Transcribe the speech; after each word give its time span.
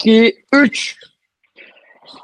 2, 0.00 0.44
3. 0.52 0.96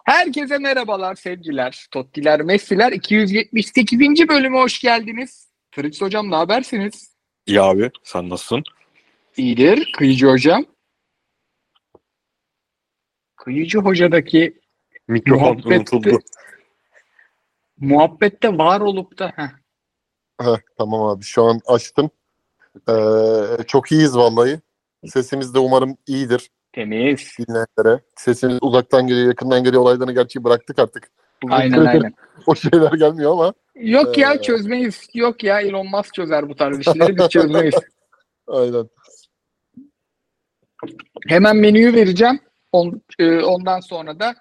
Herkese 0.04 0.58
merhabalar 0.58 1.14
sevgiler, 1.14 1.86
Tottiler, 1.90 2.40
Messi'ler. 2.42 2.92
278. 2.92 4.28
bölüme 4.28 4.58
hoş 4.58 4.80
geldiniz. 4.80 5.48
Fritz 5.70 6.00
Hocam 6.00 6.30
ne 6.30 6.34
habersiniz? 6.34 7.16
İyi 7.46 7.60
abi 7.62 7.90
sen 8.04 8.28
nasılsın? 8.28 8.62
İyidir. 9.36 9.92
Kıyıcı 9.98 10.26
Hocam. 10.26 10.64
Kıyıcı 13.36 13.78
Hoca'daki 13.78 14.60
Mikrofon 15.08 15.56
Muhabbette- 15.56 15.76
unutuldu. 15.76 16.18
muhabbette 17.78 18.58
var 18.58 18.80
olup 18.80 19.18
da 19.18 19.32
heh, 19.36 19.48
Heh, 20.40 20.60
tamam 20.78 21.02
abi 21.02 21.24
şu 21.24 21.42
an 21.44 21.60
açtım. 21.66 22.10
Ee, 22.88 23.64
çok 23.66 23.92
iyiyiz 23.92 24.16
vallahi. 24.16 24.60
Sesimiz 25.06 25.54
de 25.54 25.58
umarım 25.58 25.96
iyidir 26.06 26.50
temiz. 26.72 27.34
dinleyenlere. 27.38 28.00
Sesimiz 28.16 28.58
uzaktan 28.60 29.06
geliyor, 29.06 29.26
yakından 29.26 29.64
geliyor 29.64 29.82
olaylarını 29.82 30.12
gerçi 30.12 30.44
bıraktık 30.44 30.78
artık. 30.78 31.10
Uzun 31.44 31.54
Aynen 31.56 31.78
aynen. 31.86 32.14
O 32.46 32.54
şeyler 32.54 32.92
gelmiyor 32.92 33.32
ama 33.32 33.54
Yok 33.74 34.18
ya 34.18 34.34
Ee, 34.34 34.42
çözmeyiz. 34.42 35.08
Yok 35.14 35.44
ya 35.44 35.60
Elon 35.60 35.86
Musk 35.86 36.14
çözer 36.14 36.48
bu 36.48 36.54
tarz 36.54 36.80
işleri 36.80 37.16
biz 37.16 37.28
çözmeyiz. 37.28 37.74
aynen. 38.46 38.88
Hemen 41.28 41.56
menüyü 41.56 41.94
vereceğim. 41.94 42.40
On- 42.72 43.02
e, 43.18 43.40
ondan 43.40 43.80
sonra 43.80 44.20
da 44.20 44.34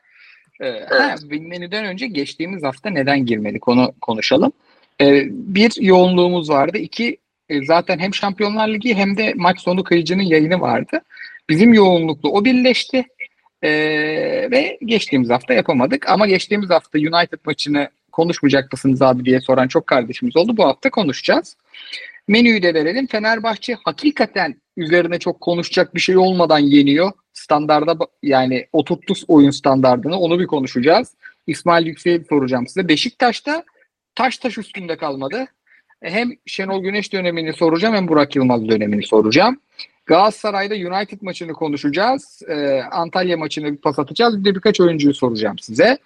e, 0.61 0.85
ha, 0.85 1.15
menüden 1.29 1.85
önce 1.85 2.07
geçtiğimiz 2.07 2.63
hafta 2.63 2.89
neden 2.89 3.25
girmedik 3.25 3.67
onu 3.67 3.93
konuşalım. 4.01 4.51
E, 5.01 5.27
bir 5.31 5.81
yoğunluğumuz 5.81 6.49
vardı. 6.49 6.77
İki 6.77 7.17
e, 7.49 7.65
zaten 7.65 7.99
hem 7.99 8.13
Şampiyonlar 8.13 8.67
Ligi 8.67 8.95
hem 8.95 9.17
de 9.17 9.33
maç 9.35 9.59
sonu 9.59 9.83
kıyıcının 9.83 10.23
yayını 10.23 10.61
vardı. 10.61 11.01
Bizim 11.49 11.73
yoğunlukla 11.73 12.29
o 12.29 12.45
birleşti. 12.45 13.05
E, 13.61 13.71
ve 14.51 14.77
geçtiğimiz 14.85 15.29
hafta 15.29 15.53
yapamadık. 15.53 16.09
Ama 16.09 16.27
geçtiğimiz 16.27 16.69
hafta 16.69 16.99
United 16.99 17.39
maçını 17.45 17.89
konuşmayacak 18.11 18.71
mısınız 18.71 19.01
abi 19.01 19.25
diye 19.25 19.41
soran 19.41 19.67
çok 19.67 19.87
kardeşimiz 19.87 20.37
oldu. 20.37 20.57
Bu 20.57 20.65
hafta 20.65 20.89
konuşacağız. 20.89 21.57
Menüyü 22.27 22.63
de 22.63 22.73
verelim. 22.73 23.07
Fenerbahçe 23.07 23.77
hakikaten 23.83 24.61
üzerine 24.77 25.19
çok 25.19 25.41
konuşacak 25.41 25.95
bir 25.95 25.99
şey 25.99 26.17
olmadan 26.17 26.59
yeniyor. 26.59 27.11
Standarda 27.33 27.97
yani 28.23 28.67
oturttu 28.73 29.13
oyun 29.27 29.51
standardını 29.51 30.19
onu 30.19 30.39
bir 30.39 30.47
konuşacağız. 30.47 31.15
İsmail 31.47 31.85
Yüksek'i 31.85 32.25
soracağım 32.29 32.67
size. 32.67 32.87
Beşiktaş'ta 32.87 33.63
taş 34.15 34.37
taş 34.37 34.57
üstünde 34.57 34.97
kalmadı. 34.97 35.45
Hem 36.03 36.31
Şenol 36.45 36.83
Güneş 36.83 37.13
dönemini 37.13 37.53
soracağım 37.53 37.95
hem 37.95 38.07
Burak 38.07 38.35
Yılmaz 38.35 38.69
dönemini 38.69 39.03
soracağım. 39.03 39.59
Galatasaray'da 40.11 40.75
United 40.75 41.21
maçını 41.21 41.53
konuşacağız. 41.53 42.41
Ee, 42.47 42.81
Antalya 42.91 43.37
maçını 43.37 43.71
bir 43.71 43.77
pas 43.77 43.99
atacağız. 43.99 44.39
Bir 44.39 44.45
de 44.45 44.55
birkaç 44.55 44.81
oyuncuyu 44.81 45.13
soracağım 45.13 45.59
size. 45.59 45.97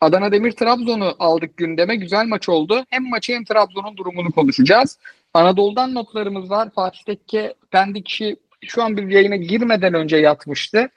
Adana 0.00 0.32
Demir 0.32 0.52
Trabzon'u 0.52 1.14
aldık 1.18 1.56
gündeme. 1.56 1.96
Güzel 1.96 2.26
maç 2.26 2.48
oldu. 2.48 2.84
Hem 2.90 3.10
maçı 3.10 3.32
hem 3.32 3.44
Trabzon'un 3.44 3.96
durumunu 3.96 4.32
konuşacağız. 4.32 4.98
Anadolu'dan 5.34 5.94
notlarımız 5.94 6.50
var. 6.50 6.70
Fatih 6.74 7.02
Tekke 7.02 7.54
Pendikşi 7.70 8.36
şu 8.66 8.82
an 8.82 8.96
bir 8.96 9.08
yayına 9.08 9.36
girmeden 9.36 9.94
önce 9.94 10.16
yatmıştı. 10.16 10.88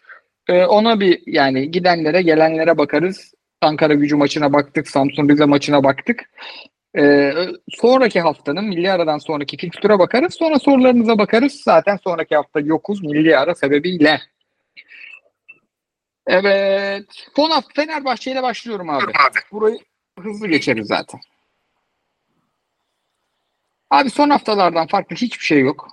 Ee, 0.47 0.65
ona 0.65 0.99
bir 0.99 1.21
yani 1.25 1.71
gidenlere 1.71 2.21
gelenlere 2.21 2.77
bakarız. 2.77 3.33
Ankara 3.61 3.93
gücü 3.93 4.15
maçına 4.15 4.53
baktık. 4.53 4.87
Samsun 4.89 5.29
Rize 5.29 5.45
maçına 5.45 5.83
baktık. 5.83 6.29
Ee, 6.97 7.33
sonraki 7.69 8.21
haftanın 8.21 8.65
milli 8.65 8.91
aradan 8.91 9.17
sonraki 9.17 9.57
fikstüre 9.57 9.99
bakarız. 9.99 10.33
Sonra 10.33 10.59
sorularınıza 10.59 11.17
bakarız. 11.17 11.53
Zaten 11.53 11.97
sonraki 12.03 12.35
hafta 12.35 12.59
yokuz 12.59 13.03
milli 13.03 13.37
ara 13.37 13.55
sebebiyle. 13.55 14.21
Evet. 16.27 17.05
Son 17.35 17.49
hafta 17.49 17.69
Fenerbahçe 17.75 18.31
ile 18.31 18.43
başlıyorum 18.43 18.89
abi. 18.89 19.11
Burayı 19.51 19.79
hızlı 20.19 20.47
geçeriz 20.47 20.87
zaten. 20.87 21.19
Abi 23.89 24.09
son 24.09 24.29
haftalardan 24.29 24.87
farklı 24.87 25.15
hiçbir 25.15 25.45
şey 25.45 25.59
yok. 25.59 25.87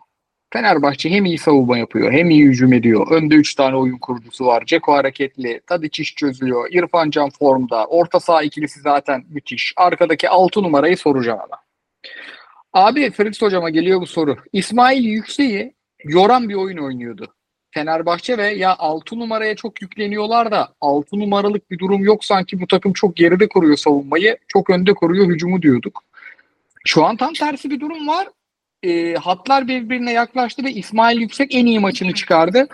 Fenerbahçe 0.52 1.10
hem 1.10 1.24
iyi 1.24 1.38
savunma 1.38 1.78
yapıyor 1.78 2.12
hem 2.12 2.30
iyi 2.30 2.44
hücum 2.44 2.72
ediyor. 2.72 3.10
Önde 3.10 3.34
3 3.34 3.54
tane 3.54 3.76
oyun 3.76 3.98
kurucusu 3.98 4.46
var. 4.46 4.64
Ceko 4.66 4.92
hareketli. 4.92 5.60
Tadiç 5.66 6.00
iş 6.00 6.14
çözüyor. 6.14 6.68
İrfan 6.72 7.10
Can 7.10 7.30
formda. 7.30 7.86
Orta 7.86 8.20
saha 8.20 8.42
ikilisi 8.42 8.80
zaten 8.80 9.24
müthiş. 9.30 9.72
Arkadaki 9.76 10.28
6 10.28 10.62
numarayı 10.62 10.96
soracağım 10.96 11.38
ama. 11.44 11.56
Abi 12.72 13.10
Fritz 13.10 13.42
hocama 13.42 13.70
geliyor 13.70 14.00
bu 14.00 14.06
soru. 14.06 14.36
İsmail 14.52 15.04
Yüksek'i 15.04 15.74
yoran 16.04 16.48
bir 16.48 16.54
oyun 16.54 16.78
oynuyordu. 16.78 17.34
Fenerbahçe 17.70 18.38
ve 18.38 18.46
ya 18.46 18.76
6 18.78 19.18
numaraya 19.18 19.56
çok 19.56 19.82
yükleniyorlar 19.82 20.50
da 20.50 20.68
6 20.80 21.18
numaralık 21.18 21.70
bir 21.70 21.78
durum 21.78 22.04
yok 22.04 22.24
sanki 22.24 22.60
bu 22.60 22.66
takım 22.66 22.92
çok 22.92 23.16
geride 23.16 23.48
kuruyor 23.48 23.76
savunmayı. 23.76 24.38
Çok 24.48 24.70
önde 24.70 24.94
kuruyor 24.94 25.26
hücumu 25.26 25.62
diyorduk. 25.62 26.04
Şu 26.84 27.04
an 27.04 27.16
tam 27.16 27.32
tersi 27.32 27.70
bir 27.70 27.80
durum 27.80 28.08
var. 28.08 28.28
E, 28.82 29.14
hatlar 29.14 29.68
birbirine 29.68 30.12
yaklaştı 30.12 30.64
ve 30.64 30.72
İsmail 30.72 31.20
Yüksek 31.20 31.54
en 31.54 31.66
iyi 31.66 31.80
maçını 31.80 32.14
çıkardı. 32.14 32.68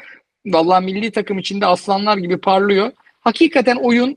Vallahi 0.47 0.85
milli 0.85 1.11
takım 1.11 1.39
içinde 1.39 1.67
aslanlar 1.67 2.17
gibi 2.17 2.39
parlıyor. 2.39 2.93
Hakikaten 3.21 3.77
oyun 3.77 4.17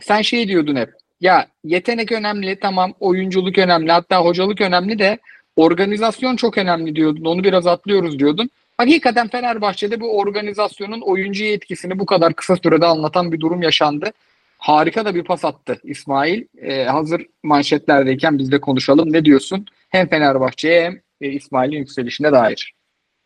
sen 0.00 0.22
şey 0.22 0.48
diyordun 0.48 0.76
hep. 0.76 0.90
Ya 1.20 1.48
yetenek 1.64 2.12
önemli 2.12 2.60
tamam 2.60 2.94
oyunculuk 3.00 3.58
önemli 3.58 3.92
hatta 3.92 4.20
hocalık 4.20 4.60
önemli 4.60 4.98
de 4.98 5.18
organizasyon 5.56 6.36
çok 6.36 6.58
önemli 6.58 6.96
diyordun. 6.96 7.24
Onu 7.24 7.44
biraz 7.44 7.66
atlıyoruz 7.66 8.18
diyordun. 8.18 8.50
Hakikaten 8.76 9.28
Fenerbahçe'de 9.28 10.00
bu 10.00 10.18
organizasyonun 10.18 11.00
oyuncuya 11.00 11.52
etkisini 11.52 11.98
bu 11.98 12.06
kadar 12.06 12.34
kısa 12.34 12.56
sürede 12.56 12.86
anlatan 12.86 13.32
bir 13.32 13.40
durum 13.40 13.62
yaşandı. 13.62 14.12
Harika 14.58 15.04
da 15.04 15.14
bir 15.14 15.24
pas 15.24 15.44
attı 15.44 15.80
İsmail. 15.84 16.44
Ee, 16.62 16.84
hazır 16.84 17.26
manşetlerdeyken 17.42 18.38
biz 18.38 18.52
de 18.52 18.60
konuşalım. 18.60 19.12
Ne 19.12 19.24
diyorsun? 19.24 19.66
Hem 19.88 20.08
Fenerbahçe'ye 20.08 20.84
hem 20.84 21.00
e, 21.20 21.28
İsmail'in 21.28 21.76
yükselişine 21.76 22.32
dair. 22.32 22.74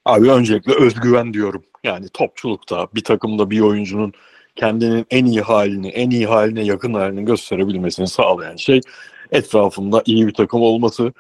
Abi 0.05 0.31
öncelikle 0.31 0.75
özgüven 0.75 1.35
diyorum. 1.35 1.65
Yani 1.85 2.09
topçulukta 2.09 2.89
bir 2.95 3.05
takımda 3.05 3.51
bir 3.51 3.61
oyuncunun 3.61 4.13
kendinin 4.57 5.07
en 5.11 5.25
iyi 5.25 5.41
halini, 5.41 5.89
en 5.89 6.11
iyi 6.11 6.27
haline 6.27 6.65
yakın 6.65 6.95
halini 6.95 7.25
gösterebilmesini 7.25 8.09
sağlayan 8.09 8.57
şey 8.57 8.81
etrafında 9.33 10.03
iyi 10.07 10.27
bir 10.27 10.35
takım 10.35 10.63
olması. 10.63 11.13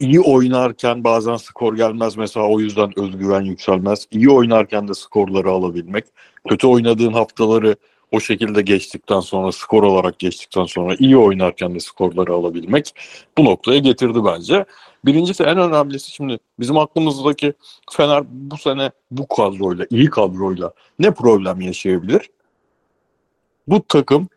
İyi 0.00 0.20
oynarken 0.20 1.04
bazen 1.04 1.36
skor 1.36 1.76
gelmez 1.76 2.16
mesela 2.16 2.46
o 2.46 2.60
yüzden 2.60 2.98
özgüven 2.98 3.40
yükselmez. 3.40 4.06
İyi 4.10 4.30
oynarken 4.30 4.88
de 4.88 4.94
skorları 4.94 5.50
alabilmek. 5.50 6.04
Kötü 6.48 6.66
oynadığın 6.66 7.12
haftaları 7.12 7.76
o 8.12 8.20
şekilde 8.20 8.62
geçtikten 8.62 9.20
sonra 9.20 9.52
skor 9.52 9.82
olarak 9.82 10.18
geçtikten 10.18 10.64
sonra 10.64 10.94
iyi 10.98 11.16
oynarken 11.16 11.74
de 11.74 11.80
skorları 11.80 12.32
alabilmek 12.32 12.94
bu 13.38 13.44
noktaya 13.44 13.78
getirdi 13.78 14.18
bence. 14.24 14.64
Birincisi 15.04 15.42
en 15.42 15.58
önemlisi 15.58 16.10
şimdi 16.10 16.38
bizim 16.60 16.78
aklımızdaki 16.78 17.52
Fener 17.92 18.24
bu 18.28 18.56
sene 18.56 18.90
bu 19.10 19.28
kadroyla, 19.28 19.86
iyi 19.90 20.10
kadroyla 20.10 20.72
ne 20.98 21.10
problem 21.10 21.60
yaşayabilir? 21.60 22.30
Bu 23.68 23.82
takım 23.88 24.28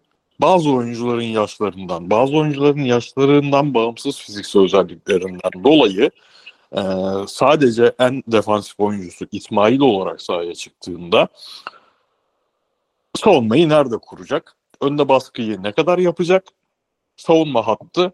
bazı 0.42 0.72
oyuncuların 0.72 1.22
yaşlarından, 1.22 2.10
bazı 2.10 2.38
oyuncuların 2.38 2.84
yaşlarından 2.84 3.74
bağımsız 3.74 4.20
fiziksel 4.20 4.62
özelliklerinden 4.62 5.64
dolayı 5.64 6.12
e, 6.76 6.82
sadece 7.28 7.94
en 8.00 8.24
defansif 8.28 8.80
oyuncusu 8.80 9.28
İsmail 9.32 9.80
olarak 9.80 10.22
sahaya 10.22 10.56
çıktığında 10.56 11.28
savunmayı 13.16 13.70
nerede 13.70 13.98
kuracak? 13.98 14.56
Önde 14.82 15.10
baskıyı 15.10 15.64
ne 15.64 15.72
kadar 15.72 15.98
yapacak? 15.98 16.44
Savunma 17.18 17.68
hattı 17.68 18.14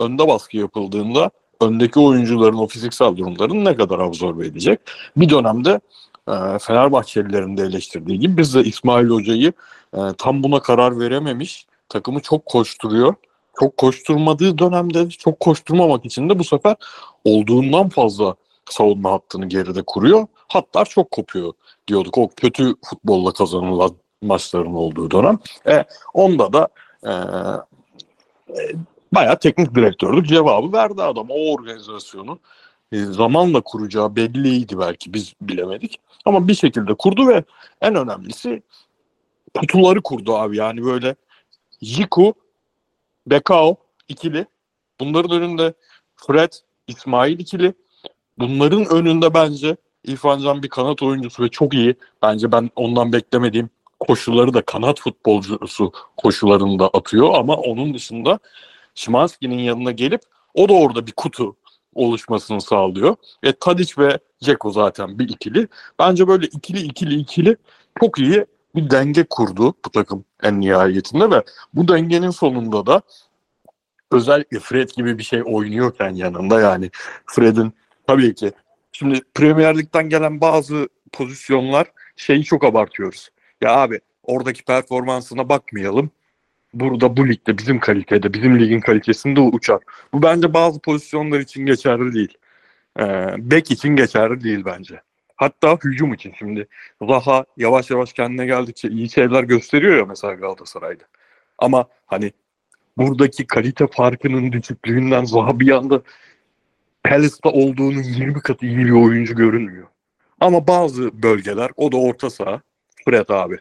önde 0.00 0.28
baskı 0.28 0.56
yapıldığında 0.56 1.30
öndeki 1.60 2.00
oyuncuların 2.00 2.56
o 2.58 2.66
fiziksel 2.66 3.16
durumlarını 3.16 3.64
ne 3.64 3.76
kadar 3.76 3.98
absorbe 3.98 4.46
edecek? 4.46 4.80
Bir 5.16 5.30
dönemde 5.30 5.80
e, 6.28 6.58
Fenerbahçelilerin 6.58 7.56
de 7.56 7.62
eleştirdiği 7.62 8.18
gibi 8.18 8.36
biz 8.36 8.54
de 8.54 8.64
İsmail 8.64 9.08
Hoca'yı 9.08 9.52
e, 9.94 10.00
tam 10.18 10.42
buna 10.42 10.60
karar 10.60 11.00
verememiş. 11.00 11.66
Takımı 11.88 12.20
çok 12.20 12.46
koşturuyor. 12.46 13.14
Çok 13.60 13.76
koşturmadığı 13.76 14.58
dönemde 14.58 15.08
çok 15.08 15.40
koşturmamak 15.40 16.04
için 16.04 16.28
de 16.28 16.38
bu 16.38 16.44
sefer 16.44 16.76
olduğundan 17.24 17.88
fazla 17.88 18.34
savunma 18.70 19.12
hattını 19.12 19.46
geride 19.46 19.82
kuruyor. 19.82 20.26
Hatlar 20.48 20.84
çok 20.84 21.10
kopuyor 21.10 21.52
diyorduk. 21.88 22.18
O 22.18 22.28
kötü 22.36 22.74
futbolla 22.84 23.32
kazanılan 23.32 23.90
maçların 24.22 24.74
olduğu 24.74 25.10
dönem. 25.10 25.38
E, 25.66 25.84
onda 26.14 26.52
da 26.52 26.68
e, 27.06 27.12
bayağı 29.14 29.38
teknik 29.38 29.74
direktördük 29.74 30.26
cevabı 30.26 30.72
verdi 30.72 31.02
adam. 31.02 31.26
O 31.30 31.52
organizasyonu 31.52 32.38
e, 32.92 33.04
zamanla 33.04 33.60
kuracağı 33.60 34.16
belliydi 34.16 34.78
belki 34.78 35.14
biz 35.14 35.34
bilemedik. 35.40 36.00
Ama 36.24 36.48
bir 36.48 36.54
şekilde 36.54 36.94
kurdu 36.94 37.28
ve 37.28 37.44
en 37.80 37.94
önemlisi 37.94 38.62
kutuları 39.54 40.02
kurdu 40.02 40.36
abi. 40.36 40.56
Yani 40.56 40.84
böyle 40.84 41.14
Jiku, 41.82 42.34
Bekao 43.26 43.76
ikili. 44.08 44.46
Bunların 45.00 45.30
önünde 45.30 45.74
Fred, 46.16 46.52
İsmail 46.86 47.38
ikili. 47.38 47.74
Bunların 48.38 48.84
önünde 48.84 49.34
bence 49.34 49.76
İrfan 50.04 50.40
Can 50.40 50.62
bir 50.62 50.68
kanat 50.68 51.02
oyuncusu 51.02 51.42
ve 51.42 51.48
çok 51.48 51.74
iyi. 51.74 51.94
Bence 52.22 52.52
ben 52.52 52.70
ondan 52.76 53.12
beklemediğim 53.12 53.70
koşuları 54.00 54.54
da 54.54 54.62
kanat 54.62 55.00
futbolcusu 55.00 55.92
koşularında 56.16 56.88
atıyor 56.88 57.34
ama 57.34 57.54
onun 57.56 57.94
dışında 57.94 58.38
Şimanski'nin 58.98 59.58
yanına 59.58 59.90
gelip 59.90 60.20
o 60.54 60.68
da 60.68 60.72
orada 60.72 61.06
bir 61.06 61.12
kutu 61.12 61.56
oluşmasını 61.94 62.60
sağlıyor. 62.60 63.16
E, 63.42 63.52
Tadic 63.52 63.94
ve 63.98 64.18
Ceko 64.40 64.70
zaten 64.70 65.18
bir 65.18 65.28
ikili. 65.28 65.68
Bence 65.98 66.28
böyle 66.28 66.46
ikili 66.46 66.80
ikili 66.80 67.14
ikili 67.14 67.56
çok 68.00 68.18
iyi 68.18 68.46
bir 68.74 68.90
denge 68.90 69.24
kurdu 69.30 69.74
bu 69.84 69.90
takım 69.90 70.24
en 70.42 70.60
nihayetinde 70.60 71.30
ve 71.30 71.42
bu 71.74 71.88
dengenin 71.88 72.30
sonunda 72.30 72.86
da 72.86 73.02
özellikle 74.12 74.58
Fred 74.58 74.90
gibi 74.96 75.18
bir 75.18 75.22
şey 75.22 75.42
oynuyorken 75.46 76.14
yanında 76.14 76.60
yani 76.60 76.90
Fred'in 77.26 77.72
tabii 78.06 78.34
ki 78.34 78.52
şimdi 78.92 79.20
Premier 79.34 79.78
Lig'den 79.78 80.08
gelen 80.08 80.40
bazı 80.40 80.88
pozisyonlar 81.12 81.86
şeyi 82.16 82.44
çok 82.44 82.64
abartıyoruz. 82.64 83.28
Ya 83.60 83.76
abi 83.76 84.00
oradaki 84.22 84.64
performansına 84.64 85.48
bakmayalım. 85.48 86.10
Burada 86.74 87.16
bu 87.16 87.28
ligde 87.28 87.58
bizim 87.58 87.80
kalitede, 87.80 88.32
bizim 88.32 88.60
ligin 88.60 88.80
kalitesinde 88.80 89.40
uçar. 89.40 89.80
Bu 90.12 90.22
bence 90.22 90.54
bazı 90.54 90.80
pozisyonlar 90.80 91.40
için 91.40 91.66
geçerli 91.66 92.14
değil. 92.14 92.34
Ee, 93.00 93.34
bek 93.38 93.70
için 93.70 93.96
geçerli 93.96 94.44
değil 94.44 94.64
bence. 94.64 95.00
Hatta 95.36 95.78
hücum 95.84 96.14
için 96.14 96.34
şimdi 96.38 96.68
Zaha 97.02 97.44
yavaş 97.56 97.90
yavaş 97.90 98.12
kendine 98.12 98.46
geldikçe 98.46 98.88
iyi 98.88 99.10
şeyler 99.10 99.44
gösteriyor 99.44 99.96
ya 99.96 100.04
mesela 100.04 100.34
Galatasaray'da. 100.34 101.04
Ama 101.58 101.86
hani 102.06 102.32
buradaki 102.96 103.46
kalite 103.46 103.86
farkının 103.86 104.52
düşüklüğünden 104.52 105.24
Zaha 105.24 105.60
bir 105.60 105.70
anda 105.70 106.02
Palace'da 107.04 107.50
olduğunun 107.50 108.02
20 108.02 108.40
katı 108.40 108.66
iyi 108.66 108.78
bir 108.78 108.90
oyuncu 108.90 109.34
görünmüyor. 109.34 109.86
Ama 110.40 110.66
bazı 110.66 111.22
bölgeler 111.22 111.70
o 111.76 111.92
da 111.92 111.96
orta 111.96 112.30
saha 112.30 112.60
Fred 113.04 113.28
abi. 113.28 113.58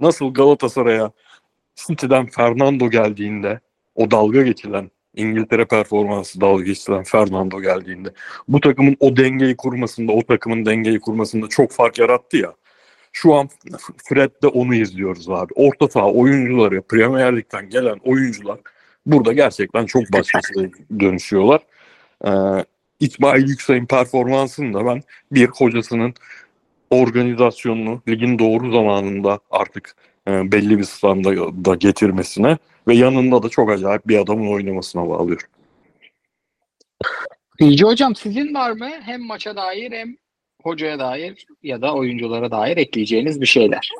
Nasıl 0.00 0.34
Galatasaray'a 0.34 1.12
City'den 1.76 2.26
Fernando 2.26 2.90
geldiğinde 2.90 3.60
o 3.94 4.10
dalga 4.10 4.42
geçilen 4.42 4.90
İngiltere 5.14 5.64
performansı 5.64 6.40
dalga 6.40 6.64
geçilen 6.64 7.02
Fernando 7.02 7.60
geldiğinde 7.60 8.12
bu 8.48 8.60
takımın 8.60 8.96
o 9.00 9.16
dengeyi 9.16 9.56
kurmasında 9.56 10.12
o 10.12 10.22
takımın 10.22 10.66
dengeyi 10.66 11.00
kurmasında 11.00 11.48
çok 11.48 11.72
fark 11.72 11.98
yarattı 11.98 12.36
ya. 12.36 12.54
Şu 13.12 13.34
an 13.34 13.48
Fred'de 13.96 14.46
onu 14.46 14.74
izliyoruz 14.74 15.30
abi. 15.30 15.52
Orta 15.54 15.88
saha 15.88 16.12
oyuncuları, 16.12 16.82
Premier 16.82 17.36
Lig'den 17.36 17.68
gelen 17.68 17.98
oyuncular 18.04 18.58
burada 19.06 19.32
gerçekten 19.32 19.86
çok 19.86 20.12
başkasına 20.12 20.68
dönüşüyorlar. 21.00 21.60
Ee, 22.26 22.30
İsmail 23.00 23.48
Yüksek'in 23.48 23.86
performansını 23.86 24.74
da 24.74 24.86
ben 24.86 25.02
bir 25.32 25.46
hocasının 25.46 26.14
organizasyonunu 26.90 28.02
ligin 28.08 28.38
doğru 28.38 28.72
zamanında 28.72 29.38
artık 29.50 29.96
e, 30.28 30.52
belli 30.52 30.78
bir 30.78 30.84
standarda 30.84 31.74
getirmesine 31.74 32.58
ve 32.88 32.94
yanında 32.94 33.42
da 33.42 33.48
çok 33.48 33.70
acayip 33.70 34.08
bir 34.08 34.18
adamın 34.18 34.52
oynamasına 34.52 35.08
bağlıyorum. 35.08 35.46
Bilgi 37.60 37.84
hocam 37.84 38.16
sizin 38.16 38.54
var 38.54 38.70
mı 38.70 38.90
hem 39.02 39.26
maça 39.26 39.56
dair 39.56 39.92
hem 39.92 40.16
hocaya 40.62 40.98
dair 40.98 41.46
ya 41.62 41.82
da 41.82 41.94
oyunculara 41.94 42.50
dair 42.50 42.76
ekleyeceğiniz 42.76 43.40
bir 43.40 43.46
şeyler? 43.46 43.90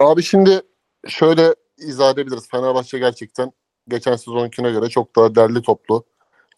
Abi 0.00 0.22
şimdi 0.22 0.60
şöyle 1.08 1.54
izah 1.78 2.12
edebiliriz. 2.12 2.48
Fenerbahçe 2.50 2.98
gerçekten 2.98 3.52
geçen 3.88 4.16
sezonkine 4.16 4.70
göre 4.70 4.88
çok 4.88 5.16
daha 5.16 5.34
derli 5.34 5.62
toplu. 5.62 6.04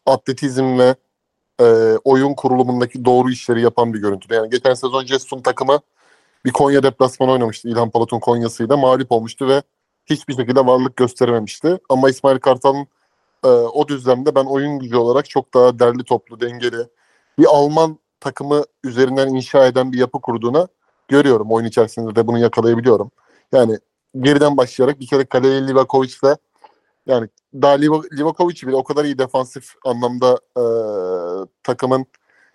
Atletizm 0.06 0.78
ve 0.78 0.94
e, 1.60 1.64
oyun 2.04 2.34
kurulumundaki 2.34 3.04
doğru 3.04 3.30
işleri 3.30 3.62
yapan 3.62 3.94
bir 3.94 3.98
görüntü. 3.98 4.34
Yani 4.34 4.50
geçen 4.50 4.74
sezon 4.74 5.04
Cessun 5.04 5.42
takımı 5.42 5.80
bir 6.44 6.50
Konya 6.50 6.82
deplasmanı 6.82 7.30
oynamıştı. 7.30 7.68
İlhan 7.68 7.90
Palat'ın 7.90 8.20
Konya'sıyla 8.20 8.76
mağlup 8.76 9.12
olmuştu 9.12 9.48
ve 9.48 9.62
hiçbir 10.06 10.34
şekilde 10.34 10.66
varlık 10.66 10.96
gösterememişti. 10.96 11.78
Ama 11.88 12.10
İsmail 12.10 12.38
Kartal'ın 12.38 12.86
e, 13.44 13.48
o 13.48 13.88
düzlemde 13.88 14.34
ben 14.34 14.44
oyun 14.44 14.78
gücü 14.78 14.96
olarak 14.96 15.30
çok 15.30 15.54
daha 15.54 15.78
derli 15.78 16.04
toplu, 16.04 16.40
dengeli 16.40 16.86
bir 17.38 17.46
Alman 17.46 17.98
takımı 18.20 18.64
üzerinden 18.84 19.28
inşa 19.28 19.66
eden 19.66 19.92
bir 19.92 19.98
yapı 19.98 20.20
kurduğuna 20.20 20.68
görüyorum. 21.08 21.52
Oyun 21.52 21.66
içerisinde 21.66 22.16
de 22.16 22.26
bunu 22.26 22.38
yakalayabiliyorum. 22.38 23.10
Yani 23.52 23.78
geriden 24.20 24.56
başlayarak 24.56 25.00
bir 25.00 25.06
kere 25.06 25.24
kaleye 25.24 25.68
Livakovic'le 25.68 26.36
yani 27.06 27.28
daha 27.54 27.72
Livakovic 28.12 28.66
bile 28.66 28.76
o 28.76 28.84
kadar 28.84 29.04
iyi 29.04 29.18
defansif 29.18 29.74
anlamda 29.84 30.38
e, 30.56 30.64
takımın 31.62 32.06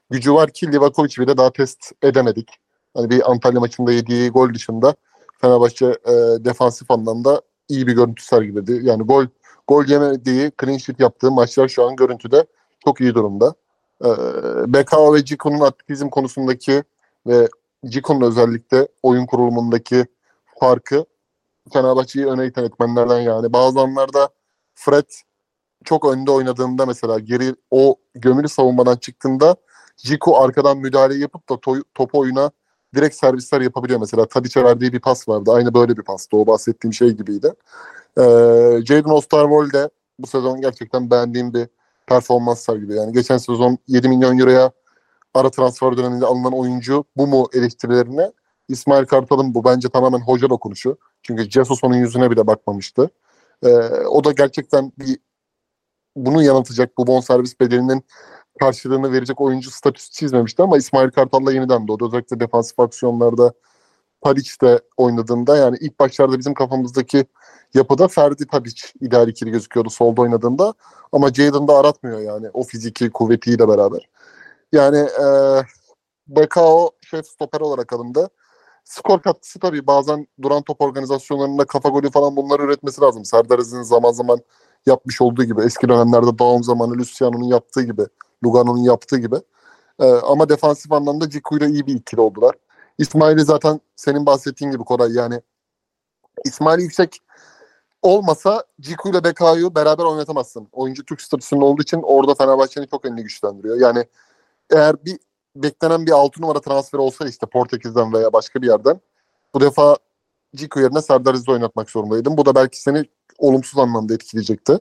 gücü 0.09 0.33
var 0.33 0.49
ki 0.49 0.71
Livakovic 0.71 1.17
bile 1.19 1.37
daha 1.37 1.53
test 1.53 1.91
edemedik. 2.03 2.59
Hani 2.95 3.09
bir 3.09 3.31
Antalya 3.31 3.59
maçında 3.59 3.91
yediği 3.91 4.29
gol 4.29 4.53
dışında 4.53 4.95
Fenerbahçe 5.41 5.85
e, 5.85 6.13
defansif 6.45 6.91
anlamda 6.91 7.41
iyi 7.69 7.87
bir 7.87 7.93
görüntü 7.93 8.23
sergiledi. 8.23 8.79
Yani 8.83 9.03
gol 9.03 9.25
gol 9.67 9.85
yemediği, 9.85 10.51
clean 10.61 10.77
sheet 10.77 10.99
yaptığı 10.99 11.31
maçlar 11.31 11.67
şu 11.67 11.87
an 11.87 11.95
görüntüde 11.95 12.45
çok 12.85 13.01
iyi 13.01 13.15
durumda. 13.15 13.53
E, 14.05 14.09
BK 14.73 15.13
ve 15.13 15.25
Ciko'nun 15.25 15.59
atletizm 15.59 16.09
konusundaki 16.09 16.83
ve 17.27 17.47
Ciko'nun 17.85 18.21
özellikle 18.21 18.87
oyun 19.03 19.25
kurulumundaki 19.25 20.05
farkı 20.59 21.05
Fenerbahçe'yi 21.73 22.25
öne 22.25 22.47
iten 22.47 22.63
etmenlerden 22.63 23.19
yani. 23.19 23.53
Bazı 23.53 23.79
anlarda 23.79 24.29
Fred 24.75 25.09
çok 25.83 26.05
önde 26.05 26.31
oynadığında 26.31 26.85
mesela 26.85 27.19
geri 27.19 27.55
o 27.71 27.95
gömülü 28.15 28.49
savunmadan 28.49 28.95
çıktığında 28.95 29.55
Ciku 29.97 30.37
arkadan 30.37 30.77
müdahale 30.77 31.15
yapıp 31.15 31.49
da 31.49 31.53
to- 31.53 31.83
topu 31.93 32.19
oyuna 32.19 32.51
direkt 32.95 33.15
servisler 33.15 33.61
yapabiliyor. 33.61 33.99
Mesela 33.99 34.25
Tadic'e 34.25 34.63
verdiği 34.63 34.93
bir 34.93 34.99
pas 34.99 35.29
vardı. 35.29 35.51
Aynı 35.51 35.73
böyle 35.73 35.97
bir 35.97 36.03
pastı. 36.03 36.37
O 36.37 36.47
bahsettiğim 36.47 36.93
şey 36.93 37.11
gibiydi. 37.11 37.53
Ee, 38.17 38.21
Jadon 38.85 39.09
Osterwold 39.09 39.89
bu 40.19 40.27
sezon 40.27 40.61
gerçekten 40.61 41.11
beğendiğim 41.11 41.53
bir 41.53 41.67
performans 42.07 42.59
sergiliyor. 42.59 43.03
Yani 43.03 43.13
geçen 43.13 43.37
sezon 43.37 43.77
7 43.87 44.09
milyon 44.09 44.39
euroya 44.39 44.71
ara 45.33 45.49
transfer 45.49 45.97
döneminde 45.97 46.25
alınan 46.25 46.53
oyuncu 46.53 47.05
bu 47.17 47.27
mu 47.27 47.47
eleştirilerine 47.53 48.31
İsmail 48.67 49.05
Kartal'ın 49.05 49.53
bu 49.53 49.63
bence 49.63 49.89
tamamen 49.89 50.19
hoca 50.19 50.49
dokunuşu. 50.49 50.97
Çünkü 51.23 51.49
Jesus 51.49 51.83
onun 51.83 51.95
yüzüne 51.95 52.31
bile 52.31 52.47
bakmamıştı. 52.47 53.09
Ee, 53.63 53.69
o 53.89 54.23
da 54.23 54.31
gerçekten 54.31 54.91
bir 54.99 55.17
bunu 56.15 56.43
yanıltacak 56.43 56.97
bu 56.97 57.07
bonservis 57.07 57.59
bedelinin 57.59 58.05
karşılığını 58.59 59.11
verecek 59.11 59.41
oyuncu 59.41 59.71
statüsü 59.71 60.11
çizmemişti 60.11 60.63
ama 60.63 60.77
İsmail 60.77 61.09
Kartal'la 61.09 61.51
yeniden 61.51 61.87
doğdu. 61.87 62.07
Özellikle 62.07 62.39
defansif 62.39 62.79
aksiyonlarda 62.79 63.53
Tadic'te 64.23 64.79
oynadığında 64.97 65.57
yani 65.57 65.77
ilk 65.79 65.99
başlarda 65.99 66.39
bizim 66.39 66.53
kafamızdaki 66.53 67.25
yapıda 67.73 68.07
Ferdi 68.07 68.47
Tadic 68.47 68.81
ideal 69.01 69.27
ikili 69.27 69.51
gözüküyordu 69.51 69.89
solda 69.89 70.21
oynadığında 70.21 70.73
ama 71.11 71.33
Jadon 71.33 71.67
da 71.67 71.77
aratmıyor 71.77 72.19
yani 72.19 72.49
o 72.53 72.63
fiziki 72.63 73.09
kuvvetiyle 73.09 73.67
beraber. 73.67 74.09
Yani 74.71 74.97
e, 74.97 75.25
Bekao 76.27 76.91
şef 77.01 77.25
stoper 77.25 77.59
olarak 77.59 77.93
alındı. 77.93 78.29
Skor 78.83 79.21
katkısı 79.21 79.59
tabii 79.59 79.87
bazen 79.87 80.27
duran 80.41 80.61
top 80.61 80.81
organizasyonlarında 80.81 81.65
kafa 81.65 81.89
golü 81.89 82.11
falan 82.11 82.35
bunları 82.35 82.63
üretmesi 82.63 83.01
lazım. 83.01 83.25
Serdar 83.25 83.59
Aziz'in 83.59 83.81
zaman 83.81 84.11
zaman 84.11 84.39
yapmış 84.85 85.21
olduğu 85.21 85.43
gibi 85.43 85.61
eski 85.61 85.89
dönemlerde 85.89 86.39
Daum 86.39 86.63
zamanı 86.63 86.91
Luciano'nun 86.91 87.43
yaptığı 87.43 87.81
gibi 87.81 88.05
Lugano'nun 88.45 88.83
yaptığı 88.83 89.17
gibi. 89.17 89.35
E, 89.99 90.05
ama 90.05 90.49
defansif 90.49 90.91
anlamda 90.91 91.29
Ciku 91.29 91.57
ile 91.57 91.67
iyi 91.67 91.87
bir 91.87 91.95
ikili 91.95 92.21
oldular. 92.21 92.55
İsmail'i 92.97 93.41
zaten 93.41 93.79
senin 93.95 94.25
bahsettiğin 94.25 94.71
gibi 94.71 94.83
Koray 94.83 95.11
yani 95.11 95.41
İsmail 96.45 96.79
Yüksek 96.79 97.19
olmasa 98.01 98.63
Ciku 98.81 99.09
ile 99.09 99.23
Bekayo'yu 99.23 99.75
beraber 99.75 100.03
oynatamazsın. 100.03 100.67
Oyuncu 100.71 101.05
Türk 101.05 101.21
statüsünde 101.21 101.65
olduğu 101.65 101.81
için 101.81 102.01
orada 102.03 102.35
Fenerbahçe'nin 102.35 102.87
çok 102.87 103.05
elini 103.05 103.23
güçlendiriyor. 103.23 103.79
Yani 103.79 104.05
eğer 104.71 105.05
bir 105.05 105.19
beklenen 105.55 106.05
bir 106.05 106.11
6 106.11 106.41
numara 106.41 106.61
transferi 106.61 107.01
olsa 107.01 107.27
işte 107.27 107.45
Portekiz'den 107.45 108.13
veya 108.13 108.33
başka 108.33 108.61
bir 108.61 108.67
yerden 108.67 108.99
bu 109.53 109.61
defa 109.61 109.97
Ciku 110.55 110.79
yerine 110.79 111.01
Serdar 111.01 111.35
oynatmak 111.47 111.89
zorundaydım. 111.89 112.37
Bu 112.37 112.45
da 112.45 112.55
belki 112.55 112.81
seni 112.81 113.05
olumsuz 113.37 113.79
anlamda 113.79 114.13
etkileyecekti. 114.13 114.79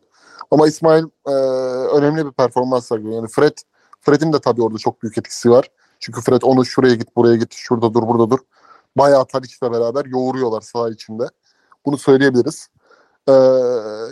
Ama 0.50 0.66
İsmail 0.66 1.04
e, 1.26 1.30
önemli 1.96 2.26
bir 2.26 2.32
performans 2.32 2.86
sergiliyor. 2.86 3.16
Yani 3.16 3.28
Fred, 3.28 3.58
Fred'in 4.00 4.32
de 4.32 4.40
tabii 4.40 4.62
orada 4.62 4.78
çok 4.78 5.02
büyük 5.02 5.18
etkisi 5.18 5.50
var. 5.50 5.70
Çünkü 6.00 6.20
Fred 6.20 6.42
onu 6.42 6.64
şuraya 6.64 6.94
git, 6.94 7.16
buraya 7.16 7.36
git, 7.36 7.54
şurada 7.54 7.94
dur, 7.94 8.02
burada 8.02 8.30
dur. 8.30 8.38
Bayağı 8.96 9.24
Tadic'le 9.26 9.72
beraber 9.72 10.04
yoğuruyorlar 10.04 10.60
saha 10.60 10.90
içinde. 10.90 11.24
Bunu 11.86 11.98
söyleyebiliriz. 11.98 12.68
Ee, 13.28 13.32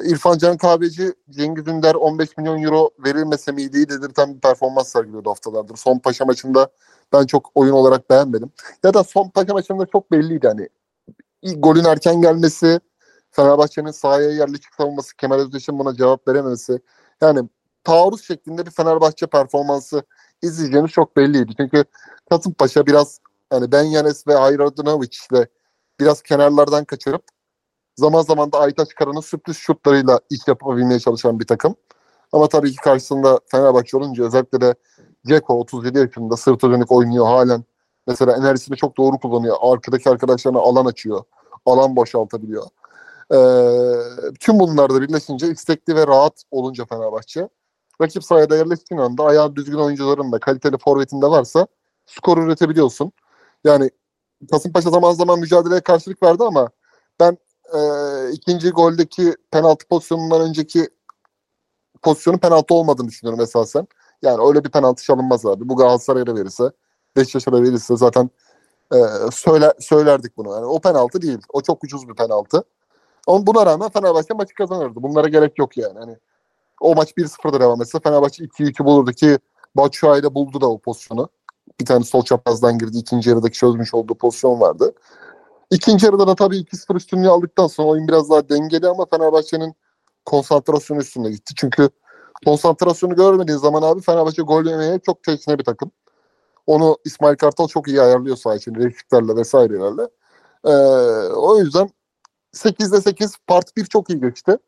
İrfan 0.04 0.38
Can 0.38 0.56
Kahveci, 0.56 1.14
Cengiz 1.30 1.66
Ünder 1.66 1.94
15 1.94 2.36
milyon 2.36 2.62
euro 2.62 2.90
verilmese 3.04 3.52
miydi 3.52 3.88
dedirten 3.88 4.34
bir 4.34 4.40
performans 4.40 4.88
sergiliyordu 4.88 5.30
haftalardır. 5.30 5.76
Son 5.76 5.98
Paşa 5.98 6.24
maçında 6.24 6.68
ben 7.12 7.26
çok 7.26 7.50
oyun 7.54 7.72
olarak 7.72 8.10
beğenmedim. 8.10 8.50
Ya 8.84 8.94
da 8.94 9.04
son 9.04 9.28
Paşa 9.28 9.52
maçında 9.52 9.86
çok 9.86 10.12
belliydi 10.12 10.48
hani. 10.48 10.68
Golün 11.56 11.84
erken 11.84 12.22
gelmesi, 12.22 12.80
Fenerbahçe'nin 13.32 13.90
sahaya 13.90 14.30
yerleşik 14.30 14.74
savunması, 14.74 15.16
Kemal 15.16 15.38
Özdeş'in 15.38 15.78
buna 15.78 15.94
cevap 15.94 16.28
verememesi. 16.28 16.80
Yani 17.20 17.48
taarruz 17.84 18.24
şeklinde 18.24 18.66
bir 18.66 18.70
Fenerbahçe 18.70 19.26
performansı 19.26 20.02
izleyeceğimiz 20.42 20.90
çok 20.90 21.16
belliydi. 21.16 21.52
Çünkü 21.56 21.84
Kasımpaşa 22.30 22.86
biraz 22.86 23.18
hani 23.50 23.72
Ben 23.72 23.82
Yanes 23.82 24.26
ve 24.26 24.34
Hayradinovic 24.34 25.16
ile 25.32 25.46
biraz 26.00 26.22
kenarlardan 26.22 26.84
kaçırıp 26.84 27.22
zaman 27.96 28.22
zaman 28.22 28.52
da 28.52 28.60
Aytaç 28.60 28.94
Kara'nın 28.94 29.20
sürpriz 29.20 29.56
şutlarıyla 29.56 30.20
iş 30.30 30.48
yapabilmeye 30.48 31.00
çalışan 31.00 31.40
bir 31.40 31.46
takım. 31.46 31.76
Ama 32.32 32.48
tabii 32.48 32.70
ki 32.70 32.76
karşısında 32.76 33.40
Fenerbahçe 33.46 33.96
olunca 33.96 34.24
özellikle 34.24 34.60
de 34.60 34.74
Ceko 35.26 35.54
37 35.54 35.98
yaşında 35.98 36.36
sırtı 36.36 36.70
dönük 36.70 36.92
oynuyor 36.92 37.26
halen. 37.26 37.64
Mesela 38.06 38.36
enerjisini 38.36 38.76
çok 38.76 38.96
doğru 38.96 39.18
kullanıyor. 39.18 39.56
Arkadaki 39.60 40.10
arkadaşlarına 40.10 40.58
alan 40.58 40.84
açıyor. 40.84 41.24
Alan 41.66 41.96
boşaltabiliyor. 41.96 42.66
Ee, 43.30 43.36
tüm 44.40 44.58
bunlar 44.58 44.90
da 44.90 45.00
birleşince 45.02 45.50
istekli 45.50 45.96
ve 45.96 46.06
rahat 46.06 46.42
olunca 46.50 46.84
Fenerbahçe 46.84 47.48
rakip 48.00 48.24
sahaya 48.24 48.46
yerleştiğin 48.50 49.00
anda 49.00 49.24
ayağı 49.24 49.56
düzgün 49.56 49.78
oyuncuların 49.78 50.32
da 50.32 50.38
kaliteli 50.38 50.78
forvetinde 50.78 51.26
varsa 51.26 51.66
skor 52.06 52.38
üretebiliyorsun. 52.38 53.12
Yani 53.64 53.90
Kasımpaşa 54.50 54.90
zaman 54.90 55.12
zaman 55.12 55.38
mücadeleye 55.38 55.80
karşılık 55.80 56.22
verdi 56.22 56.44
ama 56.44 56.70
ben 57.20 57.38
e, 57.74 57.80
ikinci 58.32 58.70
goldeki 58.70 59.36
penaltı 59.50 59.88
pozisyonundan 59.88 60.40
önceki 60.40 60.88
pozisyonun 62.02 62.38
penaltı 62.38 62.74
olmadığını 62.74 63.08
düşünüyorum 63.08 63.40
esasen. 63.40 63.86
Yani 64.22 64.48
öyle 64.48 64.64
bir 64.64 64.70
penaltı 64.70 65.02
çalınmaz 65.02 65.46
abi. 65.46 65.68
Bu 65.68 65.76
Galatasaray'a 65.76 66.26
verirse, 66.26 66.64
Beşiktaş'a 67.16 67.52
verirse 67.52 67.96
zaten 67.96 68.30
e, 68.94 68.98
söyle, 69.32 69.72
söylerdik 69.80 70.36
bunu. 70.36 70.52
Yani 70.54 70.66
o 70.66 70.80
penaltı 70.80 71.22
değil. 71.22 71.38
O 71.52 71.60
çok 71.60 71.84
ucuz 71.84 72.08
bir 72.08 72.14
penaltı. 72.14 72.64
Ama 73.26 73.46
buna 73.46 73.66
rağmen 73.66 73.88
Fenerbahçe 73.88 74.34
maçı 74.34 74.54
kazanırdı. 74.54 75.02
Bunlara 75.02 75.28
gerek 75.28 75.58
yok 75.58 75.76
yani. 75.76 75.98
Hani 75.98 76.16
o 76.80 76.94
maç 76.94 77.10
1-0'da 77.10 77.60
devam 77.60 77.82
etse 77.82 78.00
Fenerbahçe 78.00 78.44
2-2 78.44 78.84
bulurdu 78.84 79.12
ki 79.12 79.38
Batshuayi 79.76 80.34
buldu 80.34 80.60
da 80.60 80.70
o 80.70 80.78
pozisyonu. 80.78 81.28
Bir 81.80 81.86
tane 81.86 82.04
sol 82.04 82.22
çaprazdan 82.22 82.78
girdi. 82.78 82.98
ikinci 82.98 83.30
yarıdaki 83.30 83.58
çözmüş 83.58 83.94
olduğu 83.94 84.14
pozisyon 84.14 84.60
vardı. 84.60 84.94
İkinci 85.70 86.06
yarıda 86.06 86.26
da 86.26 86.34
tabii 86.34 86.56
2-0 86.56 86.96
üstünlüğü 86.96 87.28
aldıktan 87.28 87.66
sonra 87.66 87.88
oyun 87.88 88.08
biraz 88.08 88.30
daha 88.30 88.48
dengeli 88.48 88.88
ama 88.88 89.06
Fenerbahçe'nin 89.10 89.74
konsantrasyonu 90.24 91.00
üstünde 91.00 91.30
gitti. 91.30 91.54
Çünkü 91.56 91.88
konsantrasyonu 92.44 93.14
görmediği 93.14 93.58
zaman 93.58 93.82
abi 93.82 94.00
Fenerbahçe 94.00 94.42
gol 94.42 94.64
yemeye 94.64 94.98
çok 94.98 95.22
teşne 95.22 95.58
bir 95.58 95.64
takım. 95.64 95.90
Onu 96.66 96.96
İsmail 97.04 97.36
Kartal 97.36 97.68
çok 97.68 97.88
iyi 97.88 98.02
ayarlıyor 98.02 98.36
sağ 98.36 98.54
için. 98.54 98.74
Repliklerle 98.74 99.36
vesairelerle. 99.36 100.08
Ee, 100.64 100.70
o 101.32 101.58
yüzden 101.58 101.90
8'de 102.54 103.00
8 103.00 103.36
part 103.46 103.76
1 103.76 103.84
çok 103.84 104.10
iyi 104.10 104.20
geçti. 104.20 104.58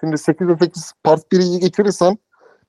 Şimdi 0.00 0.16
8'de 0.16 0.64
8 0.64 0.92
part 1.04 1.32
1'i 1.32 1.42
iyi 1.42 1.60
geçirirsen 1.60 2.18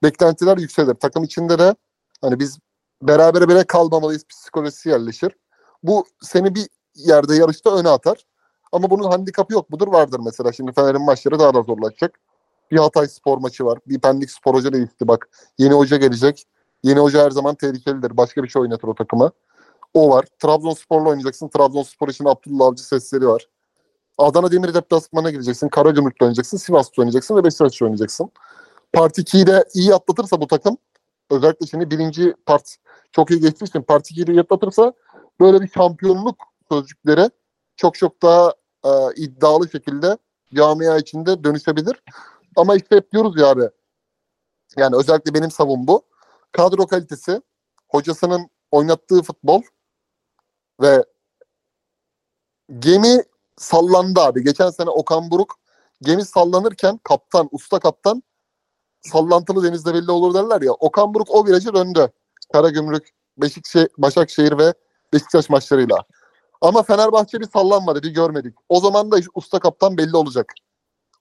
beklentiler 0.03 0.57
yükselir. 0.57 0.93
Takım 0.93 1.23
içinde 1.23 1.59
de 1.59 1.75
hani 2.21 2.39
biz 2.39 2.59
berabere 3.01 3.49
bile 3.49 3.63
kalmamalıyız 3.63 4.25
psikolojisi 4.27 4.89
yerleşir. 4.89 5.31
Bu 5.83 6.05
seni 6.21 6.55
bir 6.55 6.67
yerde 6.95 7.35
yarışta 7.35 7.75
öne 7.75 7.89
atar. 7.89 8.25
Ama 8.71 8.89
bunun 8.89 9.11
handikapı 9.11 9.53
yok 9.53 9.69
mudur? 9.69 9.87
Vardır 9.87 10.19
mesela. 10.25 10.51
Şimdi 10.51 10.71
Fener'in 10.71 11.01
maçları 11.01 11.39
daha 11.39 11.53
da 11.53 11.61
zorlaşacak. 11.61 12.19
Bir 12.71 12.77
Hatay 12.77 13.07
spor 13.07 13.37
maçı 13.37 13.65
var. 13.65 13.79
Bir 13.87 13.99
Pendik 13.99 14.31
spor 14.31 14.53
hoca 14.53 14.73
değişti 14.73 15.07
bak. 15.07 15.29
Yeni 15.57 15.73
hoca 15.73 15.97
gelecek. 15.97 16.47
Yeni 16.83 16.99
hoca 16.99 17.23
her 17.23 17.31
zaman 17.31 17.55
tehlikelidir. 17.55 18.17
Başka 18.17 18.43
bir 18.43 18.47
şey 18.47 18.61
oynatır 18.61 18.87
o 18.87 18.95
takıma. 18.95 19.31
O 19.93 20.09
var. 20.09 20.25
Trabzonspor'la 20.39 21.09
oynayacaksın. 21.09 21.47
Trabzonspor 21.47 22.09
için 22.09 22.25
Abdullah 22.25 22.65
Avcı 22.65 22.83
sesleri 22.83 23.27
var. 23.27 23.47
Adana 24.17 24.51
Demir 24.51 24.73
deplasmana 24.73 25.31
gireceksin. 25.31 25.69
Karagümrük'te 25.69 26.25
oynayacaksın. 26.25 26.57
Sivas'ta 26.57 27.01
oynayacaksın 27.01 27.35
ve 27.35 27.43
Beşiktaş'ta 27.43 27.85
oynayacaksın. 27.85 28.31
Part 28.93 29.17
2'yi 29.17 29.47
de 29.47 29.65
iyi 29.73 29.95
atlatırsa 29.95 30.41
bu 30.41 30.47
takım 30.47 30.77
özellikle 31.29 31.67
şimdi 31.67 31.91
birinci 31.91 32.33
part 32.45 32.75
çok 33.11 33.31
iyi 33.31 33.39
geçtiği 33.39 33.65
için 33.65 33.81
part 33.81 34.11
2'yi 34.11 34.27
de 34.27 34.31
iyi 34.31 34.41
atlatırsa 34.41 34.93
böyle 35.39 35.61
bir 35.61 35.67
şampiyonluk 35.67 36.35
sözcükleri 36.71 37.29
çok 37.75 37.95
çok 37.95 38.21
daha 38.21 38.53
e, 38.85 38.89
iddialı 39.15 39.69
şekilde 39.69 40.17
camia 40.55 40.97
içinde 40.97 41.43
dönüşebilir. 41.43 42.01
Ama 42.55 42.75
işte 42.75 42.95
hep 42.95 43.11
diyoruz 43.11 43.39
ya 43.39 43.47
abi. 43.47 43.69
Yani 44.77 44.95
özellikle 44.95 45.33
benim 45.33 45.51
savun 45.51 45.87
bu. 45.87 46.01
Kadro 46.51 46.87
kalitesi, 46.87 47.41
hocasının 47.89 48.49
oynattığı 48.71 49.21
futbol 49.21 49.61
ve 50.81 51.05
gemi 52.79 53.23
sallandı 53.57 54.19
abi. 54.19 54.43
Geçen 54.43 54.69
sene 54.69 54.89
Okan 54.89 55.31
Buruk 55.31 55.55
gemi 56.01 56.25
sallanırken 56.25 56.99
kaptan, 57.03 57.49
usta 57.51 57.79
kaptan 57.79 58.23
sallantılı 59.01 59.63
denizde 59.63 59.93
belli 59.93 60.11
olur 60.11 60.33
derler 60.33 60.61
ya. 60.61 60.71
Okan 60.71 61.13
Buruk 61.13 61.27
o 61.29 61.45
virajı 61.45 61.73
döndü. 61.73 62.11
Karagümrük, 62.53 63.09
Beşikşehir, 63.37 63.89
Başakşehir 63.97 64.57
ve 64.57 64.73
Beşiktaş 65.13 65.49
maçlarıyla. 65.49 65.97
Ama 66.61 66.83
Fenerbahçe 66.83 67.39
bir 67.39 67.49
sallanmadı, 67.49 68.03
bir 68.03 68.13
görmedik. 68.13 68.55
O 68.69 68.79
zaman 68.79 69.11
da 69.11 69.17
usta 69.35 69.59
kaptan 69.59 69.97
belli 69.97 70.17
olacak. 70.17 70.53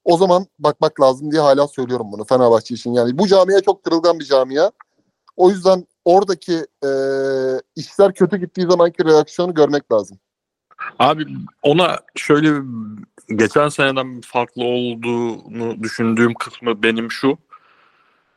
O 0.04 0.16
zaman 0.16 0.46
bakmak 0.58 1.00
lazım 1.00 1.32
diye 1.32 1.42
hala 1.42 1.68
söylüyorum 1.68 2.12
bunu 2.12 2.24
Fenerbahçe 2.24 2.74
için. 2.74 2.92
Yani 2.92 3.18
bu 3.18 3.26
camia 3.26 3.60
çok 3.60 3.84
kırılgan 3.84 4.18
bir 4.18 4.24
camia. 4.24 4.70
O 5.36 5.50
yüzden 5.50 5.86
oradaki 6.04 6.66
e, 6.84 6.90
işler 7.76 8.14
kötü 8.14 8.36
gittiği 8.36 8.66
zamanki 8.70 9.04
reaksiyonu 9.04 9.54
görmek 9.54 9.92
lazım. 9.92 10.18
Abi 10.98 11.26
ona 11.62 12.00
şöyle 12.16 12.52
geçen 13.36 13.68
seneden 13.68 14.20
farklı 14.20 14.64
olduğunu 14.64 15.82
düşündüğüm 15.82 16.34
kısmı 16.34 16.82
benim 16.82 17.10
şu. 17.10 17.38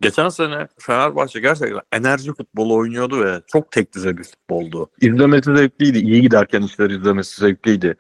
Geçen 0.02 0.30
sene 0.30 0.68
Fenerbahçe 0.80 1.40
gerçekten 1.40 1.82
enerji 1.92 2.34
futbolu 2.34 2.76
oynuyordu 2.76 3.26
ve 3.26 3.42
çok 3.48 3.72
tek 3.72 3.96
düze 3.96 4.18
bir 4.18 4.24
futboldu. 4.24 4.90
İzlemesi 5.02 5.56
zevkliydi. 5.56 5.98
İyi 5.98 6.22
giderken 6.22 6.62
işler 6.62 6.90
izlemesi 6.90 7.42
zevkliydi. 7.42 7.96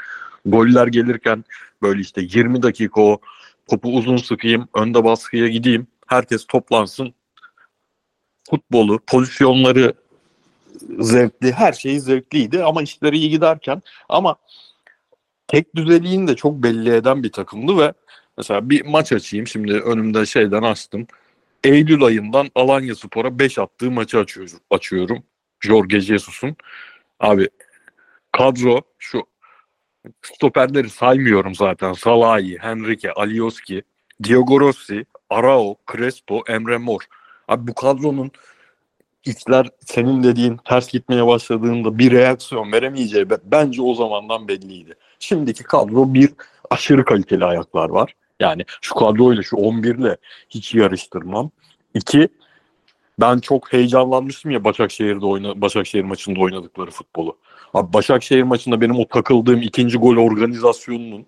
Goller 0.45 0.87
gelirken 0.87 1.43
böyle 1.81 2.01
işte 2.01 2.21
20 2.21 2.63
dakika 2.63 3.01
o 3.01 3.21
topu 3.69 3.97
uzun 3.97 4.17
sıkayım, 4.17 4.67
önde 4.75 5.03
baskıya 5.03 5.47
gideyim. 5.47 5.87
Herkes 6.07 6.45
toplansın. 6.45 7.13
Futbolu, 8.49 8.99
pozisyonları 9.07 9.93
zevkli, 10.99 11.51
her 11.51 11.73
şeyi 11.73 11.99
zevkliydi 11.99 12.63
ama 12.63 12.81
işleri 12.81 13.17
iyi 13.17 13.29
giderken 13.29 13.81
ama 14.09 14.35
tek 15.47 15.75
düzeliğini 15.75 16.27
de 16.27 16.35
çok 16.35 16.63
belli 16.63 16.93
eden 16.93 17.23
bir 17.23 17.31
takımdı 17.31 17.77
ve 17.77 17.93
mesela 18.37 18.69
bir 18.69 18.85
maç 18.85 19.11
açayım 19.11 19.47
şimdi 19.47 19.73
önümde 19.73 20.25
şeyden 20.25 20.63
açtım. 20.63 21.07
Eylül 21.63 22.03
ayından 22.03 22.49
Alanya 22.55 22.95
Spor'a 22.95 23.39
5 23.39 23.59
attığı 23.59 23.91
maçı 23.91 24.19
açıyorum. 24.19 24.59
açıyorum. 24.71 25.23
Jorge 25.59 25.99
Jesus'un. 25.99 26.55
Abi 27.19 27.49
kadro 28.31 28.81
şu 28.99 29.23
stoperleri 30.21 30.89
saymıyorum 30.89 31.55
zaten. 31.55 31.93
Salahi, 31.93 32.57
Henrique, 32.57 33.13
Alioski, 33.13 33.83
Diego 34.23 34.59
Rossi, 34.59 35.05
Arao, 35.29 35.75
Crespo, 35.91 36.43
Emre 36.47 36.77
Mor. 36.77 37.01
Abi 37.47 37.67
bu 37.67 37.73
kadronun 37.73 38.31
işler 39.25 39.69
senin 39.85 40.23
dediğin 40.23 40.57
ters 40.57 40.91
gitmeye 40.91 41.27
başladığında 41.27 41.97
bir 41.97 42.11
reaksiyon 42.11 42.71
veremeyeceği 42.71 43.25
bence 43.43 43.81
o 43.81 43.95
zamandan 43.95 44.47
belliydi. 44.47 44.95
Şimdiki 45.19 45.63
kadro 45.63 46.13
bir 46.13 46.29
aşırı 46.69 47.05
kaliteli 47.05 47.45
ayaklar 47.45 47.89
var. 47.89 48.13
Yani 48.39 48.65
şu 48.81 48.95
kadroyla 48.95 49.43
şu 49.43 49.57
11 49.57 49.95
ile 49.95 50.17
hiç 50.49 50.75
yarıştırmam. 50.75 51.51
İki, 51.93 52.29
ben 53.19 53.39
çok 53.39 53.73
heyecanlanmıştım 53.73 54.51
ya 54.51 54.63
Başakşehir'de 54.63 55.25
oyna 55.25 55.61
Başakşehir 55.61 56.03
maçında 56.03 56.39
oynadıkları 56.39 56.91
futbolu. 56.91 57.37
Abi 57.73 57.93
Başakşehir 57.93 58.43
maçında 58.43 58.81
benim 58.81 58.99
o 58.99 59.07
takıldığım 59.07 59.61
ikinci 59.61 59.97
gol 59.97 60.17
organizasyonunun 60.17 61.25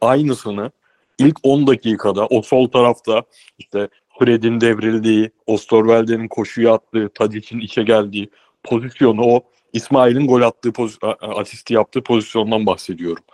aynısını 0.00 0.70
ilk 1.18 1.36
10 1.42 1.66
dakikada 1.66 2.26
o 2.26 2.42
sol 2.42 2.68
tarafta 2.68 3.22
işte 3.58 3.88
Fred'in 4.18 4.60
devrildiği, 4.60 5.30
Osterwelde'nin 5.46 6.28
koşuya 6.28 6.74
attığı, 6.74 7.08
Tadic'in 7.14 7.60
içe 7.60 7.82
geldiği 7.82 8.30
pozisyonu 8.62 9.22
o 9.22 9.40
İsmail'in 9.72 10.26
gol 10.26 10.42
attığı 10.42 10.72
asisti 11.20 11.74
yaptığı 11.74 12.02
pozisyondan 12.02 12.66
bahsediyorum. 12.66 13.24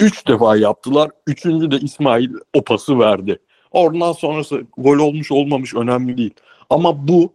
Üç 0.00 0.28
defa 0.28 0.56
yaptılar. 0.56 1.10
Üçüncü 1.26 1.70
de 1.70 1.76
İsmail 1.76 2.30
o 2.54 2.64
pası 2.64 2.98
verdi. 2.98 3.38
Oradan 3.70 4.12
sonrası 4.12 4.66
gol 4.76 4.98
olmuş 4.98 5.32
olmamış 5.32 5.74
önemli 5.74 6.16
değil. 6.16 6.34
Ama 6.70 7.08
bu 7.08 7.32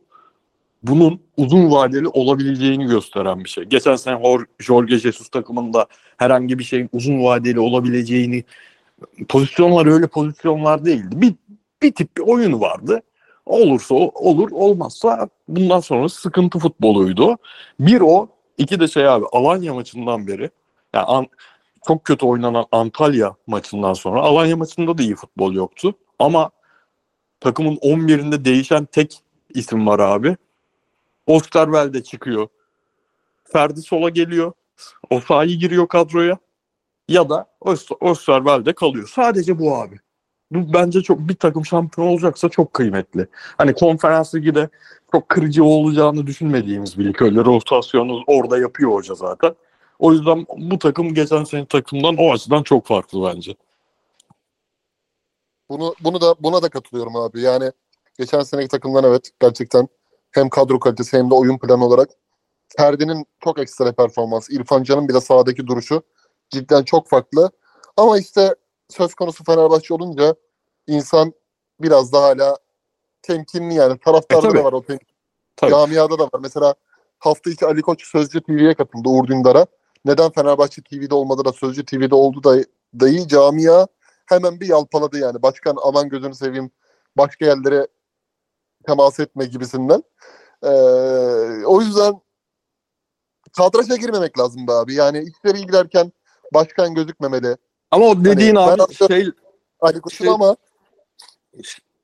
bunun 0.84 1.20
uzun 1.38 1.72
vadeli 1.72 2.08
olabileceğini 2.08 2.86
gösteren 2.86 3.44
bir 3.44 3.50
şey. 3.50 3.64
Geçen 3.64 3.96
sene 3.96 4.38
Jorge 4.60 4.98
Jesus 4.98 5.30
takımında 5.30 5.86
herhangi 6.18 6.60
bir 6.60 6.64
şeyin 6.64 6.90
uzun 6.94 7.24
vadeli 7.24 7.60
olabileceğini 7.60 8.44
pozisyonlar 9.30 9.86
öyle 9.86 10.08
pozisyonlar 10.08 10.86
değildi. 10.86 11.22
Bir, 11.22 11.34
bir 11.82 11.92
tip 11.92 12.18
bir 12.18 12.22
oyun 12.22 12.62
vardı. 12.62 13.02
Olursa 13.46 13.96
olur, 13.96 14.52
olmazsa 14.52 15.30
bundan 15.48 15.80
sonra 15.80 16.10
sıkıntı 16.10 16.60
futboluydu. 16.60 17.38
Bir 17.80 18.02
o, 18.02 18.28
iki 18.58 18.80
de 18.80 18.88
şey 18.88 19.08
abi 19.08 19.26
Alanya 19.32 19.74
maçından 19.74 20.28
beri 20.28 20.50
yani 20.94 21.06
an, 21.06 21.28
çok 21.88 22.04
kötü 22.06 22.26
oynanan 22.26 22.66
Antalya 22.72 23.36
maçından 23.48 23.94
sonra 23.94 24.22
Alanya 24.22 24.58
maçında 24.58 24.98
da 24.98 25.02
iyi 25.04 25.16
futbol 25.16 25.54
yoktu. 25.54 25.96
Ama 26.20 26.52
takımın 27.40 27.76
11'inde 27.76 28.46
değişen 28.46 28.86
tek 28.86 29.20
isim 29.50 29.88
var 29.88 30.00
abi. 30.00 30.38
Osterwelde 31.28 32.04
çıkıyor. 32.04 32.48
Ferdi 33.44 33.82
sola 33.82 34.10
geliyor. 34.10 34.52
O 35.10 35.20
sahi 35.20 35.58
giriyor 35.58 35.88
kadroya. 35.88 36.38
ya 37.08 37.30
da 37.30 37.46
Österwelde 38.02 38.74
kalıyor. 38.74 39.08
Sadece 39.08 39.60
bu 39.60 39.76
abi. 39.76 40.00
Bu 40.52 40.74
bence 40.74 41.02
çok 41.02 41.20
bir 41.20 41.36
takım 41.36 41.66
şampiyon 41.66 42.08
olacaksa 42.08 42.50
çok 42.50 42.74
kıymetli. 42.74 43.28
Hani 43.58 43.74
konferans 43.74 44.36
liginde 44.36 44.70
çok 45.12 45.30
kırıcı 45.30 45.64
olacağını 45.64 46.28
düşünmediğimiz 46.28 47.00
bir 47.00 47.06
lig. 47.06 47.22
Öyle 47.22 47.40
rotasyonu 47.46 48.24
orada 48.28 48.58
yapıyor 48.58 48.92
hoca 48.94 49.16
zaten. 49.16 49.56
O 50.00 50.14
yüzden 50.14 50.46
bu 50.58 50.80
takım 50.80 51.14
geçen 51.14 51.44
sene 51.44 51.66
takımdan 51.66 52.16
o 52.18 52.34
açıdan 52.34 52.64
çok 52.64 52.86
farklı 52.86 53.24
bence. 53.24 53.56
Bunu 55.70 55.96
bunu 56.00 56.22
da 56.22 56.36
buna 56.40 56.62
da 56.62 56.70
katılıyorum 56.70 57.16
abi. 57.16 57.42
Yani 57.42 57.72
geçen 58.18 58.42
seneki 58.42 58.68
takımdan 58.68 59.04
evet 59.04 59.30
gerçekten 59.40 59.88
hem 60.32 60.50
kadro 60.50 60.80
kalitesi 60.80 61.18
hem 61.18 61.30
de 61.30 61.34
oyun 61.34 61.58
planı 61.58 61.86
olarak 61.86 62.10
Ferdi'nin 62.78 63.26
çok 63.44 63.60
ekstra 63.60 63.92
performans, 63.92 64.50
İrfan 64.50 64.84
Can'ın 64.84 65.10
bile 65.10 65.22
sahadaki 65.22 65.68
duruşu 65.68 66.02
cidden 66.50 66.84
çok 66.84 67.10
farklı. 67.10 67.52
Ama 67.98 68.20
işte 68.20 68.56
söz 68.90 69.14
konusu 69.14 69.44
Fenerbahçe 69.44 69.94
olunca 69.94 70.36
insan 70.88 71.34
biraz 71.80 72.14
daha 72.14 72.24
hala 72.24 72.58
temkinli 73.22 73.74
yani. 73.74 74.00
Taraftarda 74.00 74.48
E, 74.48 74.54
da 74.54 74.64
var 74.64 74.74
o 74.74 74.84
temkin. 74.84 75.16
Tabii. 75.56 75.72
Camiada 75.72 76.20
da 76.20 76.24
var. 76.24 76.40
Mesela 76.42 76.76
hafta 77.20 77.50
içi 77.50 77.66
Ali 77.66 77.82
Koç 77.82 78.06
Sözcü 78.06 78.42
TV'ye 78.42 78.74
katıldı 78.74 79.10
Uğur 79.10 79.28
Dündar'a. 79.28 79.66
Neden 80.06 80.32
Fenerbahçe 80.32 80.82
TV'de 80.82 81.16
olmadı 81.16 81.46
da 81.46 81.54
Sözcü 81.54 81.86
TV'de 81.86 82.16
oldu 82.16 82.44
da 82.44 82.64
dayı 83.00 83.28
camia 83.28 83.88
hemen 84.26 84.60
bir 84.60 84.68
yalpaladı 84.68 85.20
yani. 85.20 85.42
Başkan 85.42 85.78
aman 85.84 86.10
gözünü 86.10 86.36
seveyim 86.36 86.72
başka 87.18 87.46
yerlere 87.46 87.88
temas 88.88 89.20
etme 89.20 89.46
gibisinden. 89.46 90.04
Ee, 90.64 90.70
o 91.66 91.82
yüzden 91.82 92.22
kadraja 93.58 93.96
girmemek 93.96 94.40
lazım 94.40 94.68
be 94.68 94.72
abi. 94.72 94.94
Yani 94.94 95.24
içeri 95.24 95.66
girerken 95.66 96.12
başkan 96.54 96.94
gözükmemeli. 96.94 97.58
Ama 97.92 98.06
o 98.06 98.26
dediğin 98.26 98.56
Hani 98.56 98.82
abi 98.82 98.94
ben- 99.02 99.08
şey 99.08 99.30
Ali 99.82 100.02
Koç'un 100.02 100.18
Şey- 100.26 100.34
ama 100.34 100.56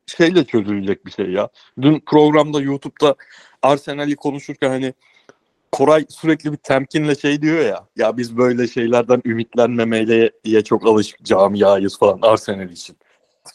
şeyle 0.06 0.46
çözülecek 0.46 1.06
bir 1.06 1.12
şey 1.12 1.30
ya. 1.30 1.50
Dün 1.82 2.04
programda 2.06 2.62
YouTube'da 2.62 3.16
Arsenal'i 3.62 4.16
konuşurken 4.16 4.70
hani 4.70 4.94
Koray 5.72 6.06
sürekli 6.10 6.52
bir 6.52 6.58
temkinle 6.58 7.16
şey 7.16 7.42
diyor 7.42 7.66
ya. 7.66 7.86
Ya 7.96 8.18
biz 8.18 8.38
böyle 8.38 8.68
şeylerden 8.68 9.22
ümitlenmemeye 9.26 10.32
çok 10.66 10.88
alışık 10.88 11.24
camiayız 11.24 12.00
falan 12.00 12.20
Arsenal 12.22 12.70
için. 12.70 12.98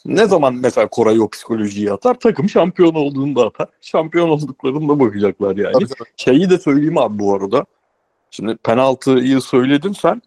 Ne 0.05 0.27
zaman 0.27 0.55
mesela 0.55 0.89
Koray 0.89 1.21
o 1.21 1.29
psikolojiyi 1.29 1.93
atar? 1.93 2.15
Takım 2.15 2.49
şampiyon 2.49 2.95
olduğunda 2.95 3.47
atar. 3.47 3.69
Şampiyon 3.81 4.29
olduklarında 4.29 5.01
bakacaklar 5.01 5.57
yani. 5.57 5.73
tabii 5.73 5.87
tabii. 5.87 6.09
Şeyi 6.17 6.51
de 6.51 6.59
söyleyeyim 6.59 6.99
abi 6.99 7.19
bu 7.19 7.35
arada. 7.35 7.67
Şimdi 8.31 8.57
penaltıyı 8.57 9.41
söyledin 9.41 9.93
sen. 9.93 10.23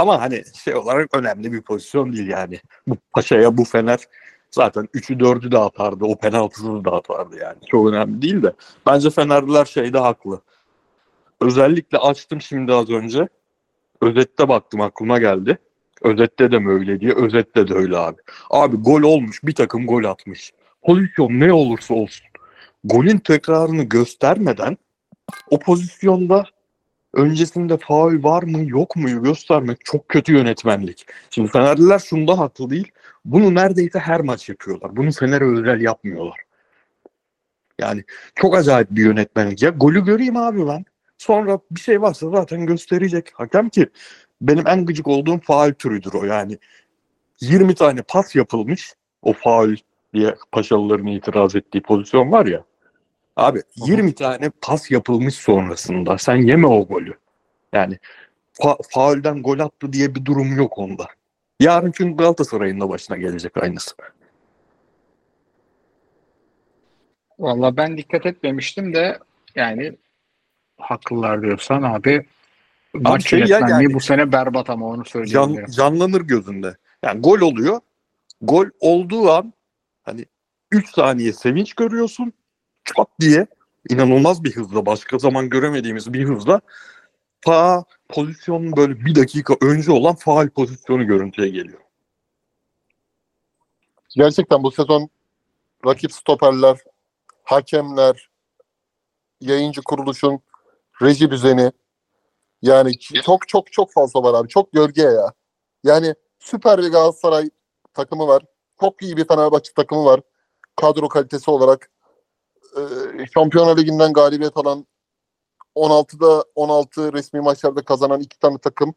Ama 0.00 0.20
hani 0.20 0.42
şey 0.64 0.74
olarak 0.74 1.14
önemli 1.14 1.52
bir 1.52 1.62
pozisyon 1.62 2.12
değil 2.12 2.28
yani. 2.28 2.60
Bu 2.86 2.96
Paşa'ya 3.12 3.56
bu 3.56 3.64
Fener 3.64 3.98
zaten 4.50 4.84
3'ü 4.94 5.18
4'ü 5.18 5.52
de 5.52 5.58
atardı. 5.58 6.04
O 6.04 6.16
penaltısını 6.16 6.84
da 6.84 6.92
atardı 6.92 7.36
yani. 7.36 7.56
Çok 7.66 7.88
önemli 7.88 8.22
değil 8.22 8.42
de. 8.42 8.52
Bence 8.86 9.10
Fenerliler 9.10 9.64
şeyde 9.64 9.98
haklı. 9.98 10.40
Özellikle 11.40 11.98
açtım 11.98 12.40
şimdi 12.40 12.72
az 12.72 12.90
önce. 12.90 13.28
Özette 14.00 14.48
baktım 14.48 14.80
aklıma 14.80 15.18
geldi. 15.18 15.58
Özette 16.02 16.52
de 16.52 16.58
mi 16.58 16.70
öyle 16.70 17.00
diye. 17.00 17.14
Özette 17.14 17.68
de 17.68 17.74
öyle 17.74 17.98
abi. 17.98 18.20
Abi 18.50 18.76
gol 18.76 19.02
olmuş. 19.02 19.44
Bir 19.44 19.54
takım 19.54 19.86
gol 19.86 20.04
atmış. 20.04 20.52
Pozisyon 20.82 21.40
ne 21.40 21.52
olursa 21.52 21.94
olsun. 21.94 22.26
Golün 22.84 23.18
tekrarını 23.18 23.82
göstermeden 23.82 24.76
o 25.50 25.58
pozisyonda 25.58 26.46
öncesinde 27.14 27.76
faul 27.76 28.22
var 28.22 28.42
mı 28.42 28.70
yok 28.70 28.96
mu 28.96 29.22
göstermek 29.22 29.84
çok 29.84 30.08
kötü 30.08 30.32
yönetmenlik. 30.32 31.06
Şimdi 31.30 31.50
Fenerliler 31.50 31.98
şunda 31.98 32.38
haklı 32.38 32.70
değil. 32.70 32.90
Bunu 33.24 33.54
neredeyse 33.54 33.98
her 33.98 34.20
maç 34.20 34.48
yapıyorlar. 34.48 34.96
Bunu 34.96 35.12
Fener'e 35.12 35.44
özel 35.44 35.80
yapmıyorlar. 35.80 36.40
Yani 37.78 38.04
çok 38.34 38.56
acayip 38.56 38.90
bir 38.90 39.04
yönetmenlik. 39.04 39.62
Ya 39.62 39.70
golü 39.70 40.04
göreyim 40.04 40.36
abi 40.36 40.66
ben. 40.66 40.84
Sonra 41.18 41.58
bir 41.70 41.80
şey 41.80 42.02
varsa 42.02 42.30
zaten 42.30 42.66
gösterecek. 42.66 43.30
Hakem 43.34 43.68
ki 43.68 43.88
benim 44.40 44.66
en 44.66 44.86
gıcık 44.86 45.08
olduğum 45.08 45.40
faul 45.40 45.72
türüdür 45.72 46.12
o. 46.12 46.24
Yani 46.24 46.58
20 47.40 47.74
tane 47.74 48.02
pas 48.02 48.36
yapılmış. 48.36 48.94
O 49.22 49.32
faul 49.32 49.76
diye 50.14 50.34
Paşalıların 50.52 51.06
itiraz 51.06 51.56
ettiği 51.56 51.82
pozisyon 51.82 52.32
var 52.32 52.46
ya. 52.46 52.64
Abi 53.40 53.62
20 53.76 54.14
tane 54.14 54.50
pas 54.60 54.90
yapılmış 54.90 55.34
sonrasında. 55.34 56.18
Sen 56.18 56.36
yeme 56.36 56.66
o 56.66 56.86
golü. 56.86 57.14
Yani 57.72 57.98
fa- 58.54 58.82
faulden 58.90 59.42
gol 59.42 59.58
attı 59.58 59.92
diye 59.92 60.14
bir 60.14 60.24
durum 60.24 60.56
yok 60.56 60.78
onda. 60.78 61.06
Yarın 61.60 61.92
çünkü 61.92 62.16
Galatasaray'ın 62.16 62.80
da 62.80 62.88
başına 62.88 63.16
gelecek 63.16 63.56
aynısı. 63.56 63.94
Valla 67.38 67.76
ben 67.76 67.98
dikkat 67.98 68.26
etmemiştim 68.26 68.94
de 68.94 69.18
yani 69.54 69.96
haklılar 70.78 71.42
diyorsan 71.42 71.82
abi 71.82 72.26
maç 72.94 73.28
şey 73.28 73.40
ya 73.40 73.58
yani- 73.68 73.94
bu 73.94 74.00
sene 74.00 74.32
berbat 74.32 74.70
ama 74.70 74.86
onu 74.86 75.04
Can, 75.04 75.10
söyleyebilirim. 75.10 75.70
canlanır 75.70 76.20
gözünde. 76.20 76.76
Yani 77.04 77.20
gol 77.20 77.40
oluyor. 77.40 77.80
Gol 78.42 78.66
olduğu 78.80 79.30
an 79.30 79.52
hani 80.02 80.26
3 80.70 80.88
saniye 80.90 81.32
sevinç 81.32 81.74
görüyorsun. 81.74 82.32
Çat 82.84 83.08
diye 83.20 83.46
inanılmaz 83.88 84.44
bir 84.44 84.56
hızla 84.56 84.86
başka 84.86 85.18
zaman 85.18 85.48
göremediğimiz 85.48 86.12
bir 86.12 86.24
hızla 86.24 86.60
ta 87.40 87.84
pozisyonun 88.08 88.76
böyle 88.76 89.04
bir 89.04 89.14
dakika 89.14 89.54
önce 89.60 89.92
olan 89.92 90.14
faal 90.14 90.48
pozisyonu 90.48 91.06
görüntüye 91.06 91.48
geliyor. 91.48 91.80
gerçekten 94.16 94.62
bu 94.62 94.70
sezon 94.70 95.10
rakip 95.86 96.12
stoperler, 96.12 96.78
hakemler, 97.44 98.30
yayıncı 99.40 99.82
kuruluşun 99.82 100.40
reji 101.02 101.30
düzeni 101.30 101.72
yani 102.62 102.98
çok 102.98 103.48
çok 103.48 103.72
çok 103.72 103.92
fazla 103.92 104.22
var 104.22 104.40
abi. 104.40 104.48
Çok 104.48 104.72
gölge 104.72 105.02
ya. 105.02 105.32
Yani 105.84 106.14
süper 106.38 106.78
bir 106.78 106.88
Galatasaray 106.88 107.50
takımı 107.94 108.26
var. 108.28 108.42
Çok 108.80 109.02
iyi 109.02 109.16
bir 109.16 109.28
Fenerbahçe 109.28 109.72
takımı 109.72 110.04
var. 110.04 110.20
Kadro 110.76 111.08
kalitesi 111.08 111.50
olarak 111.50 111.90
e, 112.76 113.26
Şampiyonlar 113.34 113.76
Ligi'nden 113.76 114.12
galibiyet 114.12 114.56
alan 114.56 114.86
16'da 115.76 116.44
16 116.54 117.12
resmi 117.12 117.40
maçlarda 117.40 117.82
kazanan 117.84 118.20
iki 118.20 118.38
tane 118.38 118.58
takım. 118.58 118.94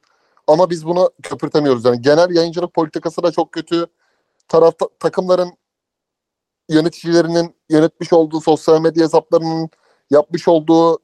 Ama 0.48 0.70
biz 0.70 0.86
bunu 0.86 1.12
köpürtemiyoruz. 1.24 1.86
Yani 1.86 2.02
genel 2.02 2.36
yayıncılık 2.36 2.74
politikası 2.74 3.24
da 3.24 3.32
çok 3.32 3.52
kötü. 3.52 3.88
Tarafta 4.48 4.90
takımların 5.00 5.52
yöneticilerinin 6.70 7.56
yönetmiş 7.70 8.14
olduğu 8.14 8.42
sosyal 8.42 8.82
medya 8.82 9.04
hesaplarının 9.04 9.70
yapmış 10.10 10.48
olduğu 10.48 11.00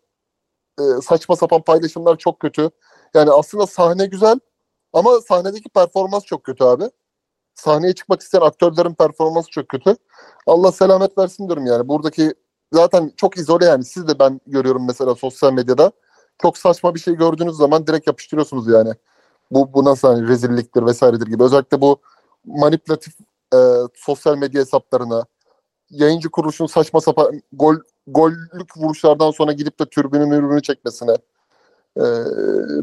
e, 0.80 0.84
saçma 1.04 1.36
sapan 1.36 1.62
paylaşımlar 1.62 2.18
çok 2.18 2.40
kötü. 2.40 2.70
Yani 3.14 3.32
aslında 3.32 3.68
sahne 3.68 4.06
güzel 4.06 4.40
ama 4.94 5.22
sahnedeki 5.22 5.70
performans 5.70 6.26
çok 6.26 6.44
kötü 6.44 6.64
abi. 6.64 6.84
Sahneye 7.56 7.96
çıkmak 7.96 8.22
isteyen 8.22 8.42
aktörlerin 8.42 8.94
performansı 8.94 9.50
çok 9.50 9.70
kötü. 9.70 9.96
Allah 10.48 10.72
selamet 10.72 11.18
versin 11.18 11.48
diyorum 11.48 11.66
yani. 11.66 11.88
Buradaki 11.88 12.34
zaten 12.74 13.12
çok 13.18 13.38
izole 13.38 13.66
yani. 13.66 13.86
Siz 13.86 14.08
de 14.08 14.20
ben 14.20 14.42
görüyorum 14.48 14.88
mesela 14.88 15.16
sosyal 15.16 15.54
medyada. 15.54 15.92
Çok 16.42 16.58
saçma 16.58 16.96
bir 16.96 17.00
şey 17.00 17.16
gördüğünüz 17.16 17.56
zaman 17.56 17.88
direkt 17.88 18.08
yapıştırıyorsunuz 18.08 18.68
yani. 18.68 18.94
Bu, 19.52 19.74
bu 19.74 19.86
nasıl 19.86 20.08
hani 20.08 20.28
rezilliktir 20.28 20.86
vesairedir 20.86 21.28
gibi. 21.28 21.44
Özellikle 21.44 21.82
bu 21.82 22.02
manipülatif 22.46 23.14
e, 23.54 23.58
sosyal 23.96 24.38
medya 24.38 24.62
hesaplarına, 24.62 25.26
yayıncı 25.90 26.30
kuruluşun 26.30 26.66
saçma 26.66 27.02
sapan 27.02 27.42
gol 27.54 27.76
gollük 28.08 28.78
vuruşlardan 28.78 29.32
sonra 29.32 29.52
gidip 29.52 29.80
de 29.80 29.86
türbünü 29.86 30.26
mürbünü 30.26 30.62
çekmesine. 30.62 31.12
E, 31.98 32.04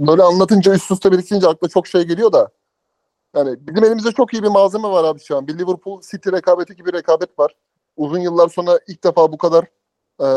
böyle 0.07 0.23
anlatınca 0.23 0.75
üst 0.75 0.91
üste 0.91 1.13
birikince 1.13 1.49
akla 1.49 1.69
çok 1.69 1.87
şey 1.87 2.03
geliyor 2.03 2.33
da. 2.33 2.49
Yani 3.37 3.57
bizim 3.61 3.85
elimizde 3.85 4.13
çok 4.13 4.35
iyi 4.35 4.43
bir 4.43 4.49
malzeme 4.49 4.89
var 4.89 5.05
abi 5.05 5.21
şu 5.21 5.37
an. 5.37 5.47
Bir 5.47 5.59
Liverpool 5.59 6.01
City 6.11 6.31
rekabeti 6.31 6.77
gibi 6.77 6.93
rekabet 6.93 7.39
var. 7.39 7.55
Uzun 7.97 8.19
yıllar 8.19 8.49
sonra 8.49 8.81
ilk 8.89 9.05
defa 9.05 9.33
bu 9.33 9.39
kadar 9.39 9.65
e, 10.21 10.29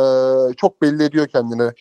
çok 0.53 0.81
belli 0.81 1.03
ediyor 1.03 1.27
kendini. 1.27 1.71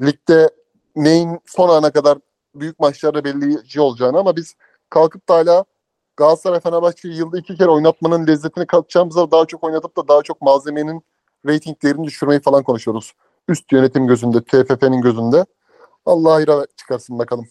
Ligde 0.00 0.50
neyin 0.96 1.40
son 1.46 1.68
ana 1.68 1.90
kadar 1.90 2.18
büyük 2.54 2.80
maçlarda 2.80 3.24
belirleyici 3.24 3.80
olacağını 3.80 4.18
ama 4.18 4.36
biz 4.36 4.54
kalkıp 4.90 5.28
da 5.28 5.34
hala 5.34 5.64
Galatasaray 6.16 6.60
Fenerbahçe'yi 6.60 7.16
yılda 7.16 7.38
iki 7.38 7.56
kere 7.56 7.68
oynatmanın 7.68 8.26
lezzetini 8.26 8.66
katacağımıza 8.66 9.30
daha 9.30 9.46
çok 9.46 9.64
oynatıp 9.64 9.96
da 9.96 10.08
daha 10.08 10.22
çok 10.22 10.40
malzemenin 10.40 11.02
reytinglerini 11.46 12.06
düşürmeyi 12.06 12.40
falan 12.40 12.62
konuşuyoruz. 12.62 13.12
Üst 13.48 13.72
yönetim 13.72 14.06
gözünde, 14.06 14.44
TFF'nin 14.44 15.00
gözünde. 15.00 15.44
Allah 16.06 16.32
hayra 16.32 16.66
çıkarsın 16.76 17.18
bakalım. 17.18 17.48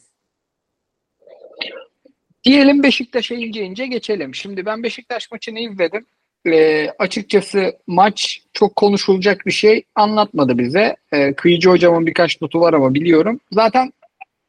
Diyelim 2.44 2.84
Beşiktaş'a 2.84 3.36
ince 3.36 3.64
ince 3.64 3.88
geçelim. 3.88 4.36
Şimdi 4.36 4.66
ben 4.66 4.84
Beşiktaş 4.84 5.32
maçını 5.32 5.60
izledim. 5.60 6.06
Ee, 6.46 6.90
açıkçası 7.00 7.78
maç 7.88 8.42
çok 8.54 8.76
konuşulacak 8.76 9.46
bir 9.46 9.52
şey 9.52 9.84
anlatmadı 9.96 10.58
bize. 10.58 10.96
Ee, 11.14 11.34
Kıyıcı 11.34 11.70
hocamın 11.70 12.08
birkaç 12.08 12.42
notu 12.42 12.62
var 12.62 12.74
ama 12.74 12.94
biliyorum. 12.94 13.40
Zaten 13.52 13.94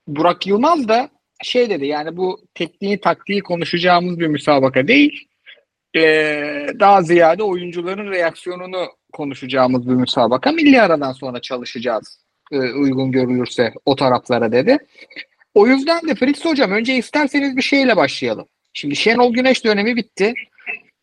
Burak 0.06 0.46
Yılmaz 0.46 0.88
da 0.88 1.08
şey 1.42 1.70
dedi 1.70 1.86
yani 1.86 2.16
bu 2.16 2.40
tekniği 2.54 3.00
taktiği 3.00 3.40
konuşacağımız 3.40 4.20
bir 4.20 4.26
müsabaka 4.26 4.88
değil. 4.88 5.28
Ee, 5.96 6.66
daha 6.80 7.02
ziyade 7.02 7.42
oyuncuların 7.42 8.10
reaksiyonunu 8.10 8.86
konuşacağımız 9.12 9.88
bir 9.88 9.94
müsabaka. 9.94 10.52
Milli 10.52 10.82
aradan 10.82 11.12
sonra 11.12 11.40
çalışacağız 11.40 12.20
e, 12.52 12.58
uygun 12.58 13.12
görülürse 13.12 13.72
o 13.86 13.96
taraflara 13.96 14.52
dedi. 14.52 14.78
O 15.54 15.66
yüzden 15.66 16.08
de 16.08 16.14
Fritz 16.14 16.44
Hocam 16.44 16.70
önce 16.70 16.96
isterseniz 16.96 17.56
bir 17.56 17.62
şeyle 17.62 17.96
başlayalım. 17.96 18.46
Şimdi 18.72 18.96
Şenol 18.96 19.32
Güneş 19.32 19.64
dönemi 19.64 19.96
bitti. 19.96 20.34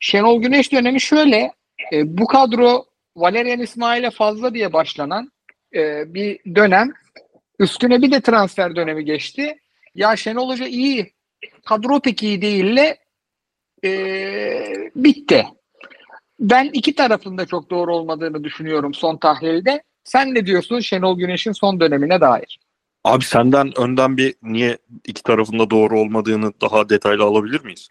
Şenol 0.05 0.41
Güneş 0.41 0.71
dönemi 0.71 1.01
şöyle 1.01 1.51
e, 1.93 2.17
bu 2.17 2.27
kadro 2.27 2.85
Valerian 3.15 3.59
İsmail'e 3.59 4.11
fazla 4.11 4.53
diye 4.53 4.73
başlanan 4.73 5.31
e, 5.75 6.13
bir 6.13 6.55
dönem. 6.55 6.93
Üstüne 7.59 8.01
bir 8.01 8.11
de 8.11 8.21
transfer 8.21 8.75
dönemi 8.75 9.05
geçti. 9.05 9.59
Ya 9.95 10.15
Şenol 10.15 10.49
Hoca 10.49 10.65
iyi, 10.65 11.13
kadro 11.65 11.99
pek 11.99 12.23
iyi 12.23 12.41
değille 12.41 12.97
e, 13.83 13.89
bitti. 14.95 15.45
Ben 16.39 16.69
iki 16.73 16.95
tarafında 16.95 17.45
çok 17.45 17.69
doğru 17.69 17.95
olmadığını 17.95 18.43
düşünüyorum 18.43 18.93
son 18.93 19.17
tahlilde. 19.17 19.83
Sen 20.03 20.33
ne 20.33 20.45
diyorsun 20.45 20.79
Şenol 20.79 21.17
Güneş'in 21.17 21.51
son 21.51 21.79
dönemine 21.79 22.21
dair? 22.21 22.59
Abi 23.03 23.23
senden 23.23 23.79
önden 23.79 24.17
bir 24.17 24.35
niye 24.43 24.77
iki 25.05 25.23
tarafında 25.23 25.69
doğru 25.69 25.99
olmadığını 25.99 26.53
daha 26.61 26.89
detaylı 26.89 27.23
alabilir 27.23 27.61
miyiz? 27.61 27.89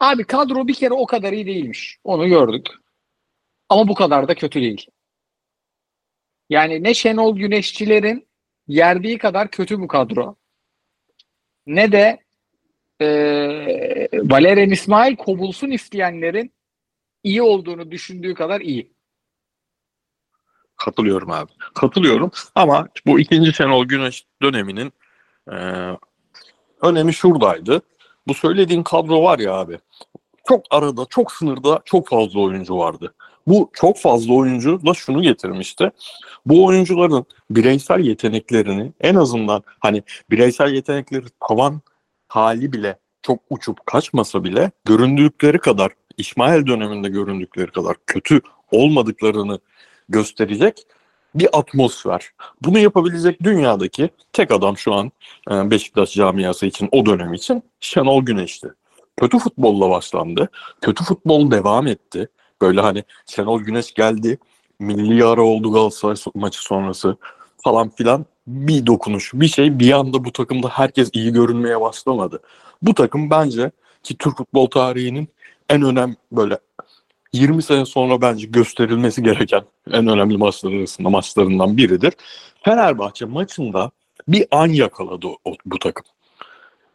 Abi 0.00 0.24
kadro 0.24 0.66
bir 0.66 0.74
kere 0.74 0.94
o 0.94 1.06
kadar 1.06 1.32
iyi 1.32 1.46
değilmiş. 1.46 1.98
Onu 2.04 2.28
gördük. 2.28 2.66
Ama 3.68 3.88
bu 3.88 3.94
kadar 3.94 4.28
da 4.28 4.34
kötü 4.34 4.60
değil. 4.60 4.86
Yani 6.50 6.82
ne 6.82 6.94
Şenol 6.94 7.36
Güneşçilerin 7.36 8.28
yerdiği 8.68 9.18
kadar 9.18 9.50
kötü 9.50 9.80
bu 9.80 9.88
kadro. 9.88 10.36
Ne 11.66 11.92
de 11.92 12.18
e, 13.00 13.06
Valerian 14.12 14.70
İsmail 14.70 15.16
kovulsun 15.16 15.70
isteyenlerin 15.70 16.52
iyi 17.22 17.42
olduğunu 17.42 17.90
düşündüğü 17.90 18.34
kadar 18.34 18.60
iyi. 18.60 18.92
Katılıyorum 20.76 21.30
abi. 21.30 21.52
Katılıyorum 21.74 22.30
ama 22.54 22.88
bu 23.06 23.20
ikinci 23.20 23.52
Şenol 23.52 23.84
Güneş 23.84 24.26
döneminin 24.42 24.92
e, 25.52 25.56
önemi 26.82 27.14
şuradaydı. 27.14 27.82
Bu 28.26 28.34
söylediğin 28.34 28.82
kadro 28.82 29.22
var 29.22 29.38
ya 29.38 29.54
abi. 29.54 29.78
Çok 30.48 30.64
arada, 30.70 31.06
çok 31.10 31.32
sınırda 31.32 31.80
çok 31.84 32.08
fazla 32.08 32.40
oyuncu 32.40 32.78
vardı. 32.78 33.14
Bu 33.46 33.70
çok 33.72 33.98
fazla 33.98 34.34
oyuncu 34.34 34.86
da 34.86 34.94
şunu 34.94 35.22
getirmişti. 35.22 35.90
Bu 36.46 36.64
oyuncuların 36.64 37.26
bireysel 37.50 38.00
yeteneklerini 38.00 38.92
en 39.00 39.14
azından 39.14 39.62
hani 39.80 40.02
bireysel 40.30 40.72
yetenekleri 40.72 41.24
tavan 41.48 41.80
hali 42.28 42.72
bile 42.72 42.98
çok 43.22 43.40
uçup 43.50 43.86
kaçmasa 43.86 44.44
bile 44.44 44.70
göründükleri 44.84 45.58
kadar 45.58 45.90
İsmail 46.16 46.66
döneminde 46.66 47.08
göründükleri 47.08 47.70
kadar 47.70 47.96
kötü 48.06 48.40
olmadıklarını 48.72 49.58
gösterecek 50.08 50.86
bir 51.34 51.58
atmosfer. 51.58 52.30
Bunu 52.62 52.78
yapabilecek 52.78 53.42
dünyadaki 53.42 54.10
tek 54.32 54.50
adam 54.50 54.78
şu 54.78 54.94
an 54.94 55.12
e, 55.50 55.70
Beşiktaş 55.70 56.14
camiası 56.14 56.66
için 56.66 56.88
o 56.92 57.06
dönem 57.06 57.34
için 57.34 57.62
Şenol 57.80 58.22
Güneş'ti. 58.22 58.68
Kötü 59.16 59.38
futbolla 59.38 59.90
başlandı. 59.90 60.48
Kötü 60.80 61.04
futbol 61.04 61.50
devam 61.50 61.86
etti. 61.86 62.28
Böyle 62.62 62.80
hani 62.80 63.04
Şenol 63.26 63.60
Güneş 63.60 63.94
geldi. 63.94 64.38
Milli 64.78 65.24
ara 65.24 65.42
oldu 65.42 65.72
Galatasaray 65.72 66.16
maçı 66.34 66.62
sonrası 66.62 67.16
falan 67.64 67.88
filan 67.88 68.26
bir 68.46 68.86
dokunuş, 68.86 69.30
bir 69.34 69.48
şey 69.48 69.78
bir 69.78 69.92
anda 69.92 70.24
bu 70.24 70.32
takımda 70.32 70.68
herkes 70.68 71.10
iyi 71.12 71.32
görünmeye 71.32 71.80
başlamadı. 71.80 72.42
Bu 72.82 72.94
takım 72.94 73.30
bence 73.30 73.70
ki 74.02 74.16
Türk 74.18 74.36
futbol 74.36 74.66
tarihinin 74.66 75.28
en 75.68 75.82
önemli 75.82 76.16
böyle 76.32 76.58
20 77.32 77.62
sene 77.62 77.86
sonra 77.86 78.20
bence 78.20 78.46
gösterilmesi 78.46 79.22
gereken 79.22 79.62
en 79.90 80.06
önemli 80.06 80.36
maçlar 80.36 80.72
maçlarından 80.98 81.76
biridir. 81.76 82.12
Fenerbahçe 82.62 83.24
maçında 83.24 83.90
bir 84.28 84.46
an 84.50 84.66
yakaladı 84.66 85.26
o, 85.26 85.54
bu 85.66 85.78
takım. 85.78 86.04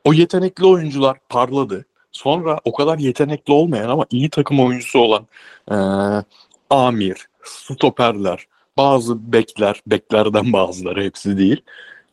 O 0.04 0.14
yetenekli 0.14 0.66
oyuncular 0.66 1.18
parladı. 1.30 1.86
Sonra 2.12 2.60
o 2.66 2.74
kadar 2.74 2.98
yetenekli 2.98 3.54
olmayan 3.54 3.90
ama 3.90 4.06
iyi 4.12 4.30
takım 4.30 4.60
oyuncusu 4.60 5.00
olan 5.00 5.28
e, 5.72 5.76
Amir, 6.70 7.28
stoperler, 7.44 8.48
bazı 8.78 9.34
bekler, 9.34 9.82
beklerden 9.88 10.54
bazıları 10.54 11.04
hepsi 11.04 11.38
değil, 11.38 11.62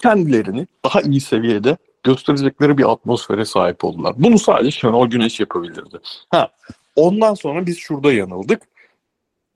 kendilerini 0.03 0.67
daha 0.85 1.01
iyi 1.01 1.21
seviyede 1.21 1.77
gösterecekleri 2.03 2.79
bir 2.79 2.93
atmosfere 2.93 3.45
sahip 3.45 3.85
oldular. 3.85 4.15
Bunu 4.17 4.39
sadece 4.39 4.71
Şenol 4.71 5.07
Güneş 5.07 5.41
yapabilirdi. 5.41 6.01
Ha, 6.31 6.49
ondan 6.97 7.35
sonra 7.35 7.67
biz 7.67 7.79
şurada 7.79 8.13
yanıldık. 8.13 8.63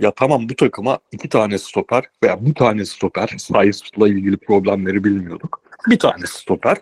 Ya 0.00 0.10
tamam 0.10 0.48
bu 0.48 0.56
takıma 0.56 0.98
iki 1.12 1.28
tane 1.28 1.58
stoper 1.58 2.04
veya 2.22 2.46
bir 2.46 2.54
tane 2.54 2.84
stoper 2.84 3.34
sayısıyla 3.38 4.08
ilgili 4.08 4.36
problemleri 4.36 5.04
bilmiyorduk. 5.04 5.62
Bir 5.90 5.98
tane 5.98 6.26
stoper 6.26 6.76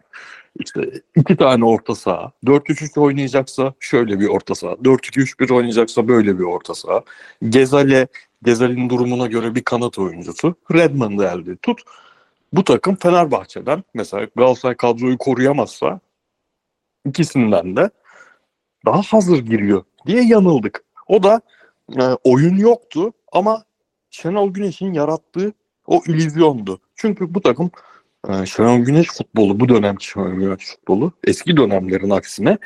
işte 0.58 0.90
iki 1.16 1.36
tane 1.36 1.64
orta 1.64 1.94
saha. 1.94 2.32
4-3-3 2.44 3.00
oynayacaksa 3.00 3.74
şöyle 3.80 4.20
bir 4.20 4.28
orta 4.28 4.54
saha. 4.54 4.72
4-2-3-1 4.72 5.54
oynayacaksa 5.54 6.08
böyle 6.08 6.38
bir 6.38 6.44
orta 6.44 6.74
saha. 6.74 7.02
Gezale, 7.48 8.06
Gezal'in 8.42 8.90
durumuna 8.90 9.26
göre 9.26 9.54
bir 9.54 9.64
kanat 9.64 9.98
oyuncusu. 9.98 10.54
Redmond'ı 10.72 11.24
elde 11.24 11.56
tut. 11.56 11.82
Bu 12.52 12.64
takım 12.64 12.96
Fenerbahçe'den 12.96 13.84
mesela 13.94 14.26
Galatasaray 14.36 14.76
kadroyu 14.76 15.18
koruyamazsa 15.18 16.00
ikisinden 17.06 17.76
de 17.76 17.90
daha 18.86 19.02
hazır 19.02 19.38
giriyor 19.38 19.84
diye 20.06 20.22
yanıldık. 20.22 20.84
O 21.08 21.22
da 21.22 21.40
e, 22.00 22.02
oyun 22.24 22.56
yoktu 22.56 23.12
ama 23.32 23.64
Şenol 24.10 24.50
Güneş'in 24.50 24.92
yarattığı 24.92 25.52
o 25.86 26.02
illüzyondu. 26.06 26.80
Çünkü 26.96 27.34
bu 27.34 27.40
takım 27.40 27.70
e, 28.28 28.46
Şenol 28.46 28.78
Güneş 28.78 29.08
futbolu, 29.08 29.60
bu 29.60 29.68
dönemki 29.68 30.06
Şenol 30.06 30.32
Güneş 30.32 30.66
futbolu 30.66 31.12
eski 31.24 31.56
dönemlerin 31.56 32.10
aksine 32.10 32.58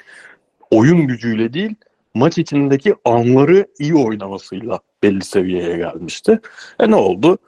oyun 0.71 1.07
gücüyle 1.07 1.53
değil 1.53 1.75
maç 2.15 2.39
içindeki 2.39 2.95
anları 3.05 3.67
iyi 3.79 3.95
oynamasıyla 3.95 4.81
belli 5.03 5.25
seviyeye 5.25 5.77
gelmişti. 5.77 6.41
E 6.81 6.91
ne 6.91 6.95
oldu? 6.95 7.39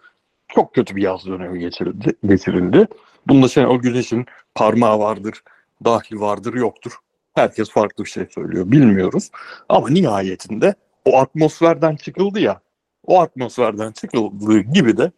Çok 0.49 0.75
kötü 0.75 0.97
bir 0.97 1.03
yaz 1.03 1.27
dönemi 1.27 1.61
geçirildi. 1.61 2.15
geçirildi. 2.27 2.87
Bunda 3.29 3.49
Şenol 3.49 3.79
Güneş'in 3.79 4.27
parmağı 4.55 4.99
vardır, 4.99 5.43
dahil 5.85 6.21
vardır, 6.21 6.55
yoktur. 6.55 6.93
Herkes 7.41 7.71
farklı 7.71 8.05
bir 8.05 8.11
şey 8.11 8.27
söylüyor. 8.35 8.71
Bilmiyoruz. 8.71 9.31
Ama 9.69 9.91
nihayetinde 9.91 10.75
o 11.05 11.19
atmosferden 11.19 11.97
çıkıldı 11.97 12.41
ya. 12.41 12.61
O 13.07 13.21
atmosferden 13.21 13.93
çıkıldığı 13.93 14.61
gibi 14.61 14.97
de 14.97 15.13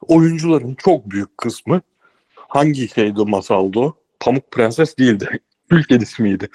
oyuncuların 0.00 0.74
çok 0.74 1.10
büyük 1.10 1.38
kısmı 1.38 1.80
hangi 2.34 2.88
şeydi 2.88 3.24
masaldı 3.24 3.78
o? 3.78 3.96
Pamuk 4.20 4.50
Prenses 4.50 4.98
değildi. 4.98 5.40
Kül 5.70 5.84
kedisi 5.84 6.22
miydi? 6.22 6.48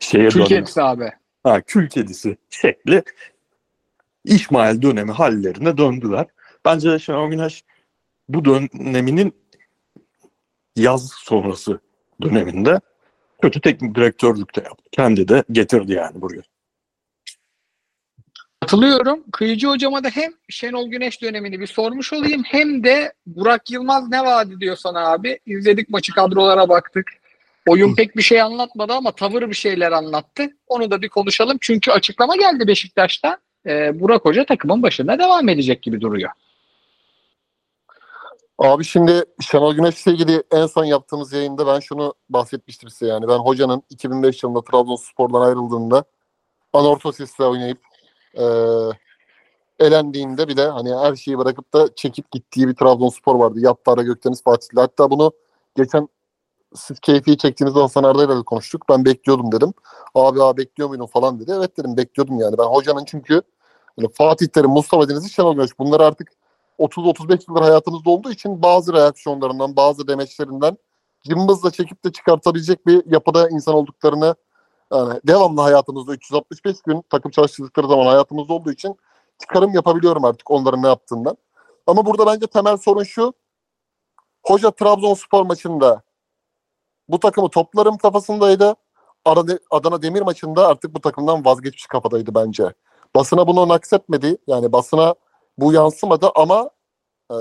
Şeye 0.00 0.28
Kül 0.28 0.44
kedisi 0.44 0.82
abi. 0.82 1.10
Ha, 1.42 1.60
kül 1.60 1.88
kedisi 1.88 2.36
şekli 2.50 3.02
İsmail 4.24 4.82
dönemi 4.82 5.12
hallerine 5.12 5.76
döndüler. 5.76 6.26
Bence 6.64 6.90
de 6.90 6.98
Şenol 6.98 7.30
Güneş 7.30 7.64
bu 8.28 8.44
döneminin 8.44 9.34
yaz 10.76 11.12
sonrası 11.12 11.80
döneminde 12.22 12.80
kötü 13.42 13.60
teknik 13.60 13.94
direktörlük 13.94 14.56
de 14.56 14.60
yaptı. 14.60 14.84
Kendi 14.92 15.28
de 15.28 15.44
getirdi 15.52 15.92
yani 15.92 16.20
buraya. 16.22 16.42
Katılıyorum. 18.60 19.24
Kıyıcı 19.32 19.68
hocama 19.68 20.04
da 20.04 20.08
hem 20.08 20.32
Şenol 20.48 20.88
Güneş 20.88 21.22
dönemini 21.22 21.60
bir 21.60 21.66
sormuş 21.66 22.12
olayım 22.12 22.42
hem 22.46 22.84
de 22.84 23.12
Burak 23.26 23.70
Yılmaz 23.70 24.08
ne 24.08 24.24
vaat 24.24 24.46
ediyor 24.46 24.76
sana 24.76 25.12
abi? 25.12 25.38
İzledik 25.46 25.90
maçı 25.90 26.12
kadrolara 26.12 26.68
baktık. 26.68 27.10
Oyun 27.66 27.94
pek 27.94 28.16
bir 28.16 28.22
şey 28.22 28.42
anlatmadı 28.42 28.92
ama 28.92 29.12
tavır 29.12 29.48
bir 29.48 29.54
şeyler 29.54 29.92
anlattı. 29.92 30.50
Onu 30.66 30.90
da 30.90 31.02
bir 31.02 31.08
konuşalım. 31.08 31.58
Çünkü 31.60 31.90
açıklama 31.90 32.36
geldi 32.36 32.66
Beşiktaş'ta. 32.66 33.38
Ee, 33.66 34.00
Burak 34.00 34.24
Hoca 34.24 34.44
takımın 34.44 34.82
başında 34.82 35.18
devam 35.18 35.48
edecek 35.48 35.82
gibi 35.82 36.00
duruyor. 36.00 36.30
Abi 38.62 38.84
şimdi 38.84 39.24
Şenol 39.40 39.74
Güneş'le 39.74 40.06
ilgili 40.06 40.42
en 40.50 40.66
son 40.66 40.84
yaptığımız 40.84 41.32
yayında 41.32 41.66
ben 41.66 41.80
şunu 41.80 42.14
bahsetmiştim 42.28 42.90
size 42.90 43.06
yani. 43.06 43.28
Ben 43.28 43.38
hocanın 43.38 43.82
2005 43.90 44.42
yılında 44.42 44.62
Trabzonspor'dan 44.64 45.40
ayrıldığında 45.40 46.04
Anortosis'le 46.72 47.40
oynayıp 47.40 47.78
e, 48.34 48.44
elendiğinde 49.78 50.48
bile 50.48 50.66
hani 50.66 50.94
her 50.94 51.16
şeyi 51.16 51.38
bırakıp 51.38 51.74
da 51.74 51.94
çekip 51.94 52.30
gittiği 52.30 52.68
bir 52.68 52.74
Trabzonspor 52.74 53.34
vardı. 53.34 53.60
Yattı 53.60 53.90
Ara 53.90 54.02
Gökdeniz 54.02 54.42
Fatih'le. 54.42 54.76
Hatta 54.76 55.10
bunu 55.10 55.32
geçen 55.76 56.08
siz 56.74 57.00
keyfi 57.00 57.38
çektiğinizde 57.38 57.80
Hasan 57.80 58.04
Arda'yla 58.04 58.36
da 58.36 58.42
konuştuk. 58.42 58.84
Ben 58.88 59.04
bekliyordum 59.04 59.52
dedim. 59.52 59.72
Abi 60.14 60.42
abi 60.42 60.62
bekliyor 60.62 60.88
muydun 60.88 61.06
falan 61.06 61.40
dedi. 61.40 61.52
Evet 61.56 61.78
dedim 61.78 61.96
bekliyordum 61.96 62.40
yani. 62.40 62.58
Ben 62.58 62.64
hocanın 62.64 63.04
çünkü 63.04 63.42
hani 63.96 64.08
Fatih 64.12 64.46
Terim, 64.46 64.70
Mustafa 64.70 65.08
Denizli, 65.08 65.30
Şenol 65.30 65.54
Güneş 65.54 65.78
bunlar 65.78 66.00
artık 66.00 66.41
30-35 66.82 67.44
yıldır 67.48 67.62
hayatımızda 67.62 68.10
olduğu 68.10 68.30
için 68.30 68.62
bazı 68.62 68.92
reaksiyonlarından, 68.92 69.76
bazı 69.76 70.08
demeçlerinden 70.08 70.76
cımbızla 71.28 71.70
çekip 71.70 72.04
de 72.04 72.12
çıkartabilecek 72.12 72.86
bir 72.86 73.12
yapıda 73.12 73.48
insan 73.48 73.74
olduklarını 73.74 74.34
yani 74.92 75.20
devamlı 75.26 75.60
hayatımızda 75.60 76.14
365 76.14 76.82
gün 76.82 77.02
takım 77.10 77.30
çalıştırdıkları 77.30 77.88
zaman 77.88 78.06
hayatımızda 78.06 78.52
olduğu 78.52 78.72
için 78.72 78.96
çıkarım 79.38 79.74
yapabiliyorum 79.74 80.24
artık 80.24 80.50
onların 80.50 80.82
ne 80.82 80.86
yaptığından. 80.86 81.36
Ama 81.86 82.06
burada 82.06 82.26
bence 82.26 82.46
temel 82.46 82.76
sorun 82.76 83.02
şu. 83.02 83.32
Hoca 84.42 84.70
Trabzonspor 84.70 85.42
maçında 85.42 86.02
bu 87.08 87.20
takımı 87.20 87.48
toplarım 87.48 87.98
kafasındaydı. 87.98 88.74
Adana 89.70 90.02
Demir 90.02 90.22
maçında 90.22 90.68
artık 90.68 90.94
bu 90.94 91.00
takımdan 91.00 91.44
vazgeçmiş 91.44 91.86
kafadaydı 91.86 92.34
bence. 92.34 92.74
Basına 93.16 93.46
bunu 93.46 93.68
naksetmedi. 93.68 94.36
Yani 94.46 94.72
basına 94.72 95.14
bu 95.62 95.72
yansımadı 95.72 96.30
ama 96.34 96.70
e, 97.30 97.36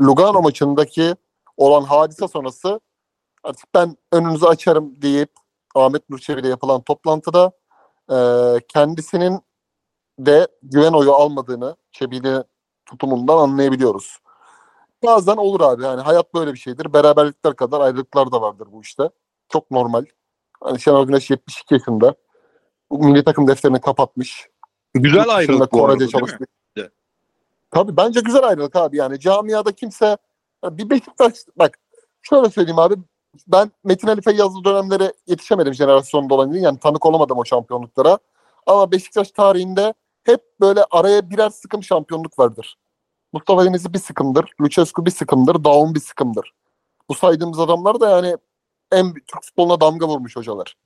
Lugano 0.00 0.42
maçındaki 0.42 1.14
olan 1.56 1.82
hadise 1.82 2.28
sonrası 2.28 2.80
artık 3.44 3.74
ben 3.74 3.96
önünüzü 4.12 4.46
açarım 4.46 5.02
deyip 5.02 5.30
Ahmet 5.74 6.10
Nurçevi 6.10 6.40
ile 6.40 6.48
yapılan 6.48 6.82
toplantıda 6.82 7.52
e, 8.10 8.16
kendisinin 8.68 9.40
de 10.18 10.48
güven 10.62 10.92
oyu 10.92 11.12
almadığını 11.12 11.76
Çebi'nin 11.92 12.44
tutumundan 12.86 13.38
anlayabiliyoruz. 13.38 14.18
Bazen 15.04 15.36
olur 15.36 15.60
abi 15.60 15.82
yani 15.82 16.00
hayat 16.00 16.34
böyle 16.34 16.52
bir 16.52 16.58
şeydir. 16.58 16.92
Beraberlikler 16.92 17.56
kadar 17.56 17.80
ayrılıklar 17.80 18.32
da 18.32 18.40
vardır 18.40 18.68
bu 18.72 18.80
işte. 18.80 19.10
Çok 19.48 19.70
normal. 19.70 20.04
Hani 20.60 20.80
Şenol 20.80 21.06
Güneş 21.06 21.30
72 21.30 21.74
yaşında. 21.74 22.14
Milli 22.90 23.24
takım 23.24 23.48
defterini 23.48 23.80
kapatmış. 23.80 24.48
Güzel 24.94 25.28
ayrılık 25.28 25.72
bu 25.72 25.84
arada 25.84 25.92
Kore'de 25.92 26.08
çalıştı. 26.08 26.44
Tabii 27.70 27.96
bence 27.96 28.20
güzel 28.20 28.44
ayrılık 28.44 28.76
abi. 28.76 28.96
Yani 28.96 29.20
camiada 29.20 29.72
kimse 29.72 30.16
bir 30.64 30.90
Beşiktaş 30.90 31.32
bak 31.56 31.78
şöyle 32.22 32.50
söyleyeyim 32.50 32.78
abi 32.78 32.94
ben 33.46 33.72
Metin 33.84 34.08
Ali 34.08 34.20
Feyyazlı 34.22 34.64
dönemlere 34.64 35.12
yetişemedim 35.26 35.74
jenerasyonda 35.74 36.34
olan. 36.34 36.52
Yani 36.52 36.78
tanık 36.78 37.06
olamadım 37.06 37.38
o 37.38 37.44
şampiyonluklara. 37.44 38.18
Ama 38.66 38.92
Beşiktaş 38.92 39.30
tarihinde 39.30 39.94
hep 40.24 40.40
böyle 40.60 40.84
araya 40.90 41.30
birer 41.30 41.50
sıkım 41.50 41.82
şampiyonluk 41.82 42.38
vardır. 42.38 42.78
Mustafa 43.32 43.64
Denizli 43.64 43.94
bir 43.94 43.98
sıkımdır. 43.98 44.52
Lucescu 44.60 45.06
bir 45.06 45.10
sıkımdır. 45.10 45.64
Daum 45.64 45.94
bir 45.94 46.00
sıkımdır. 46.00 46.52
Bu 47.08 47.14
saydığımız 47.14 47.60
adamlar 47.60 48.00
da 48.00 48.10
yani 48.10 48.36
en 48.92 49.14
Türk 49.14 49.42
futboluna 49.42 49.80
damga 49.80 50.08
vurmuş 50.08 50.36
hocalar. 50.36 50.76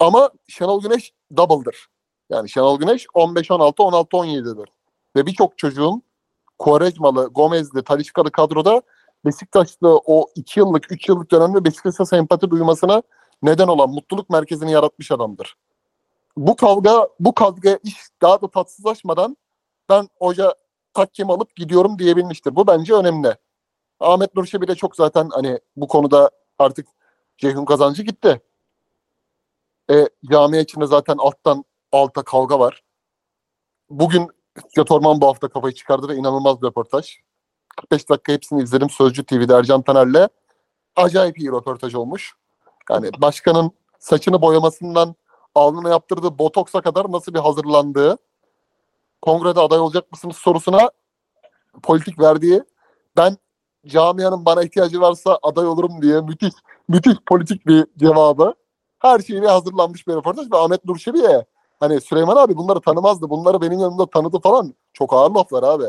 Ama 0.00 0.30
Şenol 0.48 0.82
Güneş 0.82 1.12
double'dır. 1.36 1.86
Yani 2.30 2.48
Şenol 2.48 2.78
Güneş 2.78 3.06
15-16, 3.06 3.74
16-17'dir. 3.76 4.75
Ve 5.16 5.26
birçok 5.26 5.58
çocuğun 5.58 6.02
Quaresmalı, 6.58 7.26
Gomez'li, 7.26 7.84
Talişkalı 7.84 8.32
kadroda 8.32 8.82
Beşiktaş'ta 9.24 9.88
o 9.88 10.26
2 10.34 10.60
yıllık, 10.60 10.92
3 10.92 11.08
yıllık 11.08 11.30
dönemde 11.30 11.64
Beşiktaş'a 11.64 12.06
sempati 12.06 12.50
duymasına 12.50 13.02
neden 13.42 13.68
olan 13.68 13.90
mutluluk 13.90 14.30
merkezini 14.30 14.72
yaratmış 14.72 15.12
adamdır. 15.12 15.56
Bu 16.36 16.56
kavga, 16.56 17.08
bu 17.20 17.34
kavga 17.34 17.78
iş 17.82 17.96
daha 18.22 18.42
da 18.42 18.50
tatsızlaşmadan 18.50 19.36
ben 19.88 20.08
hoca 20.18 20.54
takkim 20.94 21.30
alıp 21.30 21.56
gidiyorum 21.56 21.98
diyebilmiştir. 21.98 22.56
Bu 22.56 22.66
bence 22.66 22.94
önemli. 22.94 23.36
Ahmet 24.00 24.34
Nurşebi 24.34 24.68
de 24.68 24.74
çok 24.74 24.96
zaten 24.96 25.28
hani 25.32 25.60
bu 25.76 25.88
konuda 25.88 26.30
artık 26.58 26.88
Ceyhun 27.38 27.64
Kazancı 27.64 28.02
gitti. 28.02 28.40
E, 29.90 30.08
camia 30.30 30.60
içinde 30.60 30.86
zaten 30.86 31.16
alttan 31.18 31.64
alta 31.92 32.22
kavga 32.22 32.58
var. 32.58 32.82
Bugün 33.90 34.30
Fikret 34.56 34.90
Orman 34.90 35.20
bu 35.20 35.26
hafta 35.26 35.48
kafayı 35.48 35.74
çıkardı 35.74 36.08
ve 36.08 36.16
inanılmaz 36.16 36.62
bir 36.62 36.66
röportaj. 36.66 37.16
45 37.80 38.08
dakika 38.08 38.32
hepsini 38.32 38.62
izledim 38.62 38.90
Sözcü 38.90 39.26
TV'de 39.26 39.54
Ercan 39.54 39.82
Taner'le. 39.82 40.28
Acayip 40.96 41.38
iyi 41.38 41.48
röportaj 41.48 41.94
olmuş. 41.94 42.34
Yani 42.90 43.10
başkanın 43.18 43.70
saçını 43.98 44.42
boyamasından 44.42 45.14
alnına 45.54 45.88
yaptırdığı 45.88 46.38
botoksa 46.38 46.80
kadar 46.80 47.12
nasıl 47.12 47.34
bir 47.34 47.38
hazırlandığı, 47.38 48.18
kongrede 49.22 49.60
aday 49.60 49.78
olacak 49.78 50.12
mısınız 50.12 50.36
sorusuna 50.36 50.90
politik 51.82 52.20
verdiği, 52.20 52.62
ben 53.16 53.36
camianın 53.86 54.44
bana 54.44 54.62
ihtiyacı 54.62 55.00
varsa 55.00 55.38
aday 55.42 55.66
olurum 55.66 56.02
diye 56.02 56.20
müthiş 56.20 56.54
müthiş 56.88 57.16
politik 57.26 57.66
bir 57.66 57.86
cevabı. 57.98 58.54
Her 58.98 59.18
şeyine 59.18 59.46
hazırlanmış 59.46 60.06
bir 60.08 60.14
röportaj 60.14 60.52
ve 60.52 60.56
Ahmet 60.56 60.84
Nurşevi'ye 60.84 61.46
hani 61.80 62.00
Süleyman 62.00 62.36
abi 62.36 62.56
bunları 62.56 62.80
tanımazdı. 62.80 63.30
Bunları 63.30 63.60
benim 63.60 63.78
yanımda 63.78 64.06
tanıdı 64.06 64.40
falan. 64.40 64.74
Çok 64.92 65.12
ağır 65.12 65.30
laflar 65.30 65.62
abi. 65.62 65.86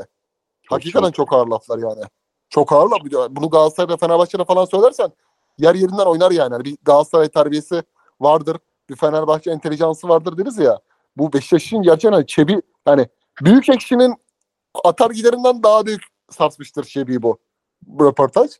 Hakikaten 0.69 1.11
çok 1.11 1.33
ağır 1.33 1.47
laflar 1.47 1.77
yani. 1.77 2.03
Çok 2.49 2.71
ağır 2.71 2.89
laf. 2.89 3.29
Bunu 3.29 3.49
Galatasaray'da 3.49 3.97
Fenerbahçe'de 3.97 4.45
falan 4.45 4.65
söylersen 4.65 5.11
yer 5.57 5.75
yerinden 5.75 6.05
oynar 6.05 6.31
yani. 6.31 6.53
Hani 6.53 6.65
bir 6.65 6.77
Galatasaray 6.83 7.29
terbiyesi 7.29 7.83
vardır. 8.21 8.57
Bir 8.89 8.95
Fenerbahçe 8.95 9.51
entelijansı 9.51 10.09
vardır 10.09 10.37
deriz 10.37 10.57
ya. 10.57 10.79
Bu 11.17 11.33
Beşiktaş'ın 11.33 11.81
gerçekten 11.81 12.11
hani 12.11 12.27
Çebi 12.27 12.61
yani 12.87 13.07
büyük 13.41 13.69
ekşinin 13.69 14.15
atar 14.83 15.11
giderinden 15.11 15.63
daha 15.63 15.85
büyük 15.85 16.03
sarsmıştır 16.29 16.83
Çebi 16.83 17.21
bu, 17.21 17.37
bu 17.81 18.05
röportaj. 18.05 18.51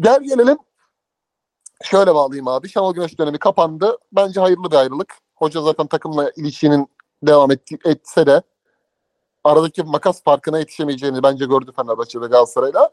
Gel 0.00 0.22
gelelim 0.22 0.58
şöyle 1.82 2.14
bağlayayım 2.14 2.48
abi. 2.48 2.68
Şenol 2.68 2.94
Güneş 2.94 3.18
dönemi 3.18 3.38
kapandı. 3.38 3.98
Bence 4.12 4.40
hayırlı 4.40 4.70
bir 4.70 4.76
ayrılık. 4.76 5.14
Hoca 5.36 5.62
zaten 5.62 5.86
takımla 5.86 6.30
ilişkinin 6.36 6.88
devam 7.22 7.50
etti, 7.50 7.78
etse 7.84 8.26
de 8.26 8.42
aradaki 9.44 9.82
makas 9.82 10.22
farkına 10.22 10.58
yetişemeyeceğini 10.58 11.22
bence 11.22 11.44
gördü 11.46 11.72
Fenerbahçe 11.76 12.20
ve 12.20 12.26
Galatasaray'la. 12.26 12.90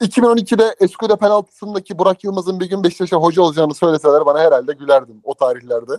2012'de 0.00 0.76
Eskude 0.80 1.16
penaltısındaki 1.16 1.98
Burak 1.98 2.24
Yılmaz'ın 2.24 2.60
bir 2.60 2.68
gün 2.68 2.84
Beşiktaş'a 2.84 3.16
hoca 3.16 3.42
olacağını 3.42 3.74
söyleseler 3.74 4.26
bana 4.26 4.38
herhalde 4.40 4.72
gülerdim 4.72 5.20
o 5.24 5.34
tarihlerde. 5.34 5.92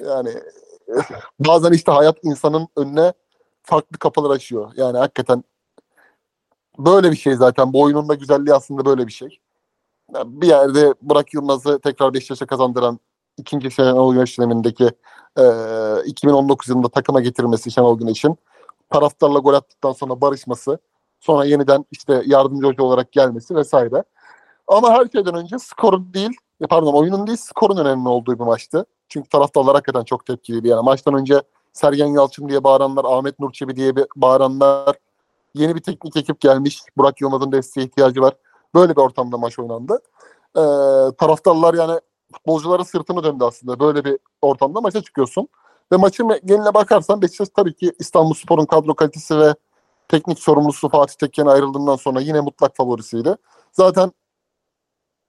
Yani 0.00 0.34
bazen 1.40 1.72
işte 1.72 1.92
hayat 1.92 2.18
insanın 2.22 2.68
önüne 2.76 3.12
farklı 3.62 3.98
kapılar 3.98 4.30
açıyor. 4.30 4.72
Yani 4.76 4.98
hakikaten 4.98 5.44
böyle 6.78 7.10
bir 7.10 7.16
şey 7.16 7.34
zaten. 7.34 7.72
Bu 7.72 7.82
oyunun 7.82 8.08
da 8.08 8.14
güzelliği 8.14 8.54
aslında 8.54 8.84
böyle 8.84 9.06
bir 9.06 9.12
şey. 9.12 9.40
Yani 10.14 10.40
bir 10.40 10.46
yerde 10.48 10.94
Burak 11.02 11.34
Yılmaz'ı 11.34 11.78
tekrar 11.78 12.14
Beşiktaş'a 12.14 12.46
kazandıran 12.46 12.98
ikinci 13.40 13.70
Şenol 13.70 14.14
Güneş 14.14 14.38
dönemindeki 14.38 14.90
e, 15.38 15.44
2019 16.06 16.68
yılında 16.68 16.88
takıma 16.88 17.20
getirmesi 17.20 17.70
Şenol 17.70 17.98
Güneş'in 17.98 18.38
taraftarla 18.90 19.38
gol 19.38 19.54
attıktan 19.54 19.92
sonra 19.92 20.20
barışması 20.20 20.78
sonra 21.20 21.44
yeniden 21.44 21.84
işte 21.90 22.22
yardımcı 22.26 22.66
hoca 22.66 22.82
olarak 22.82 23.12
gelmesi 23.12 23.56
vesaire. 23.56 24.04
Ama 24.68 24.90
her 24.90 25.06
şeyden 25.12 25.34
önce 25.34 25.58
skorun 25.58 26.14
değil, 26.14 26.30
pardon 26.70 26.92
oyunun 26.92 27.26
değil 27.26 27.38
skorun 27.38 27.76
önemli 27.76 28.08
olduğu 28.08 28.38
bir 28.38 28.44
maçtı. 28.44 28.86
Çünkü 29.08 29.28
taraftarlar 29.28 29.74
hakikaten 29.74 30.04
çok 30.04 30.26
tepkiliydi. 30.26 30.68
Yani 30.68 30.84
maçtan 30.84 31.14
önce 31.14 31.42
Sergen 31.72 32.06
Yalçın 32.06 32.48
diye 32.48 32.64
bağıranlar, 32.64 33.04
Ahmet 33.08 33.40
Nurçebi 33.40 33.76
diye 33.76 33.92
bağıranlar, 34.16 34.96
yeni 35.54 35.74
bir 35.74 35.80
teknik 35.80 36.16
ekip 36.16 36.40
gelmiş, 36.40 36.82
Burak 36.96 37.20
Yılmaz'ın 37.20 37.52
desteğe 37.52 37.86
ihtiyacı 37.86 38.20
var. 38.20 38.34
Böyle 38.74 38.96
bir 38.96 39.00
ortamda 39.00 39.38
maç 39.38 39.58
oynandı. 39.58 39.98
Ee, 40.56 40.60
taraftarlar 41.18 41.74
yani 41.74 42.00
futbolculara 42.32 42.84
sırtını 42.84 43.24
döndü 43.24 43.44
aslında. 43.44 43.80
Böyle 43.80 44.04
bir 44.04 44.18
ortamda 44.42 44.80
maça 44.80 45.02
çıkıyorsun. 45.02 45.48
Ve 45.92 45.96
maçın 45.96 46.40
geneline 46.44 46.74
bakarsan 46.74 47.22
Beşiktaş 47.22 47.48
tabii 47.48 47.74
ki 47.74 47.92
İstanbulspor'un 47.98 48.66
kadro 48.66 48.94
kalitesi 48.94 49.38
ve 49.38 49.54
teknik 50.08 50.38
sorumlusu 50.38 50.88
Fatih 50.88 51.14
Tekken 51.14 51.46
ayrıldığından 51.46 51.96
sonra 51.96 52.20
yine 52.20 52.40
mutlak 52.40 52.76
favorisiydi. 52.76 53.36
Zaten 53.72 54.12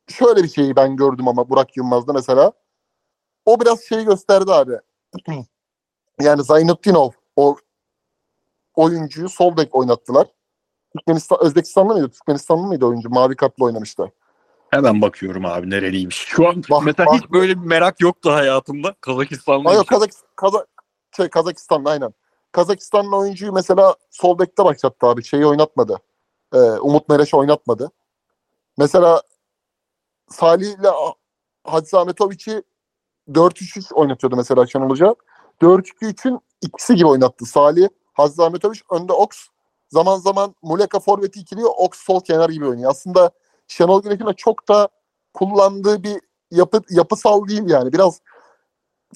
şöyle 0.08 0.44
bir 0.44 0.50
şeyi 0.50 0.76
ben 0.76 0.96
gördüm 0.96 1.28
ama 1.28 1.50
Burak 1.50 1.78
Yılmaz'da 1.78 2.14
mesela. 2.14 2.52
O 3.46 3.60
biraz 3.60 3.84
şeyi 3.84 4.06
gösterdi 4.06 4.54
abi. 4.54 4.78
yani 6.22 6.44
Zaynettinov 6.44 7.10
o 7.36 7.58
oyuncuyu 8.76 9.30
sol 9.30 9.58
bek 9.58 9.76
oynattılar. 9.76 10.28
Türkmenistan, 10.98 11.40
Özbekistanlı 11.42 11.94
mıydı? 11.94 12.10
Türkmenistanlı 12.10 12.68
mıydı 12.68 12.86
oyuncu? 12.86 13.10
Mavi 13.10 13.36
kartlı 13.36 13.66
oynamıştı. 13.66 14.12
Hemen 14.72 15.02
bakıyorum 15.02 15.46
abi 15.46 15.70
nereliymiş. 15.70 16.16
Şu 16.16 16.48
an 16.48 16.64
Bak- 16.70 16.84
mesela 16.86 17.08
bak- 17.08 17.16
hiç 17.16 17.32
böyle 17.32 17.62
bir 17.62 17.66
merak 17.66 18.02
yoktu 18.02 18.32
hayatımda. 18.32 18.96
Kazakistanlı. 19.02 19.68
Hayır 19.70 19.84
Kazak, 19.84 20.10
Kazak, 20.36 20.68
şey, 21.16 21.30
Kazakistanlı 21.30 21.90
aynen. 21.90 22.14
Kazakistanlı 22.52 23.18
oyuncuyu 23.18 23.52
mesela 23.52 23.96
sol 24.10 24.40
bekte 24.40 24.66
başlattı 24.66 25.08
abi. 25.08 25.24
Şeyi 25.24 25.46
oynatmadı. 25.46 25.98
Ee, 26.54 26.58
Umut 26.58 27.10
Mereş 27.10 27.34
oynatmadı. 27.34 27.92
Mesela 28.78 29.22
Salih 30.30 30.80
ile 30.80 30.90
Hadzi 31.64 31.98
Ahmetoviç'i 31.98 32.64
4-3-3 33.32 33.94
oynatıyordu 33.94 34.36
mesela 34.36 34.68
Şenol 34.68 34.90
Hoca. 34.90 35.16
4-2-3'ün 35.62 36.40
ikisi 36.62 36.96
gibi 36.96 37.08
oynattı. 37.08 37.46
Salih, 37.46 37.88
Hadzi 38.14 38.44
Ahmetoviç 38.44 38.84
önde 38.92 39.14
Ox. 39.14 39.30
Zaman 39.90 40.18
zaman 40.18 40.56
Muleka 40.62 41.00
forveti 41.00 41.40
ikiliyor. 41.40 41.70
Ox 41.78 41.92
sol 41.94 42.22
kenar 42.22 42.50
gibi 42.50 42.68
oynuyor. 42.68 42.92
Aslında 42.92 43.32
Şenol 43.72 44.04
Güneş'in 44.04 44.28
de 44.28 44.34
çok 44.34 44.68
da 44.70 44.90
kullandığı 45.34 46.04
bir 46.04 46.22
yapı, 46.52 46.82
yapısal 46.90 47.48
değil 47.48 47.70
yani. 47.70 47.94
Biraz 47.94 48.22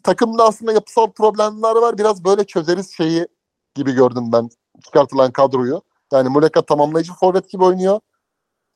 takımda 0.03 0.43
aslında 0.43 0.73
yapısal 0.73 1.11
problemler 1.11 1.75
var. 1.75 1.97
Biraz 1.97 2.25
böyle 2.25 2.43
çözeriz 2.43 2.93
şeyi 2.97 3.27
gibi 3.75 3.91
gördüm 3.91 4.31
ben 4.33 4.49
çıkartılan 4.85 5.31
kadroyu. 5.31 5.81
Yani 6.13 6.29
Muleka 6.29 6.61
tamamlayıcı 6.61 7.13
forvet 7.13 7.49
gibi 7.49 7.63
oynuyor. 7.63 7.99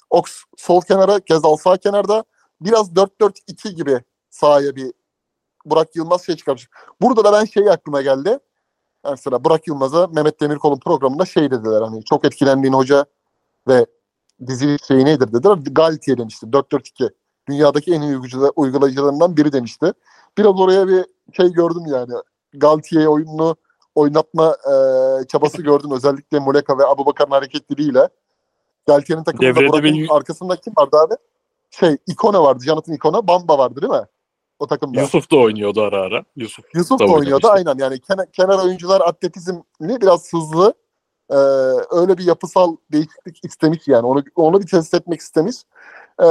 Ox 0.10 0.44
sol 0.58 0.82
kenara, 0.82 1.18
Gezal 1.18 1.58
sağ 1.58 1.78
kenarda. 1.78 2.24
Biraz 2.62 2.96
4-4-2 2.96 3.70
gibi 3.70 4.00
sahaya 4.30 4.76
bir 4.76 4.94
Burak 5.66 5.96
Yılmaz 5.96 6.26
şey 6.26 6.36
çıkarmış. 6.36 6.70
Burada 7.02 7.24
da 7.24 7.34
ben 7.34 7.46
şey 7.46 7.70
aklıma 7.70 8.02
geldi. 8.02 8.40
Mesela 9.10 9.44
Burak 9.44 9.68
Yılmaz'a 9.68 10.08
Mehmet 10.08 10.42
Demirkol'un 10.42 10.80
programında 10.80 11.26
şey 11.26 11.52
dediler 11.52 11.82
hani 11.82 12.04
çok 12.06 12.26
etkilendiğin 12.26 12.74
hoca 12.74 13.06
ve 13.68 13.86
dizi 14.48 14.78
şeyi 14.88 15.06
nedir 15.06 15.34
dediler. 15.34 15.58
Galtier 15.72 16.18
demişti 16.18 16.46
4-4-2. 16.46 17.10
Dünyadaki 17.50 17.94
en 17.94 18.02
iyi 18.02 18.18
uygula- 18.18 18.52
uygulayıcılarından 18.56 19.38
biri 19.38 19.52
demişti. 19.54 19.94
Biraz 20.38 20.60
oraya 20.60 20.88
bir 20.88 21.06
şey 21.34 21.52
gördüm 21.52 21.84
yani. 21.88 22.14
Galtier 22.54 23.06
oyununu 23.06 23.56
oynatma 23.96 24.56
e, 24.66 24.74
çabası 25.28 25.62
gördüm. 25.62 25.92
Özellikle 25.92 26.40
Muleka 26.40 26.78
ve 26.78 26.86
Abubakar'ın 26.86 27.32
hareketliliğiyle. 27.32 28.10
Galtier'in 28.88 29.24
takımında 29.24 29.84
bir- 29.84 30.08
arkasında 30.16 30.56
kim 30.56 30.74
vardı 30.78 30.98
abi? 30.98 31.14
Şey 31.70 31.98
Ikona 32.08 32.44
vardı. 32.44 32.64
Jonathan 32.64 32.96
Ikona. 32.96 33.28
Bamba 33.28 33.58
vardı 33.58 33.82
değil 33.82 33.94
mi? 33.94 34.06
O 34.60 34.68
takımda. 34.68 35.02
Yusuf 35.02 35.32
da 35.32 35.36
oynuyordu 35.36 35.82
ara 35.82 36.02
ara. 36.02 36.24
Yusuf. 36.36 36.66
Yusuf 36.76 37.00
da 37.00 37.06
Tabii 37.06 37.16
oynuyordu 37.18 37.48
aynen 37.50 37.76
yani 37.78 38.00
kenar, 38.00 38.32
kenar 38.32 38.66
oyuncular 38.66 39.02
atletizmli 39.02 39.62
biraz 40.02 40.34
hızlı 40.34 40.74
Ee, 41.32 41.36
öyle 41.92 42.18
bir 42.18 42.26
yapısal 42.26 42.76
değişiklik 42.92 43.46
istemiş 43.46 43.88
yani 43.88 44.06
onu 44.06 44.24
onu 44.36 44.62
bir 44.62 44.68
test 44.68 44.94
etmek 44.94 45.20
istemiş. 45.20 45.56
Ee, 46.22 46.26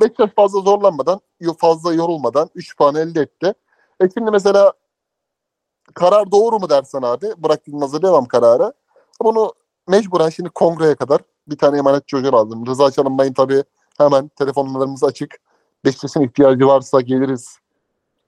Beşiktaş 0.00 0.30
fazla 0.30 0.60
zorlanmadan 0.60 1.20
fazla 1.58 1.94
yorulmadan 1.94 2.50
3 2.54 2.76
puan 2.76 2.94
elde 2.94 3.20
etti. 3.20 3.54
E 4.00 4.10
şimdi 4.14 4.30
mesela 4.30 4.72
karar 5.94 6.32
doğru 6.32 6.58
mu 6.58 6.70
dersen 6.70 7.02
abi 7.02 7.26
Burak 7.38 7.68
Yılmaz'a 7.68 8.02
devam 8.02 8.24
kararı. 8.24 8.72
Bunu 9.22 9.52
mecburen 9.88 10.28
şimdi 10.28 10.50
kongreye 10.50 10.94
kadar 10.94 11.20
bir 11.48 11.58
tane 11.58 11.78
emanetçi 11.78 12.16
hoca 12.16 12.32
lazım. 12.32 12.66
Rıza 12.66 12.90
Çalınbay'ın 12.90 13.32
tabii 13.32 13.64
hemen 13.98 14.28
telefonlarımız 14.28 15.04
açık. 15.04 15.36
Beşiktaş'ın 15.84 16.20
ihtiyacı 16.20 16.66
varsa 16.66 17.00
geliriz 17.00 17.58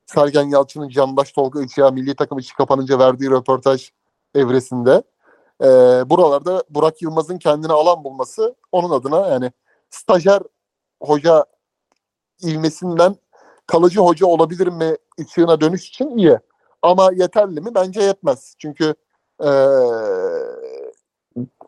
Sergen 0.06 0.44
Yalçın'ın 0.44 0.88
Candaş 0.88 1.32
Tolga 1.32 1.62
Işık'a 1.62 1.90
milli 1.90 2.14
takım 2.14 2.38
içi 2.38 2.54
kapanınca 2.54 2.98
verdiği 2.98 3.30
röportaj 3.30 3.90
evresinde 4.34 5.02
e, 5.62 5.66
buralarda 6.10 6.64
Burak 6.70 7.02
Yılmaz'ın 7.02 7.38
kendine 7.38 7.72
alan 7.72 8.04
bulması 8.04 8.54
onun 8.72 8.90
adına 8.90 9.28
yani 9.28 9.52
stajyer 9.90 10.42
hoca 11.02 11.44
ilmesinden 12.40 13.16
kalıcı 13.66 14.00
hoca 14.00 14.26
olabilir 14.26 14.66
mi 14.66 14.96
ışığına 15.20 15.60
dönüş 15.60 15.88
için 15.88 16.18
iyi. 16.18 16.38
Ama 16.82 17.10
yeterli 17.12 17.60
mi? 17.60 17.74
Bence 17.74 18.02
yetmez. 18.02 18.54
Çünkü 18.58 18.94
e, 19.40 19.50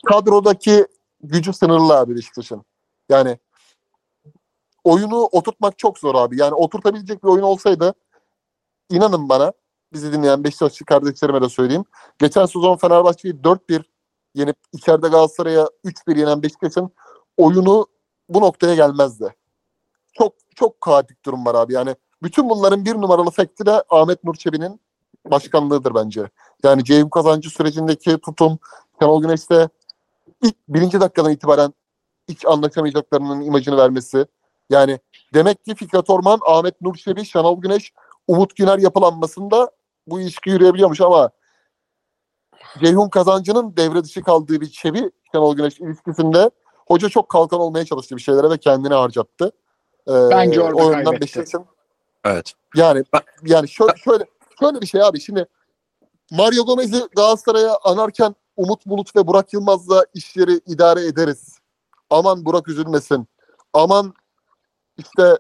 kadrodaki 0.07 0.87
gücü 1.23 1.53
sınırlı 1.53 1.99
abi 1.99 2.17
Beşiktaş'ın. 2.17 2.65
Yani 3.09 3.39
oyunu 4.85 5.29
oturtmak 5.33 5.79
çok 5.79 5.99
zor 5.99 6.15
abi. 6.15 6.41
Yani 6.41 6.55
oturtabilecek 6.55 7.25
bir 7.25 7.29
oyun 7.29 7.43
olsaydı 7.43 7.95
inanın 8.91 9.29
bana 9.29 9.53
bizi 9.93 10.13
dinleyen 10.13 10.45
Beşiktaşlı 10.45 10.87
kardeşlerime 10.87 11.43
de 11.43 11.49
söyleyeyim. 11.49 11.85
Geçen 12.19 12.47
sezon 12.47 12.77
Fenerbahçe'yi 12.77 13.35
4-1 13.35 13.83
yenip 14.35 14.57
içeride 14.73 15.09
Galatasaray'a 15.09 15.69
3-1 15.85 16.19
yenen 16.19 16.43
Beşiktaş'ın 16.43 16.91
oyunu 17.37 17.87
bu 18.29 18.41
noktaya 18.41 18.75
gelmezdi. 18.75 19.35
Çok 20.13 20.35
çok 20.55 20.81
kaotik 20.81 21.25
durum 21.25 21.47
var 21.47 21.55
abi. 21.55 21.73
Yani 21.73 21.97
bütün 22.23 22.51
bunların 22.51 22.85
bir 22.85 22.95
numaralı 22.95 23.31
fakti 23.31 23.67
de 23.67 23.83
Ahmet 23.91 24.25
Nur 24.25 24.35
Çebi'nin 24.35 24.81
başkanlığıdır 25.31 25.95
bence. 25.95 26.31
Yani 26.65 26.85
Ceyhun 26.85 27.09
Kazancı 27.09 27.51
sürecindeki 27.51 28.19
tutum, 28.19 28.59
Şenol 29.01 29.23
Güneş'te 29.23 29.69
ilk 30.43 30.57
birinci 30.69 31.01
dakikadan 31.01 31.33
itibaren 31.33 31.75
hiç 32.29 32.47
anlaşamayacaklarının 32.47 33.41
imajını 33.41 33.77
vermesi. 33.77 34.27
Yani 34.71 34.99
demek 35.35 35.65
ki 35.65 35.75
Fikret 35.75 36.11
Orman, 36.11 36.39
Ahmet 36.47 36.81
Nur 36.81 36.95
Çebi, 36.95 37.25
Şenol 37.25 37.61
Güneş 37.61 37.93
Umut 38.27 38.57
Güner 38.57 38.79
yapılanmasında 38.79 39.71
bu 40.07 40.21
ilişki 40.21 40.51
yürüyebiliyormuş 40.51 41.01
ama 41.01 41.31
Ceyhun 42.81 43.09
Kazancı'nın 43.09 43.77
devre 43.77 44.05
dışı 44.05 44.23
kaldığı 44.23 44.61
bir 44.61 44.71
Çebi 44.71 45.11
Şenol 45.33 45.57
Güneş 45.57 45.81
ilişkisinde 45.81 46.51
hoca 46.87 47.09
çok 47.09 47.29
kalkan 47.29 47.61
olmaya 47.61 47.85
çalıştı 47.85 48.17
bir 48.17 48.23
şeylere 48.23 48.51
ve 48.51 48.59
kendini 48.59 48.95
harcattı. 48.95 49.53
Ee, 50.09 50.13
Bence 50.31 50.61
orada 50.61 50.83
o 50.85 50.91
kaybetti. 50.91 51.21
Beşiktaş'ın 51.21 51.67
Evet. 52.25 52.53
yani 52.75 53.05
yani 53.43 53.69
şöyle, 53.69 53.97
şöyle 53.97 54.25
şöyle 54.61 54.81
bir 54.81 54.87
şey 54.87 55.03
abi 55.03 55.21
şimdi 55.21 55.47
Mario 56.31 56.67
Gomez'i 56.67 57.03
Galatasaray'a 57.17 57.79
anarken 57.85 58.35
Umut 58.57 58.87
Bulut 58.87 59.17
ve 59.17 59.27
Burak 59.27 59.53
Yılmaz'la 59.53 60.05
işleri 60.15 60.61
idare 60.67 61.07
ederiz. 61.07 61.59
Aman 62.11 62.45
Burak 62.45 62.69
üzülmesin. 62.69 63.29
Aman 63.73 64.15
işte 64.99 65.39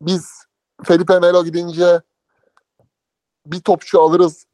biz 0.00 0.47
Felipe 0.84 1.18
Melo 1.18 1.44
gidince 1.44 2.00
bir 3.46 3.60
topçu 3.60 4.00
alırız 4.00 4.46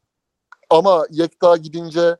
ama 0.69 1.05
Yekta 1.11 1.57
gidince 1.57 2.17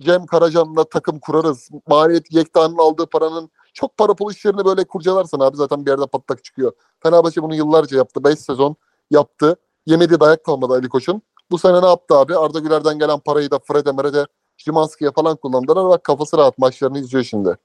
Cem 0.00 0.26
Karacan'la 0.26 0.84
takım 0.84 1.18
kurarız. 1.18 1.70
Maliyet 1.86 2.32
Yekta'nın 2.32 2.78
aldığı 2.78 3.06
paranın 3.06 3.50
çok 3.74 3.96
para 3.96 4.14
pul 4.14 4.32
işlerini 4.32 4.64
böyle 4.64 4.84
kurcalarsan 4.84 5.40
abi 5.40 5.56
zaten 5.56 5.86
bir 5.86 5.90
yerde 5.90 6.06
patlak 6.06 6.44
çıkıyor. 6.44 6.72
Fenerbahçe 7.02 7.42
bunu 7.42 7.54
yıllarca 7.54 7.96
yaptı. 7.96 8.24
5 8.24 8.38
sezon 8.38 8.76
yaptı. 9.10 9.56
Yemediği 9.86 10.20
dayak 10.20 10.44
kalmadı 10.44 10.72
Ali 10.72 10.88
Koç'un. 10.88 11.22
Bu 11.50 11.58
sene 11.58 11.82
ne 11.82 11.86
yaptı 11.86 12.14
abi? 12.14 12.36
Arda 12.36 12.58
Güler'den 12.58 12.98
gelen 12.98 13.18
parayı 13.18 13.50
da 13.50 13.58
Fred'e 13.58 13.92
Mered'e 13.92 14.26
Şimanski'ye 14.56 15.10
falan 15.12 15.36
kullandılar. 15.36 15.88
Bak 15.88 16.04
kafası 16.04 16.38
rahat 16.38 16.58
maçlarını 16.58 16.98
izliyor 16.98 17.24
şimdi. 17.24 17.58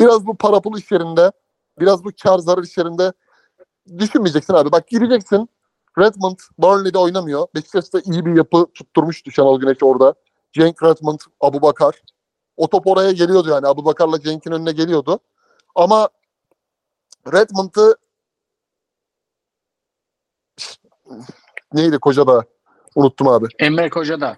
Biraz 0.00 0.26
bu 0.26 0.36
para 0.36 0.60
pul 0.60 0.78
işlerinde 0.78 1.32
biraz 1.80 2.04
bu 2.04 2.10
kar 2.22 2.38
zarar 2.38 2.62
işlerinde 2.62 3.12
düşünmeyeceksin 3.98 4.54
abi. 4.54 4.72
Bak 4.72 4.88
gireceksin. 4.88 5.48
Redmond 5.98 6.38
Burnley'de 6.58 6.98
oynamıyor. 6.98 7.46
Beşiktaş'ta 7.54 8.00
iyi 8.00 8.26
bir 8.26 8.36
yapı 8.36 8.66
tutturmuştu 8.74 9.30
Şenol 9.30 9.60
Güneş 9.60 9.82
orada. 9.82 10.14
Cenk 10.52 10.82
Redmond, 10.82 11.20
Abu 11.40 11.62
Bakar. 11.62 12.02
O 12.56 12.68
top 12.68 12.86
oraya 12.86 13.12
geliyordu 13.12 13.48
yani. 13.50 13.66
Abu 13.66 13.84
Bakar'la 13.84 14.20
Cenk'in 14.20 14.50
önüne 14.50 14.72
geliyordu. 14.72 15.20
Ama 15.74 16.08
Redmond'ı 17.32 17.96
neydi 21.72 21.98
koca 21.98 22.26
da 22.26 22.44
unuttum 22.94 23.28
abi. 23.28 23.46
Emre 23.58 23.90
Koca 23.90 24.20
da. 24.20 24.36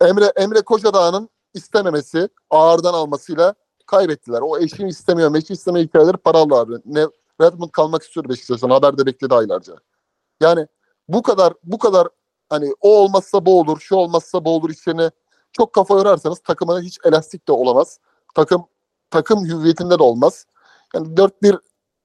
Emre 0.00 0.32
Emre 0.36 0.62
Kocadağ'ın 0.62 1.28
istememesi, 1.54 2.28
ağırdan 2.50 2.94
almasıyla 2.94 3.54
kaybettiler. 3.86 4.40
O 4.42 4.58
eşini 4.58 4.88
istemiyor, 4.88 5.30
meşi 5.30 5.52
istemiyor 5.52 5.86
hikayeleri 5.86 6.16
paralı 6.16 6.54
abi. 6.54 6.74
Ne 6.84 7.06
Redmond 7.40 7.70
kalmak 7.70 8.02
istiyor 8.02 8.28
Beşiktaş'tan. 8.28 8.70
Haber 8.70 8.98
de 8.98 9.06
bekledi 9.06 9.34
aylarca. 9.34 9.74
Yani 10.40 10.66
bu 11.08 11.22
kadar 11.22 11.52
bu 11.64 11.78
kadar 11.78 12.08
hani 12.48 12.74
o 12.80 12.98
olmazsa 12.98 13.46
bu 13.46 13.60
olur, 13.60 13.80
şu 13.80 13.94
olmazsa 13.94 14.44
bu 14.44 14.50
olur 14.50 14.70
işlerini 14.70 15.10
çok 15.52 15.72
kafa 15.72 15.94
yorarsanız 15.94 16.38
takımına 16.38 16.80
hiç 16.80 16.98
elastik 17.04 17.48
de 17.48 17.52
olamaz. 17.52 17.98
Takım 18.34 18.66
takım 19.10 19.44
hüviyetinde 19.44 19.98
de 19.98 20.02
olmaz. 20.02 20.46
Yani 20.94 21.08
4-1 21.08 21.58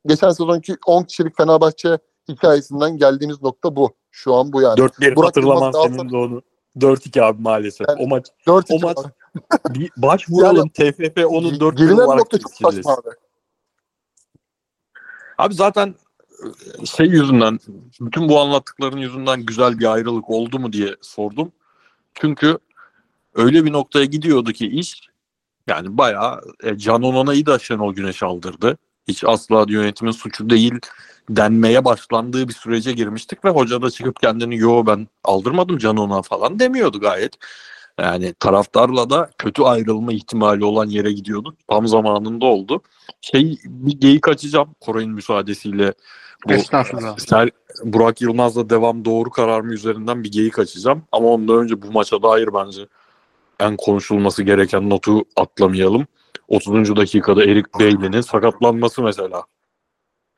geçen 0.06 0.30
sezonki 0.30 0.78
10 0.86 1.04
kişilik 1.04 1.38
Fenerbahçe 1.38 1.98
hikayesinden 2.30 2.98
geldiğimiz 2.98 3.42
nokta 3.42 3.76
bu. 3.76 3.94
Şu 4.12 4.36
an 4.36 4.54
bu 4.54 4.62
yani. 4.62 4.80
4-1 4.80 5.16
Burak 5.16 5.28
hatırlaman 5.28 5.72
senin 5.72 6.10
de 6.10 6.18
onu. 6.18 6.42
4-2 6.78 7.22
abi 7.22 7.42
maalesef. 7.42 7.88
Yani- 7.90 8.04
o 8.04 8.08
maç 8.08 8.26
4 8.48 8.66
o 8.72 8.80
maç 8.80 8.98
bir 9.70 9.92
başvuralım 9.98 10.70
TFF 10.74 11.26
onun 11.26 11.60
4 11.60 11.78
Gelinen 11.78 11.98
olarak 11.98 12.20
nokta 12.20 12.40
çok 12.40 12.52
saçma 12.52 12.94
abi. 12.94 13.10
Abi 15.40 15.54
zaten 15.54 15.96
e, 16.82 16.86
şey 16.86 17.08
yüzünden 17.08 17.60
bütün 18.02 18.30
bu 18.30 18.40
anlattıkların 18.40 18.98
yüzünden 18.98 19.46
güzel 19.46 19.80
bir 19.80 19.94
ayrılık 19.94 20.30
oldu 20.30 20.60
mu 20.60 20.74
diye 20.74 20.96
sordum. 21.02 21.52
Çünkü 22.14 22.58
öyle 23.36 23.66
bir 23.66 23.72
noktaya 23.72 24.06
gidiyordu 24.06 24.52
ki 24.52 24.68
iş 24.68 25.02
yani 25.68 25.98
bayağı 25.98 26.42
e, 26.64 26.78
Can 26.78 27.04
Onana'yı 27.04 27.46
da 27.46 27.60
Şenol 27.60 27.94
Güneş 27.94 28.24
aldırdı. 28.24 28.78
Hiç 29.08 29.24
asla 29.24 29.66
yönetimin 29.70 30.12
suçu 30.12 30.50
değil 30.50 30.80
denmeye 31.30 31.86
başlandığı 31.86 32.48
bir 32.48 32.54
sürece 32.54 32.92
girmiştik 32.92 33.46
ve 33.46 33.50
hoca 33.50 33.82
da 33.82 33.92
çıkıp 33.92 34.20
kendini 34.22 34.58
yo 34.58 34.86
ben 34.88 35.08
aldırmadım 35.24 35.78
Can 35.78 35.98
Onan 35.98 36.22
falan 36.22 36.60
demiyordu 36.60 37.00
gayet. 37.00 37.34
Yani 38.02 38.34
taraftarla 38.34 39.10
da 39.10 39.30
kötü 39.38 39.64
ayrılma 39.64 40.14
ihtimali 40.14 40.66
olan 40.66 40.86
yere 40.86 41.12
gidiyordu. 41.12 41.56
Tam 41.70 41.88
zamanında 41.88 42.46
oldu. 42.46 42.82
Şey 43.22 43.58
bir 43.66 44.00
geyik 44.00 44.28
açacağım 44.28 44.76
Koray'ın 44.80 45.12
müsaadesiyle. 45.12 45.94
Bu. 46.48 46.54
Ser, 47.18 47.50
Burak 47.84 48.22
Yılmaz'la 48.22 48.70
devam 48.70 49.06
doğru 49.06 49.30
karar 49.30 49.62
mı 49.62 49.74
üzerinden 49.74 50.24
bir 50.24 50.32
geyik 50.32 50.60
açacağım. 50.60 51.04
Ama 51.12 51.28
ondan 51.28 51.58
önce 51.58 51.82
bu 51.82 51.92
maça 51.92 52.24
dair 52.24 52.50
bence 52.54 52.88
en 53.60 53.78
konuşulması 53.78 54.44
gereken 54.44 54.90
notu 54.90 55.24
atlamayalım. 55.36 56.08
30. 56.48 56.96
dakikada 56.96 57.44
Erik 57.44 57.74
Bailey'nin 57.80 58.22
sakatlanması 58.22 59.02
mesela. 59.02 59.44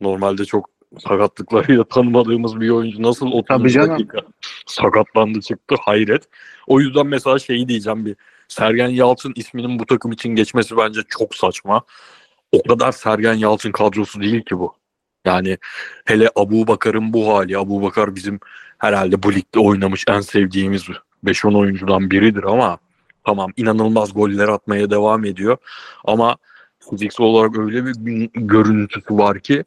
Normalde 0.01 0.45
çok 0.45 0.69
sakatlıklarıyla 0.99 1.83
tanımadığımız 1.83 2.59
bir 2.59 2.69
oyuncu 2.69 3.03
nasıl 3.03 3.27
30. 3.27 3.45
Tabii 3.47 3.71
canım. 3.71 3.89
dakika 3.89 4.17
sakatlandı 4.65 5.41
çıktı 5.41 5.75
hayret. 5.81 6.23
O 6.67 6.79
yüzden 6.79 7.07
mesela 7.07 7.39
şeyi 7.39 7.67
diyeceğim 7.67 8.05
bir 8.05 8.15
Sergen 8.47 8.89
Yalçın 8.89 9.33
isminin 9.35 9.79
bu 9.79 9.85
takım 9.85 10.11
için 10.11 10.29
geçmesi 10.29 10.77
bence 10.77 11.01
çok 11.09 11.35
saçma. 11.35 11.81
o 12.51 12.63
kadar 12.63 12.91
Sergen 12.91 13.33
Yalçın 13.33 13.71
kadrosu 13.71 14.21
değil 14.21 14.41
ki 14.41 14.59
bu. 14.59 14.75
Yani 15.25 15.57
hele 16.05 16.29
Abu 16.35 16.67
Bakar'ın 16.67 17.13
bu 17.13 17.33
hali. 17.33 17.57
Abu 17.57 17.81
Bakar 17.81 18.15
bizim 18.15 18.39
herhalde 18.77 19.23
bu 19.23 19.33
ligde 19.33 19.59
oynamış 19.59 20.05
en 20.07 20.21
sevdiğimiz 20.21 20.85
5-10 21.25 21.57
oyuncudan 21.57 22.11
biridir 22.11 22.43
ama 22.43 22.77
tamam 23.23 23.51
inanılmaz 23.57 24.13
goller 24.13 24.47
atmaya 24.47 24.89
devam 24.89 25.25
ediyor. 25.25 25.57
Ama 26.05 26.37
fiziksel 26.89 27.25
olarak 27.25 27.57
öyle 27.57 27.85
bir 27.85 28.29
görüntüsü 28.33 29.17
var 29.17 29.39
ki 29.39 29.63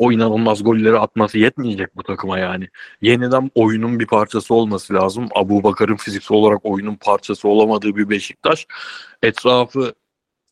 o 0.00 0.12
inanılmaz 0.12 0.64
golleri 0.64 0.98
atması 0.98 1.38
yetmeyecek 1.38 1.96
bu 1.96 2.02
takıma 2.02 2.38
yani. 2.38 2.68
Yeniden 3.02 3.50
oyunun 3.54 4.00
bir 4.00 4.06
parçası 4.06 4.54
olması 4.54 4.94
lazım. 4.94 5.28
Abu 5.34 5.62
Bakar'ın 5.62 5.96
fiziksel 5.96 6.36
olarak 6.36 6.60
oyunun 6.62 6.94
parçası 6.94 7.48
olamadığı 7.48 7.96
bir 7.96 8.10
Beşiktaş 8.10 8.66
etrafı 9.22 9.94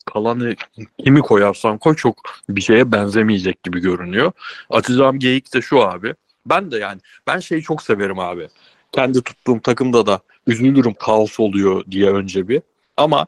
kalanı 0.05 0.57
kimi 1.05 1.21
koyarsan 1.21 1.79
koy 1.79 1.97
çok 1.97 2.17
bir 2.49 2.61
şeye 2.61 2.93
benzemeyecek 2.93 3.63
gibi 3.63 3.81
görünüyor. 3.81 4.33
Atacağım 4.71 5.19
geyik 5.19 5.55
de 5.55 5.63
şu 5.63 5.83
abi. 5.83 6.15
Ben 6.47 6.71
de 6.71 6.79
yani 6.79 7.01
ben 7.27 7.39
şeyi 7.39 7.63
çok 7.63 7.83
severim 7.83 8.19
abi. 8.19 8.49
Kendi 8.93 9.23
tuttuğum 9.23 9.61
takımda 9.61 10.07
da 10.07 10.21
üzülürüm 10.47 10.95
kaos 10.95 11.41
oluyor 11.41 11.85
diye 11.91 12.11
önce 12.11 12.49
bir. 12.49 12.63
Ama 12.97 13.27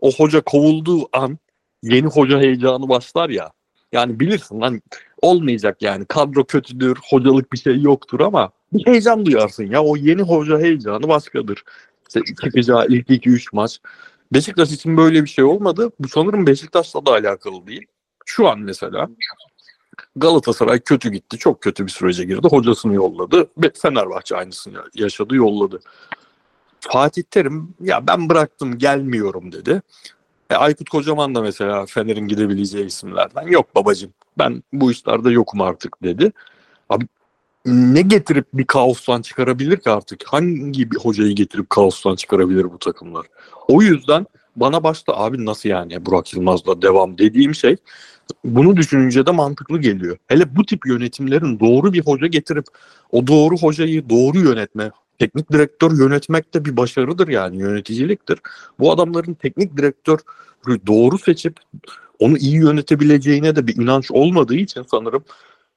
o 0.00 0.12
hoca 0.12 0.40
kovulduğu 0.40 1.08
an 1.12 1.38
yeni 1.82 2.06
hoca 2.06 2.40
heyecanı 2.40 2.88
başlar 2.88 3.30
ya. 3.30 3.50
Yani 3.94 4.20
bilirsin 4.20 4.60
lan 4.60 4.82
olmayacak 5.22 5.82
yani. 5.82 6.04
Kadro 6.04 6.44
kötüdür, 6.44 6.98
hocalık 7.10 7.52
bir 7.52 7.58
şey 7.58 7.80
yoktur 7.80 8.20
ama 8.20 8.50
bir 8.72 8.86
heyecan 8.86 9.26
duyarsın 9.26 9.64
ya. 9.64 9.84
O 9.84 9.96
yeni 9.96 10.22
hoca 10.22 10.58
heyecanı 10.58 11.08
başkadır. 11.08 11.64
İşte 12.08 12.20
çıkacağı 12.42 12.86
ilk 12.86 13.10
2-3 13.10 13.48
maç. 13.52 13.80
Beşiktaş 14.32 14.72
için 14.72 14.96
böyle 14.96 15.24
bir 15.24 15.28
şey 15.28 15.44
olmadı. 15.44 15.90
Bu 16.00 16.08
sanırım 16.08 16.46
Beşiktaş'la 16.46 17.06
da 17.06 17.10
alakalı 17.10 17.66
değil. 17.66 17.86
Şu 18.26 18.48
an 18.48 18.58
mesela 18.60 19.08
Galatasaray 20.16 20.80
kötü 20.80 21.10
gitti. 21.10 21.38
Çok 21.38 21.60
kötü 21.60 21.86
bir 21.86 21.90
sürece 21.90 22.24
girdi. 22.24 22.48
Hocasını 22.50 22.94
yolladı. 22.94 23.46
Ve 23.58 23.70
Fenerbahçe 23.82 24.36
aynısını 24.36 24.84
yaşadı, 24.94 25.34
yolladı. 25.34 25.80
Fatih 26.80 27.22
Terim 27.22 27.74
ya 27.80 28.06
ben 28.06 28.28
bıraktım 28.28 28.78
gelmiyorum 28.78 29.52
dedi. 29.52 29.82
E, 30.54 30.56
Aykut 30.56 30.88
Kocaman 30.90 31.34
da 31.34 31.40
mesela 31.42 31.86
Fener'in 31.86 32.28
gidebileceği 32.28 32.86
isimlerden. 32.86 33.46
Yok 33.46 33.74
babacım 33.74 34.10
ben 34.38 34.62
bu 34.72 34.92
işlerde 34.92 35.30
yokum 35.30 35.60
artık 35.60 36.02
dedi. 36.02 36.32
Abi 36.88 37.06
ne 37.66 38.02
getirip 38.02 38.46
bir 38.54 38.64
kaostan 38.64 39.22
çıkarabilir 39.22 39.76
ki 39.76 39.90
artık? 39.90 40.24
Hangi 40.26 40.90
bir 40.90 40.96
hocayı 40.96 41.34
getirip 41.34 41.70
kaostan 41.70 42.16
çıkarabilir 42.16 42.64
bu 42.64 42.78
takımlar? 42.78 43.26
O 43.68 43.82
yüzden 43.82 44.26
bana 44.56 44.82
başta 44.82 45.16
abi 45.16 45.44
nasıl 45.44 45.68
yani 45.68 46.06
Burak 46.06 46.34
Yılmaz'la 46.34 46.82
devam 46.82 47.18
dediğim 47.18 47.54
şey 47.54 47.76
bunu 48.44 48.76
düşününce 48.76 49.26
de 49.26 49.30
mantıklı 49.30 49.80
geliyor. 49.80 50.16
Hele 50.26 50.56
bu 50.56 50.66
tip 50.66 50.86
yönetimlerin 50.86 51.60
doğru 51.60 51.92
bir 51.92 52.06
hoca 52.06 52.26
getirip 52.26 52.64
o 53.12 53.26
doğru 53.26 53.56
hocayı 53.56 54.08
doğru 54.08 54.38
yönetme, 54.38 54.90
teknik 55.18 55.52
direktör 55.52 55.98
yönetmek 55.98 56.54
de 56.54 56.64
bir 56.64 56.76
başarıdır 56.76 57.28
yani 57.28 57.56
yöneticiliktir. 57.56 58.38
Bu 58.78 58.92
adamların 58.92 59.34
teknik 59.34 59.76
direktörü 59.76 60.86
doğru 60.86 61.18
seçip 61.18 61.60
onu 62.18 62.38
iyi 62.38 62.56
yönetebileceğine 62.56 63.56
de 63.56 63.66
bir 63.66 63.76
inanç 63.76 64.10
olmadığı 64.10 64.56
için 64.56 64.84
sanırım 64.90 65.24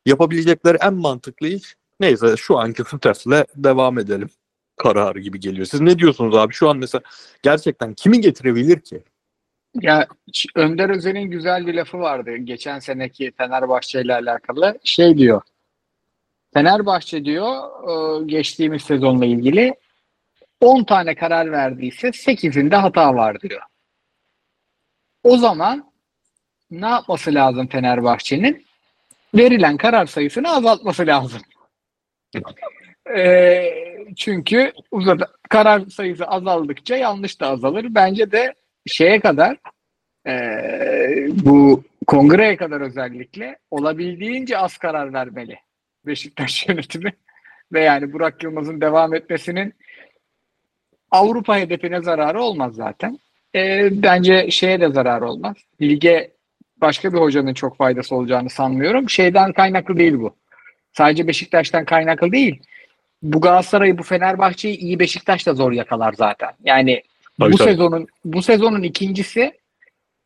yapabilecekleri 0.06 0.78
en 0.82 0.94
mantıklı 0.94 1.48
iş 1.48 1.76
neyse 2.00 2.36
şu 2.38 2.58
anki 2.58 2.84
stresle 2.88 3.46
devam 3.56 4.00
edelim 4.00 4.30
kararı 4.78 5.20
gibi 5.20 5.40
geliyor. 5.40 5.66
Siz 5.66 5.82
ne 5.82 6.00
diyorsunuz 6.00 6.36
abi? 6.36 6.54
Şu 6.54 6.70
an 6.70 6.78
mesela 6.78 7.02
gerçekten 7.44 7.94
kimi 7.94 8.22
getirebilir 8.22 8.80
ki? 8.80 9.04
Ya 9.82 10.08
Önder 10.56 10.90
Özel'in 10.90 11.32
güzel 11.32 11.68
bir 11.68 11.74
lafı 11.74 12.00
vardı 12.00 12.36
geçen 12.36 12.80
seneki 12.80 13.32
Fenerbahçe 13.38 14.02
ile 14.02 14.14
alakalı. 14.14 14.80
Şey 14.84 15.18
diyor. 15.18 15.42
Fenerbahçe 16.58 17.26
diyor 17.26 17.56
e, 17.90 18.26
geçtiğimiz 18.26 18.82
sezonla 18.82 19.26
ilgili 19.26 19.76
10 20.62 20.84
tane 20.84 21.16
karar 21.16 21.52
verdiyse 21.52 22.08
8'inde 22.08 22.76
hata 22.76 23.16
var 23.16 23.42
diyor. 23.42 23.62
O 25.24 25.38
zaman 25.38 25.92
ne 26.72 26.86
yapması 26.86 27.34
lazım 27.34 27.68
Fenerbahçe'nin? 27.68 28.66
Verilen 29.36 29.78
karar 29.78 30.06
sayısını 30.06 30.50
azaltması 30.50 31.08
lazım. 31.08 31.42
e, 33.18 33.64
çünkü 34.16 34.74
uzadı, 34.92 35.32
karar 35.50 35.86
sayısı 35.86 36.26
azaldıkça 36.26 36.96
yanlış 36.96 37.42
da 37.42 37.48
azalır. 37.48 37.86
Bence 37.90 38.32
de 38.32 38.54
şeye 38.88 39.20
kadar 39.20 39.58
e, 40.28 40.34
bu 41.46 41.84
kongreye 42.08 42.58
kadar 42.58 42.82
özellikle 42.82 43.60
olabildiğince 43.72 44.58
az 44.58 44.78
karar 44.78 45.14
vermeli 45.14 45.67
Beşiktaş 46.08 46.66
yönetimi 46.70 47.14
ve 47.74 47.82
yani 47.82 48.14
Burak 48.14 48.44
Yılmaz'ın 48.44 48.82
devam 48.82 49.16
etmesinin 49.16 49.74
Avrupa 51.12 51.58
hedefine 51.58 52.02
zararı 52.02 52.42
olmaz 52.42 52.76
zaten. 52.76 53.20
E, 53.56 53.90
bence 53.92 54.52
şeye 54.52 54.82
de 54.82 54.90
zarar 54.90 55.22
olmaz. 55.22 55.58
Bilge 55.80 56.32
başka 56.78 57.14
bir 57.14 57.18
hocanın 57.18 57.54
çok 57.54 57.78
faydası 57.78 58.16
olacağını 58.16 58.50
sanmıyorum. 58.50 59.10
Şeyden 59.10 59.54
kaynaklı 59.54 59.98
değil 59.98 60.14
bu. 60.14 60.36
Sadece 60.94 61.28
Beşiktaş'tan 61.28 61.86
kaynaklı 61.86 62.32
değil. 62.32 62.62
Bu 63.24 63.42
Galatasaray'ı, 63.42 63.98
bu 63.98 64.04
Fenerbahçe'yi 64.04 64.78
iyi 64.78 65.00
Beşiktaş 65.00 65.48
da 65.48 65.54
zor 65.54 65.72
yakalar 65.72 66.14
zaten. 66.14 66.50
Yani 66.64 67.04
Tabii, 67.40 67.54
bu 67.54 67.58
tabii. 67.58 67.70
sezonun 67.70 68.08
bu 68.26 68.42
sezonun 68.42 68.84
ikincisi 68.84 69.52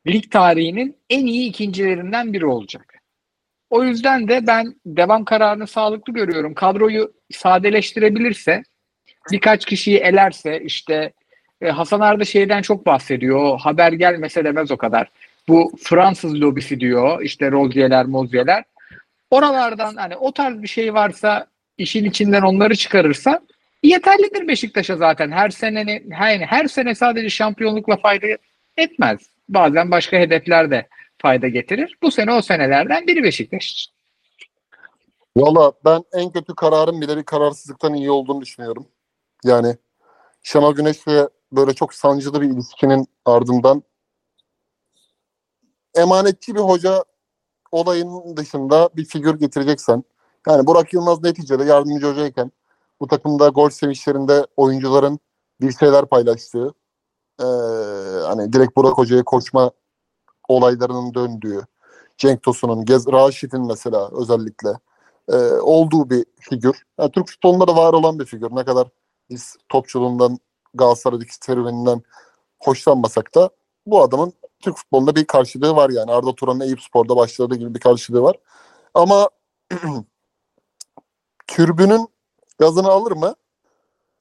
lig 0.07 0.31
tarihinin 0.31 0.95
en 1.09 1.25
iyi 1.25 1.49
ikincilerinden 1.49 2.33
biri 2.33 2.45
olacak. 2.45 2.90
O 3.71 3.83
yüzden 3.83 4.27
de 4.27 4.47
ben 4.47 4.75
devam 4.85 5.25
kararını 5.25 5.67
sağlıklı 5.67 6.13
görüyorum. 6.13 6.53
Kadroyu 6.53 7.13
sadeleştirebilirse, 7.31 8.63
birkaç 9.31 9.65
kişiyi 9.65 9.97
elerse 9.97 10.61
işte 10.63 11.13
e, 11.61 11.69
Hasan 11.69 11.99
Arda 11.99 12.25
şeyden 12.25 12.61
çok 12.61 12.85
bahsediyor. 12.85 13.59
Haber 13.59 13.91
gelmese 13.91 14.43
demez 14.43 14.71
o 14.71 14.77
kadar. 14.77 15.07
Bu 15.47 15.71
Fransız 15.83 16.41
lobisi 16.41 16.79
diyor. 16.79 17.21
İşte 17.21 17.51
rozyeler, 17.51 18.05
mozyeler. 18.05 18.63
Oralardan 19.29 19.95
hani 19.95 20.15
o 20.15 20.31
tarz 20.31 20.61
bir 20.61 20.67
şey 20.67 20.93
varsa 20.93 21.47
işin 21.77 22.05
içinden 22.05 22.41
onları 22.41 22.75
çıkarırsa 22.75 23.39
yeterlidir 23.83 24.47
Beşiktaş'a 24.47 24.95
zaten. 24.95 25.31
Her 25.31 25.49
sene 25.49 26.01
her, 26.11 26.39
her 26.39 26.67
sene 26.67 26.95
sadece 26.95 27.29
şampiyonlukla 27.29 27.97
fayda 27.97 28.27
etmez. 28.77 29.19
Bazen 29.49 29.91
başka 29.91 30.17
hedefler 30.17 30.71
de 30.71 30.87
fayda 31.21 31.47
getirir. 31.47 31.97
Bu 32.01 32.11
sene 32.11 32.33
o 32.33 32.41
senelerden 32.41 33.07
biri 33.07 33.23
Beşiktaş 33.23 33.71
için. 33.71 33.93
Valla 35.37 35.71
ben 35.85 36.03
en 36.13 36.31
kötü 36.31 36.55
kararın 36.55 37.01
bile 37.01 37.17
bir 37.17 37.23
kararsızlıktan 37.23 37.93
iyi 37.93 38.11
olduğunu 38.11 38.41
düşünüyorum. 38.41 38.87
Yani 39.43 39.77
Şenol 40.43 40.75
Güneş'le 40.75 41.27
böyle 41.51 41.73
çok 41.73 41.93
sancılı 41.93 42.41
bir 42.41 42.49
ilişkinin 42.49 43.07
ardından 43.25 43.83
emanetçi 45.95 46.55
bir 46.55 46.59
hoca 46.59 47.03
olayın 47.71 48.37
dışında 48.37 48.89
bir 48.95 49.05
figür 49.05 49.39
getireceksen 49.39 50.03
yani 50.47 50.67
Burak 50.67 50.93
Yılmaz 50.93 51.23
neticede 51.23 51.63
yardımcı 51.63 52.07
hocayken 52.07 52.51
bu 52.99 53.07
takımda 53.07 53.47
gol 53.47 53.69
sevinçlerinde 53.69 54.47
oyuncuların 54.57 55.19
bir 55.61 55.71
şeyler 55.73 56.05
paylaştığı 56.05 56.73
eee, 57.39 57.45
hani 58.25 58.53
direkt 58.53 58.75
Burak 58.75 58.97
Hoca'ya 58.97 59.23
koşma 59.23 59.71
olaylarının 60.51 61.13
döndüğü 61.13 61.61
Cenk 62.17 62.43
Tosun'un, 62.43 62.85
Gez 62.85 63.07
Raşit'in 63.07 63.67
mesela 63.67 64.09
özellikle 64.21 64.69
eee, 65.31 65.51
olduğu 65.61 66.09
bir 66.09 66.25
figür. 66.39 66.83
Yani 66.99 67.11
Türk 67.11 67.27
futbolunda 67.27 67.67
da 67.67 67.75
var 67.75 67.93
olan 67.93 68.19
bir 68.19 68.25
figür. 68.25 68.49
Ne 68.51 68.65
kadar 68.65 68.87
biz 69.29 69.55
topçuluğundan 69.69 70.39
Galatasaray'daki 70.73 71.35
serüveninden 71.35 72.01
hoşlanmasak 72.63 73.35
da 73.35 73.49
bu 73.85 74.03
adamın 74.03 74.33
Türk 74.59 74.77
futbolunda 74.77 75.15
bir 75.15 75.25
karşılığı 75.25 75.75
var 75.75 75.89
yani. 75.89 76.11
Arda 76.11 76.35
Turan'ın 76.35 76.59
Eyüp 76.59 76.81
Spor'da 76.81 77.15
başladığı 77.15 77.55
gibi 77.55 77.75
bir 77.75 77.79
karşılığı 77.79 78.21
var. 78.21 78.35
Ama 78.93 79.29
türbünün 81.47 82.07
gazını 82.59 82.87
alır 82.87 83.11
mı? 83.11 83.35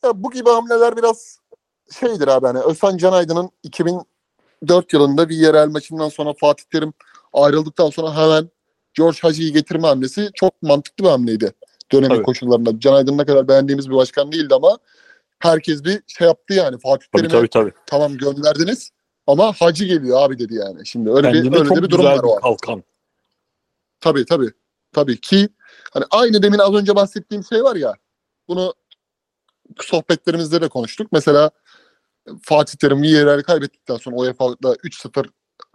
Ya 0.04 0.22
bu 0.22 0.30
gibi 0.30 0.50
hamleler 0.50 0.96
biraz 0.96 1.38
şeydir 1.92 2.28
abi 2.28 2.46
hani 2.46 2.58
Özhan 2.58 2.96
Canaydın'ın 2.96 3.50
2004 4.62 4.92
yılında 4.92 5.28
bir 5.28 5.36
yerel 5.36 5.68
maçından 5.68 6.08
sonra 6.08 6.32
Fatih 6.40 6.64
Terim 6.64 6.92
ayrıldıktan 7.32 7.90
sonra 7.90 8.16
hemen 8.16 8.50
George 8.94 9.18
Hacı'yı 9.22 9.52
getirme 9.52 9.88
hamlesi 9.88 10.30
çok 10.34 10.62
mantıklı 10.62 11.04
bir 11.04 11.08
hamleydi 11.10 11.52
dönemin 11.92 12.14
Tabii. 12.14 12.22
koşullarında. 12.22 12.80
Canaydın 12.80 13.18
ne 13.18 13.24
kadar 13.24 13.48
beğendiğimiz 13.48 13.90
bir 13.90 13.94
başkan 13.94 14.32
değildi 14.32 14.54
ama 14.54 14.78
herkes 15.38 15.84
bir 15.84 16.02
şey 16.06 16.26
yaptı 16.26 16.54
yani. 16.54 16.78
Fatih 16.78 17.06
Tabii 17.12 17.22
Terim'e 17.22 17.48
tabii 17.48 17.48
tabii. 17.48 17.72
tamam 17.86 18.16
gönderdiniz 18.16 18.90
ama 19.26 19.52
Hacı 19.52 19.84
geliyor 19.84 20.22
abi 20.22 20.38
dedi 20.38 20.54
yani. 20.54 20.86
Şimdi 20.86 21.10
öyle 21.10 21.28
Bence 21.28 21.52
bir 21.52 21.58
öyle 21.58 21.82
bir 21.82 21.90
durum 21.90 22.04
var 22.04 22.20
o 22.24 22.34
an. 22.34 22.40
kalkan. 22.40 22.82
Tabii 24.00 24.24
tabii. 24.24 24.50
Tabii 24.92 25.20
ki 25.20 25.48
hani 25.92 26.04
aynı 26.10 26.42
demin 26.42 26.58
az 26.58 26.74
önce 26.74 26.94
bahsettiğim 26.96 27.44
şey 27.44 27.62
var 27.62 27.76
ya. 27.76 27.94
Bunu 28.48 28.74
sohbetlerimizde 29.80 30.60
de 30.60 30.68
konuştuk. 30.68 31.12
Mesela 31.12 31.50
Fatih 32.42 32.76
Terim 32.78 33.02
Villarreal'i 33.02 33.42
kaybettikten 33.42 33.96
sonra 33.96 34.16
UEFA'da 34.16 34.74
3-0 34.74 35.26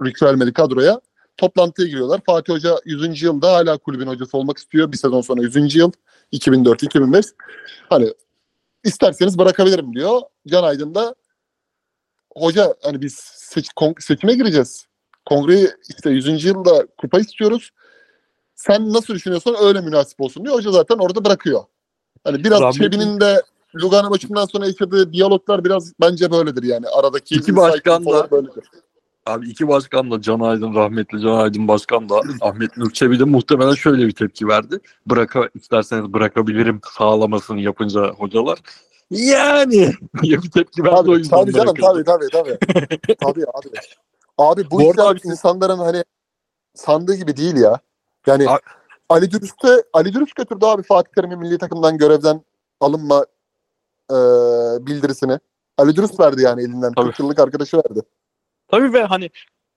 yükselmedi 0.06 0.54
kadroya. 0.54 1.02
toplantıya 1.38 1.88
giriyorlar. 1.88 2.22
Fatih 2.26 2.54
Hoca 2.54 2.76
100. 2.86 3.22
yılda 3.24 3.54
hala 3.54 3.78
kulübün 3.78 4.08
hocası 4.08 4.38
olmak 4.38 4.58
istiyor. 4.58 4.92
Bir 4.92 4.98
sezon 4.98 5.22
sonra 5.22 5.42
100. 5.42 5.76
yıl 5.76 5.92
2004-2005. 6.34 7.34
Hani 7.90 8.14
isterseniz 8.84 9.38
bırakabilirim 9.38 9.94
diyor. 9.94 10.22
Can 10.48 10.64
Aydın 10.64 10.96
da 10.96 11.16
hoca 12.36 12.76
hani 12.84 13.02
biz 13.02 13.14
seç, 13.36 13.70
kon- 13.76 13.96
seçime 14.00 14.34
gireceğiz. 14.36 14.86
Kongreyi 15.26 15.70
işte 15.90 16.10
100. 16.10 16.44
yılda 16.46 16.88
kupa 16.98 17.20
istiyoruz. 17.20 17.70
Sen 18.56 18.94
nasıl 18.94 19.14
düşünüyorsan 19.14 19.56
öyle 19.60 19.82
münasip 19.82 20.22
olsun 20.22 20.46
diyor. 20.46 20.56
Hoca 20.56 20.72
zaten 20.72 20.98
orada 20.98 21.26
bırakıyor. 21.26 21.64
Hani 22.24 22.44
biraz 22.44 22.62
Rahmetli- 22.62 22.78
Çebi'nin 22.78 23.20
de 23.20 23.42
Lugano 23.82 24.10
maçından 24.10 24.46
sonra 24.46 24.66
yaşadığı 24.66 25.14
diyaloglar 25.14 25.66
biraz 25.66 25.94
bence 26.02 26.32
böyledir 26.32 26.64
yani. 26.64 26.86
Aradaki 26.88 27.36
İki 27.36 27.56
başkan 27.56 28.06
da- 28.06 28.32
böyledir. 28.32 28.64
Abi 29.26 29.50
iki 29.50 29.68
başkan 29.68 30.12
da 30.12 30.22
Can 30.22 30.40
Aydın 30.40 30.76
rahmetli 30.76 31.22
Can 31.22 31.36
Aydın 31.36 31.68
başkan 31.68 32.10
da 32.10 32.22
Ahmet 32.42 32.78
Nur 32.78 32.92
Çebi 32.92 33.20
de 33.20 33.24
muhtemelen 33.24 33.74
şöyle 33.74 34.08
bir 34.08 34.12
tepki 34.12 34.48
verdi. 34.48 34.80
Bıraka 35.08 35.50
isterseniz 35.56 36.14
bırakabilirim 36.14 36.82
sağlamasını 36.98 37.60
yapınca 37.62 38.08
hocalar. 38.10 38.60
Yani 39.12 39.92
diye 40.22 40.42
bir 40.44 40.52
tepki 40.52 40.84
verdi 40.84 40.96
o 40.96 41.04
Tabii, 41.04 41.18
yüzden 41.20 41.38
tabii 41.42 41.54
canım 41.54 41.76
tabii 41.82 42.04
tabii 42.04 42.28
tabii. 42.32 42.58
tabii 43.22 43.44
abi. 43.54 43.68
Abi 44.38 44.66
bu 44.72 44.80
Bu 44.80 44.82
işler 44.92 45.06
abi 45.06 45.20
insanların 45.24 45.78
hani 45.78 46.04
sandığı 46.76 47.16
gibi 47.16 47.38
değil 47.38 47.56
ya. 47.56 47.80
Yani 48.28 48.50
Abi- 48.50 48.60
Ali 49.10 49.32
Dürüst'e 49.32 49.84
Ali 49.94 50.14
Dürüst 50.14 50.36
götürdü 50.36 50.66
abi 50.66 50.84
Fatih 50.84 51.12
Terim'in 51.16 51.40
milli 51.40 51.58
takımdan 51.58 51.98
görevden 51.98 52.42
alınma 52.82 53.26
e, 54.12 54.18
bildirisini. 54.88 55.40
Ali 55.78 55.96
Dürüst 55.96 56.20
verdi 56.20 56.42
yani 56.42 56.62
elinden. 56.62 56.94
Tabii. 56.94 57.06
40 57.06 57.20
yıllık 57.20 57.40
arkadaşı 57.40 57.78
verdi. 57.78 58.02
Tabii 58.68 58.94
ve 58.94 59.04
hani 59.04 59.30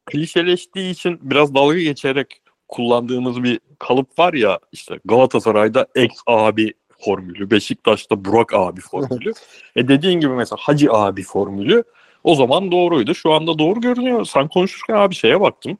klişeleştiği 0.06 0.90
için 0.90 1.18
biraz 1.22 1.54
dalga 1.54 1.78
geçerek 1.78 2.42
kullandığımız 2.68 3.42
bir 3.42 3.60
kalıp 3.78 4.18
var 4.18 4.34
ya 4.34 4.58
işte 4.72 5.00
Galatasaray'da 5.04 5.86
ex 5.94 6.10
abi 6.26 6.74
formülü, 7.04 7.50
Beşiktaş'ta 7.50 8.24
Burak 8.24 8.54
abi 8.54 8.80
formülü. 8.80 9.32
e 9.76 9.88
dediğin 9.88 10.20
gibi 10.20 10.32
mesela 10.32 10.56
Hacı 10.60 10.92
abi 10.92 11.22
formülü 11.22 11.84
o 12.24 12.34
zaman 12.34 12.72
doğruydu. 12.72 13.14
Şu 13.14 13.32
anda 13.32 13.58
doğru 13.58 13.80
görünüyor. 13.80 14.24
Sen 14.24 14.48
konuşurken 14.48 14.94
abi 14.94 15.14
şeye 15.14 15.40
baktım. 15.40 15.78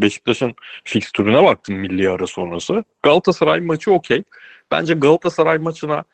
Beşiktaş'ın 0.00 0.54
fikstürüne 0.84 1.44
baktım 1.44 1.74
milli 1.74 2.10
ara 2.10 2.26
sonrası. 2.26 2.84
Galatasaray 3.02 3.60
maçı 3.60 3.92
okey. 3.92 4.22
Bence 4.70 4.94
Galatasaray 4.94 5.58
maçına 5.58 6.04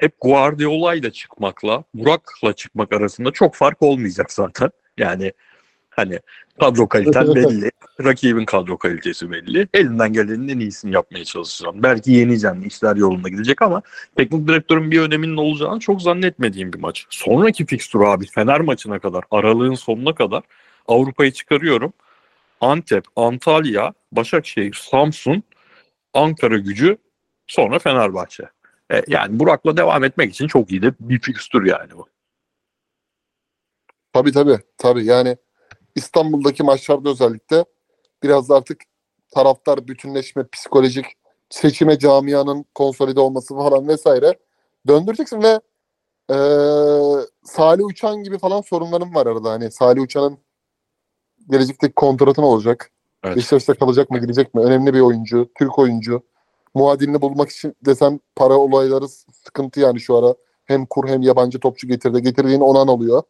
hep 0.00 0.20
Guardiola'yla 0.20 1.10
çıkmakla 1.10 1.84
Burak'la 1.94 2.52
çıkmak 2.52 2.92
arasında 2.92 3.30
çok 3.30 3.54
fark 3.54 3.82
olmayacak 3.82 4.32
zaten. 4.32 4.70
Yani 4.98 5.32
hani 5.90 6.20
kadro 6.60 6.88
kaliten 6.88 7.34
belli. 7.34 7.70
Rakibin 8.04 8.44
kadro 8.44 8.78
kalitesi 8.78 9.30
belli. 9.30 9.68
Elinden 9.74 10.12
gelenin 10.12 10.48
en 10.48 10.58
iyisini 10.58 10.94
yapmaya 10.94 11.24
çalışacağım. 11.24 11.82
Belki 11.82 12.12
yeneceğim. 12.12 12.66
işler 12.66 12.96
yolunda 12.96 13.28
gidecek 13.28 13.62
ama 13.62 13.82
teknik 14.16 14.48
direktörün 14.48 14.90
bir 14.90 15.00
öneminin 15.00 15.36
olacağını 15.36 15.80
çok 15.80 16.02
zannetmediğim 16.02 16.72
bir 16.72 16.78
maç. 16.78 17.06
Sonraki 17.10 17.66
fikstür 17.66 18.00
abi 18.00 18.26
Fener 18.26 18.60
maçına 18.60 18.98
kadar, 18.98 19.24
aralığın 19.30 19.74
sonuna 19.74 20.14
kadar 20.14 20.42
Avrupa'yı 20.88 21.32
çıkarıyorum. 21.32 21.92
Antep, 22.60 23.04
Antalya, 23.16 23.92
Başakşehir, 24.12 24.74
Samsun, 24.90 25.42
Ankara 26.14 26.58
gücü, 26.58 26.98
sonra 27.46 27.78
Fenerbahçe. 27.78 28.44
E, 28.92 29.02
yani 29.08 29.38
Burak'la 29.40 29.76
devam 29.76 30.04
etmek 30.04 30.32
için 30.32 30.46
çok 30.46 30.70
iyi 30.70 30.82
de 30.82 30.94
bir 31.00 31.20
fikstür 31.20 31.64
yani 31.64 31.90
bu. 31.96 32.06
Tabii 34.12 34.32
tabii. 34.32 34.58
Tabii 34.78 35.04
yani 35.04 35.36
İstanbul'daki 35.94 36.62
maçlarda 36.62 37.10
özellikle 37.10 37.64
biraz 38.22 38.48
da 38.48 38.56
artık 38.56 38.80
taraftar 39.34 39.88
bütünleşme, 39.88 40.44
psikolojik 40.52 41.06
seçime 41.50 41.98
camianın 41.98 42.64
konsolide 42.74 43.20
olması 43.20 43.54
falan 43.54 43.88
vesaire 43.88 44.38
döndüreceksin 44.86 45.42
ve 45.42 45.60
eee 46.30 47.26
Salih 47.44 47.84
Uçan 47.84 48.22
gibi 48.22 48.38
falan 48.38 48.60
sorunlarım 48.60 49.14
var 49.14 49.26
arada. 49.26 49.50
Hani 49.50 49.70
Salih 49.70 50.02
Uçan'ın 50.02 50.38
gelecekteki 51.50 51.94
kontratı 51.94 52.40
ne 52.40 52.46
olacak? 52.46 52.90
Evet. 53.24 53.36
Beşiktaş'ta 53.36 53.74
kalacak 53.74 54.10
mı 54.10 54.18
gidecek 54.18 54.54
mi? 54.54 54.60
Önemli 54.60 54.94
bir 54.94 55.00
oyuncu. 55.00 55.50
Türk 55.54 55.78
oyuncu. 55.78 56.22
Muadilini 56.76 57.22
bulmak 57.22 57.50
için 57.50 57.76
desen 57.86 58.20
para 58.36 58.54
olayları 58.54 59.08
sıkıntı 59.44 59.80
yani 59.80 60.00
şu 60.00 60.16
ara. 60.16 60.34
Hem 60.64 60.86
kur 60.86 61.08
hem 61.08 61.22
yabancı 61.22 61.60
topçu 61.60 61.88
getirdi. 61.88 62.22
Getirdiğin 62.22 62.60
Onan 62.60 62.88
oluyor. 62.88 63.22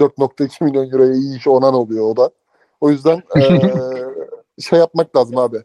4.2 0.00 0.64
milyon 0.64 0.90
euroya 0.90 1.14
iyi 1.14 1.36
iş 1.36 1.48
Onan 1.48 1.74
oluyor 1.74 2.04
o 2.10 2.16
da. 2.16 2.30
O 2.80 2.90
yüzden 2.90 3.22
eee, 3.36 4.14
şey 4.60 4.78
yapmak 4.78 5.16
lazım 5.16 5.38
abi. 5.38 5.62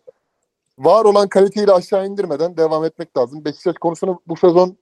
Var 0.80 1.05
olan 1.05 1.28
kaliteyi 1.28 1.67
de 1.67 1.73
aşağı 1.73 2.07
indirmeden 2.07 2.57
devam 2.57 2.86
etmek 2.86 3.17
lazım. 3.17 3.45
Beşiktaş 3.45 3.75
konusunu 3.75 4.21
bu 4.28 4.36
sezon 4.36 4.78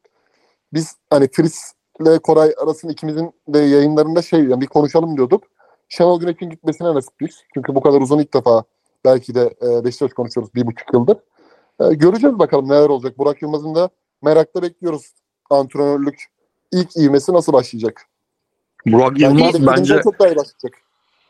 biz 0.73 0.95
hani 1.09 1.27
Chris 1.27 1.73
ile 2.01 2.19
Koray 2.19 2.53
arasında 2.57 2.91
ikimizin 2.91 3.33
de 3.47 3.59
yayınlarında 3.59 4.21
şey 4.21 4.39
yani 4.43 4.61
bir 4.61 4.67
konuşalım 4.67 5.17
diyorduk. 5.17 5.43
Şenol 5.89 6.19
Güneş'in 6.19 6.49
gitmesine 6.49 6.93
nasipliyiz. 6.93 7.35
Çünkü 7.53 7.75
bu 7.75 7.81
kadar 7.81 8.01
uzun 8.01 8.19
ilk 8.19 8.33
defa 8.33 8.63
belki 9.05 9.35
de 9.35 9.53
e, 9.61 9.85
Beşiktaş 9.85 10.13
konuşuyoruz 10.13 10.55
bir 10.55 10.67
buçuk 10.67 10.93
yıldır. 10.93 11.17
E, 11.80 11.93
göreceğiz 11.93 12.39
bakalım 12.39 12.69
neler 12.69 12.89
olacak. 12.89 13.17
Burak 13.17 13.41
Yılmaz'ın 13.41 13.76
da 13.76 13.89
merakla 14.21 14.61
bekliyoruz. 14.61 15.13
Antrenörlük 15.49 16.26
ilk 16.71 16.97
ivmesi 16.97 17.34
nasıl 17.34 17.53
başlayacak? 17.53 18.05
Burak 18.86 19.19
Yılmaz 19.19 19.38
beklediğimizden 19.38 19.78
bence 19.78 20.01
çok 20.03 20.19
daha 20.19 20.28
iyi 20.30 20.36
başlayacak. 20.36 20.82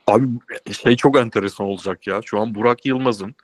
Abi 0.07 0.27
şey 0.73 0.95
çok 0.95 1.17
enteresan 1.17 1.67
olacak 1.67 2.07
ya. 2.07 2.21
Şu 2.25 2.39
an 2.39 2.55
Burak 2.55 2.85
Yılmaz'ın 2.85 3.35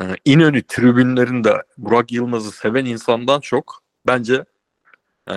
e, 0.00 0.04
İnönü 0.24 0.62
tribünlerinde 0.62 1.62
Burak 1.78 2.12
Yılmaz'ı 2.12 2.50
seven 2.50 2.84
insandan 2.84 3.40
çok 3.40 3.82
bence 4.06 4.44
e, 5.30 5.34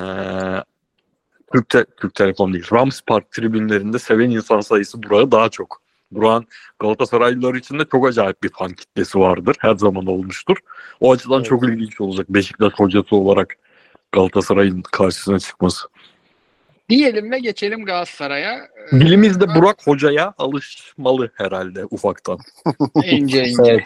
Türk, 1.53 1.69
Te- 1.69 1.85
Türk 1.97 2.15
Telekom 2.15 2.53
değil 2.53 2.65
Rams 2.73 3.01
Park 3.01 3.31
tribünlerinde 3.31 3.99
seven 3.99 4.29
insan 4.29 4.59
sayısı 4.59 5.03
Burak'ı 5.03 5.31
daha 5.31 5.49
çok. 5.49 5.82
Burak'ın 6.15 6.47
Galatasaraylılar 6.79 7.55
için 7.55 7.79
de 7.79 7.83
çok 7.91 8.07
acayip 8.07 8.43
bir 8.43 8.49
fan 8.49 8.73
kitlesi 8.73 9.19
vardır. 9.19 9.55
Her 9.59 9.75
zaman 9.75 10.05
olmuştur. 10.05 10.57
O 10.99 11.11
açıdan 11.11 11.37
Evet. 11.37 11.45
çok 11.45 11.63
ilginç 11.63 12.01
olacak 12.01 12.29
Beşiktaş 12.29 12.73
hocası 12.73 13.15
olarak 13.15 13.55
Galatasaray'ın 14.11 14.81
karşısına 14.81 15.39
çıkması. 15.39 15.87
Diyelim 16.89 17.31
ve 17.31 17.39
geçelim 17.39 17.85
Galatasaray'a. 17.85 18.53
Ee, 18.53 18.99
Dilimiz 18.99 19.41
de 19.41 19.47
Burak 19.47 19.87
Hoca'ya 19.87 20.33
alışmalı 20.37 21.31
herhalde 21.33 21.85
ufaktan. 21.85 22.39
ince 23.03 23.43
ince. 23.49 23.83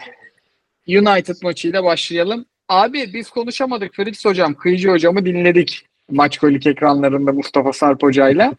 United 0.88 1.36
maçıyla 1.42 1.84
başlayalım. 1.84 2.44
Abi 2.68 3.12
biz 3.14 3.30
konuşamadık 3.30 3.94
Fritz 3.94 4.24
hocam, 4.24 4.54
Kıyıcı 4.54 4.88
hocamı 4.88 5.24
dinledik. 5.26 5.86
Maç 6.10 6.38
kolik 6.38 6.66
ekranlarında 6.66 7.32
Mustafa 7.32 7.72
Sarp 7.72 8.02
hocayla. 8.02 8.52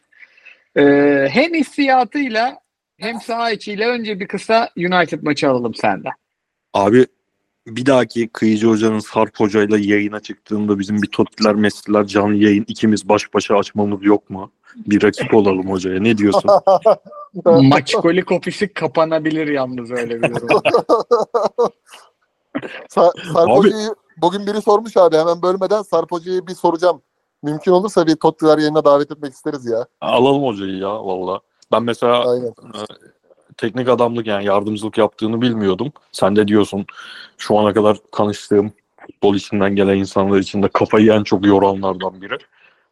Ee, 0.77 1.27
hem 1.31 1.53
hissiyatıyla 1.53 2.59
hem 2.99 3.21
saha 3.21 3.51
içiyle 3.51 3.87
önce 3.87 4.19
bir 4.19 4.27
kısa 4.27 4.69
United 4.77 5.23
maçı 5.23 5.49
alalım 5.49 5.73
senden. 5.75 6.11
Abi 6.73 7.05
bir 7.67 7.85
dahaki 7.85 8.27
Kıyıcı 8.27 8.67
Hoca'nın 8.67 8.99
Sarp 8.99 9.39
Hoca'yla 9.39 9.77
yayına 9.77 10.19
çıktığında 10.19 10.79
bizim 10.79 11.01
bir 11.01 11.07
Tottiler 11.07 11.55
Messi'ler 11.55 12.05
canlı 12.05 12.35
yayın 12.35 12.65
ikimiz 12.67 13.09
baş 13.09 13.33
başa 13.33 13.57
açmamız 13.57 14.03
yok 14.03 14.29
mu? 14.29 14.51
Bir 14.75 15.03
rakip 15.03 15.33
olalım 15.33 15.69
hocaya. 15.71 15.99
Ne 15.99 16.17
diyorsun? 16.17 16.51
Maç 17.45 17.91
kolik 17.93 18.31
ofisi 18.31 18.73
kapanabilir 18.73 19.47
yalnız 19.47 19.91
öyle 19.91 20.21
bir 20.21 20.35
durum. 20.35 20.61
Sa- 22.89 23.33
Sarp 23.33 23.49
Abi- 23.49 23.51
Hoca'yı 23.57 23.95
bugün 24.17 24.47
biri 24.47 24.61
sormuş 24.61 24.97
abi 24.97 25.17
hemen 25.17 25.41
bölmeden 25.41 25.81
Sarp 25.81 26.11
Hoca'yı 26.11 26.47
bir 26.47 26.53
soracağım. 26.53 27.01
Mümkün 27.43 27.71
olursa 27.71 28.07
bir 28.07 28.15
Tottiler 28.15 28.57
yayına 28.57 28.85
davet 28.85 29.11
etmek 29.11 29.33
isteriz 29.33 29.65
ya. 29.65 29.87
Alalım 30.01 30.43
hocayı 30.43 30.77
ya 30.77 31.05
valla. 31.05 31.39
Ben 31.71 31.83
mesela 31.83 32.31
Aynen. 32.31 32.53
teknik 33.57 33.89
adamlık 33.89 34.27
yani 34.27 34.45
yardımcılık 34.45 34.97
yaptığını 34.97 35.41
bilmiyordum. 35.41 35.91
Sen 36.11 36.35
de 36.35 36.47
diyorsun 36.47 36.85
şu 37.37 37.57
ana 37.57 37.73
kadar 37.73 37.97
tanıştığım 38.11 38.71
futbol 39.07 39.35
içinden 39.35 39.75
gelen 39.75 39.97
insanlar 39.97 40.39
için 40.39 40.63
de 40.63 40.67
kafayı 40.67 41.11
en 41.11 41.23
çok 41.23 41.45
yoranlardan 41.45 42.21
biri. 42.21 42.37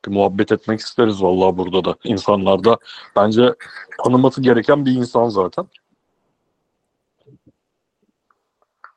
Bir 0.05 0.11
muhabbet 0.11 0.51
etmek 0.51 0.79
isteriz 0.79 1.23
vallahi 1.23 1.57
burada 1.57 1.85
da. 1.85 1.95
İnsanlar 2.03 2.63
da 2.63 2.77
bence 3.15 3.55
tanıması 4.03 4.41
gereken 4.41 4.85
bir 4.85 4.91
insan 4.91 5.29
zaten. 5.29 5.67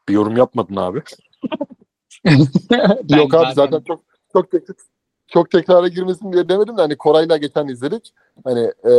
Bir 0.09 0.15
yorum 0.15 0.37
yapmadın 0.37 0.77
abi. 0.77 1.03
Yok 3.17 3.35
abi 3.35 3.55
zaten 3.55 3.83
çok 3.89 4.01
çok 4.33 4.51
tek, 4.51 4.63
çok 5.31 5.51
tekrara 5.51 5.89
girmesin 5.89 6.33
diye 6.33 6.49
demedim 6.49 6.77
de 6.77 6.81
hani 6.83 6.97
Koray'la 6.97 7.37
geçen 7.37 7.69
izledik. 7.69 8.13
Hani 8.45 8.73
e, 8.91 8.93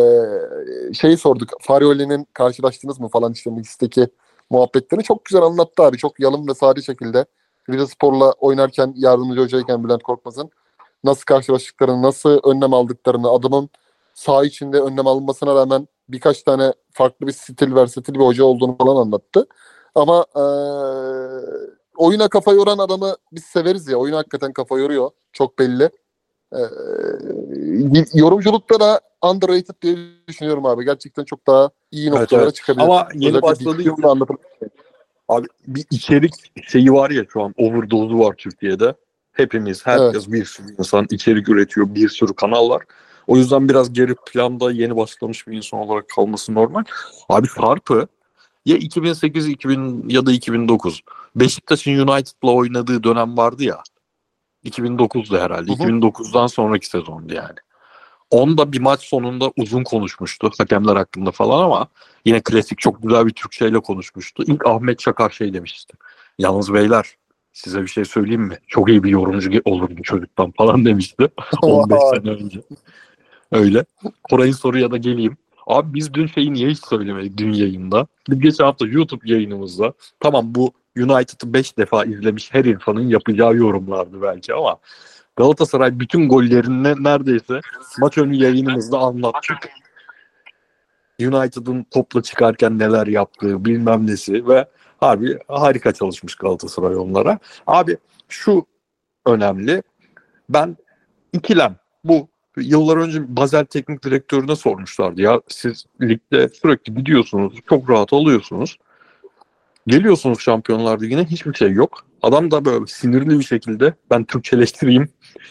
şeyi 0.94 1.18
sorduk. 1.18 1.50
Farioli'nin 1.62 2.28
karşılaştınız 2.34 3.00
mı 3.00 3.08
falan 3.08 3.34
işte 3.34 3.50
Mix'teki 3.50 4.08
muhabbetlerini 4.50 5.04
çok 5.04 5.26
güzel 5.26 5.42
anlattı 5.42 5.84
abi. 5.84 5.98
Çok 5.98 6.20
yalın 6.20 6.48
ve 6.48 6.54
sade 6.54 6.82
şekilde. 6.82 7.26
Rize 7.70 7.88
Spor'la 7.88 8.32
oynarken 8.32 8.94
yardımcı 8.96 9.42
hocayken 9.42 9.84
Bülent 9.84 10.04
Korkmaz'ın 10.04 10.50
nasıl 11.04 11.24
karşılaştıklarını, 11.26 12.02
nasıl 12.02 12.40
önlem 12.44 12.74
aldıklarını, 12.74 13.30
adamın 13.30 13.70
saha 14.14 14.46
içinde 14.46 14.82
önlem 14.82 15.08
alınmasına 15.08 15.56
rağmen 15.56 15.88
birkaç 16.10 16.44
tane 16.44 16.74
farklı 16.92 17.28
bir 17.28 17.32
stil, 17.32 17.76
versatil 17.76 18.14
bir 18.14 18.20
hoca 18.20 18.44
olduğunu 18.44 18.78
falan 18.78 18.96
anlattı. 18.96 19.48
Ama 19.96 20.26
e, 20.36 20.44
oyuna 21.98 22.28
kafa 22.28 22.54
yoran 22.54 22.78
adamı 22.78 23.16
biz 23.32 23.44
severiz 23.44 23.88
ya. 23.88 23.98
Oyuna 23.98 24.18
hakikaten 24.18 24.54
kafa 24.54 24.80
yoruyor. 24.80 25.12
Çok 25.34 25.60
belli. 25.60 25.90
E, 26.54 26.60
yorumculukta 28.14 28.80
da 28.80 29.02
underrated 29.24 29.76
diye 29.82 29.98
düşünüyorum 30.28 30.66
abi. 30.66 30.86
Gerçekten 30.86 31.24
çok 31.24 31.48
daha 31.48 31.70
iyi 31.92 32.10
Evet, 32.10 32.20
noktalara 32.20 32.44
evet. 32.44 32.56
çıkabilir. 32.56 32.84
Ama 32.84 33.08
yeni 33.16 33.42
başladığı 33.42 33.84
anlatım- 34.04 34.38
Abi 35.28 35.48
bir 35.68 35.86
içerik 35.92 36.34
şeyi 36.64 36.94
var 36.94 37.10
ya 37.10 37.26
şu 37.34 37.42
an 37.44 37.54
overdose'u 37.58 38.20
var 38.20 38.36
Türkiye'de. 38.38 38.96
Hepimiz, 39.32 39.86
herkes 39.88 40.32
bir 40.32 40.46
sürü 40.46 40.68
insan 40.80 41.08
içerik 41.10 41.50
üretiyor, 41.50 41.96
bir 41.96 42.10
sürü 42.10 42.34
kanal 42.34 42.70
var. 42.70 42.84
O 43.28 43.38
yüzden 43.38 43.70
biraz 43.70 43.94
geri 43.94 44.16
planda 44.32 44.72
yeni 44.72 44.96
başlamış 44.96 45.48
bir 45.48 45.58
insan 45.58 45.80
olarak 45.80 46.10
kalması 46.16 46.54
normal. 46.54 46.84
Abi 47.30 47.48
Sarp'ı 47.48 48.08
ya 48.66 48.78
2008 48.78 49.48
2000 49.48 50.10
ya 50.10 50.26
da 50.26 50.32
2009 50.32 51.02
Beşiktaş'ın 51.36 51.92
United'la 52.08 52.52
oynadığı 52.52 53.04
dönem 53.04 53.38
vardı 53.38 53.64
ya. 53.64 53.78
2009'da 54.66 55.44
herhalde. 55.44 55.72
Hı 55.72 55.84
hı. 55.84 55.88
2009'dan 55.88 56.48
sonraki 56.48 56.88
sezondu 56.88 57.34
yani. 57.34 57.56
Onda 58.32 58.72
bir 58.72 58.80
maç 58.80 59.02
sonunda 59.02 59.52
uzun 59.58 59.84
konuşmuştu 59.84 60.52
hakemler 60.58 60.96
hakkında 60.96 61.32
falan 61.32 61.64
ama 61.64 61.88
yine 62.26 62.42
klasik 62.42 62.80
çok 62.80 63.04
güzel 63.04 63.26
bir 63.28 63.34
Türkçeyle 63.34 63.80
konuşmuştu. 63.80 64.44
İlk 64.48 64.68
Ahmet 64.68 65.00
Çakar 65.00 65.30
şey 65.30 65.54
demişti. 65.54 65.98
Yalnız 66.40 66.74
beyler 66.74 67.16
size 67.54 67.82
bir 67.82 67.88
şey 67.88 68.06
söyleyeyim 68.06 68.42
mi? 68.42 68.58
Çok 68.68 68.90
iyi 68.90 69.04
bir 69.04 69.10
yorumcu 69.10 69.62
olur 69.66 69.90
bu 69.98 70.04
çocuktan 70.04 70.52
falan 70.58 70.86
demişti. 70.86 71.30
15 71.62 71.98
Vay. 72.02 72.20
sene 72.20 72.32
önce. 72.32 72.62
Öyle. 73.52 73.86
Koray'ın 74.24 74.54
soruya 74.54 74.92
da 74.92 74.98
geleyim. 74.98 75.38
Abi 75.68 75.94
biz 75.94 76.14
dün 76.14 76.28
şeyi 76.28 76.54
niye 76.54 76.70
hiç 76.70 76.86
söylemedik 76.86 77.38
dün 77.38 77.54
yayında? 77.54 78.08
Biz 78.30 78.40
geçen 78.40 78.64
hafta 78.64 78.88
YouTube 78.88 79.32
yayınımızda 79.34 79.94
tamam 80.20 80.56
bu 80.56 80.72
United'ı 80.98 81.54
5 81.54 81.78
defa 81.78 82.06
izlemiş 82.06 82.54
her 82.54 82.66
insanın 82.66 83.08
yapacağı 83.08 83.56
yorumlardı 83.56 84.22
belki 84.22 84.54
ama 84.54 84.78
Galatasaray 85.36 86.00
bütün 86.00 86.30
gollerini 86.30 87.04
neredeyse 87.04 87.62
maç 88.00 88.18
önü 88.18 88.36
yayınımızda 88.36 89.00
anlattık. 89.00 89.70
United'ın 91.22 91.84
topla 91.84 92.22
çıkarken 92.22 92.80
neler 92.80 93.08
yaptığı 93.08 93.66
bilmem 93.66 94.08
nesi 94.08 94.48
ve 94.48 94.66
harbi 95.00 95.40
harika 95.48 95.92
çalışmış 95.92 96.36
Galatasaray 96.36 96.96
onlara. 96.96 97.40
Abi 97.68 97.98
şu 98.30 98.66
önemli. 99.26 99.84
Ben 100.50 100.78
ikilem 101.34 101.76
bu 102.04 102.28
yıllar 102.58 102.98
önce 102.98 103.38
Basel 103.38 103.66
teknik 103.66 104.04
direktörüne 104.04 104.56
sormuşlardı 104.56 105.22
ya 105.22 105.42
siz 105.48 105.86
ligde 106.02 106.50
sürekli 106.50 106.94
gidiyorsunuz 106.94 107.54
çok 107.70 107.90
rahat 107.90 108.14
alıyorsunuz. 108.14 108.78
Geliyorsunuz 109.88 110.40
Şampiyonlar 110.40 111.02
Ligi'ne 111.02 111.26
hiçbir 111.26 111.54
şey 111.54 111.72
yok. 111.72 112.06
Adam 112.22 112.52
da 112.52 112.66
böyle 112.66 112.88
sinirli 112.88 113.40
bir 113.40 113.44
şekilde 113.44 113.94
ben 114.10 114.24
Türkçeleştireyim. 114.24 115.10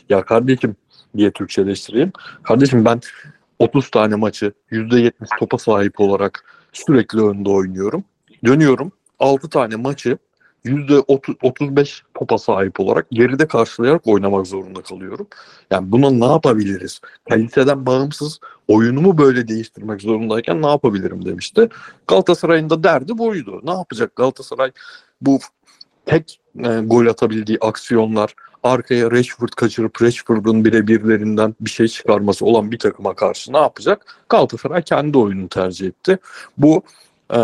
Ya 0.08 0.24
kardeşim 0.24 0.76
diye 1.16 1.30
Türkçeleştireyim. 1.30 2.12
Kardeşim 2.42 2.84
ben 2.84 3.00
30 3.58 3.90
tane 3.90 4.14
maçı 4.14 4.52
%70 4.70 5.12
topa 5.38 5.58
sahip 5.58 6.00
olarak 6.00 6.44
sürekli 6.72 7.20
önde 7.20 7.50
oynuyorum. 7.50 8.04
Dönüyorum 8.44 8.92
6 9.18 9.48
tane 9.48 9.76
maçı 9.76 10.18
%35 10.64 12.02
topa 12.14 12.38
sahip 12.38 12.80
olarak 12.80 13.06
geride 13.10 13.48
karşılayarak 13.48 14.06
oynamak 14.06 14.46
zorunda 14.46 14.82
kalıyorum. 14.82 15.26
Yani 15.70 15.92
buna 15.92 16.10
ne 16.10 16.32
yapabiliriz? 16.32 17.00
Kaliteden 17.28 17.86
bağımsız 17.86 18.40
oyunumu 18.68 19.18
böyle 19.18 19.48
değiştirmek 19.48 20.02
zorundayken 20.02 20.62
ne 20.62 20.66
yapabilirim 20.66 21.24
demişti. 21.24 21.68
Galatasaray'ın 22.08 22.70
da 22.70 22.84
derdi 22.84 23.18
buydu. 23.18 23.60
Ne 23.64 23.70
yapacak 23.70 24.16
Galatasaray? 24.16 24.72
Bu 25.20 25.38
tek 26.06 26.40
e, 26.58 26.80
gol 26.80 27.06
atabildiği 27.06 27.58
aksiyonlar, 27.60 28.34
arkaya 28.62 29.10
Rashford 29.10 29.48
kaçırıp 29.48 30.02
Rashford'un 30.02 30.64
birebirlerinden 30.64 31.54
bir 31.60 31.70
şey 31.70 31.88
çıkarması 31.88 32.46
olan 32.46 32.70
bir 32.70 32.78
takıma 32.78 33.14
karşı 33.14 33.52
ne 33.52 33.58
yapacak? 33.58 34.16
Galatasaray 34.28 34.82
kendi 34.82 35.18
oyununu 35.18 35.48
tercih 35.48 35.86
etti. 35.86 36.18
Bu 36.58 36.82
e, 37.34 37.38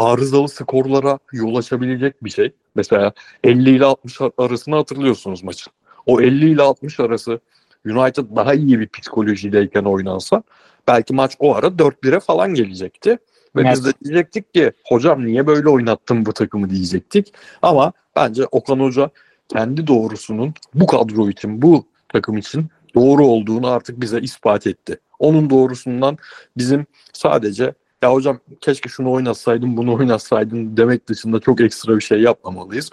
arızalı 0.00 0.48
skorlara 0.48 1.18
yol 1.32 1.56
açabilecek 1.56 2.24
bir 2.24 2.30
şey. 2.30 2.52
Mesela 2.74 3.12
50 3.44 3.70
ile 3.70 3.84
60 3.84 4.18
arasını 4.38 4.74
hatırlıyorsunuz 4.76 5.42
maçın. 5.42 5.72
O 6.06 6.20
50 6.20 6.50
ile 6.50 6.62
60 6.62 7.00
arası 7.00 7.40
United 7.86 8.24
daha 8.36 8.54
iyi 8.54 8.80
bir 8.80 8.88
psikolojideyken 8.88 9.84
oynansa 9.84 10.42
belki 10.88 11.14
maç 11.14 11.36
o 11.38 11.54
ara 11.54 11.66
4-1'e 11.66 12.20
falan 12.20 12.54
gelecekti. 12.54 13.18
Ve 13.56 13.60
Evet. 13.60 13.72
biz 13.72 13.84
de 13.84 13.92
diyecektik 14.04 14.54
ki 14.54 14.72
hocam 14.84 15.26
niye 15.26 15.46
böyle 15.46 15.68
oynattın 15.68 16.26
bu 16.26 16.32
takımı 16.32 16.70
diyecektik. 16.70 17.34
Ama 17.62 17.92
bence 18.16 18.46
Okan 18.46 18.80
Hoca 18.80 19.10
kendi 19.48 19.86
doğrusunun 19.86 20.54
bu 20.74 20.86
kadro 20.86 21.30
için, 21.30 21.62
bu 21.62 21.86
takım 22.08 22.36
için 22.36 22.66
doğru 22.94 23.26
olduğunu 23.26 23.66
artık 23.66 24.00
bize 24.00 24.20
ispat 24.20 24.66
etti. 24.66 25.00
Onun 25.18 25.50
doğrusundan 25.50 26.18
bizim 26.56 26.86
sadece 27.12 27.74
ya 28.02 28.12
hocam 28.12 28.40
keşke 28.60 28.88
şunu 28.88 29.12
oynatsaydın 29.12 29.76
bunu 29.76 29.94
oynatsaydın 29.94 30.76
demek 30.76 31.08
dışında 31.08 31.40
çok 31.40 31.60
ekstra 31.60 31.96
bir 31.96 32.00
şey 32.00 32.20
yapmamalıyız. 32.20 32.90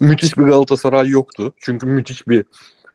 Müthiş 0.00 0.38
bir 0.38 0.42
Galatasaray 0.42 1.08
yoktu. 1.08 1.52
Çünkü 1.56 1.86
müthiş 1.86 2.28
bir 2.28 2.44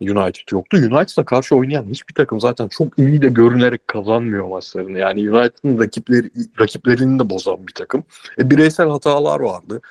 United 0.01 0.51
yoktu. 0.51 0.77
United'a 0.77 1.25
karşı 1.25 1.55
oynayan 1.55 1.85
hiçbir 1.89 2.13
takım 2.13 2.39
zaten 2.39 2.67
çok 2.67 2.99
iyi 2.99 3.21
de 3.21 3.27
görünerek 3.27 3.87
kazanmıyor 3.87 4.47
maçlarını. 4.47 4.99
Yani 4.99 5.31
United'ın 5.31 5.79
rakipleri, 5.79 6.31
rakiplerini 6.59 7.19
de 7.19 7.29
bozan 7.29 7.67
bir 7.67 7.73
takım. 7.73 8.03
E, 8.39 8.49
bireysel 8.49 8.89
hatalar 8.89 9.39
vardı. 9.39 9.81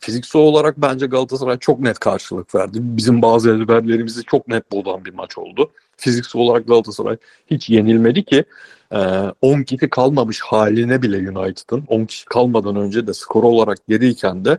Fiziksel 0.00 0.42
olarak 0.42 0.78
bence 0.78 1.06
Galatasaray 1.06 1.58
çok 1.58 1.80
net 1.80 1.98
karşılık 1.98 2.54
verdi. 2.54 2.78
Bizim 2.80 3.22
bazı 3.22 3.50
ezberlerimizi 3.54 4.24
çok 4.24 4.48
net 4.48 4.72
bozan 4.72 5.04
bir 5.04 5.14
maç 5.14 5.38
oldu. 5.38 5.70
Fiziksel 5.96 6.42
olarak 6.42 6.66
Galatasaray 6.66 7.16
hiç 7.46 7.70
yenilmedi 7.70 8.24
ki 8.24 8.44
10 8.90 9.62
kişi 9.62 9.90
kalmamış 9.90 10.40
haline 10.40 11.02
bile 11.02 11.16
United'ın 11.30 11.84
10 11.88 12.04
kişi 12.04 12.24
kalmadan 12.24 12.76
önce 12.76 13.06
de 13.06 13.14
skor 13.14 13.42
olarak 13.42 13.78
geriyken 13.88 14.44
de 14.44 14.58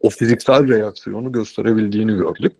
o 0.00 0.10
fiziksel 0.10 0.68
reaksiyonu 0.68 1.32
gösterebildiğini 1.32 2.16
gördük. 2.16 2.52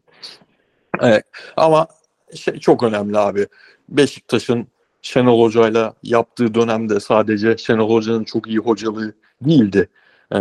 Evet, 1.01 1.25
ama 1.57 1.87
şey 2.35 2.59
çok 2.59 2.83
önemli 2.83 3.19
abi. 3.19 3.47
Beşiktaş'ın 3.89 4.67
Şenol 5.03 5.43
Hoca'yla 5.43 5.95
yaptığı 6.03 6.55
dönemde 6.55 7.01
sadece 7.01 7.57
Şenol 7.57 7.95
Hoca'nın 7.95 8.25
çok 8.25 8.47
iyi 8.47 8.59
hocalığı 8.59 9.13
değildi. 9.43 9.89
Ee, 10.35 10.39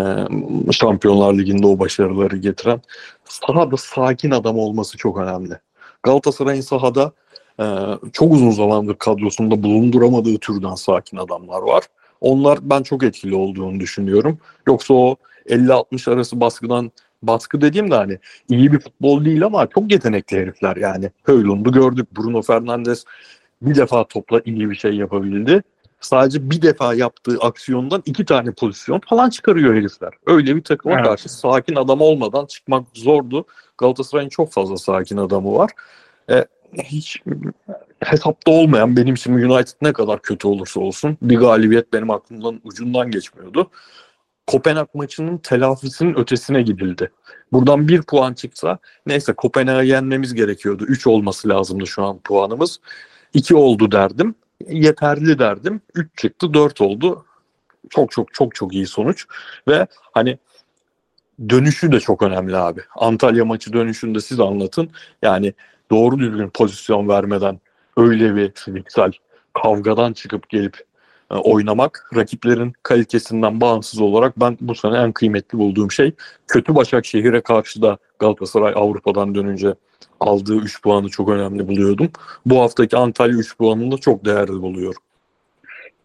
Şampiyonlar 0.71 1.33
Ligi'nde 1.33 1.67
o 1.67 1.79
başarıları 1.79 2.37
getiren 2.37 2.81
sahada 3.25 3.77
sakin 3.77 4.31
adam 4.31 4.59
olması 4.59 4.97
çok 4.97 5.17
önemli. 5.17 5.59
Galatasaray'ın 6.03 6.61
sahada 6.61 7.11
e, 7.59 7.65
çok 8.13 8.33
uzun 8.33 8.51
zamandır 8.51 8.95
kadrosunda 8.95 9.63
bulunduramadığı 9.63 10.37
türden 10.37 10.75
sakin 10.75 11.17
adamlar 11.17 11.61
var. 11.61 11.83
Onlar 12.21 12.59
ben 12.61 12.83
çok 12.83 13.03
etkili 13.03 13.35
olduğunu 13.35 13.79
düşünüyorum. 13.79 14.37
Yoksa 14.67 14.93
o 14.93 15.15
50-60 15.49 16.11
arası 16.11 16.39
baskıdan 16.39 16.91
baskı 17.23 17.61
dediğim 17.61 17.91
de 17.91 17.95
hani 17.95 18.19
iyi 18.49 18.71
bir 18.71 18.79
futbol 18.79 19.25
değil 19.25 19.45
ama 19.45 19.67
çok 19.67 19.91
yetenekli 19.91 20.37
herifler 20.37 20.75
yani. 20.75 21.11
Höylund'u 21.23 21.71
gördük. 21.71 22.17
Bruno 22.17 22.41
Fernandes 22.41 23.05
bir 23.61 23.75
defa 23.75 24.03
topla 24.03 24.41
iyi 24.45 24.69
bir 24.69 24.75
şey 24.75 24.91
yapabildi. 24.93 25.63
Sadece 26.01 26.49
bir 26.49 26.61
defa 26.61 26.93
yaptığı 26.93 27.37
aksiyondan 27.41 28.03
iki 28.05 28.25
tane 28.25 28.51
pozisyon 28.51 29.01
falan 29.09 29.29
çıkarıyor 29.29 29.75
herifler. 29.75 30.13
Öyle 30.25 30.55
bir 30.55 30.63
takıma 30.63 30.95
Evet. 30.95 31.05
karşı 31.05 31.29
sakin 31.29 31.75
adam 31.75 32.01
olmadan 32.01 32.45
çıkmak 32.45 32.83
zordu. 32.93 33.45
Galatasaray'ın 33.77 34.29
çok 34.29 34.51
fazla 34.51 34.77
sakin 34.77 35.17
adamı 35.17 35.55
var. 35.55 35.71
E, 36.29 36.45
hiç 36.73 37.21
hesapta 38.03 38.51
olmayan 38.51 38.97
benim 38.97 39.15
için 39.15 39.33
United 39.33 39.73
ne 39.81 39.93
kadar 39.93 40.21
kötü 40.21 40.47
olursa 40.47 40.79
olsun 40.79 41.17
bir 41.21 41.37
galibiyet 41.37 41.93
benim 41.93 42.09
aklımdan 42.09 42.61
ucundan 42.63 43.11
geçmiyordu. 43.11 43.69
Kopenhag 44.47 44.87
maçının 44.93 45.37
telafisinin 45.37 46.19
ötesine 46.19 46.61
gidildi. 46.61 47.11
Buradan 47.51 47.87
bir 47.87 48.01
puan 48.01 48.33
çıksa 48.33 48.77
neyse 49.05 49.33
Kopenhag'ı 49.33 49.85
yenmemiz 49.85 50.33
gerekiyordu. 50.33 50.85
3 50.87 51.07
olması 51.07 51.49
lazımdı 51.49 51.87
şu 51.87 52.03
an 52.03 52.19
puanımız. 52.19 52.79
2 53.33 53.55
oldu 53.55 53.91
derdim. 53.91 54.35
Yeterli 54.67 55.39
derdim. 55.39 55.81
3 55.95 56.17
çıktı 56.17 56.53
4 56.53 56.81
oldu. 56.81 57.25
Çok 57.89 58.11
çok 58.11 58.33
çok 58.33 58.55
çok 58.55 58.73
iyi 58.73 58.87
sonuç. 58.87 59.25
Ve 59.67 59.87
hani 60.11 60.37
dönüşü 61.49 61.91
de 61.91 61.99
çok 61.99 62.21
önemli 62.21 62.57
abi. 62.57 62.81
Antalya 62.95 63.45
maçı 63.45 63.73
dönüşünde 63.73 64.21
siz 64.21 64.39
anlatın. 64.39 64.89
Yani 65.21 65.53
doğru 65.91 66.19
düzgün 66.19 66.49
pozisyon 66.49 67.09
vermeden 67.09 67.59
öyle 67.97 68.35
bir 68.35 68.51
fiziksel 68.55 69.11
kavgadan 69.53 70.13
çıkıp 70.13 70.49
gelip 70.49 70.77
e, 71.31 71.35
oynamak 71.35 72.11
rakiplerin 72.15 72.73
kalitesinden 72.83 73.61
bağımsız 73.61 73.99
olarak 73.99 74.39
ben 74.39 74.57
bu 74.61 74.75
sene 74.75 74.97
en 74.97 75.11
kıymetli 75.11 75.57
bulduğum 75.57 75.91
şey. 75.91 76.11
Kötü 76.47 76.75
Başakşehir'e 76.75 77.41
karşı 77.41 77.81
da 77.81 77.97
Galatasaray 78.19 78.73
Avrupa'dan 78.75 79.35
dönünce 79.35 79.75
aldığı 80.19 80.55
3 80.55 80.81
puanı 80.81 81.09
çok 81.09 81.29
önemli 81.29 81.67
buluyordum. 81.67 82.09
Bu 82.45 82.61
haftaki 82.61 82.97
Antalya 82.97 83.37
3 83.37 83.57
puanını 83.57 83.91
da 83.91 83.97
çok 83.97 84.25
değerli 84.25 84.61
buluyorum. 84.61 85.01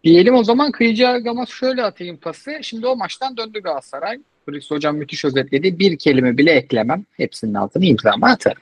Diyelim 0.03 0.35
o 0.35 0.43
zaman 0.43 0.71
Kıyıcı 0.71 1.03
Gamas 1.23 1.49
şöyle 1.49 1.83
atayım 1.83 2.17
pası. 2.17 2.51
Şimdi 2.61 2.87
o 2.87 2.95
maçtan 2.95 3.37
döndü 3.37 3.61
Galatasaray. 3.61 4.19
Hulusi 4.45 4.75
Hocam 4.75 4.97
müthiş 4.97 5.25
özetledi. 5.25 5.79
Bir 5.79 5.97
kelime 5.97 6.37
bile 6.37 6.51
eklemem. 6.51 7.05
Hepsinin 7.17 7.53
altını 7.53 7.85
imzamı 7.85 8.25
atarım. 8.25 8.61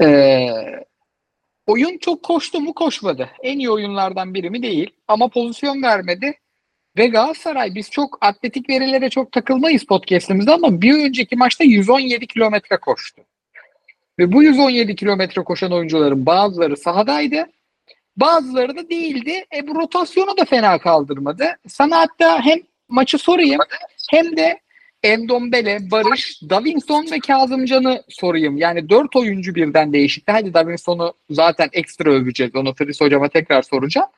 Ee, 0.00 0.48
oyun 1.66 1.98
çok 1.98 2.22
koştu 2.22 2.60
mu 2.60 2.74
koşmadı. 2.74 3.30
En 3.42 3.58
iyi 3.58 3.70
oyunlardan 3.70 4.34
biri 4.34 4.50
mi 4.50 4.62
değil. 4.62 4.90
Ama 5.08 5.28
pozisyon 5.28 5.82
vermedi. 5.82 6.34
Ve 6.96 7.06
Galatasaray 7.06 7.74
biz 7.74 7.90
çok 7.90 8.18
atletik 8.20 8.70
verilere 8.70 9.10
çok 9.10 9.32
takılmayız 9.32 9.84
podcastimizde 9.84 10.52
ama 10.52 10.82
bir 10.82 11.04
önceki 11.04 11.36
maçta 11.36 11.64
117 11.64 12.26
kilometre 12.26 12.76
koştu. 12.76 13.22
Ve 14.18 14.32
bu 14.32 14.42
117 14.42 14.96
kilometre 14.96 15.44
koşan 15.44 15.72
oyuncuların 15.72 16.26
bazıları 16.26 16.76
sahadaydı. 16.76 17.46
Bazıları 18.16 18.76
da 18.76 18.90
değildi. 18.90 19.44
E 19.56 19.68
bu 19.68 19.74
rotasyonu 19.74 20.36
da 20.36 20.44
fena 20.44 20.78
kaldırmadı. 20.78 21.44
Sana 21.68 21.98
hatta 21.98 22.40
hem 22.40 22.58
maçı 22.88 23.18
sorayım 23.18 23.60
hem 24.10 24.36
de 24.36 24.60
Endombele, 25.06 25.90
Barış, 25.90 26.42
Davinson 26.50 27.06
ve 27.10 27.18
Kazımcan'ı 27.18 28.02
sorayım. 28.08 28.56
Yani 28.56 28.88
dört 28.88 29.16
oyuncu 29.16 29.54
birden 29.54 29.92
değişikti. 29.92 30.32
Hadi 30.32 30.54
Davinson'u 30.54 31.14
zaten 31.30 31.68
ekstra 31.72 32.10
öveceğiz. 32.10 32.54
Onu 32.54 32.74
Filiz 32.74 33.00
hocama 33.00 33.28
tekrar 33.28 33.62
soracağım. 33.62 34.08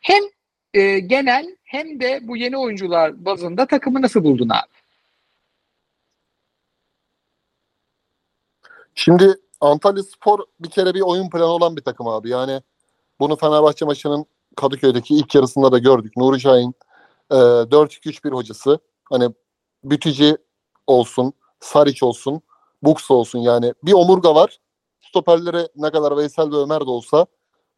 Hem 0.00 0.22
e, 0.74 0.98
genel 0.98 1.56
hem 1.64 2.00
de 2.00 2.20
bu 2.22 2.36
yeni 2.36 2.56
oyuncular 2.56 3.24
bazında 3.24 3.66
takımı 3.66 4.02
nasıl 4.02 4.24
buldun 4.24 4.48
abi? 4.48 4.78
Şimdi 8.94 9.34
Antalya 9.60 10.02
Spor 10.02 10.38
bir 10.60 10.70
kere 10.70 10.94
bir 10.94 11.00
oyun 11.00 11.30
planı 11.30 11.44
olan 11.44 11.76
bir 11.76 11.82
takım 11.82 12.08
abi. 12.08 12.28
Yani 12.28 12.62
bunu 13.20 13.36
Fenerbahçe 13.36 13.84
maçının 13.84 14.26
Kadıköy'deki 14.56 15.14
ilk 15.14 15.34
yarısında 15.34 15.72
da 15.72 15.78
gördük. 15.78 16.16
Nuri 16.16 16.40
Şahin 16.40 16.74
e, 17.30 17.34
4-2-3-1 17.34 18.30
hocası. 18.30 18.78
Hani 19.04 19.34
Bütücü 19.84 20.36
olsun, 20.86 21.32
Saric 21.60 22.06
olsun, 22.06 22.42
Buks 22.82 23.10
olsun 23.10 23.38
yani 23.38 23.74
bir 23.82 23.92
omurga 23.92 24.34
var. 24.34 24.58
Stoperlere 25.00 25.68
ne 25.76 25.90
kadar 25.90 26.16
Veysel 26.16 26.52
ve 26.52 26.56
Ömer 26.56 26.80
de 26.80 26.90
olsa 26.90 27.26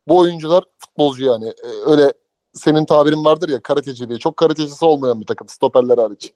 bu 0.09 0.19
oyuncular 0.19 0.65
futbolcu 0.79 1.25
yani. 1.25 1.49
E, 1.49 1.69
öyle 1.87 2.13
senin 2.55 2.85
tabirin 2.85 3.25
vardır 3.25 3.49
ya 3.49 3.61
karateci 3.63 4.09
diye. 4.09 4.19
Çok 4.19 4.37
karatecisi 4.37 4.85
olmayan 4.85 5.21
bir 5.21 5.27
takım 5.27 5.49
stoperler 5.49 5.99
hariç. 5.99 6.33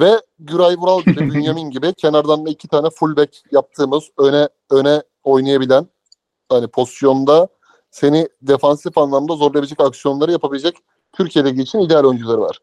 Ve 0.00 0.20
Güray 0.38 0.76
Vural 0.76 1.02
gibi, 1.02 1.20
Bünyamin 1.34 1.70
gibi 1.70 1.94
kenardan 1.94 2.46
da 2.46 2.50
iki 2.50 2.68
tane 2.68 2.90
fullback 2.90 3.42
yaptığımız 3.52 4.04
öne 4.18 4.48
öne 4.70 5.02
oynayabilen 5.24 5.86
hani 6.48 6.68
pozisyonda 6.68 7.48
seni 7.90 8.28
defansif 8.42 8.98
anlamda 8.98 9.36
zorlayabilecek 9.36 9.80
aksiyonları 9.80 10.32
yapabilecek 10.32 10.76
Türkiye 11.12 11.44
Ligi 11.44 11.62
için 11.62 11.78
ideal 11.78 12.04
oyuncuları 12.04 12.40
var. 12.40 12.58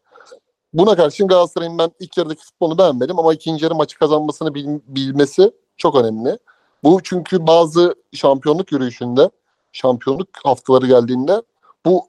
Buna 0.76 0.96
karşın 0.96 1.28
Galatasaray'ın 1.28 1.78
ben 1.78 1.90
ilk 2.00 2.16
yarıdaki 2.16 2.44
futbolunu 2.44 2.78
beğenmedim 2.78 3.18
ama 3.18 3.34
ikinci 3.34 3.64
yarı 3.64 3.74
maçı 3.74 3.98
kazanmasını 3.98 4.54
bil, 4.54 4.80
bilmesi 4.86 5.52
çok 5.76 5.94
önemli. 5.96 6.38
Bu 6.84 7.00
çünkü 7.02 7.46
bazı 7.46 7.94
şampiyonluk 8.12 8.72
yürüyüşünde, 8.72 9.30
şampiyonluk 9.72 10.28
haftaları 10.44 10.86
geldiğinde 10.86 11.42
bu 11.86 12.08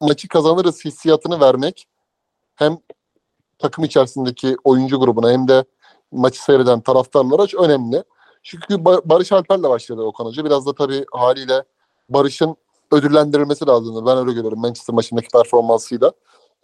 maçı 0.00 0.28
kazanırız 0.28 0.84
hissiyatını 0.84 1.40
vermek 1.40 1.88
hem 2.54 2.78
takım 3.58 3.84
içerisindeki 3.84 4.56
oyuncu 4.64 5.00
grubuna 5.00 5.30
hem 5.30 5.48
de 5.48 5.64
maçı 6.12 6.44
seyreden 6.44 6.80
taraftarlara 6.80 7.64
önemli. 7.64 8.04
Çünkü 8.42 8.84
Barış 8.84 9.32
Alper'le 9.32 9.62
başladı 9.62 10.02
Okan 10.02 10.24
Hoca. 10.24 10.44
Biraz 10.44 10.66
da 10.66 10.74
tabii 10.74 11.04
haliyle 11.12 11.64
Barış'ın 12.08 12.56
ödüllendirilmesi 12.92 13.66
lazım. 13.66 14.06
Ben 14.06 14.18
öyle 14.18 14.32
görüyorum 14.32 14.60
Manchester 14.60 14.94
maçındaki 14.94 15.28
performansıyla. 15.28 16.12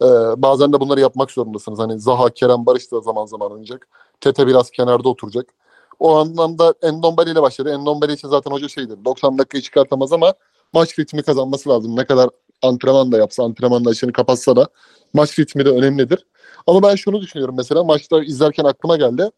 Ee, 0.01 0.05
bazen 0.37 0.73
de 0.73 0.79
bunları 0.79 0.99
yapmak 0.99 1.31
zorundasınız. 1.31 1.79
Hani 1.79 1.99
Zaha, 1.99 2.29
Kerem, 2.29 2.65
Barış 2.65 2.91
da 2.91 3.01
zaman 3.01 3.25
zaman 3.25 3.51
oynayacak. 3.51 3.87
Tete 4.21 4.47
biraz 4.47 4.71
kenarda 4.71 5.09
oturacak. 5.09 5.53
O 5.99 6.15
anlamda 6.17 6.73
Endombele 6.81 7.31
ile 7.31 7.41
başladı. 7.41 7.69
Endombele 7.69 8.13
için 8.13 8.27
zaten 8.27 8.51
hoca 8.51 8.67
şeydir. 8.67 9.05
90 9.05 9.37
dakikayı 9.37 9.61
çıkartamaz 9.61 10.13
ama 10.13 10.33
maç 10.73 10.99
ritmi 10.99 11.23
kazanması 11.23 11.69
lazım. 11.69 11.95
Ne 11.95 12.05
kadar 12.05 12.29
antrenman 12.61 13.11
da 13.11 13.17
yapsa, 13.17 13.43
antrenmanla 13.43 13.91
işini 13.91 14.11
kapatsa 14.11 14.55
da 14.55 14.67
maç 15.13 15.39
ritmi 15.39 15.65
de 15.65 15.69
önemlidir. 15.69 16.25
Ama 16.67 16.83
ben 16.83 16.95
şunu 16.95 17.21
düşünüyorum 17.21 17.55
mesela 17.57 17.83
maçta 17.83 18.23
izlerken 18.23 18.63
aklıma 18.63 18.97
geldi. 18.97 19.31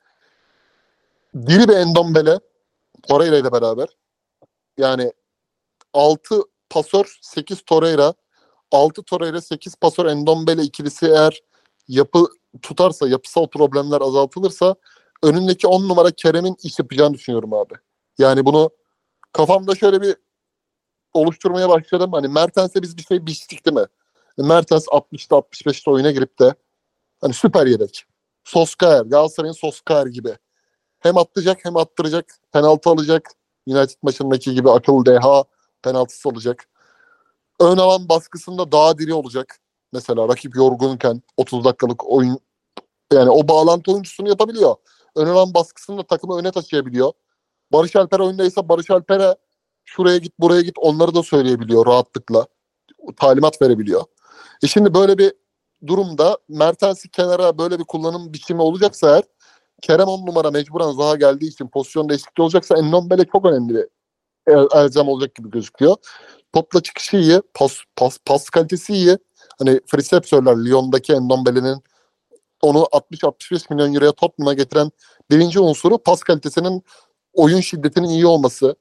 Diri 1.35 1.67
bir 1.67 1.73
Endombele 1.73 2.39
Torreira 3.07 3.37
ile 3.37 3.51
beraber 3.51 3.87
yani 4.77 5.13
6 5.93 6.41
pasör 6.69 7.17
8 7.21 7.61
Torreira 7.61 8.13
6 8.73 9.03
Torreira 9.03 9.41
8 9.41 9.75
pasör 9.75 10.05
Endombele 10.05 10.61
ikilisi 10.61 11.05
eğer 11.05 11.41
yapı 11.87 12.27
tutarsa 12.61 13.07
yapısal 13.07 13.47
problemler 13.47 14.01
azaltılırsa 14.01 14.75
önündeki 15.23 15.67
10 15.67 15.89
numara 15.89 16.11
Kerem'in 16.11 16.57
iş 16.63 16.79
yapacağını 16.79 17.13
düşünüyorum 17.13 17.53
abi. 17.53 17.73
Yani 18.17 18.45
bunu 18.45 18.69
kafamda 19.31 19.75
şöyle 19.75 20.01
bir 20.01 20.15
oluşturmaya 21.13 21.69
başladım. 21.69 22.13
Hani 22.13 22.27
Mertens'e 22.27 22.81
biz 22.81 22.97
bir 22.97 23.03
şey 23.03 23.25
biçtik 23.25 23.65
değil 23.65 23.77
mi? 23.77 23.85
Mertens 24.37 24.87
60'ta 24.87 25.35
65'te 25.35 25.91
oyuna 25.91 26.11
girip 26.11 26.39
de 26.39 26.55
hani 27.21 27.33
süper 27.33 27.67
yedek. 27.67 28.05
Soskaer, 28.43 29.05
Galatasaray'ın 29.05 29.53
Soskaer 29.53 30.05
gibi. 30.05 30.37
Hem 30.99 31.17
atlayacak 31.17 31.65
hem 31.65 31.77
attıracak. 31.77 32.35
Penaltı 32.51 32.89
alacak. 32.89 33.31
United 33.67 33.97
maçındaki 34.01 34.53
gibi 34.53 34.71
akıl 34.71 35.05
deha 35.05 35.43
penaltısı 35.83 36.29
alacak. 36.29 36.67
Ön 37.63 37.77
alan 37.77 38.09
baskısında 38.09 38.71
daha 38.71 38.97
diri 38.97 39.13
olacak. 39.13 39.59
Mesela 39.93 40.27
rakip 40.27 40.55
yorgunken 40.55 41.21
30 41.37 41.65
dakikalık 41.65 42.11
oyun 42.11 42.39
yani 43.13 43.29
o 43.29 43.47
bağlantı 43.47 43.91
oyuncusunu 43.91 44.29
yapabiliyor. 44.29 44.75
Ön 45.15 45.27
alan 45.27 45.53
baskısında 45.53 46.03
takımı 46.03 46.37
öne 46.37 46.51
taşıyabiliyor. 46.51 47.11
Barış 47.71 47.95
Alper 47.95 48.19
oyundaysa 48.19 48.69
Barış 48.69 48.91
Alper'e 48.91 49.35
şuraya 49.85 50.17
git 50.17 50.39
buraya 50.39 50.61
git 50.61 50.77
onları 50.77 51.15
da 51.15 51.23
söyleyebiliyor 51.23 51.85
rahatlıkla. 51.85 52.47
Talimat 53.17 53.61
verebiliyor. 53.61 54.03
E 54.63 54.67
şimdi 54.67 54.93
böyle 54.93 55.17
bir 55.17 55.33
durumda 55.87 56.37
Mertens'i 56.49 57.09
kenara 57.09 57.57
böyle 57.57 57.79
bir 57.79 57.83
kullanım 57.83 58.33
biçimi 58.33 58.61
olacaksa 58.61 59.09
eğer 59.09 59.23
Kerem 59.81 60.07
on 60.07 60.25
numara 60.25 60.51
mecburen 60.51 60.91
Zaha 60.91 61.15
geldiği 61.15 61.49
için 61.49 61.67
pozisyon 61.67 62.09
değişikliği 62.09 62.43
olacaksa 62.43 62.77
Endombele 62.77 63.25
çok 63.25 63.45
önemli 63.45 63.75
bir 63.75 63.87
elzem 64.75 65.07
olacak 65.07 65.35
gibi 65.35 65.49
gözüküyor. 65.49 65.95
Topla 66.53 66.81
çıkışı 66.81 67.17
iyi, 67.17 67.41
pas, 67.53 67.77
pas, 67.95 68.17
pas 68.25 68.49
kalitesi 68.49 68.93
iyi. 68.93 69.17
Hani 69.59 69.81
Fritz 69.87 70.27
söyler 70.27 70.65
Lyon'daki 70.65 71.13
Endombele'nin 71.13 71.83
onu 72.61 72.77
60-65 72.77 73.73
milyon 73.73 73.93
euroya 73.93 74.11
Tottenham'a 74.11 74.53
getiren 74.53 74.91
birinci 75.31 75.59
unsuru 75.59 75.97
pas 75.97 76.23
kalitesinin 76.23 76.83
oyun 77.33 77.59
şiddetinin 77.59 78.07
iyi 78.09 78.25
olması. 78.25 78.75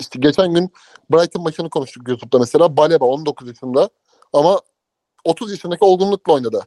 İşte 0.00 0.18
geçen 0.22 0.54
gün 0.54 0.72
Brighton 1.12 1.42
maçını 1.42 1.70
konuştuk 1.70 2.08
YouTube'da 2.08 2.38
mesela. 2.38 2.76
Baleba 2.76 3.04
19 3.04 3.48
yaşında 3.48 3.88
ama 4.32 4.60
30 5.24 5.50
yaşındaki 5.50 5.84
olgunlukla 5.84 6.32
oynadı. 6.32 6.66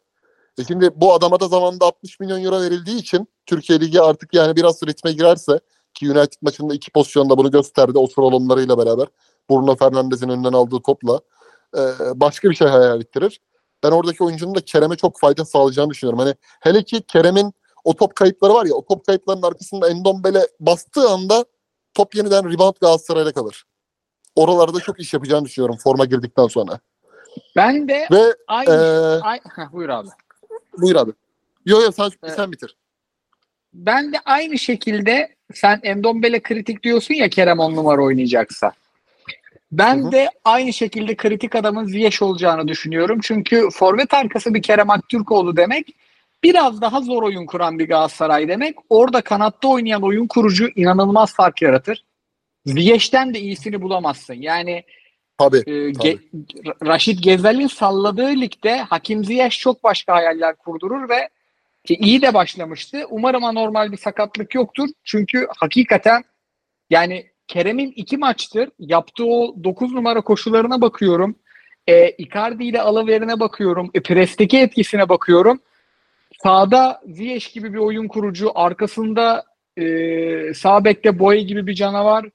E 0.57 0.63
şimdi 0.63 0.89
bu 0.95 1.13
adama 1.13 1.39
da 1.39 1.47
zamanında 1.47 1.85
60 1.85 2.19
milyon 2.19 2.43
euro 2.43 2.61
verildiği 2.61 2.97
için 2.97 3.27
Türkiye 3.45 3.79
Ligi 3.79 4.01
artık 4.01 4.33
yani 4.33 4.55
biraz 4.55 4.83
ritme 4.83 5.11
girerse 5.11 5.59
ki 5.93 6.11
United 6.11 6.37
maçında 6.41 6.73
iki 6.73 6.91
pozisyonda 6.91 7.37
bunu 7.37 7.51
gösterdi 7.51 7.97
o 7.97 8.07
slalomlarıyla 8.07 8.77
beraber. 8.77 9.07
Bruno 9.49 9.75
Fernandes'in 9.75 10.29
önünden 10.29 10.53
aldığı 10.53 10.79
topla 10.81 11.19
e, 11.77 11.81
başka 12.15 12.49
bir 12.49 12.55
şey 12.55 12.67
hayal 12.67 13.01
ettirir. 13.01 13.41
Ben 13.83 13.91
oradaki 13.91 14.23
oyuncunun 14.23 14.55
da 14.55 14.61
Kerem'e 14.61 14.95
çok 14.95 15.19
fayda 15.19 15.45
sağlayacağını 15.45 15.89
düşünüyorum. 15.89 16.19
Hani 16.19 16.35
hele 16.59 16.83
ki 16.83 17.01
Kerem'in 17.01 17.53
o 17.83 17.95
top 17.95 18.15
kayıpları 18.15 18.53
var 18.53 18.65
ya 18.65 18.73
o 18.73 18.85
top 18.85 19.05
kayıplarının 19.05 19.43
arkasında 19.43 19.89
Endombele 19.89 20.47
bastığı 20.59 21.09
anda 21.09 21.45
top 21.93 22.15
yeniden 22.15 22.53
rebound 22.53 22.75
Galatasaray'la 22.81 23.31
kalır. 23.31 23.63
Oralarda 24.35 24.79
çok 24.79 24.99
iş 24.99 25.13
yapacağını 25.13 25.45
düşünüyorum 25.45 25.77
forma 25.83 26.05
girdikten 26.05 26.47
sonra. 26.47 26.79
Ben 27.55 27.87
de 27.87 28.07
Ve 28.11 28.35
aynı, 28.47 28.71
ee, 28.73 29.21
ay- 29.21 29.39
Heh, 29.55 29.73
buyur 29.73 29.89
abi. 29.89 30.07
buyur 30.77 30.95
abi. 30.95 31.11
Yo 31.65 31.81
yo 31.81 31.91
sen, 31.91 32.09
Evet. 32.23 32.35
sen 32.35 32.51
bitir. 32.51 32.75
Ben 33.73 34.13
de 34.13 34.17
aynı 34.25 34.59
şekilde 34.59 35.35
sen 35.53 35.79
Endombele 35.83 36.39
kritik 36.39 36.83
diyorsun 36.83 37.13
ya 37.13 37.29
Kerem 37.29 37.59
on 37.59 37.75
numara 37.75 38.01
oynayacaksa. 38.03 38.71
Ben 39.71 40.03
Hı 40.03 40.07
hı. 40.07 40.11
de 40.11 40.29
aynı 40.45 40.73
şekilde 40.73 41.15
kritik 41.15 41.55
adamın 41.55 41.85
Ziyech 41.85 42.21
olacağını 42.21 42.67
düşünüyorum. 42.67 43.19
Çünkü 43.23 43.69
forvet 43.73 44.13
arkası 44.13 44.53
bir 44.53 44.61
Kerem 44.61 44.89
Aktürkoğlu 44.89 45.57
demek 45.57 45.87
biraz 46.43 46.81
daha 46.81 47.01
zor 47.01 47.23
oyun 47.23 47.45
kuran 47.45 47.79
bir 47.79 47.87
Galatasaray 47.87 48.47
demek. 48.47 48.75
Orada 48.89 49.21
kanatta 49.21 49.67
oynayan 49.67 50.03
oyun 50.03 50.27
kurucu 50.27 50.69
inanılmaz 50.75 51.33
fark 51.33 51.61
yaratır. 51.61 52.03
Ziyech'ten 52.65 53.33
de 53.33 53.39
iyisini 53.39 53.81
bulamazsın. 53.81 54.33
Yani 54.33 54.83
Tabii. 55.37 55.57
e, 55.57 55.71
Ge- 55.71 56.19
Raşit 56.85 57.23
Gezel'in 57.23 57.67
salladığı 57.67 58.27
ligde 58.27 58.77
Hakim 58.77 59.25
Ziyech 59.25 59.59
çok 59.59 59.83
başka 59.83 60.15
hayaller 60.15 60.55
kurdurur 60.55 61.09
ve 61.09 61.29
ki 61.85 61.95
iyi 61.95 62.21
de 62.21 62.33
başlamıştı. 62.33 63.05
Umarım 63.09 63.43
anormal 63.43 63.91
bir 63.91 63.97
sakatlık 63.97 64.55
yoktur. 64.55 64.89
Çünkü 65.03 65.47
hakikaten 65.57 66.23
yani 66.89 67.25
Kerem'in 67.47 67.93
iki 67.95 68.17
maçtır 68.17 68.69
yaptığı 68.79 69.25
o 69.25 69.63
9 69.63 69.93
numara 69.93 70.21
koşularına 70.21 70.81
bakıyorum. 70.81 71.35
E, 71.87 72.09
Icardi 72.09 72.63
ile 72.63 72.81
alıverine 72.81 73.39
bakıyorum. 73.39 73.91
E, 73.93 74.01
presteki 74.01 74.57
etkisine 74.57 75.09
bakıyorum. 75.09 75.59
Sağda 76.43 77.01
Ziyech 77.07 77.53
gibi 77.53 77.73
bir 77.73 77.77
oyun 77.77 78.07
kurucu. 78.07 78.51
Arkasında 78.55 79.45
e, 79.77 80.53
sağ 80.53 80.85
bekte 80.85 81.19
Boye 81.19 81.41
gibi 81.41 81.67
bir 81.67 81.73
canavar. 81.73 82.25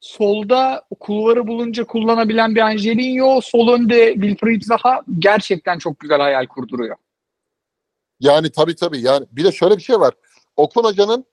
Solda 0.00 0.84
kulvarı 1.00 1.46
bulunca 1.46 1.84
kullanabilen 1.84 2.54
bir 2.54 2.60
Angelino. 2.60 3.40
Sol 3.40 3.72
önde 3.72 4.12
Wilfried 4.12 4.62
Zaha 4.62 5.02
gerçekten 5.18 5.78
çok 5.78 6.00
güzel 6.00 6.20
hayal 6.20 6.46
kurduruyor. 6.46 6.96
Yani 8.20 8.50
tabii 8.50 8.74
tabii. 8.74 9.00
Yani 9.00 9.26
bir 9.32 9.44
de 9.44 9.52
şöyle 9.52 9.76
bir 9.76 9.82
şey 9.82 10.00
var. 10.00 10.14
Okan 10.56 10.84
Hoca'nın 10.84 11.24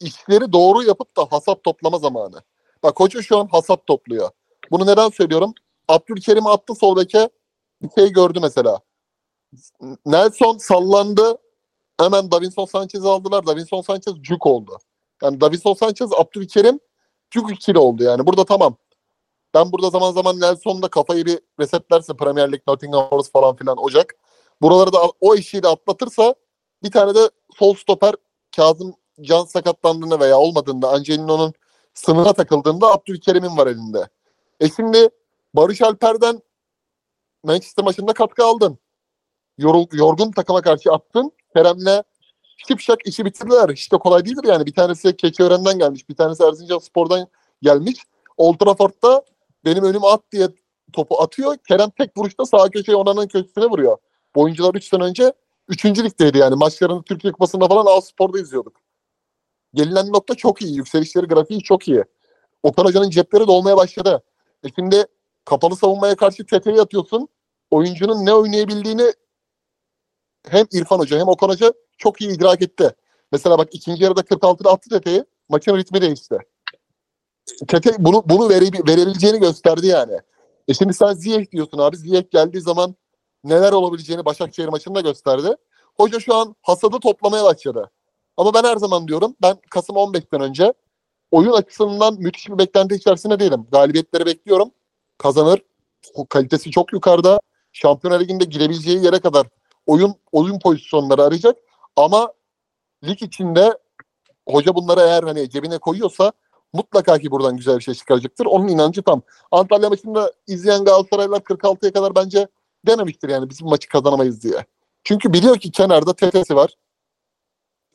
işleri 0.00 0.52
doğru 0.52 0.82
yapıp 0.82 1.16
da 1.16 1.26
hasap 1.30 1.64
toplama 1.64 1.98
zamanı. 1.98 2.42
Bak 2.84 3.00
hoca 3.00 3.22
şu 3.22 3.38
an 3.38 3.46
hasap 3.46 3.86
topluyor. 3.86 4.30
Bunu 4.70 4.86
neden 4.86 5.08
söylüyorum? 5.08 5.54
Abdülkerim 5.88 6.46
attı 6.46 6.74
sol 6.74 6.96
beke 6.96 7.28
bir 7.82 7.90
şey 7.90 8.12
gördü 8.12 8.38
mesela. 8.42 8.80
Nelson 10.06 10.58
sallandı. 10.58 11.38
Hemen 12.00 12.30
Davinson 12.30 12.64
Sanchez'i 12.64 13.08
aldılar. 13.08 13.46
Davinson 13.46 13.80
Sanchez 13.80 14.14
cuk 14.22 14.46
oldu. 14.46 14.78
Yani 15.22 15.40
Davinson 15.40 15.74
Sanchez 15.74 16.12
Abdülkerim 16.12 16.80
cuk 17.30 17.52
ikili 17.52 17.78
oldu 17.78 18.02
yani. 18.02 18.26
Burada 18.26 18.44
tamam. 18.44 18.76
Ben 19.54 19.72
burada 19.72 19.90
zaman 19.90 20.12
zaman 20.12 20.40
Nelson'da 20.40 20.88
kafayı 20.88 21.26
bir 21.26 21.38
resetlerse 21.60 22.16
Premier 22.16 22.52
Lig, 22.52 22.60
Nottingham 22.68 23.10
Forest 23.10 23.32
falan 23.32 23.56
filan 23.56 23.84
Ocak. 23.84 24.14
Buraları 24.62 24.92
da 24.92 24.98
o 25.20 25.34
eşiğiyle 25.34 25.68
atlatırsa 25.68 26.34
bir 26.82 26.90
tane 26.90 27.14
de 27.14 27.30
sol 27.58 27.74
stoper 27.74 28.14
Kazım 28.56 28.94
Can 29.20 29.44
sakatlandığında 29.44 30.20
veya 30.20 30.38
olmadığında 30.38 30.90
Angelino'nun 30.92 31.54
sınıra 31.94 32.32
takıldığında 32.32 32.92
Abdülkerim'in 32.92 33.56
var 33.56 33.66
elinde. 33.66 34.08
E 34.60 34.68
şimdi 34.68 35.08
Barış 35.54 35.82
Alper'den 35.82 36.40
Manchester 37.44 37.84
maçında 37.84 38.12
katkı 38.12 38.44
aldın. 38.44 38.78
Yorul, 39.58 39.86
yorgun 39.92 40.30
takıma 40.30 40.62
karşı 40.62 40.92
attın. 40.92 41.32
Kerem'le 41.56 42.02
şıpşak 42.68 43.06
işi 43.06 43.24
bitirdiler. 43.24 43.70
Hiç 43.70 43.92
de 43.92 43.98
kolay 43.98 44.24
değildir 44.24 44.48
yani. 44.48 44.66
Bir 44.66 44.74
tanesi 44.74 45.16
Keçiören'den 45.16 45.78
gelmiş. 45.78 46.08
Bir 46.08 46.14
tanesi 46.14 46.44
Erzincan 46.44 46.78
Spor'dan 46.78 47.28
gelmiş. 47.62 47.96
Old 48.36 48.58
Trafford'da 48.58 49.24
benim 49.64 49.84
önüme 49.84 50.06
at 50.06 50.22
diye 50.32 50.48
topu 50.92 51.22
atıyor. 51.22 51.56
Kerem 51.68 51.90
tek 51.90 52.16
vuruşta 52.16 52.44
sağ 52.44 52.70
köşeye 52.70 52.96
Onan'ın 52.96 53.26
köşesine 53.26 53.64
vuruyor. 53.64 53.96
Bu 54.34 54.42
oyuncular 54.42 54.74
3 54.74 54.88
sene 54.88 55.02
önce 55.02 55.32
3. 55.68 55.84
ligdeydi 55.84 56.38
yani. 56.38 56.54
Maçlarını 56.54 57.02
Türkiye 57.02 57.32
Kupası'nda 57.32 57.68
falan 57.68 57.98
A 57.98 58.00
Spor'da 58.00 58.38
izliyorduk. 58.38 58.83
Gelinen 59.74 60.12
nokta 60.12 60.34
çok 60.34 60.62
iyi. 60.62 60.76
Yükselişleri 60.76 61.26
grafiği 61.26 61.60
çok 61.60 61.88
iyi. 61.88 62.04
Okan 62.62 62.84
Hoca'nın 62.84 63.10
cepleri 63.10 63.46
dolmaya 63.46 63.76
başladı. 63.76 64.22
E 64.64 64.68
şimdi 64.76 65.04
kapalı 65.44 65.76
savunmaya 65.76 66.16
karşı 66.16 66.46
TT'ye 66.46 66.80
atıyorsun. 66.80 67.28
Oyuncunun 67.70 68.26
ne 68.26 68.34
oynayabildiğini 68.34 69.12
hem 70.48 70.66
İrfan 70.72 70.98
Hoca 70.98 71.18
hem 71.18 71.28
Okan 71.28 71.48
Hoca 71.48 71.72
çok 71.98 72.20
iyi 72.20 72.36
idrak 72.36 72.62
etti. 72.62 72.90
Mesela 73.32 73.58
bak 73.58 73.68
ikinci 73.72 74.04
yarıda 74.04 74.20
46'da 74.20 74.70
attı 74.70 75.00
TT'yi. 75.00 75.24
Maçın 75.48 75.76
ritmi 75.76 76.00
değişti. 76.00 76.38
Tete 77.68 77.90
bunu 77.98 78.22
bunu 78.26 78.48
vere, 78.48 78.64
verebileceğini 78.88 79.40
gösterdi 79.40 79.86
yani. 79.86 80.18
E 80.68 80.74
şimdi 80.74 80.94
sen 80.94 81.12
Ziyech 81.12 81.50
diyorsun 81.50 81.78
abi. 81.78 81.96
Ziyech 81.96 82.30
geldiği 82.30 82.60
zaman 82.60 82.94
neler 83.44 83.72
olabileceğini 83.72 84.24
Başakşehir 84.24 84.68
maçında 84.68 85.00
gösterdi. 85.00 85.56
Hoca 85.96 86.20
şu 86.20 86.34
an 86.34 86.56
hasadı 86.62 87.00
toplamaya 87.00 87.44
başladı. 87.44 87.90
Ama 88.36 88.54
ben 88.54 88.64
her 88.64 88.76
zaman 88.76 89.08
diyorum 89.08 89.36
ben 89.42 89.56
Kasım 89.70 89.96
15'ten 89.96 90.40
önce 90.40 90.72
oyun 91.30 91.52
açısından 91.52 92.14
müthiş 92.14 92.48
bir 92.48 92.58
beklenti 92.58 92.94
içerisinde 92.94 93.40
değilim. 93.40 93.66
Galibiyetleri 93.72 94.26
bekliyorum. 94.26 94.70
Kazanır. 95.18 95.62
Kalitesi 96.28 96.70
çok 96.70 96.92
yukarıda. 96.92 97.40
Şampiyonlar 97.72 98.20
Ligi'nde 98.20 98.44
girebileceği 98.44 99.04
yere 99.04 99.18
kadar 99.18 99.46
oyun 99.86 100.14
oyun 100.32 100.58
pozisyonları 100.58 101.22
arayacak. 101.22 101.56
Ama 101.96 102.32
lig 103.04 103.22
içinde 103.22 103.78
hoca 104.48 104.74
bunları 104.74 105.00
eğer 105.00 105.22
hani 105.22 105.50
cebine 105.50 105.78
koyuyorsa 105.78 106.32
mutlaka 106.72 107.18
ki 107.18 107.30
buradan 107.30 107.56
güzel 107.56 107.78
bir 107.78 107.82
şey 107.82 107.94
çıkaracaktır. 107.94 108.46
Onun 108.46 108.68
inancı 108.68 109.02
tam. 109.02 109.22
Antalya 109.50 109.88
maçında 109.88 110.32
izleyen 110.46 110.84
Galatasaraylılar 110.84 111.40
46'ya 111.40 111.92
kadar 111.92 112.14
bence 112.14 112.48
dememiştir 112.86 113.28
yani 113.28 113.50
biz 113.50 113.62
bu 113.62 113.68
maçı 113.68 113.88
kazanamayız 113.88 114.42
diye. 114.42 114.66
Çünkü 115.04 115.32
biliyor 115.32 115.58
ki 115.58 115.70
kenarda 115.70 116.12
TT'si 116.12 116.56
var. 116.56 116.74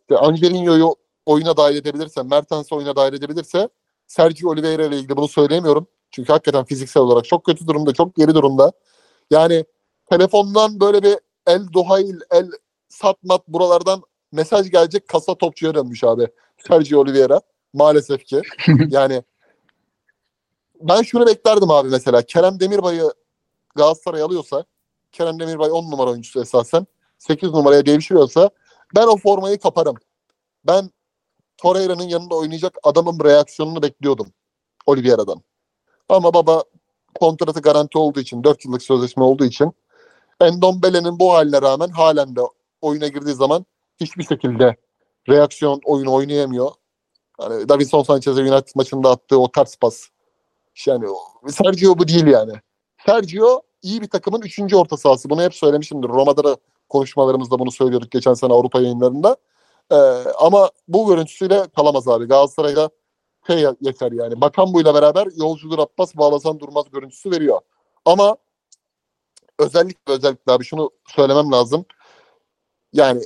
İşte 0.09 0.21
Angelino'yu 0.21 0.95
oyuna 1.25 1.57
dahil 1.57 1.75
edebilirse, 1.75 2.23
Mertens'i 2.23 2.75
oyuna 2.75 2.95
dahil 2.95 3.13
edebilirse 3.13 3.69
Sergio 4.07 4.49
Oliveira 4.49 4.85
ile 4.85 4.97
ilgili 4.97 5.17
bunu 5.17 5.27
söyleyemiyorum. 5.27 5.87
Çünkü 6.11 6.31
hakikaten 6.31 6.65
fiziksel 6.65 7.03
olarak 7.03 7.25
çok 7.25 7.45
kötü 7.45 7.67
durumda, 7.67 7.93
çok 7.93 8.15
geri 8.15 8.33
durumda. 8.33 8.71
Yani 9.31 9.65
telefondan 10.09 10.79
böyle 10.79 11.03
bir 11.03 11.17
el 11.47 11.73
Dohail, 11.73 12.15
el 12.31 12.51
Satmat 12.89 13.47
buralardan 13.47 14.01
mesaj 14.31 14.71
gelecek 14.71 15.07
kasa 15.07 15.35
topçuya 15.35 15.75
dönmüş 15.75 16.03
abi. 16.03 16.27
Sergio 16.67 16.99
Oliveira. 16.99 17.41
Maalesef 17.73 18.25
ki. 18.25 18.41
yani 18.89 19.23
ben 20.81 21.01
şunu 21.01 21.25
beklerdim 21.25 21.71
abi 21.71 21.89
mesela. 21.89 22.21
Kerem 22.21 22.59
Demirbay'ı 22.59 23.13
Galatasaray 23.75 24.21
alıyorsa 24.21 24.65
Kerem 25.11 25.39
Demirbay 25.39 25.71
10 25.71 25.91
numara 25.91 26.09
oyuncusu 26.09 26.41
esasen 26.41 26.87
8 27.17 27.49
numaraya 27.49 27.85
devşiriyorsa 27.85 28.49
ben 28.95 29.07
o 29.07 29.17
formayı 29.17 29.59
kaparım. 29.59 29.95
Ben 30.67 30.91
Torreira'nın 31.57 32.03
yanında 32.03 32.35
oynayacak 32.35 32.77
adamın 32.83 33.23
reaksiyonunu 33.23 33.81
bekliyordum 33.81 34.27
Oliveira'dan. 34.85 35.41
Ama 36.09 36.33
baba 36.33 36.63
kontratı 37.19 37.61
garanti 37.61 37.97
olduğu 37.97 38.19
için 38.19 38.43
4 38.43 38.65
yıllık 38.65 38.83
sözleşme 38.83 39.23
olduğu 39.23 39.45
için 39.45 39.73
Endombele'nin 40.41 41.19
bu 41.19 41.33
haline 41.33 41.61
rağmen 41.61 41.89
halen 41.89 42.35
de 42.35 42.41
oyuna 42.81 43.07
girdiği 43.07 43.33
zaman 43.33 43.65
hiçbir 43.99 44.23
şekilde 44.23 44.75
reaksiyon 45.29 45.81
oyunu 45.85 46.13
oynayamıyor. 46.13 46.71
Yani 47.41 47.69
Davinson 47.69 48.03
Sanchez'e 48.03 48.41
United 48.41 48.71
maçında 48.75 49.09
attığı 49.09 49.39
o 49.39 49.51
ters 49.51 49.75
pas. 49.77 50.07
Yani 50.87 51.05
Sergio 51.47 51.97
bu 51.97 52.07
değil 52.07 52.27
yani. 52.27 52.53
Sergio 53.05 53.61
iyi 53.81 54.01
bir 54.01 54.09
takımın 54.09 54.41
üçüncü 54.41 54.75
orta 54.75 54.97
sahası. 54.97 55.29
Bunu 55.29 55.43
hep 55.43 55.55
söylemişimdir. 55.55 56.09
Roma'da 56.09 56.43
da 56.43 56.57
konuşmalarımızda 56.89 57.59
bunu 57.59 57.71
söylüyorduk 57.71 58.11
geçen 58.11 58.33
sene 58.33 58.53
Avrupa 58.53 58.81
yayınlarında. 58.81 59.37
Ee, 59.91 59.95
ama 60.39 60.69
bu 60.87 61.07
görüntüsüyle 61.07 61.67
kalamaz 61.75 62.07
abi. 62.07 62.25
Galatasaray'da 62.25 62.89
şey 63.47 63.65
yeter 63.81 64.11
yani. 64.11 64.41
Bakan 64.41 64.73
buyla 64.73 64.93
beraber 64.93 65.27
yolcudur 65.35 65.79
Abbas 65.79 66.17
bağlasan 66.17 66.59
durmaz 66.59 66.85
görüntüsü 66.91 67.31
veriyor. 67.31 67.61
Ama 68.05 68.37
özellikle 69.59 70.13
özellikle 70.13 70.51
abi 70.51 70.65
şunu 70.65 70.91
söylemem 71.15 71.51
lazım. 71.51 71.85
Yani 72.93 73.21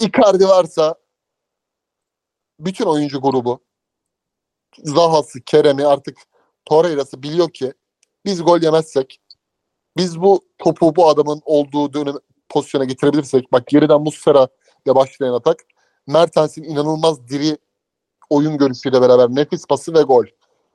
Icardi 0.00 0.48
varsa 0.48 0.94
bütün 2.60 2.84
oyuncu 2.84 3.20
grubu 3.20 3.60
Zaha'sı, 4.78 5.40
Kerem'i 5.40 5.86
artık 5.86 6.18
Torreira'sı 6.64 7.22
biliyor 7.22 7.50
ki 7.50 7.72
biz 8.24 8.42
gol 8.42 8.62
yemezsek 8.62 9.20
biz 9.96 10.20
bu 10.20 10.40
topu 10.58 10.96
bu 10.96 11.08
adamın 11.08 11.42
olduğu 11.44 11.92
dönem 11.92 12.14
pozisyona 12.54 12.84
getirebilirsek 12.84 13.52
bak 13.52 13.66
geriden 13.66 14.00
Muslera 14.00 14.48
ile 14.86 14.94
başlayan 14.94 15.34
atak 15.34 15.56
Mertens'in 16.06 16.62
inanılmaz 16.62 17.28
diri 17.28 17.58
oyun 18.30 18.58
görüşüyle 18.58 19.00
beraber 19.00 19.28
nefis 19.28 19.66
pası 19.66 19.94
ve 19.94 20.02
gol. 20.02 20.24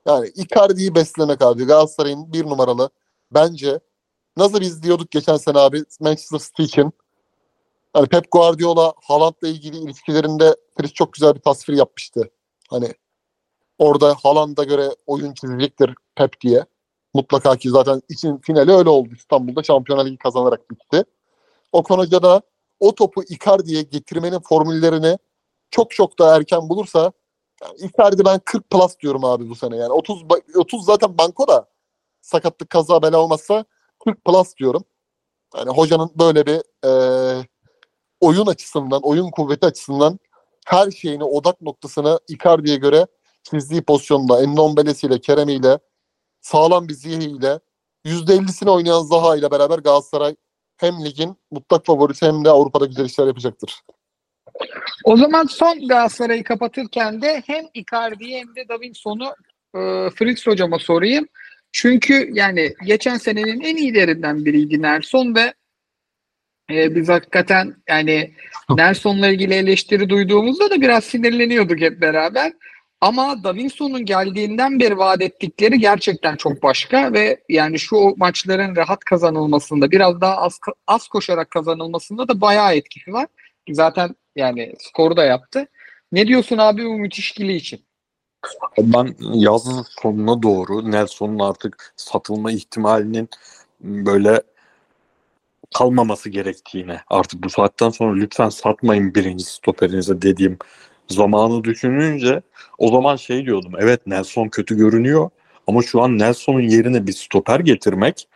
Yani 0.05 0.31
Icardi'yi 0.35 0.95
beslemek 0.95 1.41
abi 1.41 1.65
Galatasaray'ın 1.65 2.33
bir 2.33 2.45
numaralı 2.45 2.89
bence 3.31 3.79
nasıl 4.37 4.61
biz 4.61 4.83
diyorduk 4.83 5.11
geçen 5.11 5.37
sene 5.37 5.57
abi 5.57 5.83
Manchester 5.99 6.39
City 6.39 6.63
için 6.63 6.91
hani 7.93 8.07
Pep 8.07 8.31
Guardiola 8.31 8.93
Haaland'la 9.03 9.47
ilgili 9.47 9.77
ilişkilerinde 9.77 10.55
Chris 10.77 10.93
çok 10.93 11.13
güzel 11.13 11.35
bir 11.35 11.39
tasvir 11.39 11.73
yapmıştı. 11.73 12.29
Hani 12.69 12.93
orada 13.77 14.15
Haaland'a 14.23 14.63
göre 14.63 14.89
oyun 15.07 15.33
çizecektir 15.33 15.95
Pep 16.15 16.41
diye. 16.41 16.65
Mutlaka 17.13 17.55
ki 17.55 17.69
zaten 17.69 18.01
için 18.09 18.37
finali 18.37 18.71
öyle 18.71 18.89
oldu. 18.89 19.09
İstanbul'da 19.15 19.63
Şampiyonlar 19.63 20.05
Ligi 20.05 20.17
kazanarak 20.17 20.71
bitti. 20.71 21.03
O 21.71 21.83
konuda 21.83 22.23
da 22.23 22.41
o 22.79 22.95
topu 22.95 23.23
Icardi'ye 23.23 23.81
getirmenin 23.81 24.39
formüllerini 24.39 25.17
çok 25.71 25.91
çok 25.91 26.19
da 26.19 26.35
erken 26.35 26.69
bulursa 26.69 27.11
yani 27.63 27.73
Icardi 27.77 28.25
ben 28.25 28.39
40 28.45 28.69
plus 28.69 28.99
diyorum 28.99 29.25
abi 29.25 29.49
bu 29.49 29.55
sene. 29.55 29.75
Yani 29.75 29.93
30 29.93 30.23
30 30.55 30.85
zaten 30.85 31.17
banko 31.17 31.47
da 31.47 31.65
sakatlık 32.21 32.69
kaza 32.69 33.01
bela 33.01 33.19
olmazsa 33.19 33.65
40 34.03 34.25
plus 34.25 34.57
diyorum. 34.57 34.83
Yani 35.57 35.69
hocanın 35.69 36.11
böyle 36.19 36.45
bir 36.45 36.61
e, 36.85 36.91
oyun 38.21 38.47
açısından, 38.47 39.01
oyun 39.01 39.31
kuvveti 39.31 39.65
açısından 39.65 40.19
her 40.65 40.91
şeyini, 40.91 41.23
odak 41.23 41.61
noktasını 41.61 42.19
Icardi'ye 42.27 42.75
göre 42.75 43.07
çizdiği 43.43 43.81
pozisyonda 43.81 44.41
Endombele'siyle, 44.43 45.19
Kerem'iyle, 45.21 45.79
sağlam 46.41 46.87
bir 46.87 46.93
zihiyle 46.93 47.59
%50'sini 48.05 48.69
oynayan 48.69 49.01
Zaha 49.01 49.35
ile 49.35 49.51
beraber 49.51 49.79
Galatasaray 49.79 50.35
hem 50.79 51.05
ligin 51.05 51.35
mutlak 51.51 51.85
favorisi 51.85 52.25
hem 52.25 52.45
de 52.45 52.49
Avrupa'da 52.49 52.85
güzel 52.85 53.05
işler 53.05 53.27
yapacaktır. 53.27 53.81
O 55.03 55.17
zaman 55.17 55.45
son 55.45 55.87
Galatasaray'ı 55.87 56.43
kapatırken 56.43 57.21
de 57.21 57.43
hem 57.45 57.65
Icardi'yi 57.73 58.39
hem 58.39 58.55
de 58.55 58.69
Davinson'u 58.69 59.35
e, 59.75 60.09
Fritz 60.09 60.47
hocama 60.47 60.79
sorayım. 60.79 61.27
Çünkü 61.71 62.29
yani 62.33 62.73
geçen 62.85 63.17
senenin 63.17 63.61
en 63.61 63.75
iyilerinden 63.75 64.45
biriydi 64.45 64.81
Nelson 64.81 65.35
ve 65.35 65.53
e, 66.71 66.95
biz 66.95 67.09
hakikaten 67.09 67.75
yani 67.89 68.33
Nelson'la 68.69 69.27
ilgili 69.27 69.53
eleştiri 69.53 70.09
duyduğumuzda 70.09 70.69
da 70.69 70.81
biraz 70.81 71.03
sinirleniyorduk 71.03 71.81
hep 71.81 72.01
beraber. 72.01 72.53
Ama 73.01 73.43
Davinson'un 73.43 74.05
geldiğinden 74.05 74.79
beri 74.79 74.97
vaat 74.97 75.21
ettikleri 75.21 75.79
gerçekten 75.79 76.35
çok 76.35 76.63
başka 76.63 77.13
ve 77.13 77.43
yani 77.49 77.79
şu 77.79 78.13
maçların 78.17 78.75
rahat 78.75 79.03
kazanılmasında 79.03 79.91
biraz 79.91 80.21
daha 80.21 80.37
az, 80.37 80.59
az 80.87 81.07
koşarak 81.07 81.51
kazanılmasında 81.51 82.27
da 82.27 82.41
bayağı 82.41 82.75
etkisi 82.75 83.13
var. 83.13 83.27
Zaten 83.71 84.15
yani 84.35 84.73
skoru 84.79 85.17
da 85.17 85.23
yaptı. 85.23 85.67
Ne 86.11 86.27
diyorsun 86.27 86.57
abi 86.57 86.85
bu 86.85 86.93
müthiş 86.93 87.31
ikili 87.31 87.55
için? 87.55 87.85
Ben 88.77 89.15
yaz 89.33 89.67
sonuna 90.01 90.43
doğru 90.43 90.91
Nelson'un 90.91 91.39
artık 91.39 91.93
satılma 91.95 92.51
ihtimalinin 92.51 93.29
böyle 93.81 94.41
kalmaması 95.75 96.29
gerektiğine 96.29 97.01
artık 97.07 97.43
bu 97.43 97.49
saatten 97.49 97.89
sonra 97.89 98.15
lütfen 98.15 98.49
satmayın 98.49 99.15
birinci 99.15 99.43
stoperinize 99.43 100.21
dediğim 100.21 100.57
zamanı 101.09 101.63
düşününce 101.63 102.41
o 102.77 102.87
zaman 102.91 103.15
şey 103.15 103.45
diyordum 103.45 103.73
evet 103.79 104.07
Nelson 104.07 104.47
kötü 104.47 104.77
görünüyor 104.77 105.29
ama 105.67 105.81
şu 105.81 106.01
an 106.01 106.17
Nelson'un 106.17 106.61
yerine 106.61 107.07
bir 107.07 107.13
stoper 107.13 107.59
getirmek 107.59 108.27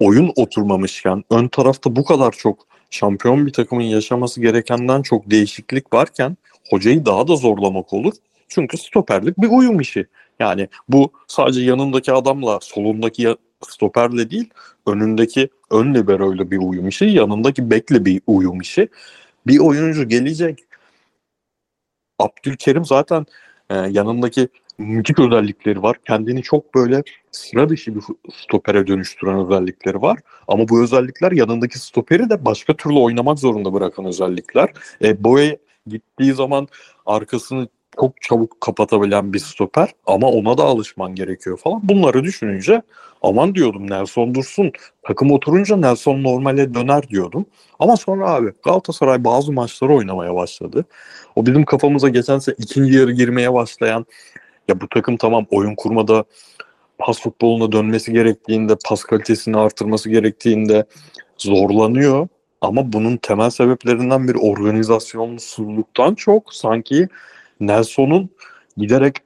oyun 0.00 0.32
oturmamışken 0.36 1.24
ön 1.30 1.48
tarafta 1.48 1.96
bu 1.96 2.04
kadar 2.04 2.32
çok 2.32 2.66
şampiyon 2.90 3.46
bir 3.46 3.52
takımın 3.52 3.82
yaşaması 3.82 4.40
gerekenden 4.40 5.02
çok 5.02 5.30
değişiklik 5.30 5.92
varken 5.92 6.36
hocayı 6.70 7.06
daha 7.06 7.28
da 7.28 7.36
zorlamak 7.36 7.92
olur. 7.92 8.12
Çünkü 8.48 8.78
stoperlik 8.78 9.38
bir 9.38 9.48
uyum 9.48 9.80
işi. 9.80 10.06
Yani 10.40 10.68
bu 10.88 11.12
sadece 11.26 11.60
yanındaki 11.60 12.12
adamla 12.12 12.58
solundaki 12.62 13.36
stoperle 13.68 14.30
değil 14.30 14.50
önündeki 14.86 15.48
ön 15.70 15.94
liberoyla 15.94 16.50
bir 16.50 16.58
uyum 16.58 16.88
işi, 16.88 17.04
yanındaki 17.04 17.70
bekle 17.70 18.04
bir 18.04 18.20
uyum 18.26 18.60
işi. 18.60 18.88
Bir 19.46 19.58
oyuncu 19.58 20.08
gelecek. 20.08 20.58
Abdülkerim 22.18 22.84
zaten 22.84 23.26
e, 23.70 23.74
yanındaki 23.74 24.48
müthiş 24.78 25.18
özellikleri 25.18 25.82
var. 25.82 25.96
Kendini 26.06 26.42
çok 26.42 26.74
böyle 26.74 27.02
sıra 27.30 27.68
dışı 27.68 27.94
bir 27.94 28.02
stopere 28.34 28.86
dönüştüren 28.86 29.46
özellikleri 29.46 30.02
var. 30.02 30.18
Ama 30.48 30.68
bu 30.68 30.82
özellikler 30.82 31.32
yanındaki 31.32 31.78
stoperi 31.78 32.30
de 32.30 32.44
başka 32.44 32.76
türlü 32.76 32.98
oynamak 32.98 33.38
zorunda 33.38 33.72
bırakan 33.72 34.04
özellikler. 34.04 34.68
E, 35.02 35.24
Boye 35.24 35.58
gittiği 35.86 36.32
zaman 36.32 36.68
arkasını 37.06 37.68
çok 38.00 38.22
çabuk 38.22 38.60
kapatabilen 38.60 39.32
bir 39.32 39.38
stoper 39.38 39.88
ama 40.06 40.28
ona 40.30 40.58
da 40.58 40.62
alışman 40.62 41.14
gerekiyor 41.14 41.58
falan. 41.58 41.80
Bunları 41.88 42.24
düşününce 42.24 42.82
aman 43.22 43.54
diyordum 43.54 43.90
Nelson 43.90 44.34
dursun. 44.34 44.72
Takım 45.02 45.30
oturunca 45.30 45.76
Nelson 45.76 46.22
normale 46.22 46.74
döner 46.74 47.08
diyordum. 47.08 47.46
Ama 47.78 47.96
sonra 47.96 48.30
abi 48.30 48.52
Galatasaray 48.64 49.24
bazı 49.24 49.52
maçları 49.52 49.92
oynamaya 49.92 50.34
başladı. 50.34 50.84
O 51.36 51.46
bizim 51.46 51.64
kafamıza 51.64 52.08
geçen 52.08 52.38
sene 52.38 52.54
ikinci 52.58 52.94
yarı 52.94 53.12
girmeye 53.12 53.52
başlayan 53.52 54.06
ya 54.68 54.80
bu 54.80 54.88
takım 54.88 55.16
tamam 55.16 55.46
oyun 55.50 55.74
kurmada 55.74 56.24
pas 56.98 57.20
futboluna 57.20 57.72
dönmesi 57.72 58.12
gerektiğinde, 58.12 58.76
pas 58.88 59.04
kalitesini 59.04 59.56
artırması 59.56 60.10
gerektiğinde 60.10 60.84
zorlanıyor. 61.38 62.28
Ama 62.60 62.92
bunun 62.92 63.16
temel 63.16 63.50
sebeplerinden 63.50 64.28
bir 64.28 64.34
organizasyonsuzluktan 64.34 66.14
çok 66.14 66.54
sanki 66.54 67.08
Nelson'un 67.60 68.30
giderek 68.76 69.16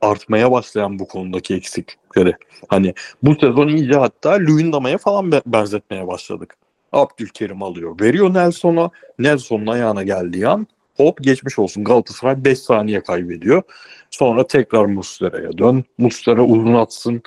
artmaya 0.00 0.52
başlayan 0.52 0.98
bu 0.98 1.08
konudaki 1.08 1.54
eksiklikleri. 1.54 2.34
Hani 2.68 2.94
bu 3.22 3.34
sezon 3.34 3.68
iyice 3.68 3.94
hatta 3.94 4.30
Luyendama'ya 4.30 4.98
falan 4.98 5.32
benzetmeye 5.46 6.06
başladık. 6.06 6.56
Abdülkerim 6.92 7.62
alıyor. 7.62 8.00
Veriyor 8.00 8.34
Nelson'a. 8.34 8.90
Nelson'un 9.18 9.66
ayağına 9.66 10.02
geldiği 10.02 10.48
an 10.48 10.66
hop 10.96 11.22
geçmiş 11.22 11.58
olsun. 11.58 11.84
Galatasaray 11.84 12.44
5 12.44 12.58
saniye 12.58 13.02
kaybediyor. 13.02 13.62
Sonra 14.10 14.46
tekrar 14.46 14.84
Muslera'ya 14.84 15.58
dön. 15.58 15.84
Muslera 15.98 16.42
uzun 16.42 16.74
atsın. 16.74 17.22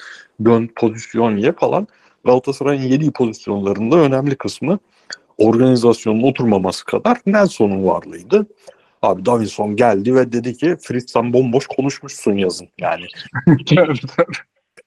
Dön 0.45 0.69
pozisyon 0.75 1.38
ye 1.38 1.51
falan. 1.51 1.88
Galatasaray'ın 2.25 2.81
yediği 2.81 3.11
pozisyonlarında 3.11 3.95
önemli 3.95 4.36
kısmı 4.36 4.79
organizasyonun 5.38 6.23
oturmaması 6.23 6.86
kadar 6.86 7.17
Nelson'un 7.25 7.86
varlığıydı. 7.86 8.47
Abi 9.05 9.25
Davinson 9.25 9.75
geldi 9.75 10.15
ve 10.15 10.31
dedi 10.31 10.57
ki 10.57 10.75
Fritz 10.81 11.11
sen 11.11 11.33
bomboş 11.33 11.67
konuşmuşsun 11.67 12.33
yazın 12.37 12.67
yani. 12.79 13.05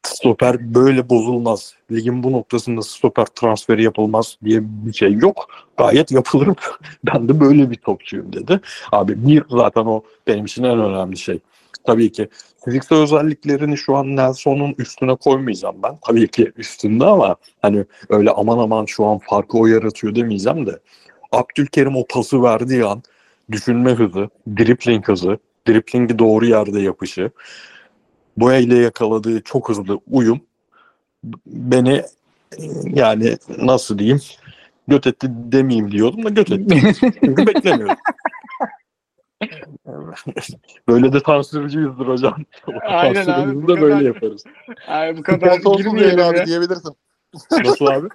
stoper 0.02 0.74
böyle 0.74 1.08
bozulmaz. 1.08 1.74
Ligin 1.92 2.22
bu 2.22 2.32
noktasında 2.32 2.82
stoper 2.82 3.24
transferi 3.24 3.82
yapılmaz 3.82 4.38
diye 4.44 4.60
bir 4.62 4.92
şey 4.92 5.12
yok. 5.12 5.48
Gayet 5.76 6.12
yapılır. 6.12 6.48
ben 7.04 7.28
de 7.28 7.40
böyle 7.40 7.70
bir 7.70 7.76
topçuyum 7.76 8.32
dedi. 8.32 8.60
Abi 8.92 9.26
bir 9.26 9.44
zaten 9.50 9.84
o 9.84 10.02
benim 10.26 10.44
için 10.44 10.64
en 10.64 10.80
önemli 10.80 11.16
şey. 11.16 11.40
Tabii 11.84 12.12
ki 12.12 12.28
fiziksel 12.64 12.98
özelliklerini 12.98 13.76
şu 13.76 13.96
an 13.96 14.16
Nelson'un 14.16 14.74
üstüne 14.78 15.16
koymayacağım 15.16 15.76
ben. 15.82 15.98
Tabii 16.06 16.28
ki 16.28 16.52
üstünde 16.56 17.04
ama 17.04 17.36
hani 17.62 17.84
öyle 18.08 18.30
aman 18.30 18.58
aman 18.58 18.84
şu 18.84 19.04
an 19.06 19.18
farkı 19.18 19.58
o 19.58 19.66
yaratıyor 19.66 20.14
demeyeceğim 20.14 20.66
de. 20.66 20.78
Abdülkerim 21.32 21.96
o 21.96 22.06
pası 22.06 22.42
verdiği 22.42 22.84
an 22.84 23.02
düşünme 23.50 23.90
hızı, 23.90 24.28
dripling 24.58 25.08
hızı, 25.08 25.38
driplingi 25.68 26.18
doğru 26.18 26.46
yerde 26.46 26.80
yapışı, 26.80 27.30
Boya 28.36 28.58
ile 28.58 28.76
yakaladığı 28.78 29.42
çok 29.42 29.68
hızlı 29.68 30.00
uyum 30.10 30.40
beni 31.46 32.02
yani 32.84 33.36
nasıl 33.58 33.98
diyeyim 33.98 34.20
göt 34.88 35.06
etti 35.06 35.26
demeyeyim 35.30 35.90
diyordum 35.90 36.24
da 36.24 36.28
göt 36.28 36.52
etti. 36.52 36.92
Çünkü 37.00 37.46
beklemiyorum. 37.46 37.96
böyle 40.88 41.12
de 41.12 41.20
tansürcüyüzdür 41.20 42.06
hocam. 42.06 42.36
Aynen 42.82 43.26
abi. 43.26 43.62
Bu 43.62 43.68
da 43.68 43.74
kadar, 43.74 43.80
böyle 43.80 44.04
yaparız. 44.04 44.44
Abi 44.88 45.18
bu 45.18 45.22
kadar 45.22 45.76
girmeyelim 45.76 46.24
abi 46.24 46.46
diyebilirsin. 46.46 46.96
Nasıl 47.64 47.86
abi? 47.86 48.08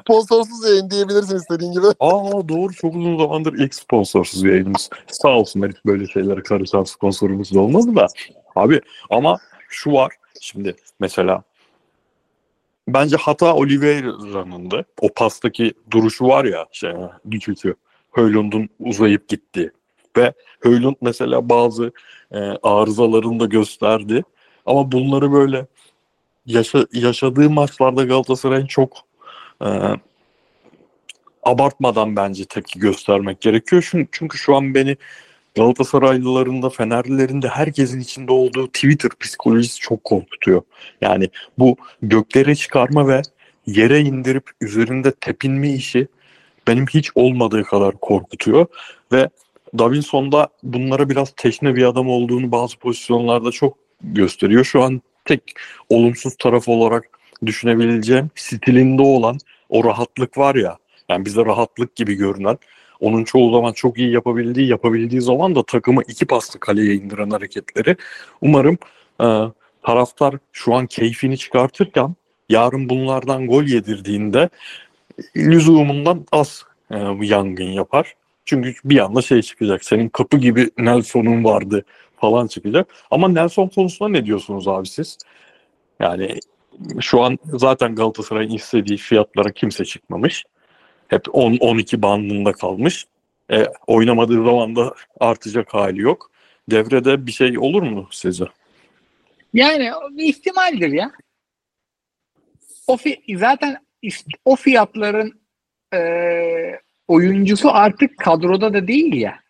Sponsorsuz 0.00 0.70
yayın 0.70 0.90
diyebilirsin 0.90 1.36
istediğin 1.36 1.72
gibi. 1.72 1.86
Aa 2.00 2.48
doğru 2.48 2.72
çok 2.72 2.94
uzun 2.94 3.18
zamandır 3.18 3.54
ilk 3.54 3.74
sponsorsuz 3.74 4.44
yayınımız. 4.44 4.90
Sağ 5.06 5.28
olsun 5.28 5.62
herif 5.62 5.76
böyle 5.86 6.06
şeylere 6.06 6.42
karışan 6.42 6.84
sponsorumuz 6.84 7.54
da 7.54 7.60
olmadı 7.60 7.96
da. 7.96 8.06
Abi 8.56 8.80
ama 9.10 9.38
şu 9.68 9.92
var 9.92 10.12
şimdi 10.40 10.76
mesela 11.00 11.42
bence 12.88 13.16
hata 13.16 13.54
Oliveira'nındı. 13.54 14.84
O 15.00 15.08
pastaki 15.14 15.72
duruşu 15.90 16.26
var 16.28 16.44
ya 16.44 16.66
şey 16.72 16.92
güçlü. 17.24 17.74
Höylund'un 18.12 18.68
uzayıp 18.80 19.28
gitti. 19.28 19.72
Ve 20.16 20.32
Höylund 20.60 20.96
mesela 21.00 21.48
bazı 21.48 21.92
e, 22.32 22.38
arızalarını 22.62 23.40
da 23.40 23.44
gösterdi. 23.44 24.24
Ama 24.66 24.92
bunları 24.92 25.32
böyle 25.32 25.66
yaşa, 26.46 26.86
yaşadığı 26.92 27.50
maçlarda 27.50 28.04
Galatasaray'ın 28.04 28.66
çok 28.66 28.92
e, 29.64 29.68
abartmadan 31.42 32.16
bence 32.16 32.44
tepki 32.44 32.78
göstermek 32.78 33.40
gerekiyor. 33.40 33.88
Çünkü, 33.90 34.08
çünkü 34.12 34.38
şu 34.38 34.56
an 34.56 34.74
beni 34.74 34.96
Galatasaraylıların 35.54 36.62
da 36.62 36.70
Fenerlilerin 36.70 37.42
de 37.42 37.48
herkesin 37.48 38.00
içinde 38.00 38.32
olduğu 38.32 38.66
Twitter 38.66 39.10
psikolojisi 39.20 39.80
çok 39.80 40.04
korkutuyor. 40.04 40.62
Yani 41.00 41.30
bu 41.58 41.76
göklere 42.02 42.54
çıkarma 42.54 43.08
ve 43.08 43.22
yere 43.66 44.00
indirip 44.00 44.50
üzerinde 44.60 45.12
tepinme 45.12 45.70
işi 45.70 46.08
benim 46.68 46.86
hiç 46.86 47.10
olmadığı 47.14 47.64
kadar 47.64 47.94
korkutuyor 48.00 48.66
ve 49.12 49.28
Davinson 49.78 50.32
da 50.32 50.48
bunlara 50.62 51.08
biraz 51.08 51.32
teşne 51.36 51.76
bir 51.76 51.84
adam 51.84 52.08
olduğunu 52.08 52.52
bazı 52.52 52.78
pozisyonlarda 52.78 53.50
çok 53.50 53.78
gösteriyor. 54.02 54.64
Şu 54.64 54.82
an 54.82 55.02
tek 55.24 55.42
olumsuz 55.88 56.36
taraf 56.36 56.68
olarak 56.68 57.17
düşünebileceğim 57.46 58.30
stilinde 58.34 59.02
olan 59.02 59.38
o 59.68 59.84
rahatlık 59.84 60.38
var 60.38 60.54
ya 60.54 60.78
yani 61.08 61.24
bize 61.24 61.44
rahatlık 61.44 61.96
gibi 61.96 62.14
görünen 62.14 62.58
onun 63.00 63.24
çoğu 63.24 63.52
zaman 63.52 63.72
çok 63.72 63.98
iyi 63.98 64.12
yapabildiği 64.12 64.68
yapabildiği 64.68 65.20
zaman 65.20 65.54
da 65.54 65.62
takımı 65.62 66.02
iki 66.08 66.26
paslı 66.26 66.60
kaleye 66.60 66.94
indiren 66.94 67.30
hareketleri 67.30 67.96
umarım 68.40 68.78
e, 69.20 69.26
taraftar 69.82 70.34
şu 70.52 70.74
an 70.74 70.86
keyfini 70.86 71.38
çıkartırken 71.38 72.14
yarın 72.48 72.88
bunlardan 72.88 73.46
gol 73.46 73.64
yedirdiğinde 73.64 74.48
lüzumundan 75.36 76.26
az 76.32 76.64
e, 76.90 76.96
yangın 77.20 77.70
yapar. 77.70 78.14
Çünkü 78.44 78.74
bir 78.84 78.98
anda 78.98 79.22
şey 79.22 79.42
çıkacak. 79.42 79.84
Senin 79.84 80.08
kapı 80.08 80.36
gibi 80.36 80.70
Nelson'un 80.78 81.44
vardı 81.44 81.84
falan 82.20 82.46
çıkacak. 82.46 82.94
Ama 83.10 83.28
Nelson 83.28 83.68
konusunda 83.68 84.10
ne 84.10 84.26
diyorsunuz 84.26 84.68
abi 84.68 84.88
siz? 84.88 85.18
Yani 86.00 86.40
şu 87.00 87.22
an 87.22 87.38
zaten 87.44 87.94
Galatasaray'ın 87.94 88.50
istediği 88.50 88.98
fiyatlara 88.98 89.52
kimse 89.52 89.84
çıkmamış. 89.84 90.44
Hep 91.08 91.26
10-12 91.26 92.02
bandında 92.02 92.52
kalmış. 92.52 93.06
E, 93.50 93.66
oynamadığı 93.86 94.44
zaman 94.44 94.76
da 94.76 94.94
artacak 95.20 95.74
hali 95.74 96.00
yok. 96.00 96.30
Devrede 96.70 97.26
bir 97.26 97.32
şey 97.32 97.58
olur 97.58 97.82
mu 97.82 98.08
sizce? 98.10 98.44
Yani 99.52 99.90
bir 100.10 100.24
ihtimaldir 100.24 100.92
ya. 100.92 101.10
O 102.86 102.94
fi- 102.94 103.38
zaten 103.38 103.76
o 104.44 104.56
fiyatların 104.56 105.40
e, 105.94 106.00
oyuncusu 107.08 107.70
artık 107.74 108.18
kadroda 108.18 108.74
da 108.74 108.88
değil 108.88 109.14
ya. 109.14 109.40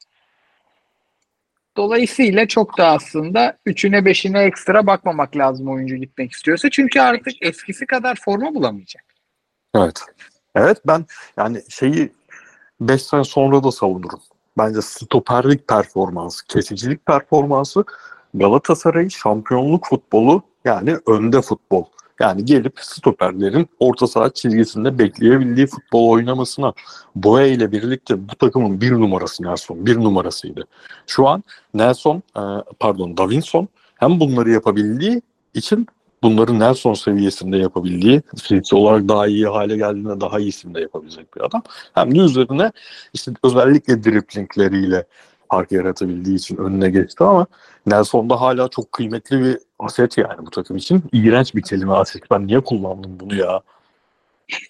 Dolayısıyla 1.78 2.48
çok 2.48 2.78
da 2.78 2.86
aslında 2.86 3.56
üçüne 3.66 4.04
beşine 4.04 4.42
ekstra 4.42 4.86
bakmamak 4.86 5.36
lazım 5.36 5.68
oyuncu 5.68 5.96
gitmek 5.96 6.32
istiyorsa. 6.32 6.70
Çünkü 6.70 7.00
artık 7.00 7.34
eskisi 7.40 7.86
kadar 7.86 8.18
forma 8.24 8.54
bulamayacak. 8.54 9.04
Evet. 9.74 10.00
Evet 10.54 10.78
ben 10.86 11.06
yani 11.36 11.62
şeyi 11.68 12.12
5 12.80 13.02
sene 13.02 13.24
sonra 13.24 13.64
da 13.64 13.72
savunurum. 13.72 14.20
Bence 14.58 14.82
stoperlik 14.82 15.68
performansı, 15.68 16.46
kesicilik 16.46 17.06
performansı 17.06 17.84
Galatasaray'ın 18.34 19.08
şampiyonluk 19.08 19.86
futbolu 19.86 20.42
yani 20.64 20.96
önde 21.06 21.42
futbol. 21.42 21.84
Yani 22.20 22.44
gelip 22.44 22.72
stoperlerin 22.80 23.68
orta 23.78 24.06
saha 24.06 24.30
çizgisinde 24.30 24.98
bekleyebildiği 24.98 25.66
futbol 25.66 26.08
oynamasına 26.08 26.72
Boya 27.14 27.46
ile 27.46 27.72
birlikte 27.72 28.28
bu 28.28 28.34
takımın 28.34 28.80
bir 28.80 28.92
numarası 28.92 29.42
Nelson, 29.42 29.86
bir 29.86 29.96
numarasıydı. 29.96 30.66
Şu 31.06 31.28
an 31.28 31.44
Nelson, 31.74 32.22
e, 32.36 32.42
pardon 32.80 33.16
Davinson 33.16 33.68
hem 33.96 34.20
bunları 34.20 34.50
yapabildiği 34.50 35.22
için 35.54 35.86
bunları 36.22 36.58
Nelson 36.58 36.94
seviyesinde 36.94 37.56
yapabildiği, 37.56 38.22
fiziksel 38.36 38.78
olarak 38.78 39.08
daha 39.08 39.26
iyi 39.26 39.46
hale 39.46 39.76
geldiğinde 39.76 40.20
daha 40.20 40.40
iyisini 40.40 40.74
de 40.74 40.80
yapabilecek 40.80 41.36
bir 41.36 41.40
adam. 41.40 41.62
Hem 41.94 42.14
de 42.14 42.18
üzerine 42.18 42.72
işte 43.14 43.32
özellikle 43.44 44.04
driplingleriyle 44.04 45.04
fark 45.51 45.72
yaratabildiği 45.72 46.36
için 46.36 46.57
önüne 46.57 46.90
geçti 46.90 47.24
ama 47.24 47.46
Nelson 47.86 48.30
da 48.30 48.40
hala 48.40 48.68
çok 48.68 48.92
kıymetli 48.92 49.40
bir 49.44 49.59
aset 49.78 50.18
yani 50.18 50.46
bu 50.46 50.51
takım 50.51 50.76
için. 50.76 51.03
İğrenç 51.12 51.55
bir 51.55 51.62
kelime 51.62 51.92
aset. 51.92 52.30
Ben 52.30 52.46
niye 52.46 52.61
kullandım 52.61 53.20
bunu 53.20 53.34
ya? 53.34 53.62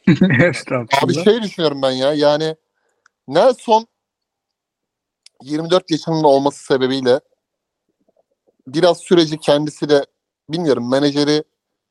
Abi 1.02 1.14
şey 1.14 1.42
düşünüyorum 1.42 1.82
ben 1.82 1.90
ya 1.90 2.12
yani 2.14 2.56
Nelson 3.28 3.86
24 5.42 5.90
yaşında 5.90 6.28
olması 6.28 6.64
sebebiyle 6.64 7.20
biraz 8.66 8.98
süreci 8.98 9.38
kendisi 9.38 9.88
de 9.88 10.06
bilmiyorum 10.48 10.90
menajeri 10.90 11.44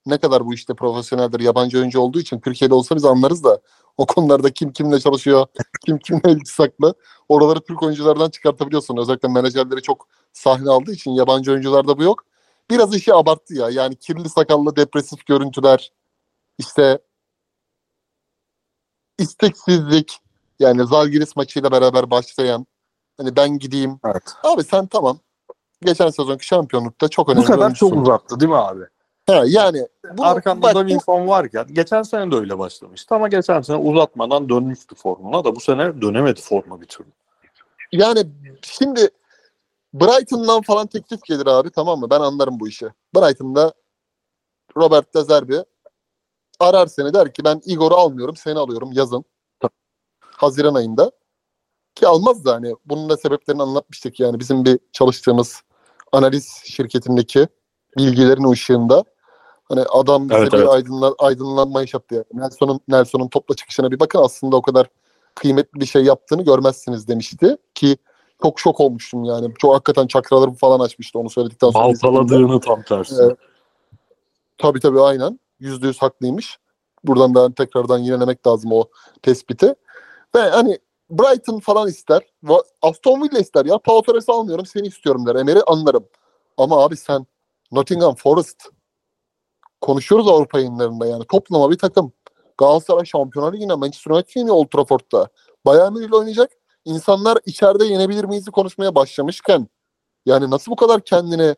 ne 0.07 0.17
kadar 0.17 0.45
bu 0.45 0.53
işte 0.53 0.73
profesyoneldir 0.73 1.39
yabancı 1.39 1.77
oyuncu 1.77 1.99
olduğu 1.99 2.19
için 2.19 2.39
Türkiye'de 2.39 2.73
olsa 2.73 2.95
biz 2.95 3.05
anlarız 3.05 3.43
da 3.43 3.61
o 3.97 4.05
konularda 4.05 4.49
kim 4.53 4.71
kimle 4.73 4.99
çalışıyor, 4.99 5.47
kim 5.85 5.97
kimle 5.97 6.31
ilgisaklı 6.31 6.93
oraları 7.29 7.61
Türk 7.61 7.83
oyunculardan 7.83 8.29
çıkartabiliyorsun. 8.29 8.97
Özellikle 8.97 9.27
menajerleri 9.27 9.81
çok 9.81 10.07
sahne 10.33 10.69
aldığı 10.69 10.91
için 10.91 11.11
yabancı 11.11 11.51
oyuncularda 11.51 11.97
bu 11.97 12.03
yok. 12.03 12.23
Biraz 12.69 12.95
işi 12.95 13.13
abarttı 13.13 13.53
ya. 13.53 13.69
Yani 13.69 13.95
kirli 13.95 14.29
sakallı 14.29 14.75
depresif 14.75 15.25
görüntüler 15.25 15.91
işte 16.57 16.99
isteksizlik 19.19 20.19
yani 20.59 20.87
Zalgiris 20.87 21.35
maçıyla 21.35 21.71
beraber 21.71 22.11
başlayan 22.11 22.67
hani 23.17 23.35
ben 23.35 23.59
gideyim. 23.59 23.99
Evet. 24.05 24.23
Abi 24.43 24.63
sen 24.63 24.87
tamam. 24.87 25.19
Geçen 25.81 26.09
sezonki 26.09 26.45
şampiyonlukta 26.47 27.07
çok 27.07 27.29
önemli 27.29 27.47
Bu 27.47 27.51
oyuncusun. 27.53 27.89
çok 27.89 28.01
uzattı 28.01 28.39
değil 28.39 28.49
mi 28.49 28.57
abi? 28.57 28.83
Ha, 29.29 29.43
yani 29.47 29.87
bu, 30.17 30.25
Arkanda 30.25 30.61
bak, 30.61 30.75
da 30.75 30.87
Wilson 30.87 31.27
varken 31.27 31.67
geçen 31.71 32.01
sene 32.01 32.31
de 32.31 32.35
öyle 32.35 32.59
başlamıştı 32.59 33.15
ama 33.15 33.27
geçen 33.27 33.61
sene 33.61 33.77
uzatmadan 33.77 34.49
dönmüştü 34.49 34.95
formuna 34.95 35.43
da 35.43 35.55
bu 35.55 35.59
sene 35.59 36.01
dönemedi 36.01 36.41
forma 36.41 36.81
bir 36.81 36.85
türlü. 36.85 37.09
yani 37.91 38.27
şimdi 38.61 39.09
Brighton'dan 39.93 40.61
falan 40.61 40.87
teklif 40.87 41.23
gelir 41.23 41.47
abi 41.47 41.69
tamam 41.69 41.99
mı? 41.99 42.09
Ben 42.09 42.19
anlarım 42.19 42.59
bu 42.59 42.67
işi. 42.67 42.87
Brighton'da 43.15 43.73
Robert 44.77 45.15
De 45.15 45.23
Zerbi 45.23 45.63
arar 46.59 46.87
seni 46.87 47.13
der 47.13 47.33
ki 47.33 47.43
ben 47.43 47.61
Igor'u 47.65 47.95
almıyorum 47.95 48.35
seni 48.35 48.59
alıyorum 48.59 48.91
yazın. 48.91 49.25
Haziran 50.19 50.75
ayında. 50.75 51.11
Ki 51.95 52.07
almaz 52.07 52.45
da 52.45 52.53
hani 52.53 52.75
bunun 52.85 53.09
da 53.09 53.17
sebeplerini 53.17 53.61
anlatmıştık 53.61 54.19
yani 54.19 54.39
bizim 54.39 54.65
bir 54.65 54.79
çalıştığımız 54.91 55.61
analiz 56.11 56.61
şirketindeki 56.65 57.47
bilgilerin 57.97 58.51
ışığında 58.51 59.03
hani 59.69 59.81
adam 59.81 60.29
bize 60.29 60.39
Evet, 60.39 60.53
bir 60.53 60.57
evet. 60.57 60.69
aydınlan, 60.69 61.15
aydınlanma 61.19 61.81
yaşattı 61.81 62.15
yani. 62.15 62.25
Nelson'un 62.33 62.79
Nelson'un 62.87 63.27
topla 63.27 63.55
çıkışına 63.55 63.91
bir 63.91 63.99
bakın 63.99 64.19
aslında 64.19 64.55
o 64.55 64.61
kadar 64.61 64.87
kıymetli 65.35 65.79
bir 65.79 65.85
şey 65.85 66.03
yaptığını 66.03 66.43
görmezsiniz 66.43 67.07
demişti 67.07 67.57
ki 67.75 67.97
çok 68.41 68.59
şok 68.59 68.79
olmuştum 68.79 69.23
yani. 69.23 69.53
Çok 69.59 69.73
hakikaten 69.73 70.07
çakralarımı 70.07 70.55
falan 70.55 70.79
açmıştı 70.79 71.19
onu 71.19 71.29
söyledikten 71.29 71.69
sonra. 71.69 71.85
Baltaladığını 71.85 72.59
tam 72.59 72.81
tersi. 72.81 73.15
Evet. 73.21 73.37
Tabii 74.57 74.79
tabii 74.79 75.01
aynen. 75.01 75.39
Yüzde 75.59 75.87
yüz 75.87 76.01
haklıymış. 76.01 76.57
Buradan 77.03 77.35
da 77.35 77.53
tekrardan 77.53 77.97
yinelemek 77.97 78.47
lazım 78.47 78.71
o 78.71 78.85
tespiti. 79.21 79.75
Ve 80.35 80.39
hani 80.39 80.79
Brighton 81.09 81.59
falan 81.59 81.87
ister. 81.87 82.21
Aston 82.81 83.21
Villa 83.21 83.39
ister 83.39 83.65
ya. 83.65 83.77
Pau 83.77 84.01
Torres'i 84.01 84.31
almıyorum 84.31 84.65
seni 84.65 84.87
istiyorum 84.87 85.25
der. 85.25 85.35
Emer'i 85.35 85.61
anlarım. 85.67 86.05
Ama 86.57 86.83
abi 86.83 86.97
sen 86.97 87.25
Nottingham 87.71 88.15
Forest 88.15 88.63
konuşuyoruz 89.81 90.27
Avrupa 90.27 90.59
yayınlarında 90.59 91.05
yani. 91.05 91.25
Toplama 91.25 91.71
bir 91.71 91.77
takım. 91.77 92.13
Galatasaray 92.57 93.05
Şampiyonlar 93.05 93.53
Ligi'nde 93.53 93.75
Manchester 93.75 94.11
United 94.11 94.35
yeniyor 94.35 94.55
Old 94.55 94.67
Trafford'da. 94.67 95.27
Bayern 95.65 95.93
Münih 95.93 96.13
oynayacak. 96.13 96.51
İnsanlar 96.85 97.37
içeride 97.45 97.85
yenebilir 97.85 98.23
miyiz 98.23 98.45
konuşmaya 98.45 98.95
başlamışken 98.95 99.67
yani 100.25 100.51
nasıl 100.51 100.71
bu 100.71 100.75
kadar 100.75 101.01
kendine 101.01 101.55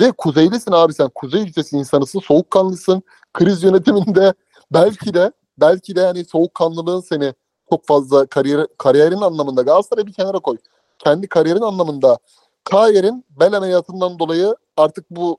ve 0.00 0.12
kuzeylisin 0.12 0.72
abi 0.72 0.94
sen. 0.94 1.10
Kuzey 1.14 1.42
ülkesi 1.42 1.76
insanısın. 1.76 2.20
Soğukkanlısın. 2.20 3.02
Kriz 3.34 3.62
yönetiminde 3.62 4.34
belki 4.72 5.14
de 5.14 5.32
belki 5.58 5.96
de 5.96 6.00
yani 6.00 6.24
soğukkanlılığın 6.24 7.00
seni 7.00 7.34
çok 7.70 7.86
fazla 7.86 8.26
kariyer, 8.26 8.66
kariyerin 8.78 9.20
anlamında 9.20 9.62
Galatasaray'ı 9.62 10.06
bir 10.06 10.12
kenara 10.12 10.38
koy. 10.38 10.56
Kendi 10.98 11.28
kariyerin 11.28 11.60
anlamında 11.60 12.18
Kayer'in 12.64 13.24
bel 13.30 13.56
ameliyatından 13.56 14.18
dolayı 14.18 14.56
artık 14.76 15.10
bu 15.10 15.38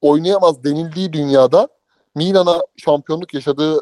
oynayamaz 0.00 0.64
denildiği 0.64 1.12
dünyada 1.12 1.68
Milan'a 2.14 2.60
şampiyonluk 2.76 3.34
yaşadığı 3.34 3.80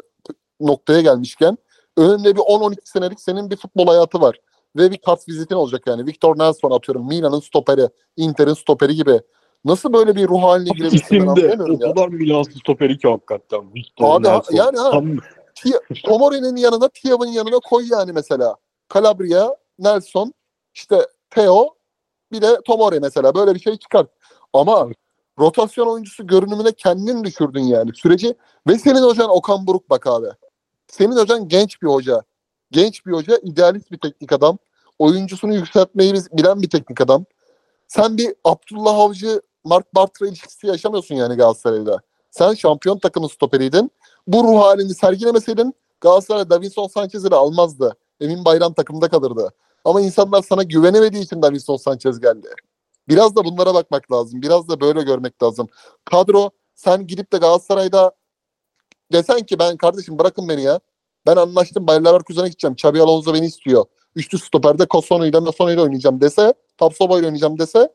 noktaya 0.59 1.01
gelmişken 1.01 1.57
önünde 1.97 2.35
bir 2.35 2.41
10-12 2.41 2.75
senelik 2.83 3.21
senin 3.21 3.49
bir 3.49 3.55
futbol 3.55 3.87
hayatı 3.87 4.21
var. 4.21 4.39
Ve 4.75 4.91
bir 4.91 4.97
kart 4.97 5.29
vizitin 5.29 5.55
olacak 5.55 5.81
yani. 5.87 6.05
Victor 6.05 6.37
Nelson 6.37 6.71
atıyorum. 6.71 7.07
Milan'ın 7.07 7.39
stoperi, 7.39 7.89
Inter'in 8.17 8.53
stoperi 8.53 8.95
gibi. 8.95 9.21
Nasıl 9.65 9.93
böyle 9.93 10.15
bir 10.15 10.27
ruh 10.27 10.43
haline 10.43 10.69
girebilirsin 10.69 11.07
ben 11.11 11.15
İsimde 11.15 11.31
anlayamıyorum 11.31 11.77
o 11.81 11.87
ya. 11.87 11.93
kadar 11.93 12.07
Milan'sı 12.07 12.51
stoperi 12.51 12.97
ki 12.97 13.07
hakikaten. 13.07 13.73
Victor 13.73 14.15
Abi, 14.15 14.27
Nelson. 14.27 14.55
yani 14.55 14.77
ha. 14.77 15.01
Tomore'nin 16.03 16.55
yanına 16.55 16.87
Tiav'ın 16.87 17.27
yanına 17.27 17.59
koy 17.59 17.85
yani 17.91 18.11
mesela. 18.11 18.55
Calabria, 18.93 19.55
Nelson, 19.79 20.33
işte 20.73 21.07
Theo 21.29 21.69
bir 22.31 22.41
de 22.41 22.61
Tomori 22.65 22.99
mesela 22.99 23.35
böyle 23.35 23.55
bir 23.55 23.59
şey 23.59 23.77
çıkar. 23.77 24.05
Ama 24.53 24.89
rotasyon 25.39 25.87
oyuncusu 25.87 26.27
görünümüne 26.27 26.71
kendin 26.71 27.23
düşürdün 27.23 27.63
yani 27.63 27.91
süreci 27.95 28.35
ve 28.67 28.77
senin 28.77 29.01
hocan 29.01 29.29
Okan 29.29 29.67
Buruk 29.67 29.89
bak 29.89 30.07
abi. 30.07 30.27
Senin 30.87 31.15
hocan 31.15 31.47
genç 31.47 31.81
bir 31.81 31.87
hoca. 31.87 32.23
Genç 32.71 33.05
bir 33.05 33.11
hoca, 33.11 33.37
idealist 33.43 33.91
bir 33.91 33.97
teknik 33.97 34.31
adam. 34.31 34.57
Oyuncusunu 34.99 35.53
yükseltmeyi 35.53 36.13
bilen 36.13 36.61
bir 36.61 36.69
teknik 36.69 37.01
adam. 37.01 37.25
Sen 37.87 38.17
bir 38.17 38.35
Abdullah 38.43 38.95
Avcı, 38.95 39.41
Mark 39.63 39.95
Bartra 39.95 40.27
ilişkisi 40.27 40.67
yaşamıyorsun 40.67 41.15
yani 41.15 41.35
Galatasaray'da. 41.35 42.01
Sen 42.31 42.53
şampiyon 42.53 42.99
takımın 42.99 43.27
stoperiydin. 43.27 43.91
Bu 44.27 44.43
ruh 44.43 44.61
halini 44.61 44.95
sergilemeseydin 44.95 45.73
Galatasaray 46.01 46.49
Davinson 46.49 46.87
Sanchez'i 46.87 47.31
de 47.31 47.35
almazdı. 47.35 47.97
Emin 48.21 48.45
Bayram 48.45 48.73
takımda 48.73 49.09
kalırdı. 49.09 49.53
Ama 49.85 50.01
insanlar 50.01 50.41
sana 50.41 50.63
güvenemediği 50.63 51.23
için 51.23 51.41
Davinson 51.41 51.77
Sanchez 51.77 52.19
geldi. 52.19 52.47
Biraz 53.09 53.35
da 53.35 53.45
bunlara 53.45 53.73
bakmak 53.73 54.11
lazım. 54.11 54.41
Biraz 54.41 54.69
da 54.69 54.81
böyle 54.81 55.01
görmek 55.01 55.43
lazım. 55.43 55.67
Kadro 56.05 56.49
sen 56.75 57.07
gidip 57.07 57.33
de 57.33 57.37
Galatasaray'da 57.37 58.11
desen 59.13 59.39
ki 59.39 59.59
ben 59.59 59.77
kardeşim 59.77 60.19
bırakın 60.19 60.49
beni 60.49 60.61
ya. 60.61 60.79
Ben 61.25 61.35
anlaştım 61.35 61.87
Bayer 61.87 62.05
Leverkusen'e 62.05 62.47
gideceğim. 62.47 62.73
Xabi 62.73 63.01
Alonso 63.01 63.33
beni 63.33 63.45
istiyor. 63.45 63.85
Üçlü 64.15 64.39
stoperde 64.39 64.85
Kosonu 64.85 65.27
ile 65.27 65.39
Masonu 65.39 65.71
ile 65.71 65.81
oynayacağım 65.81 66.21
dese, 66.21 66.53
Tapsoba 66.77 67.19
ile 67.19 67.25
oynayacağım 67.25 67.59
dese 67.59 67.93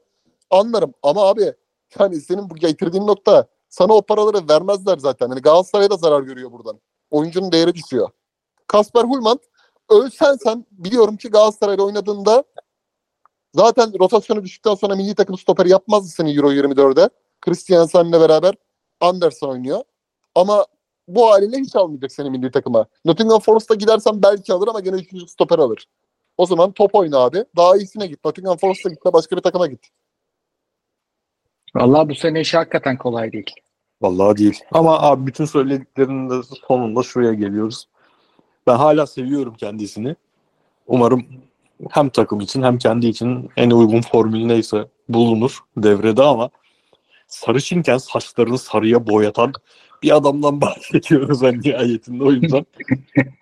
anlarım. 0.51 0.95
Ama 1.03 1.23
abi 1.23 1.53
yani 1.99 2.21
senin 2.21 2.51
bu 2.51 2.55
getirdiğin 2.55 3.07
nokta 3.07 3.47
sana 3.69 3.93
o 3.93 4.03
paraları 4.03 4.49
vermezler 4.49 4.99
zaten. 4.99 5.29
Yani 5.29 5.41
Galatasaray 5.41 5.91
da 5.91 5.97
zarar 5.97 6.23
görüyor 6.23 6.53
buradan. 6.53 6.81
Oyuncunun 7.11 7.53
değeri 7.53 7.75
düşüyor. 7.75 8.09
Kasper 8.67 9.05
Hulman 9.05 9.39
ölsen 9.91 10.37
sen 10.45 10.67
biliyorum 10.71 11.17
ki 11.17 11.29
Galatasaray'da 11.29 11.83
oynadığında 11.85 12.45
zaten 13.55 13.93
rotasyonu 14.01 14.45
düştükten 14.45 14.75
sonra 14.75 14.97
milli 14.97 15.15
takım 15.15 15.39
stoperi 15.39 15.69
yapmazdı 15.69 16.09
seni 16.09 16.37
Euro 16.37 16.53
24'de. 16.53 17.09
Christiansen'le 17.41 18.13
beraber 18.13 18.55
Anderson 19.01 19.49
oynuyor. 19.49 19.81
Ama 20.35 20.67
bu 21.09 21.31
haliyle 21.31 21.57
hiç 21.59 21.77
almayacak 21.77 22.13
seni 22.13 22.31
milli 22.31 22.51
takıma. 22.51 22.87
Nottingham 23.05 23.41
Forest'a 23.41 23.75
gidersen 23.75 24.23
belki 24.23 24.53
alır 24.53 24.69
ama 24.69 24.81
gene 24.81 24.97
3. 24.97 25.31
stoper 25.31 25.59
alır. 25.59 25.87
O 26.37 26.47
zaman 26.47 26.73
top 26.73 26.95
oyna 26.95 27.19
abi. 27.19 27.45
Daha 27.57 27.77
iyisine 27.77 28.07
git. 28.07 28.25
Nottingham 28.25 28.57
Forest'a 28.57 28.89
git 28.89 29.07
de 29.07 29.13
başka 29.13 29.37
bir 29.37 29.43
takıma 29.43 29.67
git. 29.67 29.89
Vallahi 31.75 32.09
bu 32.09 32.15
sene 32.15 32.41
işi 32.41 32.57
hakikaten 32.57 32.99
kolay 32.99 33.33
değil. 33.33 33.51
Vallahi 34.03 34.37
değil. 34.37 34.61
Ama 34.73 35.01
abi 35.01 35.27
bütün 35.27 35.45
söylediklerinin 35.45 36.31
de 36.31 36.43
sonunda 36.69 37.03
şuraya 37.03 37.33
geliyoruz. 37.35 37.89
Ben 38.67 38.77
hala 38.77 39.07
seviyorum 39.07 39.55
kendisini. 39.55 40.17
Umarım 40.87 41.27
hem 41.91 42.09
takım 42.09 42.41
için 42.41 42.63
hem 42.63 42.79
kendi 42.79 43.07
için 43.07 43.51
en 43.57 43.71
uygun 43.71 44.01
formül 44.01 44.45
neyse 44.45 44.89
bulunur 45.09 45.59
devrede 45.77 46.23
ama 46.23 46.51
sarışınken 47.29 47.99
saçlarını 47.99 48.59
sarıya 48.59 49.07
boyatan 49.07 49.53
bir 50.03 50.17
adamdan 50.17 50.61
bahsediyoruz 50.61 51.43
en 51.43 51.61
nihayetinde. 51.61 52.25
O 52.25 52.33
yüzden 52.33 52.67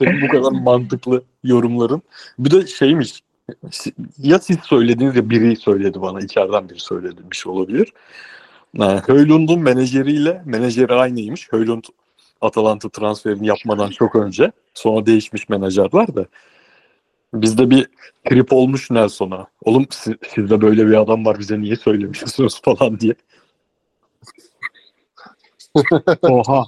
bu 0.00 0.28
kadar 0.28 0.52
mantıklı 0.52 1.22
yorumların. 1.44 2.02
Bir 2.38 2.50
de 2.50 2.66
şeymiş 2.66 3.22
ya 4.18 4.38
siz 4.38 4.56
söylediniz 4.62 5.16
ya 5.16 5.30
biri 5.30 5.56
söyledi 5.56 6.00
bana 6.00 6.20
içeriden 6.20 6.68
biri 6.68 6.80
söyledi 6.80 7.20
bir 7.30 7.36
şey 7.36 7.52
olabilir. 7.52 7.92
Yani 8.74 9.00
Höylund'un 9.06 9.60
menajeriyle 9.60 10.42
menajeri 10.44 10.94
aynıymış. 10.94 11.52
Höylund 11.52 11.84
Atalanta 12.40 12.88
transferini 12.88 13.46
yapmadan 13.46 13.90
çok 13.90 14.16
önce. 14.16 14.52
Sonra 14.74 15.06
değişmiş 15.06 15.48
menajerler 15.48 16.14
de. 16.14 16.26
Bizde 17.35 17.70
bir 17.70 17.89
trip 18.28 18.52
olmuş 18.52 18.90
Nelson'a. 18.90 19.47
Oğlum 19.65 19.86
siz, 19.90 20.15
sizde 20.35 20.61
böyle 20.61 20.86
bir 20.86 21.01
adam 21.01 21.24
var 21.27 21.39
bize 21.39 21.61
niye 21.61 21.77
söylemiyorsunuz 21.77 22.61
falan 22.65 23.01
diye. 23.01 23.15
Oha. 26.23 26.65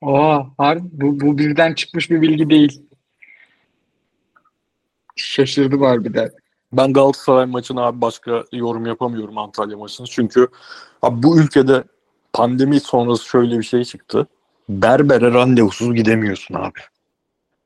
Oha. 0.00 0.50
Harbi, 0.58 0.88
bu, 0.92 1.20
bu 1.20 1.38
birden 1.38 1.74
çıkmış 1.74 2.10
bir 2.10 2.22
bilgi 2.22 2.50
değil. 2.50 2.82
Şaşırdı 5.16 5.84
harbiden. 5.84 6.30
Ben 6.72 6.92
Galatasaray 6.92 7.46
maçına 7.46 7.82
abi 7.86 8.00
başka 8.00 8.44
yorum 8.52 8.86
yapamıyorum 8.86 9.38
Antalya 9.38 9.76
maçını. 9.76 10.06
Çünkü 10.06 10.48
abi 11.02 11.22
bu 11.22 11.40
ülkede 11.40 11.84
pandemi 12.32 12.80
sonrası 12.80 13.24
şöyle 13.24 13.58
bir 13.58 13.64
şey 13.64 13.84
çıktı. 13.84 14.26
Berbere 14.68 15.32
randevusuz 15.32 15.94
gidemiyorsun 15.94 16.54
abi. 16.54 16.80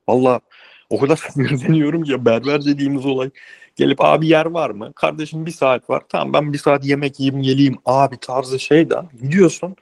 Valla 0.07 0.39
o 0.89 0.99
kadar 0.99 1.15
sinirleniyorum 1.33 2.03
ki 2.03 2.11
ya 2.11 2.25
berber 2.25 2.65
dediğimiz 2.65 3.05
olay 3.05 3.29
gelip 3.75 4.01
abi 4.01 4.27
yer 4.27 4.45
var 4.45 4.69
mı? 4.69 4.93
Kardeşim 4.93 5.45
bir 5.45 5.51
saat 5.51 5.89
var. 5.89 6.03
Tamam 6.09 6.33
ben 6.33 6.53
bir 6.53 6.57
saat 6.57 6.85
yemek 6.85 7.19
yiyeyim 7.19 7.41
geleyim 7.41 7.77
abi 7.85 8.17
tarzı 8.17 8.59
şeyden 8.59 9.09
gidiyorsun. 9.21 9.75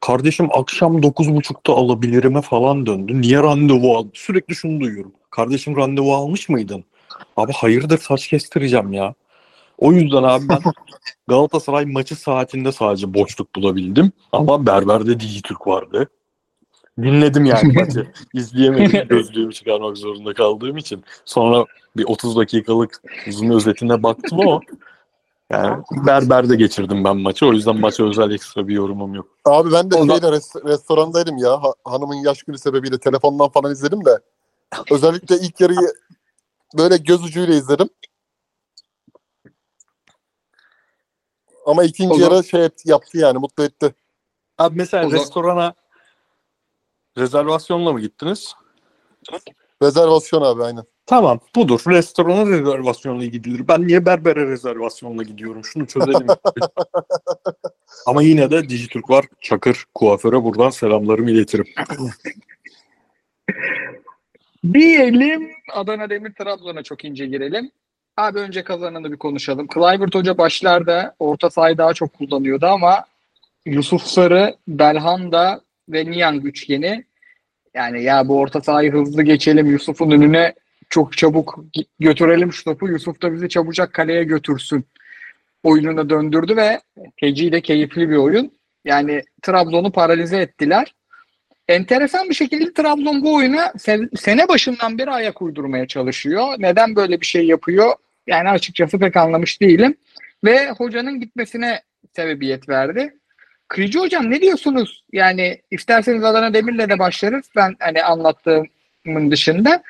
Kardeşim 0.00 0.48
akşam 0.52 1.00
9.30'da 1.00 1.72
alabilirime 1.72 2.42
falan 2.42 2.86
döndü. 2.86 3.20
Niye 3.20 3.38
randevu 3.38 3.96
aldın? 3.96 4.10
Sürekli 4.14 4.54
şunu 4.54 4.80
duyuyorum. 4.80 5.12
Kardeşim 5.30 5.76
randevu 5.76 6.14
almış 6.14 6.48
mıydın? 6.48 6.84
Abi 7.36 7.52
hayırdır 7.52 7.98
saç 7.98 8.28
kestireceğim 8.28 8.92
ya. 8.92 9.14
O 9.78 9.92
yüzden 9.92 10.22
abi 10.22 10.48
ben 10.48 10.60
Galatasaray 11.28 11.84
maçı 11.84 12.16
saatinde 12.16 12.72
sadece 12.72 13.14
boşluk 13.14 13.56
bulabildim. 13.56 14.12
Ama 14.32 14.66
berberde 14.66 15.20
Dijitürk 15.20 15.66
vardı. 15.66 16.08
Dinledim 16.98 17.44
yani 17.44 17.72
maçı. 17.78 18.12
İzleyemedim. 18.34 19.08
Gözlüğümü 19.08 19.52
çıkarmak 19.52 19.96
zorunda 19.98 20.34
kaldığım 20.34 20.76
için. 20.76 21.04
Sonra 21.24 21.64
bir 21.96 22.04
30 22.04 22.36
dakikalık 22.36 23.02
uzun 23.28 23.50
özetine 23.50 24.02
baktım 24.02 24.40
ama 24.40 24.60
yani 25.50 25.82
berberde 26.06 26.56
geçirdim 26.56 27.04
ben 27.04 27.16
maçı. 27.16 27.46
O 27.46 27.52
yüzden 27.52 27.80
maça 27.80 28.04
özel 28.04 28.30
ekstra 28.30 28.68
bir 28.68 28.74
yorumum 28.74 29.14
yok. 29.14 29.26
Abi 29.44 29.72
ben 29.72 29.90
de 29.90 29.94
Ondan- 29.94 30.14
şeyde 30.14 30.26
res- 30.26 30.68
restorandaydım 30.68 31.36
ya. 31.38 31.62
Ha- 31.62 31.74
hanımın 31.84 32.14
yaş 32.14 32.42
günü 32.42 32.58
sebebiyle 32.58 32.98
telefondan 32.98 33.48
falan 33.48 33.72
izledim 33.72 34.04
de. 34.04 34.18
Özellikle 34.90 35.36
ilk 35.36 35.60
yarıyı 35.60 35.92
böyle 36.78 36.96
göz 36.96 37.24
ucuyla 37.24 37.54
izledim. 37.54 37.88
Ama 41.66 41.84
ikinci 41.84 42.18
zaman- 42.18 42.34
yarı 42.34 42.44
şey 42.44 42.68
yaptı 42.84 43.18
yani 43.18 43.38
mutlu 43.38 43.64
etti. 43.64 43.94
Abi 44.58 44.76
mesela 44.76 45.06
O 45.08 45.12
restorana 45.12 45.74
rezervasyonla 47.18 47.92
mı 47.92 48.00
gittiniz? 48.00 48.54
Rezervasyon 49.82 50.42
abi 50.42 50.62
aynen. 50.62 50.84
Tamam 51.06 51.40
budur. 51.56 51.80
Restorana 51.86 52.50
rezervasyonla 52.50 53.24
gidilir. 53.24 53.68
Ben 53.68 53.86
niye 53.86 54.06
berbere 54.06 54.46
rezervasyonla 54.46 55.22
gidiyorum? 55.22 55.64
Şunu 55.64 55.86
çözelim. 55.86 56.26
Ama 58.06 58.22
yine 58.22 58.50
de 58.50 58.68
Dijitürk 58.68 59.10
var. 59.10 59.24
Çakır 59.40 59.84
kuaföre 59.94 60.44
buradan 60.44 60.70
selamlarımı 60.70 61.30
iletirim. 61.30 61.66
Diyelim 64.72 65.50
Adana 65.72 66.10
Demir 66.10 66.34
Trabzon'a 66.34 66.82
çok 66.82 67.04
ince 67.04 67.26
girelim. 67.26 67.70
Abi 68.16 68.38
önce 68.38 68.64
kazananı 68.64 69.12
bir 69.12 69.16
konuşalım. 69.16 69.66
Kluivert 69.66 70.14
Hoca 70.14 70.38
başlarda 70.38 71.14
orta 71.18 71.50
sahayı 71.50 71.78
daha 71.78 71.94
çok 71.94 72.12
kullanıyordu 72.12 72.66
ama 72.66 73.04
Yusuf 73.66 74.02
Sarı, 74.02 74.56
Belhanda 74.68 75.60
ve 75.92 76.10
Niang 76.10 76.46
üçgeni 76.46 77.04
yani 77.74 78.02
ya 78.02 78.28
bu 78.28 78.38
orta 78.38 78.60
sahayı 78.60 78.92
hızlı 78.92 79.22
geçelim 79.22 79.66
Yusuf'un 79.66 80.10
önüne 80.10 80.54
çok 80.88 81.16
çabuk 81.16 81.64
götürelim 82.00 82.52
şu 82.52 82.64
topu. 82.64 82.88
Yusuf 82.88 83.22
da 83.22 83.32
bizi 83.32 83.48
çabucak 83.48 83.92
kaleye 83.92 84.24
götürsün. 84.24 84.84
Oyununa 85.62 86.10
döndürdü 86.10 86.56
ve 86.56 86.80
feci 87.20 87.52
de 87.52 87.60
keyifli 87.60 88.10
bir 88.10 88.16
oyun. 88.16 88.52
Yani 88.84 89.22
Trabzon'u 89.42 89.92
paralize 89.92 90.36
ettiler 90.36 90.94
enteresan 91.68 92.28
bir 92.28 92.34
şekilde 92.34 92.72
Trabzon 92.72 93.22
bu 93.22 93.34
oyuna 93.34 93.66
se- 93.66 94.16
sene 94.16 94.48
başından 94.48 94.98
beri 94.98 95.10
ayak 95.10 95.42
uydurmaya 95.42 95.86
çalışıyor. 95.86 96.54
Neden 96.58 96.96
böyle 96.96 97.20
bir 97.20 97.26
şey 97.26 97.46
yapıyor? 97.46 97.94
Yani 98.26 98.48
açıkçası 98.48 98.98
pek 98.98 99.16
anlamış 99.16 99.60
değilim. 99.60 99.94
Ve 100.44 100.70
hocanın 100.70 101.20
gitmesine 101.20 101.82
sebebiyet 102.16 102.68
verdi. 102.68 103.14
Kırıcı 103.72 103.98
hocam 103.98 104.30
ne 104.30 104.40
diyorsunuz? 104.40 105.04
Yani 105.12 105.62
isterseniz 105.70 106.24
Adana 106.24 106.54
Demir'le 106.54 106.88
de 106.88 106.98
başlarız. 106.98 107.46
Ben 107.56 107.76
hani 107.78 108.04
anlattığımın 108.04 109.30
dışında. 109.30 109.82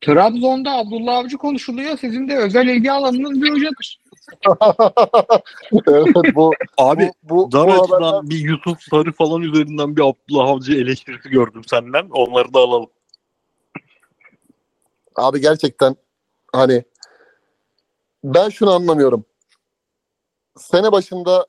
Trabzon'da 0.00 0.72
Abdullah 0.72 1.16
Avcı 1.16 1.38
konuşuluyor. 1.38 1.98
Sizin 1.98 2.28
de 2.28 2.36
özel 2.36 2.68
ilgi 2.68 2.92
alanınız 2.92 3.42
bir 3.42 3.50
hocadır. 3.50 3.98
evet 5.88 6.34
bu 6.34 6.52
Abi 6.78 7.12
bu, 7.22 7.36
bu, 7.36 7.52
dar 7.52 7.66
bu 7.66 7.82
açıdan 7.82 8.30
bir 8.30 8.38
Yusuf 8.38 8.82
Sarı 8.82 9.12
falan 9.12 9.42
üzerinden 9.42 9.96
bir 9.96 10.02
Abdullah 10.02 10.48
Avcı 10.48 10.72
eleştirisi 10.74 11.28
gördüm 11.28 11.62
senden. 11.66 12.08
Onları 12.10 12.54
da 12.54 12.58
alalım. 12.58 12.90
Abi 15.16 15.40
gerçekten 15.40 15.96
hani 16.52 16.84
ben 18.24 18.48
şunu 18.48 18.70
anlamıyorum. 18.70 19.24
Sene 20.56 20.92
başında 20.92 21.46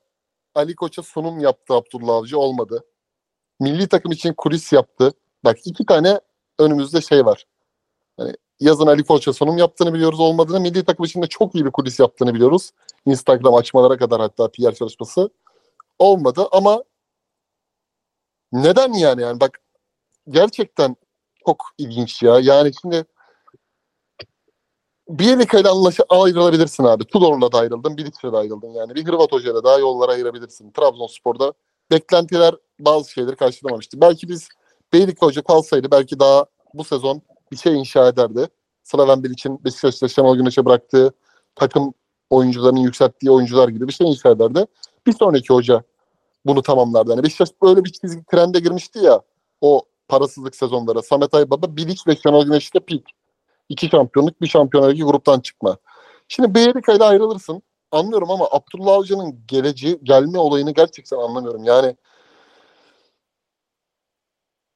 Ali 0.54 0.74
Koç'a 0.74 1.02
sunum 1.02 1.40
yaptı 1.40 1.74
Abdullah 1.74 2.14
Avcı 2.14 2.38
olmadı. 2.38 2.84
Milli 3.60 3.88
takım 3.88 4.12
için 4.12 4.34
kulis 4.36 4.72
yaptı. 4.72 5.12
Bak 5.44 5.58
iki 5.64 5.86
tane 5.86 6.20
önümüzde 6.58 7.00
şey 7.00 7.26
var. 7.26 7.46
Hani 8.16 8.32
yazın 8.60 8.86
Ali 8.86 9.04
Koç'a 9.04 9.32
sunum 9.32 9.58
yaptığını 9.58 9.94
biliyoruz 9.94 10.20
olmadığını. 10.20 10.60
Milli 10.60 10.84
takım 10.84 11.04
için 11.04 11.22
de 11.22 11.26
çok 11.26 11.54
iyi 11.54 11.64
bir 11.64 11.70
kulis 11.70 12.00
yaptığını 12.00 12.34
biliyoruz. 12.34 12.70
Instagram 13.06 13.54
açmalara 13.54 13.96
kadar 13.96 14.20
hatta 14.20 14.50
PR 14.50 14.72
çalışması 14.72 15.30
olmadı 15.98 16.48
ama 16.52 16.84
neden 18.52 18.92
yani 18.92 19.22
yani 19.22 19.40
bak 19.40 19.60
gerçekten 20.28 20.96
çok 21.46 21.64
ilginç 21.78 22.22
ya. 22.22 22.40
Yani 22.40 22.72
şimdi 22.82 23.04
Bielika 25.08 25.58
ile 25.58 25.68
anlaşı 25.68 26.02
ayrılabilirsin 26.08 26.84
abi. 26.84 27.04
Tudor'la 27.04 27.52
da 27.52 27.58
ayrıldın, 27.58 27.96
Bilic'le 27.96 28.32
de 28.32 28.36
ayrıldın. 28.36 28.68
Yani 28.68 28.94
bir 28.94 29.06
Hırvat 29.06 29.32
hocayla 29.32 29.64
daha 29.64 29.78
yollara 29.78 30.12
ayırabilirsin. 30.12 30.70
Trabzonspor'da 30.70 31.52
beklentiler 31.90 32.54
bazı 32.80 33.10
şeyleri 33.10 33.36
karşılamamıştı. 33.36 34.00
Belki 34.00 34.28
biz 34.28 34.48
Bielika 34.92 35.26
hoca 35.26 35.42
kalsaydı 35.42 35.90
belki 35.90 36.18
daha 36.18 36.46
bu 36.74 36.84
sezon 36.84 37.22
bir 37.52 37.56
şey 37.56 37.78
inşa 37.78 38.08
ederdi. 38.08 38.48
Slaven 38.82 39.24
Bilic'in 39.24 39.64
Beşiktaş'ta 39.64 40.08
Şenol 40.08 40.36
Güneş'e 40.36 40.64
bıraktığı 40.64 41.12
takım 41.54 41.94
oyuncularının 42.30 42.80
yükselttiği 42.80 43.30
oyuncular 43.30 43.68
gibi 43.68 43.88
bir 43.88 43.92
şey 43.92 44.10
inşa 44.10 44.30
ederdi. 44.30 44.66
Bir 45.06 45.12
sonraki 45.12 45.54
hoca 45.54 45.82
bunu 46.46 46.62
tamamlardı. 46.62 47.10
Yani 47.10 47.22
Beşiktaş 47.22 47.48
böyle 47.62 47.84
bir 47.84 47.92
çizgi 47.92 48.24
trende 48.24 48.60
girmişti 48.60 48.98
ya 48.98 49.22
o 49.60 49.82
parasızlık 50.08 50.56
sezonlara. 50.56 51.02
Samet 51.02 51.34
Aybaba, 51.34 51.76
Bilic 51.76 52.02
ve 52.06 52.16
Şenol 52.16 52.44
Güneş'te 52.44 52.80
pik. 52.80 53.04
İki 53.68 53.88
şampiyonluk, 53.88 54.40
bir 54.40 54.46
şampiyonlar 54.46 54.90
ligi 54.92 55.02
gruptan 55.02 55.40
çıkma. 55.40 55.76
Şimdi 56.28 56.54
Beyerika 56.54 56.92
ile 56.92 57.04
ayrılırsın. 57.04 57.62
Anlıyorum 57.90 58.30
ama 58.30 58.48
Abdullah 58.50 58.92
Avcı'nın 58.92 59.46
geleceği, 59.46 60.00
gelme 60.02 60.38
olayını 60.38 60.70
gerçekten 60.70 61.16
anlamıyorum. 61.16 61.64
Yani 61.64 61.96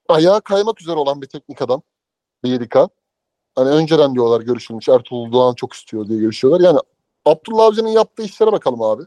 ayağa 0.08 0.40
kaymak 0.40 0.80
üzere 0.80 0.96
olan 0.96 1.22
bir 1.22 1.26
teknik 1.26 1.62
adam 1.62 1.82
Beyerika. 2.44 2.88
Hani 3.54 3.70
önceden 3.70 4.14
diyorlar 4.14 4.40
görüşülmüş. 4.40 4.88
Ertuğrul 4.88 5.32
Doğan 5.32 5.54
çok 5.54 5.72
istiyor 5.72 6.08
diye 6.08 6.20
görüşüyorlar. 6.20 6.60
Yani 6.60 6.78
Abdullah 7.24 7.64
Avcı'nın 7.64 7.88
yaptığı 7.88 8.22
işlere 8.22 8.52
bakalım 8.52 8.82
abi. 8.82 9.02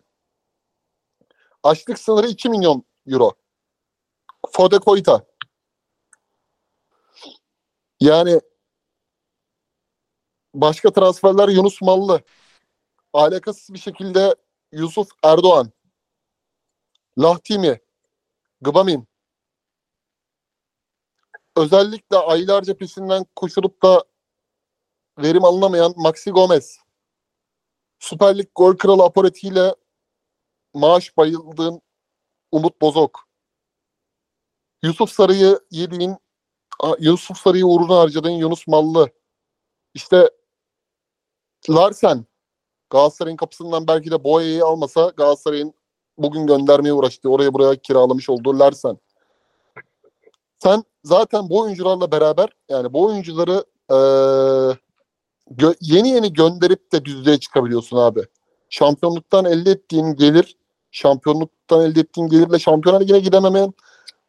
Açlık 1.63 1.99
sınırı 1.99 2.27
2 2.27 2.49
milyon 2.49 2.83
euro. 3.07 3.31
Fode 4.51 4.79
Koita. 4.79 5.25
Yani 7.99 8.41
başka 10.53 10.91
transferler 10.91 11.47
Yunus 11.47 11.81
Mallı. 11.81 12.21
Alakasız 13.13 13.73
bir 13.73 13.79
şekilde 13.79 14.35
Yusuf 14.71 15.09
Erdoğan. 15.23 15.71
Lahtimi, 17.17 17.79
Gbamin. 18.61 19.07
Özellikle 21.55 22.17
aylarca 22.17 22.77
peşinden 22.77 23.25
koşulup 23.35 23.83
da 23.83 24.03
verim 25.17 25.45
alınamayan 25.45 25.93
Maxi 25.97 26.31
Gomez. 26.31 26.79
Süper 27.99 28.37
Lig 28.37 28.49
gol 28.55 28.77
kralı 28.77 29.03
Aporeti 29.03 29.47
ile 29.47 29.75
maaş 30.73 31.17
bayıldığın 31.17 31.81
Umut 32.51 32.81
Bozok. 32.81 33.27
Yusuf 34.83 35.11
Sarı'yı 35.11 35.59
yediğin 35.71 36.17
Yusuf 36.99 37.37
Sarı'yı 37.37 37.65
uğruna 37.65 37.99
harcadığın 37.99 38.29
Yunus 38.29 38.67
Mallı. 38.67 39.09
İşte 39.93 40.29
Larsen 41.69 42.25
Galatasaray'ın 42.89 43.37
kapısından 43.37 43.87
belki 43.87 44.11
de 44.11 44.23
Boya'yı 44.23 44.65
almasa 44.65 45.11
Galatasaray'ın 45.17 45.73
bugün 46.17 46.47
göndermeye 46.47 46.93
uğraştı. 46.93 47.29
Oraya 47.29 47.53
buraya 47.53 47.75
kiralamış 47.75 48.29
olduğu 48.29 48.59
Larsen. 48.59 48.97
Sen 50.59 50.83
zaten 51.03 51.49
bu 51.49 51.59
oyuncularla 51.59 52.11
beraber 52.11 52.49
yani 52.69 52.93
bu 52.93 53.05
oyuncuları 53.05 53.65
ee, 53.91 53.93
gö- 55.51 55.77
yeni 55.81 56.09
yeni 56.09 56.33
gönderip 56.33 56.91
de 56.91 57.05
düzlüğe 57.05 57.39
çıkabiliyorsun 57.39 57.97
abi. 57.97 58.21
Şampiyonluktan 58.69 59.45
elde 59.45 59.71
ettiğin 59.71 60.15
gelir, 60.15 60.57
şampiyonluktan 60.91 61.81
elde 61.81 61.99
ettiğin 61.99 62.27
gelirle 62.27 62.59
Şampiyonlar 62.59 63.01
Ligi'ne 63.01 63.19
gidememen, 63.19 63.73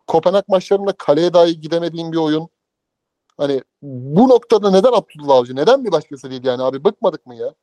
Kopenhag 0.07 0.45
maçlarında 0.49 0.93
kaleye 0.93 1.35
dahi 1.35 1.61
gidemediğin 1.61 2.13
bir 2.13 2.17
oyun. 2.17 2.49
Hani 3.43 3.63
bu 3.83 4.29
noktada 4.29 4.71
neden 4.71 4.93
Abdullah 4.93 5.37
Avcı? 5.37 5.57
Neden 5.57 5.85
bir 5.85 5.93
başkası 5.93 6.31
değil 6.31 6.45
yani 6.45 6.63
abi? 6.63 6.85
Bıkmadık 6.85 7.27
mı 7.27 7.35
ya? 7.35 7.55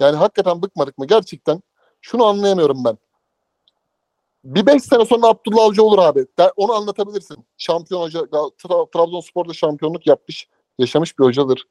Yani 0.00 0.16
hakikaten 0.16 0.62
bıkmadık 0.62 0.98
mı? 0.98 1.06
Gerçekten 1.06 1.62
şunu 2.00 2.24
anlayamıyorum 2.24 2.84
ben. 2.84 2.98
Bir 4.44 4.66
beş 4.66 4.82
sene 4.82 5.04
sonra 5.04 5.26
Abdullah 5.26 5.64
Avcı 5.64 5.82
olur 5.82 5.98
abi. 5.98 6.26
Onu 6.56 6.72
anlatabilirsin. 6.72 7.36
Şampiyon 7.58 8.00
hoca, 8.00 8.20
Tra- 8.20 8.90
Trabzonspor'da 8.90 9.52
şampiyonluk 9.52 10.06
yapmış, 10.06 10.48
yaşamış 10.78 11.18
bir 11.18 11.24
hocadır. 11.24 11.64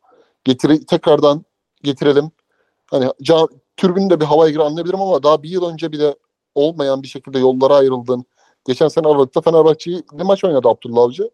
Getiri, 0.44 0.86
tekrardan 0.86 1.46
getirelim. 1.84 2.32
Hani 2.92 3.10
can, 3.22 3.48
türbünün 3.78 4.10
de 4.10 4.20
bir 4.20 4.26
havaya 4.26 4.52
gir 4.52 4.60
anlayabilirim 4.60 5.02
ama 5.02 5.24
daha 5.24 5.44
bir 5.44 5.50
yıl 5.50 5.70
önce 5.70 5.92
bile 5.92 6.16
olmayan 6.56 7.04
bir 7.04 7.08
şekilde 7.08 7.40
yollara 7.40 7.76
ayrıldın. 7.76 8.26
Geçen 8.68 8.88
sene 8.88 9.08
Aralık'ta 9.08 9.42
Fenerbahçe'yi 9.42 10.04
ne 10.14 10.24
maç 10.24 10.44
oynadı 10.44 10.68
Abdullah 10.68 11.02
Avcı? 11.02 11.30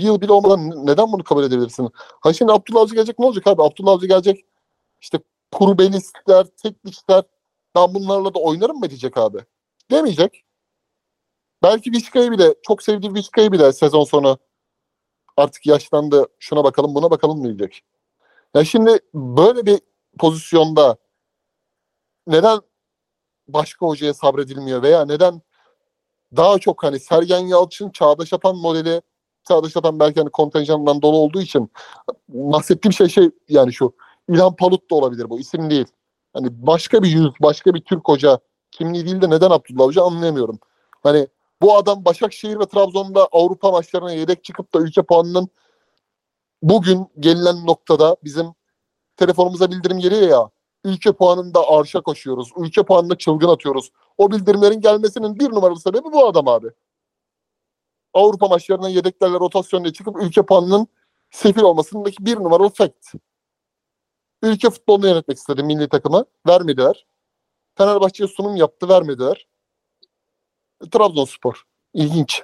Bir 0.00 0.04
yıl 0.04 0.20
bile 0.20 0.32
olmadan 0.32 0.86
neden 0.86 1.12
bunu 1.12 1.24
kabul 1.24 1.44
edebilirsin? 1.44 1.90
Ha 2.20 2.32
şimdi 2.32 2.52
Abdullah 2.52 2.80
Avcı 2.80 2.94
gelecek 2.94 3.18
ne 3.18 3.26
olacak 3.26 3.46
abi? 3.46 3.62
Abdullah 3.62 3.92
Avcı 3.92 4.06
gelecek 4.06 4.44
işte 5.00 5.18
kurubelistler, 5.52 6.46
teknikler 6.62 7.24
ben 7.74 7.94
bunlarla 7.94 8.34
da 8.34 8.38
oynarım 8.38 8.78
mı 8.78 8.90
diyecek 8.90 9.16
abi? 9.16 9.38
Demeyecek. 9.90 10.44
Belki 11.62 11.92
Vizca'yı 11.92 12.30
bile, 12.30 12.54
çok 12.62 12.82
sevdiği 12.82 13.14
Vizca'yı 13.14 13.52
bile 13.52 13.72
sezon 13.72 14.04
sonu 14.04 14.38
artık 15.36 15.66
yaşlandı, 15.66 16.26
şuna 16.38 16.64
bakalım 16.64 16.94
buna 16.94 17.10
bakalım 17.10 17.44
diyecek. 17.44 17.84
Ya 18.54 18.64
şimdi 18.64 18.98
böyle 19.14 19.66
bir 19.66 19.80
pozisyonda 20.18 20.96
neden 22.26 22.60
başka 23.48 23.86
hocaya 23.86 24.14
sabredilmiyor 24.14 24.82
veya 24.82 25.04
neden 25.04 25.42
daha 26.36 26.58
çok 26.58 26.82
hani 26.84 27.00
Sergen 27.00 27.38
Yalçın, 27.38 27.90
Çağdaş 27.90 28.32
Apan 28.32 28.56
modeli 28.56 29.02
Çağdaş 29.48 29.76
Apan 29.76 30.00
belki 30.00 30.20
hani 30.20 30.30
kontenjanından 30.30 31.02
dolu 31.02 31.16
olduğu 31.16 31.40
için 31.40 31.70
bahsettiğim 32.28 32.92
şey 32.92 33.08
şey 33.08 33.30
yani 33.48 33.72
şu 33.72 33.94
İlhan 34.28 34.56
Palut 34.56 34.90
da 34.90 34.94
olabilir 34.94 35.30
bu 35.30 35.40
isim 35.40 35.70
değil. 35.70 35.86
Hani 36.32 36.48
başka 36.66 37.02
bir 37.02 37.08
yüz, 37.08 37.32
başka 37.42 37.74
bir 37.74 37.80
Türk 37.80 38.08
hoca 38.08 38.38
kimliği 38.70 39.06
değil 39.06 39.22
de 39.22 39.30
neden 39.30 39.50
Abdullah 39.50 39.84
Hoca 39.84 40.02
anlayamıyorum. 40.02 40.58
Hani 41.02 41.28
bu 41.62 41.76
adam 41.76 42.04
Başakşehir 42.04 42.60
ve 42.60 42.66
Trabzon'da 42.66 43.28
Avrupa 43.32 43.70
maçlarına 43.70 44.12
yedek 44.12 44.44
çıkıp 44.44 44.74
da 44.74 44.78
ülke 44.78 45.02
puanının 45.02 45.48
bugün 46.62 47.06
gelinen 47.20 47.66
noktada 47.66 48.16
bizim 48.24 48.46
telefonumuza 49.16 49.70
bildirim 49.70 49.98
geliyor 49.98 50.22
ya 50.22 50.50
ülke 50.84 51.12
puanında 51.12 51.68
arşa 51.68 52.00
koşuyoruz. 52.00 52.50
Ülke 52.56 52.82
puanında 52.82 53.18
çılgın 53.18 53.48
atıyoruz. 53.48 53.90
O 54.18 54.30
bildirimlerin 54.30 54.80
gelmesinin 54.80 55.38
bir 55.38 55.50
numaralı 55.50 55.80
sebebi 55.80 56.04
bu 56.12 56.26
adam 56.26 56.48
abi. 56.48 56.68
Avrupa 58.14 58.48
maçlarına 58.48 58.88
yedeklerle 58.88 59.34
rotasyonla 59.34 59.92
çıkıp 59.92 60.22
ülke 60.22 60.42
puanının 60.42 60.88
sefil 61.30 61.62
olmasındaki 61.62 62.26
bir 62.26 62.36
numaralı 62.36 62.68
fact. 62.68 63.14
Ülke 64.42 64.70
futbolunu 64.70 65.06
yönetmek 65.06 65.38
istedi 65.38 65.62
milli 65.62 65.88
takıma. 65.88 66.24
Vermediler. 66.46 67.06
Fenerbahçe'ye 67.74 68.28
sunum 68.28 68.56
yaptı. 68.56 68.88
Vermediler. 68.88 69.46
Trabzonspor. 70.90 71.62
İlginç. 71.94 72.42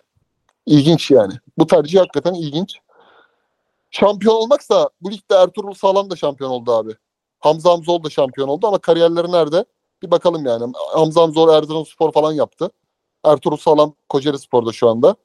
İlginç 0.67 1.11
yani. 1.11 1.33
Bu 1.59 1.67
tercih 1.67 2.01
hakikaten 2.01 2.35
ilginç. 2.35 2.81
Şampiyon 3.91 4.35
olmaksa 4.35 4.91
bu 5.01 5.11
ligde 5.11 5.35
Ertuğrul 5.35 5.75
Sağlam 5.75 6.11
da 6.11 6.17
şampiyon 6.17 6.51
oldu 6.51 6.73
abi. 6.73 6.97
Hamza 7.39 7.71
Hamzoğlu 7.71 8.05
da 8.05 8.11
şampiyon 8.11 8.49
oldu 8.49 8.67
ama 8.67 8.79
kariyerleri 8.79 9.33
nerede? 9.33 9.65
Bir 10.03 10.11
bakalım 10.11 10.47
yani. 10.47 10.73
Hamza 10.93 11.23
Hamzoğlu 11.23 11.53
Erzurumspor 11.53 12.13
falan 12.13 12.33
yaptı. 12.33 12.71
Ertuğrul 13.25 13.57
Sağlam 13.57 13.95
Kocaeli 14.09 14.39
Spor'da 14.39 14.73
şu 14.73 14.89
anda. 14.89 15.17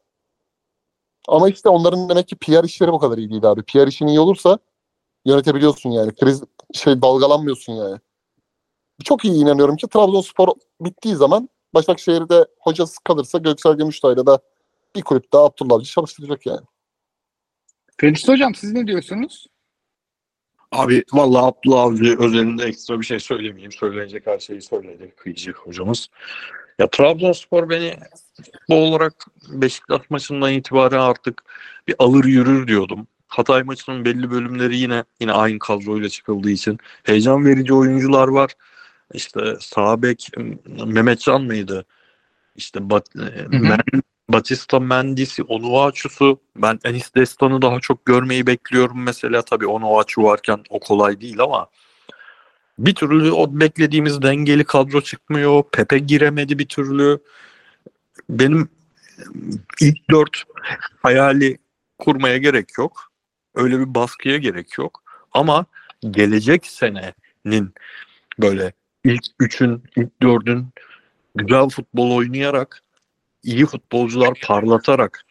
Ama 1.27 1.49
işte 1.49 1.69
onların 1.69 2.09
demek 2.09 2.27
ki 2.27 2.35
PR 2.35 2.63
işleri 2.63 2.91
bu 2.91 2.99
kadar 2.99 3.17
iyi 3.17 3.29
değil 3.29 3.45
abi. 3.45 3.63
PR 3.63 3.87
işin 3.87 4.07
iyi 4.07 4.19
olursa 4.19 4.59
yönetebiliyorsun 5.25 5.89
yani. 5.89 6.15
Kriz 6.15 6.43
şey 6.73 7.01
dalgalanmıyorsun 7.01 7.73
yani. 7.73 7.99
Çok 9.03 9.25
iyi 9.25 9.33
inanıyorum 9.33 9.75
ki 9.75 9.87
Trabzonspor 9.87 10.47
bittiği 10.81 11.15
zaman 11.15 11.49
Başakşehir'de 11.73 12.47
hocası 12.59 13.03
kalırsa 13.03 13.37
Göksel 13.37 13.73
Gümüştay'la 13.73 14.25
da 14.25 14.39
bir 14.95 15.01
kulüp 15.01 15.33
daha 15.33 15.43
Abdullah 15.43 15.75
Avcı 15.75 15.89
çalıştıracak 15.89 16.45
yani. 16.45 16.65
Ferit 17.97 18.27
Hocam 18.27 18.55
siz 18.55 18.71
ne 18.71 18.87
diyorsunuz? 18.87 19.47
Abi 20.71 21.03
vallahi 21.13 21.45
Abdullah 21.45 21.81
Avcı 21.81 22.19
özelinde 22.19 22.63
ekstra 22.63 22.99
bir 22.99 23.05
şey 23.05 23.19
söylemeyeyim. 23.19 23.71
Söylenecek 23.71 24.27
her 24.27 24.39
şeyi 24.39 24.61
söyledi 24.61 25.13
kıyıcı 25.17 25.51
hocamız. 25.51 26.09
Ya 26.79 26.89
Trabzonspor 26.89 27.69
beni 27.69 27.97
bu 28.69 28.75
olarak 28.75 29.13
Beşiktaş 29.49 30.09
maçından 30.09 30.53
itibaren 30.53 30.99
artık 30.99 31.43
bir 31.87 31.95
alır 31.99 32.25
yürür 32.25 32.67
diyordum. 32.67 33.07
Hatay 33.27 33.63
maçının 33.63 34.05
belli 34.05 34.31
bölümleri 34.31 34.77
yine 34.77 35.03
yine 35.19 35.31
aynı 35.31 35.59
kadroyla 35.59 36.09
çıkıldığı 36.09 36.49
için 36.49 36.77
heyecan 37.03 37.45
verici 37.45 37.73
oyuncular 37.73 38.27
var. 38.27 38.51
İşte 39.13 39.55
sağ 39.59 40.01
bek 40.01 40.29
Mehmetcan 40.85 41.41
mıydı? 41.43 41.85
İşte 42.55 42.89
Bat, 42.89 43.15
Men, 43.49 43.81
Batista 44.29 44.79
Mendis'i, 44.79 45.43
Onuachu'su. 45.43 46.39
Ben 46.55 46.79
Enis 46.83 47.15
Destan'ı 47.15 47.61
daha 47.61 47.79
çok 47.79 48.05
görmeyi 48.05 48.47
bekliyorum 48.47 49.03
mesela. 49.03 49.41
Tabii 49.41 49.67
Onuachu 49.67 50.23
varken 50.23 50.63
o 50.69 50.79
kolay 50.79 51.21
değil 51.21 51.39
ama 51.39 51.67
bir 52.79 52.95
türlü 52.95 53.31
o 53.31 53.59
beklediğimiz 53.59 54.21
dengeli 54.21 54.63
kadro 54.63 55.01
çıkmıyor. 55.01 55.63
Pepe 55.71 55.99
giremedi 55.99 56.59
bir 56.59 56.67
türlü. 56.67 57.19
Benim 58.29 58.69
ilk 59.81 60.09
dört 60.09 60.43
hayali 61.03 61.57
kurmaya 61.97 62.37
gerek 62.37 62.77
yok. 62.77 63.11
Öyle 63.55 63.79
bir 63.79 63.95
baskıya 63.95 64.37
gerek 64.37 64.77
yok. 64.77 65.03
Ama 65.31 65.65
gelecek 66.11 66.65
senenin 66.65 67.73
böyle 68.39 68.73
ilk 69.03 69.23
üçün, 69.39 69.83
ilk 69.95 70.21
dördün 70.21 70.67
güzel 71.35 71.69
futbol 71.69 72.11
oynayarak, 72.11 72.81
iyi 73.43 73.65
futbolcular 73.65 74.33
parlatarak 74.43 75.25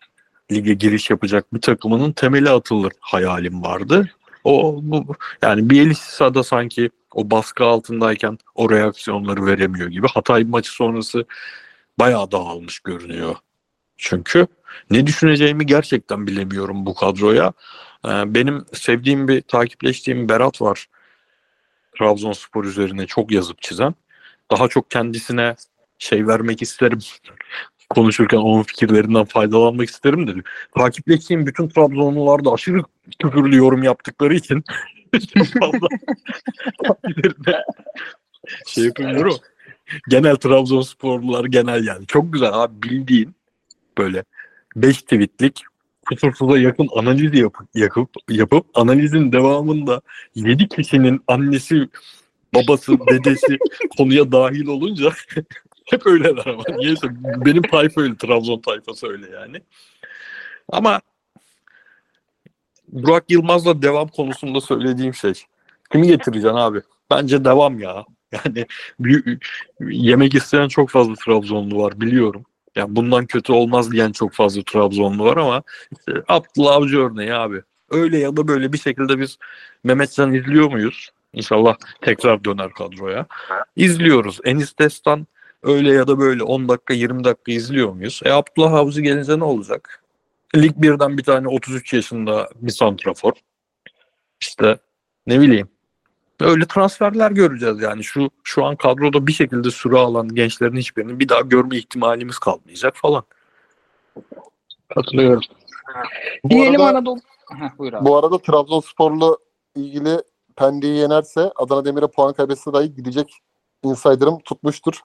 lige 0.52 0.74
giriş 0.74 1.10
yapacak 1.10 1.54
bir 1.54 1.60
takımının 1.60 2.12
temeli 2.12 2.50
atılır 2.50 2.92
hayalim 3.00 3.62
vardı. 3.62 4.10
O 4.44 4.80
bu 4.82 5.14
yani 5.42 5.70
Bielsa 5.70 6.34
da 6.34 6.44
sanki 6.44 6.90
o 7.14 7.30
baskı 7.30 7.64
altındayken 7.64 8.38
o 8.54 8.70
reaksiyonları 8.70 9.46
veremiyor 9.46 9.88
gibi. 9.88 10.06
Hatay 10.08 10.44
maçı 10.44 10.70
sonrası 10.70 11.24
bayağı 11.98 12.30
dağılmış 12.30 12.78
görünüyor. 12.78 13.36
Çünkü 13.96 14.46
ne 14.90 15.06
düşüneceğimi 15.06 15.66
gerçekten 15.66 16.26
bilemiyorum 16.26 16.86
bu 16.86 16.94
kadroya. 16.94 17.52
Benim 18.04 18.64
sevdiğim 18.72 19.28
bir 19.28 19.42
takipleştiğim 19.42 20.28
Berat 20.28 20.62
var. 20.62 20.86
Trabzonspor 21.98 22.64
üzerine 22.64 23.06
çok 23.06 23.30
yazıp 23.30 23.62
çizen. 23.62 23.94
Daha 24.50 24.68
çok 24.68 24.90
kendisine 24.90 25.56
şey 25.98 26.26
vermek 26.26 26.62
isterim. 26.62 26.98
Konuşurken 27.90 28.38
onun 28.38 28.62
fikirlerinden 28.62 29.24
faydalanmak 29.24 29.88
isterim 29.88 30.26
dedi. 30.26 30.42
Takipleştiğim 30.78 31.46
bütün 31.46 31.68
Trabzonlular 31.68 32.44
da 32.44 32.52
aşırı 32.52 32.82
küfürlü 33.18 33.56
yorum 33.56 33.82
yaptıkları 33.82 34.34
için 34.34 34.64
fazla 35.60 35.88
şey 38.66 38.84
yapıyorum. 38.84 39.36
Genel 40.08 40.36
Trabzonsporlular 40.36 41.44
genel 41.44 41.86
yani. 41.86 42.06
Çok 42.06 42.32
güzel 42.32 42.50
abi 42.52 42.82
bildiğin 42.82 43.34
böyle 43.98 44.24
5 44.76 45.02
tweetlik 45.02 45.62
kusursuza 46.08 46.58
yakın 46.58 46.88
analiz 46.96 47.38
yapıp, 47.40 47.68
yapıp, 47.74 48.10
yapıp 48.30 48.66
analizin 48.74 49.32
devamında 49.32 50.00
7 50.34 50.68
kişinin 50.68 51.20
annesi, 51.28 51.88
babası, 52.54 52.98
dedesi 53.10 53.58
konuya 53.96 54.32
dahil 54.32 54.66
olunca 54.66 55.10
Hep 55.84 56.06
öyleler 56.06 56.46
ama. 56.46 56.62
Niyeyse 56.76 57.06
benim 57.44 57.62
tayfa 57.62 58.00
öyle. 58.00 58.16
Trabzon 58.16 58.60
tayfası 58.60 59.08
öyle 59.08 59.30
yani. 59.30 59.56
Ama 60.68 61.00
Burak 62.94 63.30
Yılmaz'la 63.30 63.82
devam 63.82 64.08
konusunda 64.08 64.60
söylediğim 64.60 65.14
şey. 65.14 65.32
Kimi 65.92 66.06
getireceksin 66.06 66.56
abi? 66.56 66.80
Bence 67.10 67.44
devam 67.44 67.78
ya. 67.78 68.04
Yani 68.32 68.66
yemek 69.80 70.34
isteyen 70.34 70.68
çok 70.68 70.90
fazla 70.90 71.14
Trabzonlu 71.14 71.82
var 71.82 72.00
biliyorum. 72.00 72.44
Yani 72.76 72.96
bundan 72.96 73.26
kötü 73.26 73.52
olmaz 73.52 73.92
diyen 73.92 74.12
çok 74.12 74.32
fazla 74.32 74.62
Trabzonlu 74.62 75.24
var 75.24 75.36
ama 75.36 75.62
işte 75.92 76.12
Abdullah 76.28 76.74
Avcı 76.74 76.98
örneği 76.98 77.34
abi. 77.34 77.62
Öyle 77.90 78.18
ya 78.18 78.36
da 78.36 78.48
böyle 78.48 78.72
bir 78.72 78.78
şekilde 78.78 79.18
biz 79.18 79.38
Mehmetcan 79.84 80.34
izliyor 80.34 80.70
muyuz? 80.72 81.10
İnşallah 81.32 81.76
tekrar 82.00 82.44
döner 82.44 82.72
kadroya. 82.72 83.26
İzliyoruz. 83.76 84.40
Enis 84.44 84.78
Destan 84.78 85.26
öyle 85.62 85.92
ya 85.92 86.08
da 86.08 86.18
böyle 86.18 86.42
10 86.42 86.68
dakika 86.68 86.94
20 86.94 87.24
dakika 87.24 87.52
izliyor 87.52 87.92
muyuz? 87.92 88.20
E 88.24 88.32
Abdullah 88.32 88.72
Avcı 88.72 89.00
gelince 89.00 89.38
ne 89.38 89.44
olacak? 89.44 90.03
Lig 90.54 90.72
birden 90.76 91.18
bir 91.18 91.22
tane 91.22 91.48
33 91.48 91.92
yaşında 91.92 92.48
bir 92.54 92.70
santrafor. 92.72 93.32
İşte 94.40 94.78
ne 95.26 95.40
bileyim. 95.40 95.68
Öyle 96.40 96.66
transferler 96.66 97.30
göreceğiz 97.30 97.80
yani. 97.80 98.04
Şu 98.04 98.30
şu 98.44 98.64
an 98.64 98.76
kadroda 98.76 99.26
bir 99.26 99.32
şekilde 99.32 99.70
süre 99.70 99.98
alan 99.98 100.28
gençlerin 100.28 100.76
hiçbirini 100.76 101.20
bir 101.20 101.28
daha 101.28 101.40
görme 101.40 101.76
ihtimalimiz 101.76 102.38
kalmayacak 102.38 102.96
falan. 102.96 103.24
Katılıyorum. 104.94 105.42
Bu 106.44 106.50
Diyelim 106.50 106.80
arada, 106.80 106.98
Anadolu. 106.98 107.20
Heh, 107.58 107.78
buyur 107.78 107.92
abi. 107.92 108.04
bu 108.04 108.16
arada 108.16 108.38
Trabzonspor'la 108.38 109.36
ilgili 109.76 110.22
Pendik'i 110.56 110.86
yenerse 110.86 111.52
Adana 111.56 111.84
Demir'e 111.84 112.06
puan 112.06 112.32
kaybetse 112.32 112.72
dahi 112.72 112.94
gidecek 112.94 113.34
insider'ım 113.82 114.38
tutmuştur. 114.40 115.00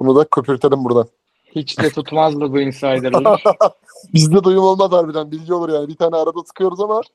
Bunu 0.00 0.16
da 0.16 0.24
köpürtelim 0.24 0.84
buradan. 0.84 1.08
Hiç 1.54 1.78
de 1.78 1.90
tutmazdı 1.90 2.52
bu 2.52 2.60
insider'lar. 2.60 3.42
Bizde 4.14 4.44
duyum 4.44 4.64
olmaz 4.64 4.92
harbiden. 4.92 5.30
Bilgi 5.30 5.54
olur 5.54 5.68
yani. 5.68 5.88
Bir 5.88 5.96
tane 5.96 6.16
arada 6.16 6.44
sıkıyoruz 6.46 6.80
ama 6.80 7.02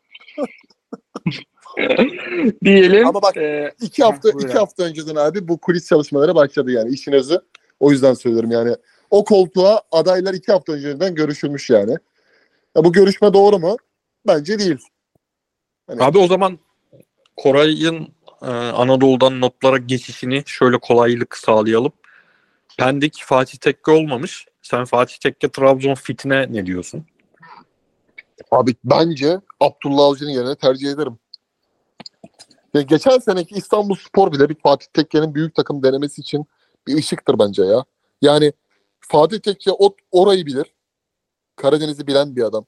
Diyelim. 2.64 3.08
Ama 3.08 3.22
bak, 3.22 3.38
e, 3.38 3.74
iki 3.82 4.04
hafta 4.04 4.30
Heh, 4.30 4.34
iki 4.44 4.54
hafta 4.54 4.84
önceden 4.84 5.16
abi 5.16 5.48
bu 5.48 5.58
kulis 5.58 5.90
çalışmaları 5.90 6.36
başladı 6.36 6.72
yani 6.72 6.94
işin 6.94 7.12
özü. 7.12 7.40
O 7.80 7.92
yüzden 7.92 8.14
söylüyorum 8.14 8.52
yani. 8.52 8.76
O 9.12 9.24
koltuğa 9.24 9.82
adaylar 9.92 10.34
iki 10.34 10.52
hafta 10.52 10.74
önceden 10.74 11.16
görüşülmüş 11.16 11.70
yani. 11.70 11.98
Ya 12.76 12.84
bu 12.84 12.92
görüşme 12.92 13.34
doğru 13.34 13.60
mu? 13.60 13.78
Bence 14.28 14.60
değil. 14.60 14.78
Abi 16.00 16.18
o 16.18 16.28
zaman 16.28 16.60
Koray'ın 17.36 18.08
e, 18.42 18.46
Anadolu'dan 18.52 19.42
notlara 19.42 19.78
geçişini 19.78 20.44
şöyle 20.46 20.78
kolaylık 20.78 21.38
sağlayalım. 21.38 21.92
Pendik 22.78 23.22
Fatih 23.26 23.58
Tekke 23.58 23.92
olmamış. 23.92 24.46
Sen 24.62 24.86
Fatih 24.86 25.18
Tekke 25.18 25.52
Trabzon 25.52 25.94
fitine 25.94 26.54
ne 26.54 26.66
diyorsun? 26.66 27.06
Abi 28.52 28.76
bence 28.84 29.40
Abdullah 29.60 30.06
Avcı'nın 30.06 30.30
yerine 30.30 30.56
tercih 30.56 30.92
ederim. 30.92 31.20
Ya 32.74 32.82
geçen 32.82 33.20
seneki 33.20 33.56
İstanbul 33.56 33.96
Spor 33.96 34.32
bile 34.32 34.50
bir 34.50 34.56
Fatih 34.56 34.88
Tekke'nin 34.94 35.36
büyük 35.36 35.56
takım 35.56 35.84
denemesi 35.84 36.22
için 36.22 36.46
bir 36.88 36.98
ışıktır 36.98 37.40
bence 37.40 37.64
ya. 37.64 37.86
Yani 38.22 38.54
Fatih 39.00 39.40
Tekke 39.40 39.72
o, 39.72 39.96
orayı 40.12 40.46
bilir. 40.46 40.74
Karadeniz'i 41.56 42.08
bilen 42.08 42.36
bir 42.36 42.44
adam. 42.44 42.66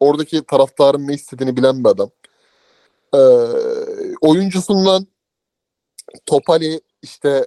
Oradaki 0.00 0.44
taraftarın 0.44 1.08
ne 1.08 1.14
istediğini 1.14 1.56
bilen 1.56 1.84
bir 1.84 1.88
adam. 1.88 2.10
Ee, 3.14 3.18
oyuncusundan 4.20 5.06
Topali 6.26 6.80
işte 7.02 7.46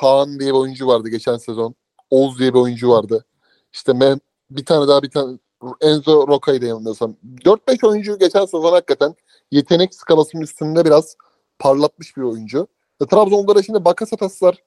Kaan 0.00 0.40
diye 0.40 0.48
bir 0.48 0.58
oyuncu 0.58 0.86
vardı 0.86 1.08
geçen 1.08 1.36
sezon. 1.36 1.74
Oğuz 2.10 2.38
diye 2.38 2.54
bir 2.54 2.58
oyuncu 2.58 2.90
vardı. 2.90 3.24
İşte 3.72 3.92
Meh- 3.92 4.20
bir 4.50 4.64
tane 4.64 4.88
daha 4.88 5.02
bir 5.02 5.10
tane 5.10 5.38
Enzo 5.80 6.28
Roca'yı 6.28 6.62
da 6.62 6.66
yanılmıyorsam. 6.66 7.16
4-5 7.44 7.86
oyuncu 7.86 8.18
geçen 8.18 8.44
sezon 8.44 8.72
hakikaten 8.72 9.14
yetenek 9.50 9.94
skalasının 9.94 10.42
üstünde 10.42 10.84
biraz 10.84 11.16
parlatmış 11.58 12.16
bir 12.16 12.22
oyuncu. 12.22 12.66
E, 13.00 13.06
Trabzon'da 13.06 13.62
şimdi 13.62 13.84
Bakasetaslar, 13.84 14.62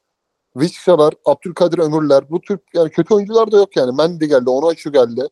Vişçalar, 0.55 1.13
Abdülkadir 1.25 1.77
Ömürler 1.77 2.29
bu 2.29 2.41
tür 2.41 2.59
yani 2.73 2.89
kötü 2.89 3.13
oyuncular 3.13 3.51
da 3.51 3.57
yok 3.57 3.75
yani. 3.75 3.91
Mendy 3.95 4.25
geldi, 4.25 4.49
Onuachu 4.49 4.91
geldi. 4.91 5.27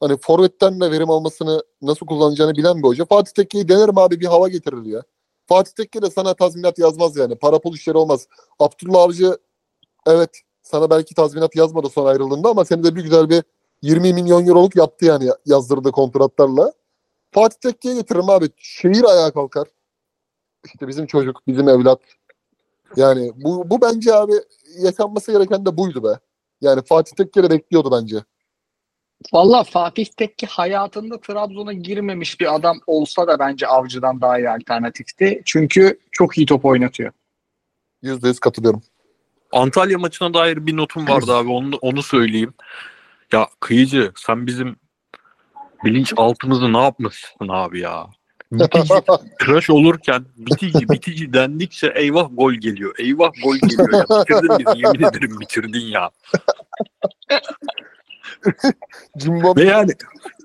Hani 0.00 0.16
forvetten 0.16 0.80
de 0.80 0.90
verim 0.90 1.10
almasını 1.10 1.62
nasıl 1.82 2.06
kullanacağını 2.06 2.56
bilen 2.56 2.82
bir 2.82 2.88
hoca. 2.88 3.04
Fatih 3.04 3.32
Tekke'yi 3.32 3.68
denerim 3.68 3.98
abi 3.98 4.20
bir 4.20 4.26
hava 4.26 4.48
getirir 4.48 4.84
ya. 4.84 5.02
Fatih 5.50 5.72
Tekke 5.72 6.02
de 6.02 6.10
sana 6.10 6.34
tazminat 6.34 6.78
yazmaz 6.78 7.16
yani. 7.16 7.34
Para 7.36 7.58
pul 7.58 7.74
işleri 7.74 7.96
olmaz. 7.96 8.28
Abdullah 8.58 9.02
Avcı 9.02 9.38
evet 10.06 10.40
sana 10.62 10.90
belki 10.90 11.14
tazminat 11.14 11.56
yazmadı 11.56 11.88
son 11.88 12.06
ayrıldığında 12.06 12.48
ama 12.48 12.64
seni 12.64 12.84
de 12.84 12.96
bir 12.96 13.02
güzel 13.02 13.30
bir 13.30 13.42
20 13.82 14.12
milyon 14.12 14.46
euroluk 14.46 14.76
yaptı 14.76 15.04
yani 15.04 15.28
yazdırdığı 15.46 15.92
kontratlarla. 15.92 16.72
Fatih 17.30 17.58
Tekke'ye 17.58 17.94
getiririm 17.94 18.30
abi. 18.30 18.50
Şehir 18.56 19.04
ayağa 19.04 19.30
kalkar. 19.30 19.68
İşte 20.64 20.88
bizim 20.88 21.06
çocuk, 21.06 21.46
bizim 21.46 21.68
evlat. 21.68 22.00
Yani 22.96 23.32
bu, 23.36 23.70
bu 23.70 23.80
bence 23.80 24.14
abi 24.14 24.32
yaşanması 24.78 25.32
gereken 25.32 25.66
de 25.66 25.76
buydu 25.76 26.04
be. 26.04 26.18
Yani 26.60 26.82
Fatih 26.82 27.12
Tekke 27.16 27.42
de 27.42 27.50
bekliyordu 27.50 27.90
bence. 27.92 28.24
Valla 29.32 29.64
Fatih 29.64 30.06
Tekke 30.06 30.46
hayatında 30.46 31.20
Trabzon'a 31.20 31.72
girmemiş 31.72 32.40
bir 32.40 32.54
adam 32.54 32.80
olsa 32.86 33.26
da 33.26 33.38
bence 33.38 33.66
Avcı'dan 33.66 34.20
daha 34.20 34.38
iyi 34.38 34.50
alternatifti. 34.50 35.42
Çünkü 35.44 35.98
çok 36.12 36.38
iyi 36.38 36.46
top 36.46 36.64
oynatıyor. 36.64 37.12
Yüzde 38.02 38.28
yüz 38.28 38.40
katılıyorum. 38.40 38.82
Antalya 39.52 39.98
maçına 39.98 40.34
dair 40.34 40.66
bir 40.66 40.76
notum 40.76 41.08
vardı 41.08 41.34
abi 41.34 41.50
onu, 41.50 41.76
onu 41.76 42.02
söyleyeyim. 42.02 42.54
Ya 43.32 43.48
Kıyıcı 43.60 44.12
sen 44.16 44.46
bizim 44.46 44.76
bilinç 45.84 46.12
altımızı 46.16 46.72
ne 46.72 46.82
yapmışsın 46.82 47.48
abi 47.48 47.80
ya? 47.80 48.06
Bitici, 48.52 49.00
tıraş 49.38 49.70
olurken 49.70 50.24
bitici 50.36 50.88
bitici 50.88 51.32
dendikçe 51.32 51.92
eyvah 51.94 52.28
gol 52.32 52.52
geliyor. 52.52 52.94
Eyvah 52.98 53.30
gol 53.42 53.56
geliyor 53.56 53.92
ya. 53.92 54.04
Bitirdin 54.04 54.58
bizi 54.58 54.86
yemin 54.86 55.02
ederim 55.08 55.40
bitirdin 55.40 55.86
ya. 55.86 56.10
Jimbo 59.16 59.56
Ve 59.56 59.64
yani 59.64 59.92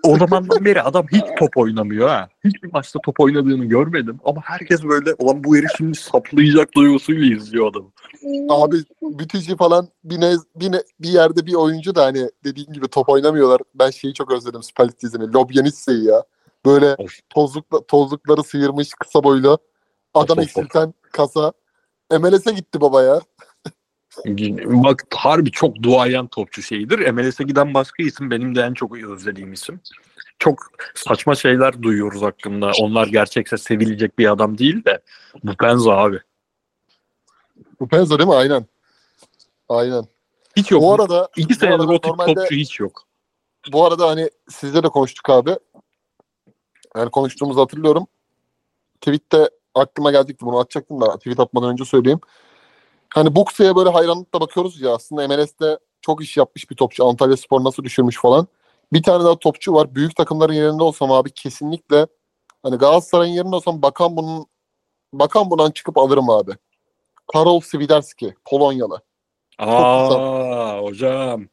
o 0.03 0.17
zamandan 0.17 0.65
beri 0.65 0.81
adam 0.81 1.07
hiç 1.11 1.23
top 1.39 1.57
oynamıyor 1.57 2.07
ha. 2.07 2.29
Hiçbir 2.43 2.71
maçta 2.73 2.99
top 3.05 3.19
oynadığını 3.19 3.65
görmedim. 3.65 4.19
Ama 4.25 4.41
herkes 4.43 4.83
böyle 4.83 5.13
ulan 5.13 5.43
bu 5.43 5.55
herif 5.55 5.69
şimdi 5.77 5.97
saplayacak 5.97 6.75
duygusuyla 6.75 7.35
izliyor 7.35 7.71
adamı. 7.71 7.89
abi 8.49 8.77
Bütücü 9.01 9.57
falan 9.57 9.87
bir, 10.03 10.21
ne, 10.21 10.35
bir, 10.55 10.71
ne- 10.71 10.83
bir 10.99 11.09
yerde 11.09 11.45
bir 11.45 11.53
oyuncu 11.53 11.95
da 11.95 12.05
hani 12.05 12.29
dediğin 12.43 12.73
gibi 12.73 12.87
top 12.87 13.09
oynamıyorlar. 13.09 13.61
Ben 13.75 13.89
şeyi 13.89 14.13
çok 14.13 14.31
özledim 14.31 14.63
Süper 14.63 14.87
Lig 14.87 14.99
dizimi. 15.03 15.33
Lobyanitse'yi 15.33 16.03
ya. 16.03 16.23
Böyle 16.65 16.95
tozlukla, 17.29 17.85
tozlukları 17.85 18.43
sıyırmış 18.43 18.89
kısa 18.99 19.23
boylu. 19.23 19.57
Adam 20.13 20.39
eksilten 20.39 20.93
kasa. 21.11 21.53
MLS'e 22.11 22.51
gitti 22.51 22.81
baba 22.81 23.03
ya. 23.03 23.21
Bak 24.65 25.03
harbi 25.15 25.51
çok 25.51 25.83
duayen 25.83 26.27
topçu 26.27 26.61
şeyidir. 26.61 27.11
MLS'e 27.11 27.43
giden 27.43 27.73
başka 27.73 28.03
isim 28.03 28.31
benim 28.31 28.55
de 28.55 28.61
en 28.61 28.73
çok 28.73 28.97
özlediğim 28.97 29.53
isim. 29.53 29.79
Çok 30.39 30.59
saçma 30.95 31.35
şeyler 31.35 31.81
duyuyoruz 31.81 32.21
hakkında. 32.21 32.71
Onlar 32.81 33.07
gerçekse 33.07 33.57
sevilecek 33.57 34.19
bir 34.19 34.31
adam 34.31 34.57
değil 34.57 34.85
de 34.85 35.01
bu 35.43 35.53
Penza 35.55 35.91
abi. 35.91 36.19
Bu 37.79 37.87
Penza 37.87 38.19
değil 38.19 38.29
mi? 38.29 38.35
Aynen. 38.35 38.65
Aynen. 39.69 40.03
Hiç 40.55 40.71
yok. 40.71 40.81
Bu 40.81 40.93
arada 40.93 41.29
İki 41.37 41.55
senedir 41.55 41.73
arada 41.73 41.91
o 41.93 42.01
tip 42.01 42.05
normalde- 42.05 42.33
topçu 42.33 42.55
hiç 42.55 42.79
yok. 42.79 43.03
bu 43.71 43.85
arada 43.85 44.07
hani 44.07 44.29
sizle 44.49 44.83
de 44.83 44.89
konuştuk 44.89 45.29
abi. 45.29 45.55
Yani 46.95 47.09
konuştuğumuzu 47.11 47.61
hatırlıyorum. 47.61 48.07
Tweet'te 49.01 49.49
aklıma 49.75 50.11
geldikti 50.11 50.45
bunu 50.45 50.59
atacaktım 50.59 51.01
da 51.01 51.17
tweet 51.17 51.39
atmadan 51.39 51.69
önce 51.69 51.85
söyleyeyim. 51.85 52.19
Hani 53.09 53.35
Buksa'ya 53.35 53.75
böyle 53.75 53.89
hayranlıkla 53.89 54.39
bakıyoruz 54.41 54.81
ya 54.81 54.93
aslında 54.95 55.27
MLS'te 55.27 55.79
çok 56.01 56.23
iş 56.23 56.37
yapmış 56.37 56.69
bir 56.69 56.75
topçu. 56.75 57.05
Antalya 57.07 57.37
Spor 57.37 57.63
nasıl 57.63 57.83
düşürmüş 57.83 58.17
falan. 58.21 58.47
Bir 58.93 59.03
tane 59.03 59.23
daha 59.23 59.39
topçu 59.39 59.73
var. 59.73 59.95
Büyük 59.95 60.15
takımların 60.15 60.53
yerinde 60.53 60.83
olsam 60.83 61.11
abi 61.11 61.31
kesinlikle 61.31 62.07
hani 62.63 62.75
Galatasaray'ın 62.75 63.33
yerinde 63.33 63.55
olsam 63.55 63.81
bakan 63.81 64.17
bunun 64.17 64.45
bakan 65.13 65.49
bundan 65.51 65.71
çıkıp 65.71 65.97
alırım 65.97 66.29
abi. 66.29 66.51
Karol 67.33 67.59
Swiderski 67.59 68.35
Polonyalı. 68.45 69.01
Aa 69.59 70.79
hocam. 70.81 71.47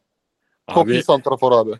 Çok 0.73 0.83
Abi, 0.83 0.93
iyi 0.93 1.03
santrafor 1.03 1.51
abi. 1.51 1.79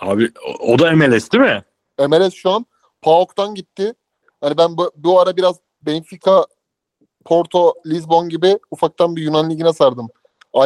abi 0.00 0.30
o- 0.46 0.72
o 0.72 0.78
da 0.78 0.92
MLS 0.92 1.32
değil 1.32 1.44
mi? 1.44 1.64
MLS 2.08 2.34
şu 2.34 2.50
an 2.50 2.66
PAOK'tan 3.02 3.54
gitti. 3.54 3.94
Hani 4.40 4.58
ben 4.58 4.76
bu, 4.76 4.90
bu 4.96 5.20
ara 5.20 5.36
biraz 5.36 5.56
Benfica, 5.82 6.46
Porto, 7.24 7.74
Lisbon 7.86 8.28
gibi 8.28 8.58
ufaktan 8.70 9.16
bir 9.16 9.22
Yunan 9.22 9.50
ligine 9.50 9.72
sardım. 9.72 10.08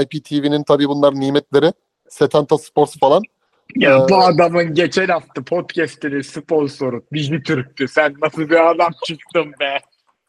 IPTV'nin 0.02 0.62
tabii 0.64 0.88
bunlar 0.88 1.14
nimetleri. 1.14 1.72
Setanta 2.08 2.58
Sports 2.58 2.98
falan. 2.98 3.22
Ya 3.76 3.96
Ee, 3.96 4.08
bu 4.08 4.16
adamın 4.16 4.74
geçen 4.74 5.06
hafta 5.06 5.44
podcast'inin 5.44 6.20
sponsoru 6.20 7.02
Dijitürk'tü. 7.14 7.88
Sen 7.88 8.14
nasıl 8.22 8.50
bir 8.50 8.70
adam 8.70 8.92
çıktın 9.04 9.52
be? 9.60 9.78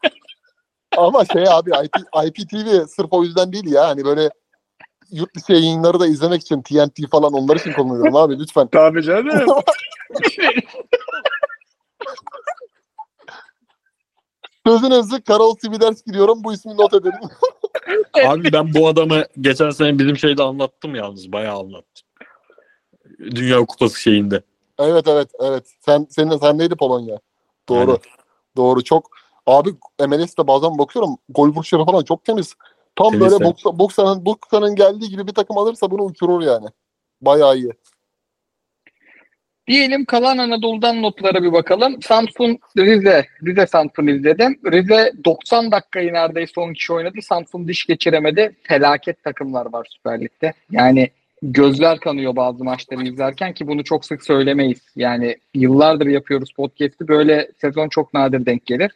Ama 0.96 1.24
şey 1.24 1.44
abi 1.50 1.70
IP, 1.70 1.96
IPTV 2.26 2.86
sırf 2.86 3.08
o 3.10 3.24
yüzden 3.24 3.52
değil 3.52 3.72
ya. 3.72 3.88
Hani 3.88 4.04
böyle 4.04 4.30
yurt 5.10 5.34
dışı 5.36 5.52
yayınları 5.52 6.00
da 6.00 6.06
izlemek 6.06 6.40
için 6.42 6.62
TNT 6.62 7.10
falan 7.10 7.32
onlar 7.32 7.56
için 7.56 7.72
kullanıyorum 7.72 8.16
abi 8.16 8.38
lütfen. 8.38 8.68
Tabii 8.68 9.02
canım. 9.02 9.48
Sözün 14.68 14.90
özü 14.90 15.22
Karol 15.22 15.56
Sividers 15.56 16.02
gidiyorum 16.02 16.44
bu 16.44 16.52
ismi 16.52 16.76
not 16.76 16.94
edelim. 16.94 17.30
Abi 18.26 18.52
ben 18.52 18.74
bu 18.74 18.88
adamı 18.88 19.24
geçen 19.40 19.70
sene 19.70 19.98
bizim 19.98 20.16
şeyde 20.16 20.42
anlattım 20.42 20.94
yalnız. 20.94 21.32
Bayağı 21.32 21.58
anlattım. 21.58 22.06
Dünya 23.18 23.64
Kupası 23.64 24.00
şeyinde. 24.00 24.42
evet 24.78 25.08
evet 25.08 25.28
evet. 25.40 25.66
Sen 25.80 26.06
senin 26.10 26.36
sen 26.36 26.58
neydi 26.58 26.76
Polonya? 26.76 27.18
Doğru. 27.68 27.78
Aynen. 27.80 27.98
Doğru 28.56 28.84
çok. 28.84 29.10
Abi 29.46 29.74
MLS'te 30.06 30.46
bazen 30.46 30.78
bakıyorum 30.78 31.16
gol 31.28 31.48
vuruşları 31.48 31.84
falan 31.84 32.04
çok 32.04 32.24
temiz. 32.24 32.54
Tam 32.96 33.10
Temiz, 33.10 33.20
böyle 33.20 33.34
evet. 33.34 33.46
Boksa, 33.46 33.78
Boksa'nın 33.78 34.26
Boksa'nın 34.26 34.74
geldiği 34.74 35.10
gibi 35.10 35.26
bir 35.26 35.34
takım 35.34 35.58
alırsa 35.58 35.90
bunu 35.90 36.02
uçurur 36.02 36.42
yani. 36.42 36.66
Bayağı 37.20 37.56
iyi. 37.56 37.72
Diyelim 39.68 40.04
kalan 40.04 40.38
Anadolu'dan 40.38 41.02
notlara 41.02 41.42
bir 41.42 41.52
bakalım. 41.52 42.02
Samsun 42.02 42.58
Rize. 42.78 43.26
Rize 43.46 43.66
Samsun 43.66 44.06
izledim. 44.06 44.60
Rize 44.72 45.12
90 45.24 45.72
dakikayı 45.72 46.12
neredeyse 46.12 46.60
10 46.60 46.72
kişi 46.72 46.92
oynadı. 46.92 47.22
Samsun 47.22 47.68
diş 47.68 47.86
geçiremedi. 47.86 48.56
Felaket 48.62 49.24
takımlar 49.24 49.72
var 49.72 49.86
Süper 49.90 50.20
Lig'de. 50.20 50.52
Yani 50.70 51.10
gözler 51.42 51.98
kanıyor 51.98 52.36
bazı 52.36 52.64
maçları 52.64 53.02
izlerken 53.02 53.52
ki 53.52 53.66
bunu 53.66 53.84
çok 53.84 54.04
sık 54.04 54.24
söylemeyiz. 54.24 54.80
Yani 54.96 55.36
yıllardır 55.54 56.06
yapıyoruz 56.06 56.52
podcast'i. 56.52 57.08
Böyle 57.08 57.48
sezon 57.60 57.88
çok 57.88 58.14
nadir 58.14 58.46
denk 58.46 58.66
gelir. 58.66 58.90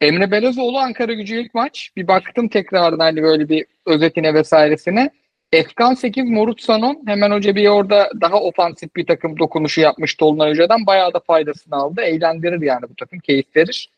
Emre 0.00 0.30
Belezoğlu 0.30 0.78
Ankara 0.78 1.12
gücü 1.12 1.36
ilk 1.36 1.54
maç. 1.54 1.90
Bir 1.96 2.08
baktım 2.08 2.48
tekrardan 2.48 2.98
hani 2.98 3.22
böyle 3.22 3.48
bir 3.48 3.66
özetine 3.86 4.34
vesairesine. 4.34 5.10
Efkan 5.52 5.94
8 5.94 6.24
Morut 6.24 6.62
Sanon 6.62 7.02
hemen 7.06 7.30
hoca 7.30 7.54
bir 7.54 7.68
orada 7.68 8.10
daha 8.20 8.40
ofansif 8.40 8.96
bir 8.96 9.06
takım 9.06 9.38
dokunuşu 9.38 9.80
yapmıştı 9.80 10.18
Tolunay 10.18 10.50
Hoca'dan. 10.50 10.86
Bayağı 10.86 11.14
da 11.14 11.20
faydasını 11.20 11.74
aldı. 11.74 12.00
Eğlendirir 12.00 12.62
yani 12.62 12.82
bu 12.82 12.94
takım. 12.94 13.18
Keyif 13.18 13.56
verir. 13.56 13.90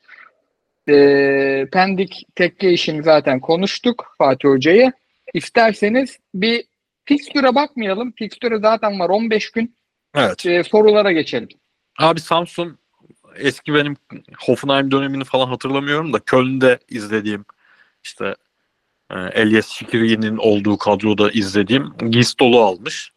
Ee, 0.88 1.66
Pendik 1.72 2.26
tekke 2.34 2.72
işini 2.72 3.02
zaten 3.02 3.40
konuştuk 3.40 4.14
Fatih 4.18 4.48
Hoca'yı. 4.48 4.92
İsterseniz 5.34 6.18
bir 6.34 6.64
fikstüre 7.04 7.54
bakmayalım. 7.54 8.12
Fikstüre 8.12 8.58
zaten 8.58 9.00
var 9.00 9.08
15 9.08 9.50
gün. 9.50 9.76
Evet. 10.16 10.46
Ee, 10.46 10.62
sorulara 10.62 11.12
geçelim. 11.12 11.48
Abi 11.98 12.20
Samsun 12.20 12.78
eski 13.36 13.74
benim 13.74 13.96
Hoffenheim 14.38 14.90
dönemini 14.90 15.24
falan 15.24 15.46
hatırlamıyorum 15.46 16.12
da 16.12 16.18
Köln'de 16.18 16.78
izlediğim 16.88 17.44
işte 18.04 18.26
e, 18.26 18.34
Elias 19.10 19.68
Şikiri'nin 19.68 20.36
olduğu 20.36 20.78
kadroda 20.78 21.30
izlediğim 21.30 21.92
Gistol'u 22.10 22.60
almış. 22.60 23.12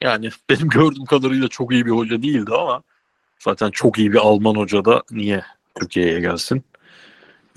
Yani 0.00 0.30
benim 0.50 0.68
gördüğüm 0.68 1.04
kadarıyla 1.04 1.48
çok 1.48 1.72
iyi 1.72 1.86
bir 1.86 1.90
hoca 1.90 2.22
değildi 2.22 2.54
ama 2.54 2.82
zaten 3.38 3.70
çok 3.70 3.98
iyi 3.98 4.12
bir 4.12 4.18
Alman 4.18 4.54
hoca 4.54 4.84
da 4.84 5.02
niye 5.10 5.44
Türkiye'ye 5.74 6.20
gelsin? 6.20 6.64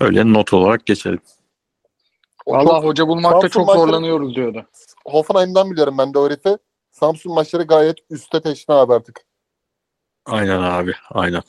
Öyle 0.00 0.32
not 0.32 0.52
olarak 0.52 0.86
geçelim. 0.86 1.20
Valla 2.46 2.84
hoca 2.84 3.08
bulmakta 3.08 3.40
Samsun 3.40 3.48
çok 3.48 3.66
maçları- 3.66 3.86
zorlanıyoruz 3.86 4.34
diyordu. 4.34 4.66
Hoffenheim'den 5.04 5.70
biliyorum 5.70 5.98
ben 5.98 6.14
de 6.14 6.18
o 6.18 6.26
herifi. 6.30 6.58
Samsun 6.90 7.34
maçları 7.34 7.62
gayet 7.62 7.96
üstte 8.10 8.40
teşne 8.40 8.74
abi 8.74 8.94
artık. 8.94 9.20
Aynen 10.26 10.62
abi, 10.62 10.92
aynen. 11.10 11.42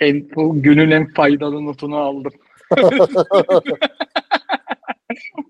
En, 0.00 0.30
bu 0.36 0.62
günün 0.62 0.90
en 0.90 1.12
faydalı 1.12 1.64
notunu 1.66 1.96
aldım. 1.96 2.32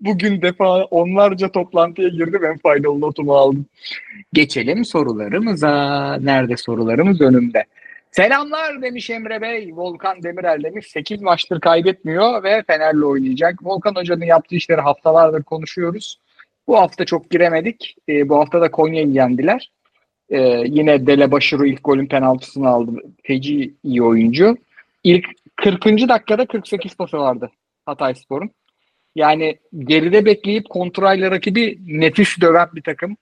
Bugün 0.01 0.41
defa 0.41 0.83
onlarca 0.83 1.51
toplantıya 1.51 2.09
girdim 2.09 2.45
en 2.45 2.57
faydalı 2.57 3.01
notumu 3.01 3.33
aldım. 3.33 3.65
Geçelim 4.33 4.85
sorularımıza. 4.85 6.15
Nerede 6.21 6.57
sorularımız 6.57 7.21
önümde. 7.21 7.65
Selamlar 8.11 8.81
demiş 8.81 9.09
Emre 9.09 9.41
Bey. 9.41 9.71
Volkan 9.73 10.23
Demirel 10.23 10.63
demiş. 10.63 10.87
8 10.87 11.21
maçtır 11.21 11.59
kaybetmiyor 11.59 12.43
ve 12.43 12.63
Fener'le 12.67 13.01
oynayacak. 13.01 13.65
Volkan 13.65 13.95
Hoca'nın 13.95 14.25
yaptığı 14.25 14.55
işleri 14.55 14.81
haftalardır 14.81 15.43
konuşuyoruz. 15.43 16.19
Bu 16.67 16.77
hafta 16.77 17.05
çok 17.05 17.29
giremedik. 17.29 17.95
Ee, 18.09 18.29
bu 18.29 18.37
hafta 18.37 18.61
da 18.61 18.71
Konya'yı 18.71 19.07
yendiler. 19.07 19.71
Ee, 20.29 20.39
yine 20.65 21.07
Dele 21.07 21.31
Başarı 21.31 21.67
ilk 21.67 21.83
golün 21.83 22.07
penaltısını 22.07 22.69
aldı. 22.69 22.91
Feci 23.23 23.73
iyi 23.83 24.03
oyuncu. 24.03 24.57
İlk 25.03 25.25
40. 25.55 25.85
dakikada 25.85 26.45
48 26.45 26.95
pası 26.95 27.17
vardı 27.17 27.51
Hatay 27.85 28.15
Spor'un. 28.15 28.51
Yani 29.15 29.59
geride 29.77 30.25
bekleyip 30.25 30.69
kontrayla 30.69 31.31
rakibi 31.31 31.79
nefis 31.85 32.41
döven 32.41 32.69
bir 32.73 32.83
takım. 32.83 33.17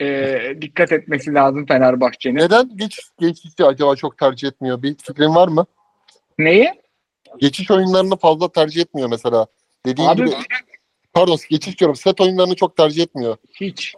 Ee, 0.00 0.56
dikkat 0.60 0.92
etmesi 0.92 1.34
lazım 1.34 1.66
Fenerbahçe'nin. 1.66 2.36
Neden 2.36 2.76
geç, 2.76 3.00
geçişi 3.20 3.64
acaba 3.64 3.96
çok 3.96 4.18
tercih 4.18 4.48
etmiyor? 4.48 4.82
Bir 4.82 4.96
fikrin 4.96 5.34
var 5.34 5.48
mı? 5.48 5.66
Neyi? 6.38 6.72
Geçiş 7.38 7.70
oyunlarını 7.70 8.16
fazla 8.16 8.52
tercih 8.52 8.80
etmiyor 8.80 9.08
mesela. 9.08 9.46
Dediğim 9.86 10.10
Abi 10.10 10.24
gibi 10.24 10.36
pardon 11.12 11.38
geçiş 11.50 11.78
diyorum. 11.78 11.96
Set 11.96 12.20
oyunlarını 12.20 12.54
çok 12.54 12.76
tercih 12.76 13.02
etmiyor. 13.02 13.36
hiç. 13.60 13.94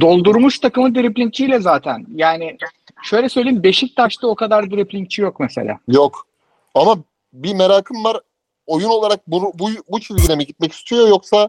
Doldurmuş 0.00 0.58
takımı 0.58 0.94
driplingçiyle 0.94 1.60
zaten. 1.60 2.06
Yani 2.14 2.56
şöyle 3.02 3.28
söyleyeyim 3.28 3.62
Beşiktaş'ta 3.62 4.26
o 4.26 4.34
kadar 4.34 4.70
driplingçi 4.70 5.22
yok 5.22 5.40
mesela. 5.40 5.78
Yok. 5.88 6.26
Ama 6.74 6.96
bir 7.32 7.54
merakım 7.54 8.04
var. 8.04 8.20
Oyun 8.66 8.88
olarak 8.88 9.26
bu, 9.26 9.52
bu, 9.58 9.70
bu 9.88 10.00
çizgide 10.00 10.36
mi 10.36 10.46
gitmek 10.46 10.72
istiyor 10.72 11.08
yoksa 11.08 11.48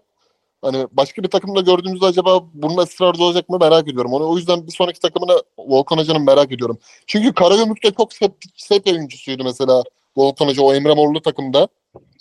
hani 0.62 0.88
başka 0.92 1.24
bir 1.24 1.28
takımda 1.28 1.62
gördüğümüzde 1.62 2.06
acaba 2.06 2.44
bunun 2.54 2.78
ısrarda 2.78 3.24
olacak 3.24 3.50
mı 3.50 3.58
merak 3.62 3.88
ediyorum. 3.88 4.14
Onu 4.14 4.30
o 4.30 4.38
yüzden 4.38 4.68
bir 4.68 4.72
sonraki 4.72 5.00
takımını 5.00 5.44
Volkan 5.58 5.98
Hoca'nın 5.98 6.26
merak 6.26 6.52
ediyorum. 6.52 6.80
Çünkü 7.08 7.34
Karagümrük'te 7.34 7.92
çok 7.92 8.14
set, 8.14 8.32
set 8.56 8.88
oyuncusuydu 8.88 9.44
mesela 9.44 9.84
Volkan 10.18 10.48
Hoca 10.48 10.64
o 10.64 10.74
Emre 10.74 10.94
Morlu 10.94 11.22
takımda. 11.22 11.68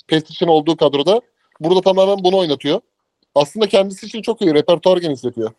Pestic'in 0.08 0.48
olduğu 0.48 0.76
kadroda. 0.76 1.20
Burada 1.60 1.80
tamamen 1.80 2.24
bunu 2.24 2.36
oynatıyor. 2.36 2.80
Aslında 3.34 3.68
kendisi 3.68 4.06
için 4.06 4.22
çok 4.22 4.42
iyi. 4.42 4.54
Repertuar 4.54 4.96
genişletiyor. 4.96 5.52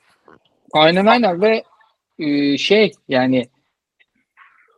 Aynen 0.73 1.05
aynen 1.05 1.41
ve 1.41 1.63
e, 2.19 2.57
şey 2.57 2.91
yani 3.09 3.47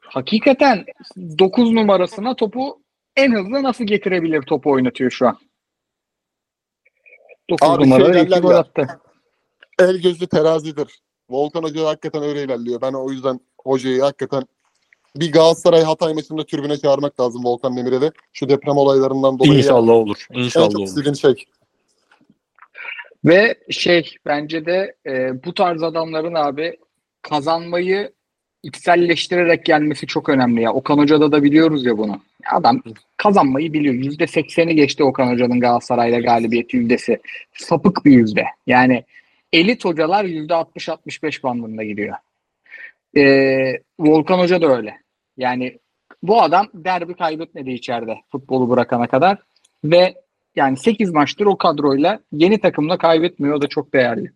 hakikaten 0.01 0.85
9 1.17 1.71
numarasına 1.71 2.35
topu 2.35 2.79
en 3.17 3.31
hızlı 3.31 3.63
nasıl 3.63 3.83
getirebilir 3.83 4.41
topu 4.41 4.71
oynatıyor 4.71 5.11
şu 5.11 5.27
an. 5.27 5.37
9 7.49 7.69
Abi 7.69 7.83
numara 7.83 8.19
iki 8.19 8.39
gol 8.39 8.51
attı. 8.51 9.01
El 9.79 9.97
gözlü 10.01 10.27
terazidir. 10.27 10.99
Volkan 11.29 11.63
Hoca 11.63 11.85
hakikaten 11.85 12.23
öyle 12.23 12.43
ilerliyor. 12.43 12.81
Ben 12.81 12.93
o 12.93 13.11
yüzden 13.11 13.39
hocayı 13.63 14.01
hakikaten 14.01 14.43
bir 15.15 15.31
Galatasaray 15.31 15.83
Hatay 15.83 16.13
maçında 16.13 16.45
tribüne 16.45 16.77
çağırmak 16.77 17.19
lazım 17.19 17.45
Volkan 17.45 17.77
Demirel'i. 17.77 18.11
Şu 18.33 18.49
deprem 18.49 18.77
olaylarından 18.77 19.39
dolayı. 19.39 19.57
İnşallah 19.57 19.93
olur. 19.93 20.27
En 20.31 20.39
İnşallah 20.39 20.71
çok 20.71 20.79
olur. 20.79 21.15
şey. 21.15 21.45
Ve 23.25 23.55
şey 23.69 24.15
bence 24.25 24.65
de 24.65 24.95
e, 25.05 25.43
bu 25.45 25.53
tarz 25.53 25.83
adamların 25.83 26.33
abi 26.33 26.77
kazanmayı 27.21 28.13
içselleştirerek 28.65 29.65
gelmesi 29.65 30.07
çok 30.07 30.29
önemli 30.29 30.61
ya. 30.61 30.73
Okan 30.73 30.97
Hoca'da 30.97 31.31
da 31.31 31.43
biliyoruz 31.43 31.85
ya 31.85 31.97
bunu. 31.97 32.21
Adam 32.51 32.81
kazanmayı 33.17 33.73
biliyor. 33.73 33.93
Yüzde 33.93 34.27
sekseni 34.27 34.75
geçti 34.75 35.03
Okan 35.03 35.31
Hoca'nın 35.31 35.59
Galatasaray'la 35.59 36.19
galibiyeti 36.19 36.77
yüzdesi. 36.77 37.19
Sapık 37.53 38.05
bir 38.05 38.11
yüzde. 38.11 38.45
Yani 38.67 39.03
elit 39.53 39.85
hocalar 39.85 40.25
yüzde 40.25 40.53
60-65 40.53 41.43
bandında 41.43 41.83
gidiyor. 41.83 42.15
Ee, 43.17 43.73
Volkan 43.99 44.39
Hoca 44.39 44.61
da 44.61 44.77
öyle. 44.77 44.97
Yani 45.37 45.79
bu 46.23 46.41
adam 46.41 46.67
derbi 46.73 47.13
kaybetmedi 47.13 47.71
içeride 47.71 48.17
futbolu 48.31 48.69
bırakana 48.69 49.07
kadar 49.07 49.37
ve 49.83 50.13
yani 50.55 50.77
8 50.77 51.11
maçtır 51.11 51.45
o 51.45 51.57
kadroyla 51.57 52.19
yeni 52.31 52.59
takımla 52.59 52.97
kaybetmiyor. 52.97 53.55
O 53.55 53.61
da 53.61 53.67
çok 53.67 53.93
değerli. 53.93 54.31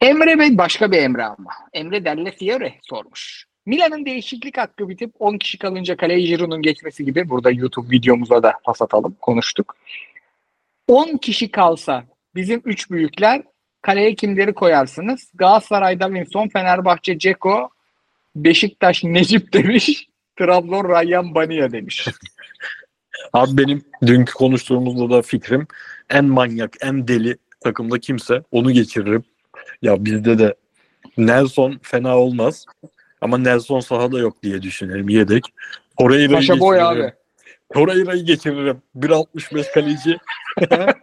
Emre 0.00 0.38
Bey 0.38 0.58
başka 0.58 0.92
bir 0.92 0.98
Emre 0.98 1.24
ama. 1.24 1.50
Emre 1.72 2.04
Delle 2.04 2.32
Fiore 2.32 2.74
sormuş. 2.82 3.46
Milan'ın 3.66 4.06
değişiklik 4.06 4.58
hakkı 4.58 4.88
bitip 4.88 5.10
10 5.18 5.38
kişi 5.38 5.58
kalınca 5.58 5.96
kaleye 5.96 6.20
Giroud'un 6.20 6.62
geçmesi 6.62 7.04
gibi 7.04 7.28
burada 7.28 7.50
YouTube 7.50 7.90
videomuza 7.90 8.42
da 8.42 8.52
pas 8.64 8.82
atalım 8.82 9.16
konuştuk. 9.20 9.76
10 10.88 11.16
kişi 11.16 11.50
kalsa 11.50 12.04
bizim 12.34 12.62
3 12.64 12.90
büyükler 12.90 13.42
kaleye 13.82 14.14
kimleri 14.14 14.54
koyarsınız? 14.54 15.30
Galatasaray 15.34 16.00
Davinson, 16.00 16.48
Fenerbahçe 16.48 17.18
Ceko, 17.18 17.70
Beşiktaş 18.36 19.04
Necip 19.04 19.52
demiş. 19.52 20.06
Trabzon 20.38 20.88
Rayyan 20.88 21.34
Bania 21.34 21.72
demiş. 21.72 22.08
Abi 23.32 23.56
benim 23.56 23.82
dünkü 24.06 24.34
konuştuğumuzda 24.34 25.16
da 25.16 25.22
fikrim 25.22 25.66
en 26.10 26.24
manyak, 26.24 26.76
en 26.80 27.08
deli 27.08 27.36
takımda 27.60 27.98
kimse 27.98 28.42
onu 28.50 28.72
geçiririm. 28.72 29.24
Ya 29.82 30.04
bizde 30.04 30.38
de 30.38 30.54
Nelson 31.16 31.78
fena 31.82 32.18
olmaz. 32.18 32.66
Ama 33.20 33.38
Nelson 33.38 33.80
sahada 33.80 34.18
yok 34.18 34.42
diye 34.42 34.62
düşünelim 34.62 35.08
yedek. 35.08 35.44
Torreira'yı 35.98 36.36
Paşa 36.36 36.60
boy 36.60 36.80
abi. 36.82 37.12
Torreira'yı 37.74 38.24
geçiririm. 38.24 38.82
1.65 38.96 39.72
kaleci. 39.74 40.16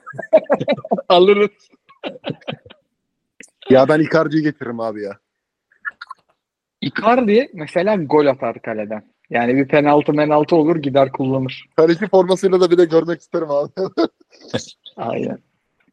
Alırız. 1.10 1.50
Ya 3.70 3.90
ben 3.90 4.00
Icardi'yi 4.00 4.44
getiririm 4.44 4.80
abi 4.80 5.04
ya. 5.04 5.18
Icardi 6.82 7.50
mesela 7.54 7.96
gol 7.96 8.26
atar 8.26 8.62
kaleden. 8.62 9.04
Yani 9.30 9.56
bir 9.56 9.68
penaltı 9.68 10.14
menaltı 10.14 10.56
olur 10.56 10.76
gider 10.76 11.12
kullanır. 11.12 11.66
Kaleci 11.76 12.08
formasıyla 12.08 12.62
da 12.62 12.72
bir 12.72 12.78
de 12.78 12.86
görmek 12.86 13.22
isterim 13.22 13.52
abi. 13.52 13.72
Aynen. 14.98 15.40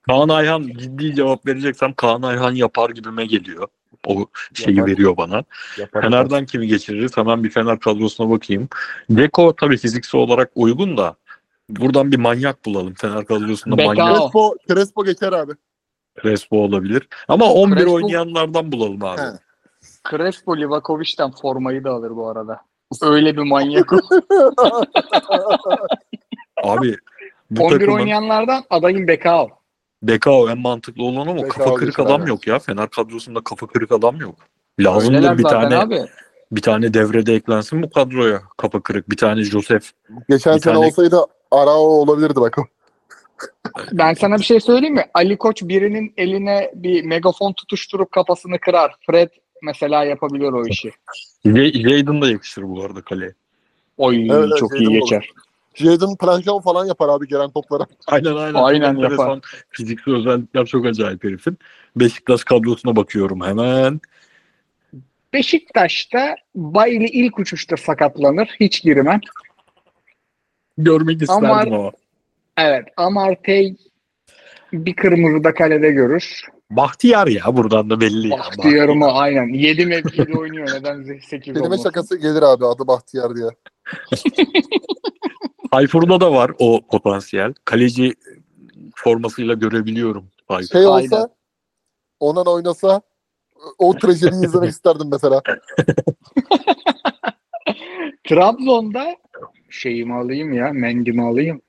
Kaan 0.08 0.28
Ayhan 0.28 0.62
ciddi 0.62 1.14
cevap 1.14 1.46
vereceksem 1.46 1.94
Kaan 1.94 2.22
Ayhan 2.22 2.54
yapar 2.54 2.90
gibime 2.90 3.26
geliyor. 3.26 3.68
O 4.06 4.26
şeyi 4.54 4.76
Yapar. 4.76 4.90
veriyor 4.92 5.16
bana. 5.16 5.44
Fener'den 5.92 6.46
kimi 6.46 6.66
geçiririz? 6.66 7.16
Hemen 7.16 7.44
bir 7.44 7.50
Fener 7.50 7.80
kadrosuna 7.80 8.30
bakayım. 8.30 8.68
Deko 9.10 9.56
tabii 9.56 9.76
fiziksel 9.76 10.20
olarak 10.20 10.50
uygun 10.54 10.96
da 10.96 11.16
buradan 11.68 12.12
bir 12.12 12.16
manyak 12.16 12.64
bulalım. 12.64 12.94
Fener 12.94 13.24
kadrosunda 13.24 13.78
Bekao. 13.78 13.94
manyak 13.94 14.16
Crespo, 14.16 14.54
Crespo 14.68 15.04
geçer 15.04 15.32
abi. 15.32 15.52
Crespo 16.22 16.56
olabilir. 16.58 17.08
Ama 17.28 17.44
11 17.44 17.76
Crespo- 17.76 17.90
oynayanlardan 17.90 18.72
bulalım 18.72 19.04
abi. 19.04 19.20
He. 19.20 19.30
Crespo 20.10 20.56
Livakovic'ten 20.56 21.30
formayı 21.30 21.84
da 21.84 21.90
alır 21.90 22.10
bu 22.16 22.28
arada. 22.28 22.60
Öyle 23.02 23.36
bir 23.36 23.42
manyak. 23.42 23.92
o. 23.92 23.96
Abi 26.62 26.96
bu 27.50 27.64
11 27.64 27.78
takımın 27.78 27.98
oynayanlardan 27.98 28.64
adayın 28.70 29.08
Bekao. 29.08 29.48
Bekao 30.08 30.48
en 30.50 30.58
mantıklı 30.58 31.02
olan 31.04 31.26
ama 31.26 31.36
Bekao 31.36 31.48
kafa 31.48 31.74
kırık 31.74 31.98
adam 31.98 32.22
abi. 32.22 32.30
yok 32.30 32.46
ya. 32.46 32.58
Fener 32.58 32.90
kadrosunda 32.90 33.40
kafa 33.44 33.66
kırık 33.66 33.92
adam 33.92 34.16
yok. 34.16 34.34
Lazımdır 34.80 35.16
Öyleler 35.18 35.38
bir 35.38 35.42
tane 35.42 35.76
abi. 35.76 36.02
bir 36.52 36.62
tane 36.62 36.94
devrede 36.94 37.34
eklensin 37.34 37.82
bu 37.82 37.90
kadroya. 37.90 38.42
Kafa 38.56 38.80
kırık 38.80 39.10
bir 39.10 39.16
tane 39.16 39.42
Josef. 39.42 39.90
Geçen 40.28 40.52
sene 40.58 40.60
tane- 40.74 40.86
olsaydı 40.86 41.20
Arao 41.50 41.80
olabilirdi 41.80 42.36
bak. 42.40 42.56
Ben 43.92 44.14
sana 44.14 44.38
bir 44.38 44.44
şey 44.44 44.60
söyleyeyim 44.60 44.94
mi? 44.94 45.04
Ali 45.14 45.36
Koç 45.36 45.62
birinin 45.62 46.14
eline 46.16 46.70
bir 46.74 47.04
megafon 47.04 47.52
tutuşturup 47.52 48.12
kafasını 48.12 48.58
kırar. 48.58 48.96
Fred 49.06 49.28
mesela 49.62 50.04
yapabiliyor 50.04 50.52
o 50.52 50.66
işi. 50.66 50.90
J- 51.44 51.72
Jadon 51.72 52.22
da 52.22 52.30
yakışır 52.30 52.62
bu 52.62 52.82
arada 52.84 53.02
kaleye. 53.02 53.34
Oy 53.98 54.16
Evet, 54.30 54.30
evet, 54.48 54.58
çok 54.58 54.80
iyi 54.80 54.88
geçer. 54.88 55.30
Jadon 55.74 56.16
Planchon 56.16 56.60
falan 56.60 56.86
yapar 56.86 57.08
abi 57.08 57.28
gelen 57.28 57.50
toplara. 57.50 57.86
Aynen 58.06 58.34
aynen. 58.36 58.54
Aynen 58.54 58.96
yapar. 58.96 59.40
Fiziksel 59.70 60.14
özellikler 60.14 60.66
çok 60.66 60.86
acayip 60.86 61.24
herifin. 61.24 61.58
Beşiktaş 61.96 62.44
kadrosuna 62.44 62.96
bakıyorum 62.96 63.40
hemen. 63.40 64.00
Beşiktaş'ta 65.32 66.36
Bayli 66.54 67.04
ilk 67.06 67.38
uçuşta 67.38 67.76
sakatlanır. 67.76 68.56
Hiç 68.60 68.82
girmem. 68.82 69.20
Görmek 70.78 71.22
isterdim 71.22 71.50
Ama- 71.50 71.76
ama. 71.76 71.90
Evet. 72.56 72.84
Amartey 72.96 73.76
bir 74.72 74.96
kırmızı 74.96 75.44
da 75.44 75.54
kalede 75.54 75.90
görür. 75.90 76.40
Bahtiyar 76.70 77.26
ya 77.26 77.56
buradan 77.56 77.90
da 77.90 78.00
belli. 78.00 78.28
ya. 78.28 78.38
Bahtiyar'ımı 78.38 79.12
aynen. 79.12 79.48
7 79.54 79.86
mevkide 79.86 80.38
oynuyor. 80.38 80.68
Neden 80.74 81.02
8 81.20 81.44
Kelime 81.44 81.60
olmasın? 81.60 81.82
şakası 81.82 82.16
gelir 82.16 82.42
abi 82.42 82.66
adı 82.66 82.86
Bahtiyar 82.86 83.36
diye. 83.36 83.46
Tayfur'da 85.74 86.20
da 86.20 86.32
var 86.32 86.50
o 86.58 86.86
potansiyel. 86.86 87.54
Kaleci 87.64 88.14
formasıyla 88.94 89.54
görebiliyorum. 89.54 90.30
Tayfur. 90.48 90.72
Şey 90.72 90.86
Aynen. 90.86 91.06
olsa 91.06 91.28
Onan 92.20 92.46
oynasa 92.46 93.02
o 93.78 93.94
trajediyi 93.98 94.44
izlemek 94.44 94.70
isterdim 94.70 95.08
mesela. 95.10 95.42
Trabzon'da 98.24 99.16
şeyimi 99.70 100.14
alayım 100.14 100.52
ya. 100.52 100.72
Mendimi 100.72 101.22
alayım. 101.22 101.62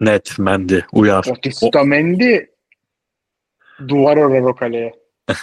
Net, 0.00 0.38
Mendi, 0.38 0.86
Uyar. 0.92 1.26
Batista 1.30 1.84
Mendy 1.84 2.38
duvar 3.88 4.16
örer 4.16 4.42
o 4.42 4.54
kaleye. 4.54 4.94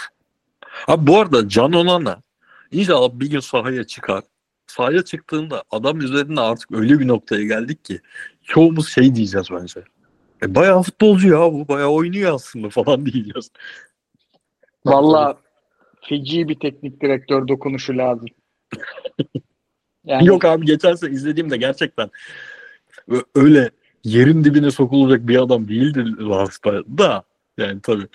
Abi 0.86 1.06
bu 1.06 1.18
arada 1.18 1.48
Can 1.48 1.72
Onana 1.72 2.22
inşallah 2.70 3.10
bir 3.12 3.30
gün 3.30 3.40
sahaya 3.40 3.84
çıkar. 3.84 4.22
Sahaya 4.72 5.04
çıktığında 5.04 5.64
adam 5.70 6.00
üzerinde 6.00 6.40
artık 6.40 6.72
öyle 6.72 6.98
bir 6.98 7.08
noktaya 7.08 7.44
geldik 7.44 7.84
ki 7.84 8.00
çoğumuz 8.42 8.88
şey 8.88 9.14
diyeceğiz 9.14 9.46
bence. 9.50 9.80
E, 10.42 10.54
bayağı 10.54 10.82
futbolcu 10.82 11.28
ya 11.28 11.52
bu. 11.52 11.68
Bayağı 11.68 11.88
oynuyor 11.88 12.34
aslında 12.34 12.68
falan 12.70 13.06
diyeceğiz. 13.06 13.50
Valla 14.86 15.38
feci 16.08 16.48
bir 16.48 16.60
teknik 16.60 17.00
direktör 17.00 17.48
dokunuşu 17.48 17.98
lazım. 17.98 18.28
Yani 20.04 20.26
Yok 20.26 20.44
abi 20.44 20.66
geçen 20.66 20.94
sene 20.94 21.10
izlediğimde 21.10 21.56
gerçekten 21.56 22.10
öyle 23.34 23.70
yerin 24.04 24.44
dibine 24.44 24.70
sokulacak 24.70 25.28
bir 25.28 25.42
adam 25.42 25.68
değildi 25.68 26.04
Lans'ta 26.18 26.84
da. 26.98 27.24
Yani 27.58 27.80
tabii 27.80 28.06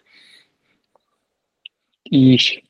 iyi 2.12 2.36
iş. 2.36 2.67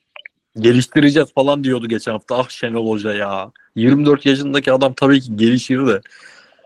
Geliştireceğiz 0.59 1.33
falan 1.33 1.63
diyordu 1.63 1.87
geçen 1.87 2.11
hafta. 2.11 2.37
Ah 2.37 2.49
Şenol 2.49 2.89
Hoca 2.89 3.13
ya. 3.13 3.51
24 3.75 4.25
yaşındaki 4.25 4.71
adam 4.73 4.93
tabii 4.93 5.21
ki 5.21 5.35
gelişir 5.35 5.87
de 5.87 6.01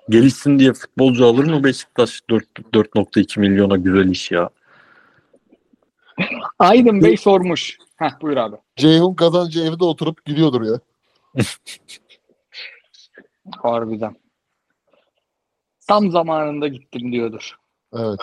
gelişsin 0.09 0.59
diye 0.59 0.73
futbolcu 0.73 1.25
alır 1.25 1.45
mı 1.45 1.63
Beşiktaş 1.63 2.21
4 2.29 2.45
4.2 2.73 3.39
milyona 3.39 3.77
güzel 3.77 4.09
iş 4.09 4.31
ya. 4.31 4.49
Aydın 6.59 7.03
Bey 7.03 7.17
sormuş. 7.17 7.77
Heh 7.95 8.21
buyur 8.21 8.37
abi. 8.37 8.55
Ceyhun 8.75 9.13
kazancı 9.13 9.61
evde 9.63 9.83
oturup 9.83 10.25
gülüyordur 10.25 10.61
ya. 10.61 10.79
Harbiden. 13.63 14.15
Tam 15.87 16.11
zamanında 16.11 16.67
gittim 16.67 17.11
diyordur. 17.11 17.55
Evet. 17.93 18.19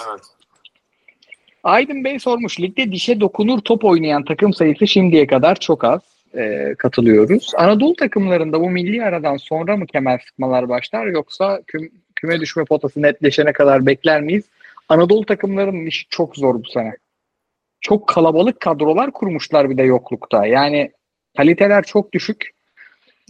Aydın 1.64 2.04
Bey 2.04 2.18
sormuş. 2.18 2.60
Ligde 2.60 2.92
dişe 2.92 3.20
dokunur 3.20 3.60
top 3.60 3.84
oynayan 3.84 4.24
takım 4.24 4.54
sayısı 4.54 4.86
şimdiye 4.86 5.26
kadar 5.26 5.54
çok 5.54 5.84
az. 5.84 6.00
Ee, 6.34 6.74
katılıyoruz. 6.78 7.52
Anadolu 7.56 7.96
takımlarında 7.96 8.60
bu 8.60 8.70
milli 8.70 9.04
aradan 9.04 9.36
sonra 9.36 9.76
mı 9.76 9.86
kemer 9.86 10.18
sıkmalar 10.28 10.68
başlar 10.68 11.06
yoksa 11.06 11.60
küm- 11.66 11.90
küme 12.16 12.40
düşme 12.40 12.64
potası 12.64 13.02
netleşene 13.02 13.52
kadar 13.52 13.86
bekler 13.86 14.22
miyiz? 14.22 14.44
Anadolu 14.88 15.26
takımlarının 15.26 15.86
işi 15.86 16.08
çok 16.08 16.36
zor 16.36 16.54
bu 16.54 16.68
sene. 16.68 16.96
Çok 17.80 18.08
kalabalık 18.08 18.60
kadrolar 18.60 19.10
kurmuşlar 19.12 19.70
bir 19.70 19.76
de 19.76 19.82
yoklukta. 19.82 20.46
Yani 20.46 20.92
kaliteler 21.36 21.84
çok 21.84 22.12
düşük. 22.12 22.50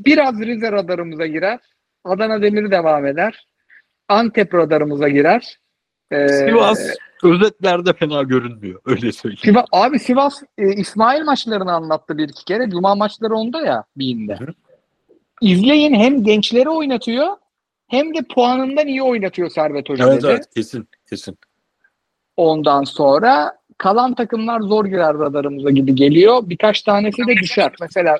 Biraz 0.04 0.40
Rize 0.40 0.72
radarımıza 0.72 1.26
girer. 1.26 1.58
Adana 2.04 2.42
Demir 2.42 2.70
devam 2.70 3.06
eder. 3.06 3.46
Antep 4.08 4.54
radarımıza 4.54 5.08
girer. 5.08 5.58
Ee, 6.10 6.28
Sivas 6.28 6.80
özetlerde 7.24 7.92
fena 7.92 8.22
görünmüyor. 8.22 8.80
Öyle 8.84 9.12
söyleyeyim. 9.12 9.40
Sivas, 9.44 9.66
abi 9.72 9.98
Sivas 9.98 10.42
e, 10.58 10.72
İsmail 10.72 11.22
maçlarını 11.22 11.72
anlattı 11.72 12.18
bir 12.18 12.28
iki 12.28 12.44
kere. 12.44 12.70
Cuma 12.70 12.94
maçları 12.94 13.34
onda 13.34 13.60
ya 13.60 13.84
birinde. 13.96 14.36
Hı. 14.36 14.46
İzleyin 15.40 15.94
hem 15.94 16.24
gençleri 16.24 16.68
oynatıyor 16.68 17.26
hem 17.88 18.14
de 18.14 18.22
puanından 18.34 18.86
iyi 18.86 19.02
oynatıyor 19.02 19.50
Servet 19.50 19.88
Hoca 19.88 20.08
Evet 20.08 20.22
dedi. 20.22 20.30
evet 20.32 20.54
kesin 20.54 20.88
kesin. 21.10 21.38
Ondan 22.36 22.84
sonra 22.84 23.58
kalan 23.78 24.14
takımlar 24.14 24.60
zor 24.60 24.84
girer 24.84 25.18
radarımıza 25.18 25.70
gibi 25.70 25.94
geliyor. 25.94 26.42
Birkaç 26.44 26.82
tanesi 26.82 27.26
de 27.26 27.36
düşer. 27.36 27.72
Mesela 27.80 28.18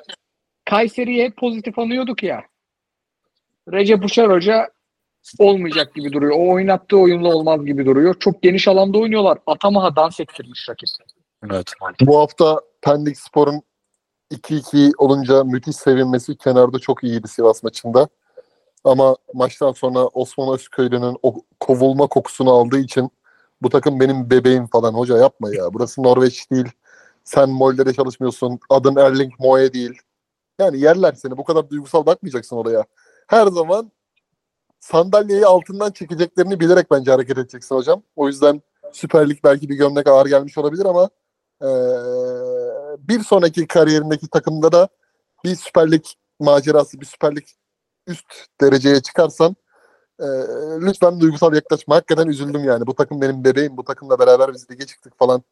Kayseri'ye 0.65 1.25
hep 1.25 1.37
pozitif 1.37 1.79
anıyorduk 1.79 2.23
ya. 2.23 2.43
Recep 3.71 4.05
Uçar 4.05 4.31
Hoca 4.31 4.69
olmayacak 5.39 5.95
gibi 5.95 6.13
duruyor. 6.13 6.35
O 6.37 6.49
oynattığı 6.53 6.97
oyunla 6.97 7.35
olmaz 7.35 7.65
gibi 7.65 7.85
duruyor. 7.85 8.15
Çok 8.19 8.41
geniş 8.41 8.67
alanda 8.67 8.97
oynuyorlar. 8.97 9.37
Atamaha 9.47 9.95
dans 9.95 10.19
ettirmiş 10.19 10.69
rakip. 10.69 10.89
Evet. 11.51 11.73
Bu 12.01 12.19
hafta 12.19 12.61
Pendik 12.81 13.17
Spor'un 13.17 13.61
2-2 14.31 14.91
olunca 14.97 15.43
müthiş 15.43 15.75
sevinmesi 15.75 16.37
kenarda 16.37 16.79
çok 16.79 17.03
iyiydi 17.03 17.27
Sivas 17.27 17.63
maçında. 17.63 18.07
Ama 18.83 19.15
maçtan 19.33 19.71
sonra 19.71 20.07
Osman 20.07 20.53
Özköylü'nün 20.53 21.17
o 21.23 21.35
kovulma 21.59 22.07
kokusunu 22.07 22.51
aldığı 22.51 22.79
için 22.79 23.11
bu 23.61 23.69
takım 23.69 23.99
benim 23.99 24.29
bebeğim 24.29 24.67
falan. 24.67 24.93
Hoca 24.93 25.17
yapma 25.17 25.55
ya. 25.55 25.73
Burası 25.73 26.03
Norveç 26.03 26.51
değil. 26.51 26.67
Sen 27.23 27.49
Molde'de 27.49 27.93
çalışmıyorsun. 27.93 28.59
Adın 28.69 28.95
Erling 28.95 29.33
Moe 29.39 29.73
değil. 29.73 29.99
Yani 30.59 30.79
yerler 30.79 31.13
seni. 31.13 31.37
Bu 31.37 31.43
kadar 31.43 31.69
duygusal 31.69 32.05
bakmayacaksın 32.05 32.55
oraya. 32.55 32.85
Her 33.27 33.47
zaman 33.47 33.91
sandalyeyi 34.79 35.45
altından 35.45 35.91
çekeceklerini 35.91 36.59
bilerek 36.59 36.91
bence 36.91 37.11
hareket 37.11 37.37
edeceksin 37.37 37.75
hocam. 37.75 38.01
O 38.15 38.27
yüzden 38.27 38.61
Süper 38.93 39.29
Lig 39.29 39.37
belki 39.43 39.69
bir 39.69 39.75
gömlek 39.75 40.07
ağır 40.07 40.25
gelmiş 40.25 40.57
olabilir 40.57 40.85
ama 40.85 41.09
eee, 41.61 41.69
bir 42.99 43.19
sonraki 43.23 43.67
kariyerindeki 43.67 44.27
takımda 44.27 44.71
da 44.71 44.89
bir 45.43 45.55
Süper 45.55 45.91
Lig 45.91 46.03
macerası, 46.39 47.01
bir 47.01 47.05
Süper 47.05 47.35
Lig 47.35 47.45
üst 48.07 48.25
dereceye 48.61 49.01
çıkarsan 49.01 49.55
eee, 50.21 50.27
lütfen 50.81 51.19
duygusal 51.19 51.53
yaklaşma. 51.55 51.95
Hakikaten 51.95 52.27
üzüldüm 52.27 52.63
yani. 52.63 52.87
Bu 52.87 52.95
takım 52.95 53.21
benim 53.21 53.43
bebeğim. 53.43 53.77
Bu 53.77 53.83
takımla 53.83 54.19
beraber 54.19 54.53
biz 54.53 54.71
lige 54.71 54.85
çıktık 54.85 55.17
falan. 55.19 55.43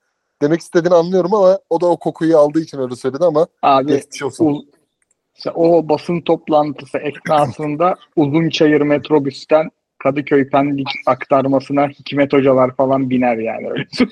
Demek 0.41 0.62
istediğini 0.62 0.95
anlıyorum 0.95 1.34
ama 1.34 1.60
o 1.70 1.82
da 1.82 1.86
o 1.86 1.98
kokuyu 1.98 2.38
aldığı 2.38 2.60
için 2.60 2.78
öyle 2.80 2.95
söyledi 2.95 3.26
ama 3.26 3.48
Abi 3.62 3.88
geçmiş 3.88 4.24
olsun. 4.24 4.45
u- 4.45 4.66
işte 5.38 5.51
o 5.51 5.89
basın 5.89 6.22
toplantısı 6.22 6.97
esnasında 6.97 7.95
Uzunçayır 8.15 8.81
metrobüsten 8.81 9.69
Kadıköy 9.97 10.49
Pendik 10.49 10.88
aktarmasına 11.05 11.88
Hikmet 11.88 12.34
hocalar 12.34 12.76
falan 12.76 13.09
biner 13.09 13.38
yani 13.38 13.69
öyle. 13.69 13.88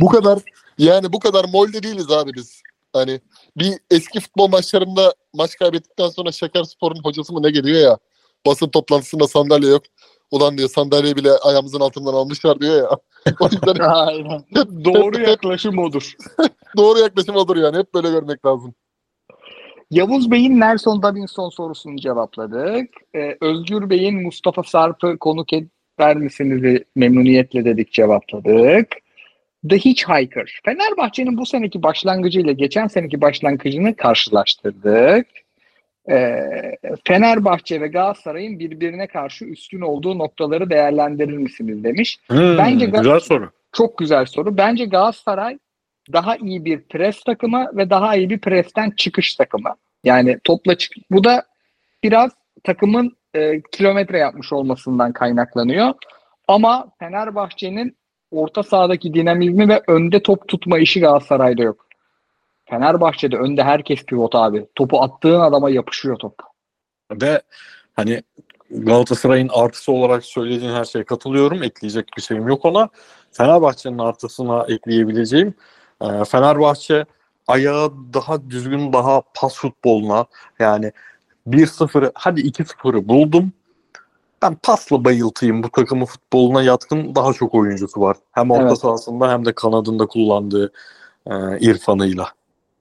Bu 0.00 0.08
kadar 0.08 0.38
yani 0.78 1.12
bu 1.12 1.18
kadar 1.18 1.44
molde 1.52 1.82
değiliz 1.82 2.10
abi 2.10 2.30
biz. 2.34 2.62
Hani 2.92 3.20
bir 3.56 3.72
eski 3.90 4.20
futbol 4.20 4.48
maçlarında 4.48 5.14
maç 5.34 5.56
kaybettikten 5.56 6.08
sonra 6.08 6.32
Şekerspor'un 6.32 7.04
hocası 7.04 7.32
mı 7.32 7.42
ne 7.42 7.50
geliyor 7.50 7.80
ya 7.80 7.98
basın 8.46 8.68
toplantısında 8.68 9.28
sandalye 9.28 9.70
yok. 9.70 9.82
Ulan 10.30 10.58
diyor 10.58 10.68
sandalyeyi 10.68 11.16
bile 11.16 11.32
ayağımızın 11.32 11.80
altından 11.80 12.14
almışlar 12.14 12.60
diyor 12.60 12.76
ya. 12.76 12.90
O 13.40 13.44
yüzden 13.44 13.84
Aynen. 13.88 14.44
Doğru 14.84 15.20
yaklaşım 15.20 15.78
odur. 15.78 16.14
doğru 16.76 16.98
yaklaşım 16.98 17.36
odur 17.36 17.56
yani. 17.56 17.78
Hep 17.78 17.94
böyle 17.94 18.10
görmek 18.10 18.46
lazım. 18.46 18.74
Yavuz 19.94 20.30
Bey'in 20.30 20.60
Nelson 20.60 21.02
Davinson 21.02 21.48
sorusunu 21.48 21.96
cevapladık. 21.96 22.90
Ee, 23.14 23.36
Özgür 23.40 23.90
Bey'in 23.90 24.22
Mustafa 24.22 24.62
Sarp'ı 24.62 25.18
konuk 25.18 25.52
eder 25.52 26.16
misiniz 26.16 26.82
memnuniyetle 26.96 27.64
dedik 27.64 27.92
cevapladık. 27.92 28.88
The 29.68 29.76
Hitchhiker. 29.76 30.60
Fenerbahçe'nin 30.64 31.38
bu 31.38 31.46
seneki 31.46 31.82
başlangıcı 31.82 32.40
ile 32.40 32.52
geçen 32.52 32.86
seneki 32.86 33.20
başlangıcını 33.20 33.96
karşılaştırdık. 33.96 35.26
Ee, 36.10 36.40
Fenerbahçe 37.06 37.80
ve 37.80 37.88
Galatasaray'ın 37.88 38.58
birbirine 38.58 39.06
karşı 39.06 39.44
üstün 39.44 39.80
olduğu 39.80 40.18
noktaları 40.18 40.70
değerlendirir 40.70 41.36
misiniz 41.36 41.84
demiş. 41.84 42.18
Hmm, 42.26 42.58
Bence 42.58 42.86
gal- 42.86 42.98
güzel 43.02 43.20
soru. 43.20 43.50
Çok 43.72 43.98
güzel 43.98 44.26
soru. 44.26 44.56
Bence 44.56 44.84
Galatasaray 44.84 45.58
daha 46.12 46.36
iyi 46.36 46.64
bir 46.64 46.80
pres 46.80 47.20
takımı 47.20 47.70
ve 47.76 47.90
daha 47.90 48.16
iyi 48.16 48.30
bir 48.30 48.38
presten 48.38 48.90
çıkış 48.90 49.34
takımı. 49.34 49.74
Yani 50.04 50.38
topla 50.44 50.78
çık. 50.78 50.92
Bu 51.10 51.24
da 51.24 51.46
biraz 52.02 52.32
takımın 52.64 53.16
e, 53.34 53.62
kilometre 53.62 54.18
yapmış 54.18 54.52
olmasından 54.52 55.12
kaynaklanıyor. 55.12 55.94
Ama 56.48 56.86
Fenerbahçe'nin 56.98 57.96
orta 58.30 58.62
sahadaki 58.62 59.14
dinamizmi 59.14 59.68
ve 59.68 59.82
önde 59.88 60.22
top 60.22 60.48
tutma 60.48 60.78
işi 60.78 61.00
Galatasaray'da 61.00 61.62
yok. 61.62 61.86
Fenerbahçe'de 62.70 63.36
önde 63.36 63.62
herkes 63.62 64.04
pivot 64.04 64.34
abi. 64.34 64.66
Topu 64.74 65.02
attığın 65.02 65.40
adama 65.40 65.70
yapışıyor 65.70 66.16
top. 66.16 66.34
Ve 67.12 67.42
hani 67.92 68.22
Galatasaray'ın 68.70 69.50
artısı 69.52 69.92
olarak 69.92 70.24
söylediğin 70.24 70.72
her 70.72 70.84
şeye 70.84 71.04
katılıyorum. 71.04 71.62
Ekleyecek 71.62 72.08
bir 72.16 72.22
şeyim 72.22 72.48
yok 72.48 72.64
ona. 72.64 72.88
Fenerbahçe'nin 73.32 73.98
artısına 73.98 74.66
ekleyebileceğim. 74.68 75.54
e, 76.00 76.24
Fenerbahçe 76.24 77.04
ayağı 77.48 77.92
daha 78.14 78.50
düzgün, 78.50 78.92
daha 78.92 79.22
pas 79.34 79.54
futboluna 79.54 80.26
yani 80.58 80.92
1-0'ı 81.48 82.12
hadi 82.14 82.40
2-0'ı 82.40 83.08
buldum. 83.08 83.52
Ben 84.42 84.54
pasla 84.62 85.04
bayıltayım 85.04 85.62
bu 85.62 85.70
takımı 85.70 86.06
futboluna 86.06 86.62
yatkın 86.62 87.14
daha 87.14 87.32
çok 87.32 87.54
oyuncusu 87.54 88.00
var. 88.00 88.16
Hem 88.32 88.50
orta 88.50 88.62
Evet. 88.62 88.78
sahasında 88.78 89.32
hem 89.32 89.44
de 89.44 89.52
kanadında 89.52 90.06
kullandığı 90.06 90.72
e, 91.26 91.58
irfanıyla. 91.60 92.28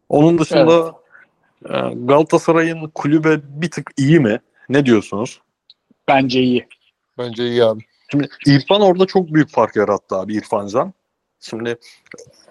Onun 0.09 0.37
dışında 0.37 0.95
e, 1.65 1.77
Galatasaray'ın 1.93 2.87
kulübe 2.95 3.39
bir 3.43 3.71
tık 3.71 3.91
iyi 3.97 4.19
mi? 4.19 4.39
Ne 4.69 4.85
diyorsunuz? 4.85 5.41
Bence 6.07 6.41
iyi. 6.41 6.67
Bence 7.17 7.47
iyi 7.47 7.63
abi. 7.63 7.83
Şimdi 8.11 8.29
İrfan 8.45 8.81
orada 8.81 9.05
çok 9.05 9.33
büyük 9.33 9.49
fark 9.49 9.75
yarattı 9.75 10.15
abi 10.15 10.33
İrfan 10.35 10.67
Can. 10.67 10.93
Şimdi 11.43 11.77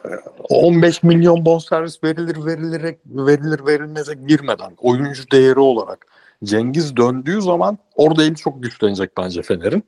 e, 0.04 0.08
15 0.48 1.02
milyon 1.02 1.44
bonservis 1.44 2.04
verilir 2.04 2.46
verilerek 2.46 2.98
verilir 3.06 3.66
verilmeze 3.66 4.14
girmeden 4.14 4.72
oyuncu 4.78 5.30
değeri 5.30 5.60
olarak 5.60 6.06
Cengiz 6.44 6.96
döndüğü 6.96 7.42
zaman 7.42 7.78
orada 7.94 8.24
eli 8.24 8.36
çok 8.36 8.62
güçlenecek 8.62 9.16
bence 9.18 9.42
Fener'in. 9.42 9.84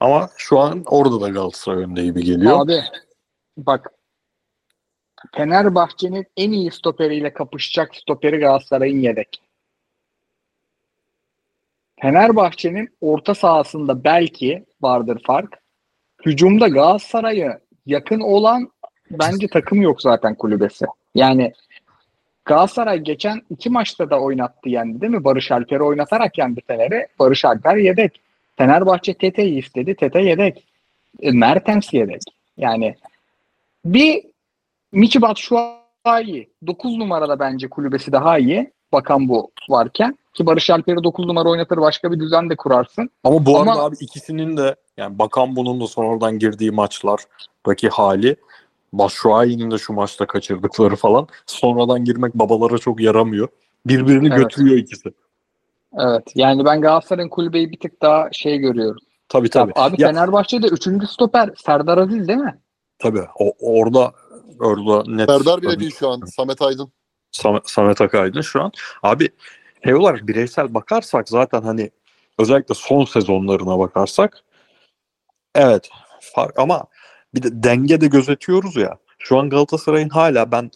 Ama 0.00 0.30
şu 0.36 0.58
an 0.58 0.82
orada 0.86 1.20
da 1.20 1.28
Galatasaray 1.28 1.82
önde 1.82 2.02
gibi 2.02 2.24
geliyor. 2.24 2.60
Abi 2.60 2.80
bak 3.56 3.90
Fenerbahçe'nin 5.34 6.26
en 6.36 6.52
iyi 6.52 6.70
stoperiyle 6.70 7.32
kapışacak 7.32 7.96
stoperi 7.96 8.38
Galatasaray'ın 8.38 9.00
yedek. 9.00 9.42
Fenerbahçe'nin 12.00 12.96
orta 13.00 13.34
sahasında 13.34 14.04
belki 14.04 14.66
vardır 14.80 15.22
fark. 15.26 15.58
Hücumda 16.26 16.68
Galatasaray'a 16.68 17.60
yakın 17.86 18.20
olan 18.20 18.70
bence 19.10 19.48
takım 19.48 19.82
yok 19.82 20.02
zaten 20.02 20.34
kulübesi. 20.34 20.86
Yani 21.14 21.52
Galatasaray 22.46 22.98
geçen 22.98 23.42
iki 23.50 23.70
maçta 23.70 24.10
da 24.10 24.20
oynattı 24.20 24.68
yendi 24.68 25.00
değil 25.00 25.12
mi? 25.12 25.24
Barış 25.24 25.52
Alper'i 25.52 25.82
oynatarak 25.82 26.38
yendi 26.38 26.60
Fener'i. 26.66 27.06
Barış 27.18 27.44
Alper 27.44 27.76
yedek. 27.76 28.20
Fenerbahçe 28.56 29.14
Tete'yi 29.14 29.58
istedi. 29.58 29.94
Tete 29.94 30.22
yedek. 30.22 30.64
E, 31.20 31.30
Mertens 31.30 31.94
yedek. 31.94 32.22
Yani 32.56 32.94
bir 33.84 34.22
Michi 34.92 35.22
Batshuayi 35.22 36.48
9 36.66 36.96
numarada 36.96 37.38
bence 37.38 37.68
kulübesi 37.68 38.12
daha 38.12 38.38
iyi. 38.38 38.70
Bakan 38.92 39.28
bu 39.28 39.50
varken. 39.68 40.18
Ki 40.36 40.46
Barış 40.46 40.70
Alper'i 40.70 41.04
9 41.04 41.26
numara 41.26 41.48
oynatır 41.48 41.76
başka 41.76 42.12
bir 42.12 42.20
düzen 42.20 42.50
de 42.50 42.56
kurarsın. 42.56 43.10
Ama 43.24 43.46
bu 43.46 43.58
Ama- 43.58 43.72
arada 43.72 43.82
abi 43.84 43.96
ikisinin 44.00 44.56
de 44.56 44.76
yani 44.96 45.18
Bakan 45.18 45.56
bunun 45.56 45.80
da 45.80 45.86
sonradan 45.86 46.38
girdiği 46.38 46.70
maçlardaki 46.70 47.88
hali 47.88 48.36
Başşuayi'nin 48.92 49.70
de 49.70 49.78
şu 49.78 49.92
maçta 49.92 50.26
kaçırdıkları 50.26 50.96
falan 50.96 51.26
sonradan 51.46 52.04
girmek 52.04 52.34
babalara 52.34 52.78
çok 52.78 53.00
yaramıyor. 53.00 53.48
Birbirini 53.86 54.26
Evet. 54.28 54.38
götürüyor 54.38 54.76
ikisi. 54.76 55.12
Evet. 55.98 56.22
Yani 56.34 56.64
ben 56.64 56.80
Galatasaray'ın 56.80 57.28
kulübeyi 57.28 57.70
bir 57.70 57.80
tık 57.80 58.02
daha 58.02 58.28
şey 58.32 58.58
görüyorum. 58.58 59.00
Tabii 59.28 59.50
tabii. 59.50 59.72
Abi 59.76 60.02
Ya, 60.02 60.08
Fenerbahçe'de 60.08 60.66
3. 60.66 61.06
stoper 61.08 61.50
Serdar 61.66 61.98
Aziz 61.98 62.28
değil 62.28 62.38
mi? 62.38 62.58
tabii. 62.98 63.22
O, 63.38 63.52
orada 63.60 64.12
orada 64.60 65.10
net. 65.10 65.30
Serdar 65.30 65.62
bile 65.62 65.70
tabii. 65.70 65.80
değil 65.80 65.94
şu 65.98 66.08
an. 66.08 66.20
Samet 66.36 66.62
Aydın. 66.62 66.92
Sam- 67.32 67.62
Samet 67.64 68.00
Akaydın 68.00 68.40
şu 68.40 68.62
an. 68.62 68.72
Abi 69.02 69.28
şey 69.84 69.94
olarak 69.94 70.28
bireysel 70.28 70.74
bakarsak 70.74 71.28
zaten 71.28 71.62
hani 71.62 71.90
özellikle 72.38 72.74
son 72.74 73.04
sezonlarına 73.04 73.78
bakarsak 73.78 74.38
evet 75.54 75.88
ama 76.56 76.84
bir 77.34 77.42
de 77.42 77.62
denge 77.62 78.00
de 78.00 78.06
gözetiyoruz 78.06 78.76
ya. 78.76 78.98
Şu 79.18 79.38
an 79.38 79.50
Galatasaray'ın 79.50 80.08
hala 80.08 80.52
ben 80.52 80.70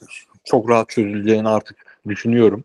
çok 0.44 0.70
rahat 0.70 0.88
çözüleceğini 0.88 1.48
artık 1.48 1.76
düşünüyorum. 2.08 2.64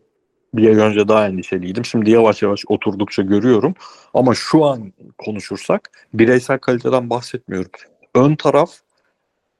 Bir 0.54 0.68
ay 0.68 0.76
önce 0.76 1.08
daha 1.08 1.26
endişeliydim. 1.28 1.84
Şimdi 1.84 2.10
yavaş 2.10 2.42
yavaş 2.42 2.64
oturdukça 2.68 3.22
görüyorum. 3.22 3.74
Ama 4.14 4.34
şu 4.34 4.64
an 4.64 4.92
konuşursak 5.18 5.90
bireysel 6.14 6.58
kaliteden 6.58 7.10
bahsetmiyorum. 7.10 7.70
Ön 8.14 8.36
taraf 8.36 8.70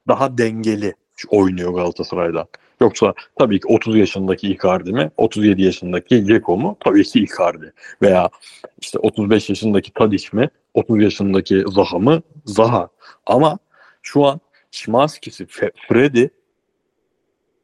daha 0.07 0.37
dengeli 0.37 0.93
oynuyor 1.29 1.73
Galatasaray'dan. 1.73 2.47
Yoksa 2.81 3.13
tabii 3.39 3.59
ki 3.59 3.67
30 3.67 3.95
yaşındaki 3.95 4.51
Icardi 4.51 4.93
mi, 4.93 5.11
37 5.17 5.61
yaşındaki 5.61 6.25
Dzeko 6.25 6.57
mu? 6.57 6.77
Tabii 6.79 7.03
ki 7.03 7.19
Icardi. 7.19 7.73
Veya 8.01 8.29
işte 8.81 8.99
35 8.99 9.49
yaşındaki 9.49 9.93
Tadic 9.93 10.27
mi, 10.31 10.49
30 10.73 11.03
yaşındaki 11.03 11.63
Zaha 11.67 11.99
mı? 11.99 12.21
Zaha. 12.45 12.89
Ama 13.25 13.57
şu 14.01 14.25
an 14.25 14.39
Şimanski'si, 14.71 15.45
Freddy 15.87 16.27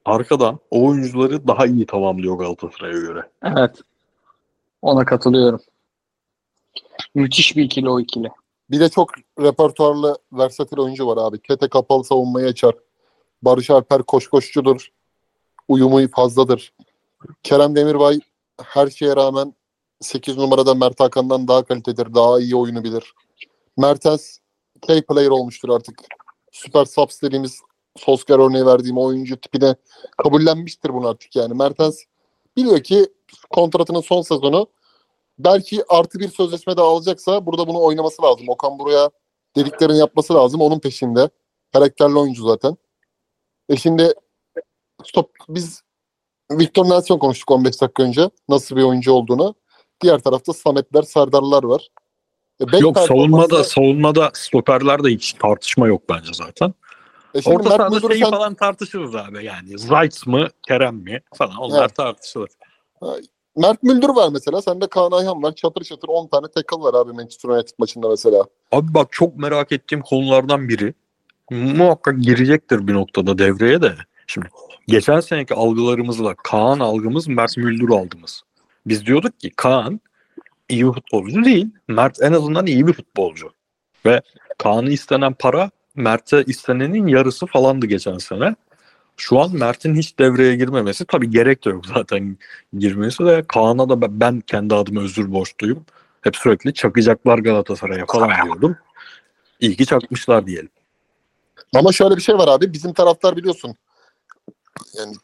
arkadan 0.05 0.59
o 0.71 0.87
oyuncuları 0.87 1.47
daha 1.47 1.65
iyi 1.65 1.85
tamamlıyor 1.85 2.37
Galatasaray'a 2.37 2.99
göre. 2.99 3.29
Evet. 3.43 3.81
Ona 4.81 5.05
katılıyorum. 5.05 5.61
Müthiş 7.15 7.57
bir 7.57 7.63
ikili 7.63 7.89
o 7.89 7.99
ikili. 7.99 8.29
Bir 8.71 8.79
de 8.79 8.89
çok 8.89 9.11
repertuarlı 9.41 10.17
versatil 10.33 10.77
oyuncu 10.77 11.07
var 11.07 11.17
abi. 11.21 11.39
Kete 11.39 11.67
kapalı 11.67 12.03
savunmayı 12.03 12.47
açar. 12.47 12.75
Barış 13.41 13.69
Alper 13.69 14.03
koş 14.03 14.27
koşçudur. 14.27 14.87
Uyumu 15.67 16.07
fazladır. 16.07 16.73
Kerem 17.43 17.75
Demirbay 17.75 18.19
her 18.61 18.87
şeye 18.87 19.15
rağmen 19.15 19.55
8 20.01 20.37
numarada 20.37 20.75
Mert 20.75 20.99
Hakan'dan 20.99 21.47
daha 21.47 21.63
kalitedir. 21.63 22.13
Daha 22.13 22.39
iyi 22.39 22.55
oyunu 22.55 22.83
bilir. 22.83 23.13
Mertens 23.77 24.37
key 24.81 25.01
player 25.01 25.29
olmuştur 25.29 25.69
artık. 25.69 26.01
Süper 26.51 26.85
subs 26.85 27.21
dediğimiz 27.21 27.59
Solskjaer 27.97 28.39
örneği 28.39 28.65
verdiğim 28.65 28.97
oyuncu 28.97 29.37
tipine 29.37 29.75
kabullenmiştir 30.23 30.93
bunu 30.93 31.07
artık 31.07 31.35
yani. 31.35 31.53
Mertens 31.53 32.03
biliyor 32.57 32.79
ki 32.79 33.07
kontratının 33.49 34.01
son 34.01 34.21
sezonu 34.21 34.67
belki 35.39 35.83
artı 35.89 36.19
bir 36.19 36.29
sözleşme 36.29 36.77
de 36.77 36.81
alacaksa 36.81 37.45
burada 37.45 37.67
bunu 37.67 37.81
oynaması 37.81 38.21
lazım. 38.21 38.49
Okan 38.49 38.79
buraya 38.79 39.09
dediklerini 39.55 39.97
yapması 39.97 40.33
lazım. 40.33 40.61
Onun 40.61 40.79
peşinde. 40.79 41.29
Karakterli 41.73 42.17
oyuncu 42.17 42.43
zaten. 42.43 42.77
E 43.69 43.75
şimdi 43.75 44.13
stop 45.07 45.29
biz 45.49 45.83
Victor 46.51 46.85
Nelson 46.89 47.17
konuştuk 47.19 47.51
15 47.51 47.81
dakika 47.81 48.03
önce. 48.03 48.29
Nasıl 48.49 48.75
bir 48.75 48.83
oyuncu 48.83 49.11
olduğunu. 49.11 49.55
Diğer 50.01 50.19
tarafta 50.19 50.53
Sametler, 50.53 51.01
Serdarlar 51.03 51.63
var. 51.63 51.87
E, 52.73 52.77
Yok 52.77 52.97
savunmada 52.99 53.45
performansı- 53.55 53.63
savunmada 53.63 54.31
stoperlerde 54.33 55.09
hiç 55.09 55.33
tartışma 55.33 55.87
yok 55.87 56.01
bence 56.09 56.31
zaten. 56.33 56.73
E 57.33 57.41
şimdi 57.41 57.55
Orta 57.57 57.69
sahada 57.69 57.99
şeyi 58.13 58.23
sen- 58.23 58.31
falan 58.31 58.55
tartışırız 58.55 59.15
abi 59.15 59.45
yani. 59.45 59.79
Zayt 59.79 60.27
mı, 60.27 60.47
Kerem 60.67 60.95
mi 60.95 61.21
falan 61.35 61.55
onlar 61.57 61.81
Evet. 61.81 61.95
tartışılır. 61.95 62.49
Mert 63.57 63.83
Müldür 63.83 64.09
var 64.09 64.29
mesela. 64.33 64.61
Sende 64.61 64.87
Kaan 64.87 65.11
Ayhan 65.11 65.43
var. 65.43 65.55
Çatır 65.55 65.83
çatır 65.83 66.07
10 66.07 66.27
tane 66.27 66.47
tackle 66.47 66.77
var 66.77 66.93
abi 66.93 67.13
Manchester 67.13 67.49
United 67.49 67.73
maçında 67.79 68.09
mesela. 68.09 68.43
Abi 68.71 68.93
bak 68.93 69.07
çok 69.11 69.35
merak 69.37 69.71
ettiğim 69.71 70.01
konulardan 70.01 70.69
biri. 70.69 70.93
Muhakkak 71.51 72.19
girecektir 72.21 72.87
bir 72.87 72.93
noktada 72.93 73.37
devreye 73.37 73.81
de. 73.81 73.93
Şimdi 74.27 74.47
geçen 74.87 75.19
seneki 75.19 75.53
algılarımızla 75.53 76.35
Kaan 76.43 76.79
algımız 76.79 77.27
Mert 77.27 77.57
Müldür 77.57 77.89
algımız. 77.89 78.43
Biz 78.85 79.05
diyorduk 79.05 79.39
ki 79.39 79.51
Kaan 79.55 79.99
iyi 80.69 80.87
bir 80.87 80.93
futbolcu 80.93 81.45
değil. 81.45 81.67
Mert 81.87 82.21
en 82.21 82.33
azından 82.33 82.65
iyi 82.65 82.87
bir 82.87 82.93
futbolcu. 82.93 83.49
Ve 84.05 84.21
Kaan'ı 84.57 84.89
istenen 84.89 85.33
para 85.33 85.71
Mert'e 85.95 86.43
istenenin 86.43 87.07
yarısı 87.07 87.45
falandı 87.45 87.85
geçen 87.85 88.17
sene. 88.17 88.55
Şu 89.17 89.39
an 89.39 89.55
Mert'in 89.55 89.95
hiç 89.95 90.19
devreye 90.19 90.55
girmemesi 90.55 91.05
tabii 91.05 91.29
gerek 91.29 91.65
de 91.65 91.69
yok 91.69 91.85
zaten 91.85 92.37
girmesi 92.77 93.25
de 93.25 93.43
Kaan'a 93.47 93.89
da 93.89 94.19
ben 94.19 94.39
kendi 94.39 94.75
adıma 94.75 95.01
özür 95.01 95.31
borçluyum. 95.31 95.85
Hep 96.21 96.35
sürekli 96.35 96.73
çakacaklar 96.73 97.39
Galatasaray'a 97.39 98.05
falan 98.05 98.31
diyordum. 98.43 98.77
İyi 99.59 99.75
ki 99.75 99.85
çakmışlar 99.85 100.47
diyelim. 100.47 100.69
Ama 101.75 101.91
şöyle 101.91 102.17
bir 102.17 102.21
şey 102.21 102.37
var 102.37 102.47
abi. 102.47 102.73
Bizim 102.73 102.93
taraftar 102.93 103.37
biliyorsun. 103.37 103.75
Yani 104.93 105.15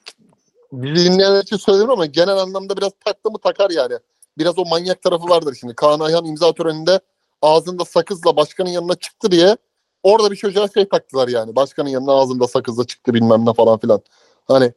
bizi 0.72 1.12
dinleyenler 1.12 1.44
söylüyorum 1.44 1.92
ama 1.92 2.06
genel 2.06 2.38
anlamda 2.38 2.78
biraz 2.78 2.92
taktı 3.06 3.32
mı 3.32 3.38
takar 3.38 3.70
yani. 3.70 3.94
Biraz 4.38 4.60
o 4.60 4.66
manyak 4.66 5.02
tarafı 5.02 5.30
vardır 5.30 5.58
şimdi. 5.60 5.76
Kaan 5.76 6.00
Ayhan 6.00 6.26
imza 6.26 6.54
töreninde 6.54 7.00
ağzında 7.42 7.86
sakızla 7.86 8.36
başkanın 8.36 8.70
yanına 8.70 8.96
çıktı 8.96 9.32
diye 9.32 9.58
orada 10.04 10.32
bir 10.32 10.36
çocuğa 10.36 10.68
şey 10.68 10.90
taktılar 10.90 11.28
yani. 11.28 11.56
Başkanın 11.56 11.90
yanına 11.90 12.12
ağzında 12.12 12.48
sakızla 12.48 12.84
çıktı 12.88 13.14
bilmem 13.14 13.46
ne 13.46 13.54
falan 13.54 13.80
filan. 13.80 14.02
Hani 14.48 14.74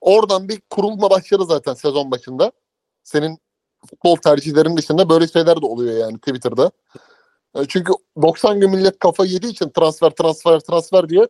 oradan 0.00 0.48
bir 0.48 0.60
kurulma 0.70 1.10
başladı 1.10 1.44
zaten 1.48 1.74
sezon 1.74 2.10
başında. 2.10 2.52
Senin 3.04 3.38
futbol 3.86 4.16
tercihlerin 4.16 4.76
dışında 4.76 5.08
böyle 5.08 5.28
şeyler 5.28 5.62
de 5.62 5.66
oluyor 5.66 5.96
yani 5.96 6.18
Twitter'da. 6.18 6.70
E, 7.54 7.64
Çünkü 7.68 7.92
90 8.22 8.60
gün 8.60 8.70
millet 8.70 8.98
kafa 8.98 9.24
yediği 9.24 9.52
için 9.52 9.70
transfer 9.70 10.10
transfer 10.10 10.60
transfer 10.60 11.08
diye 11.08 11.26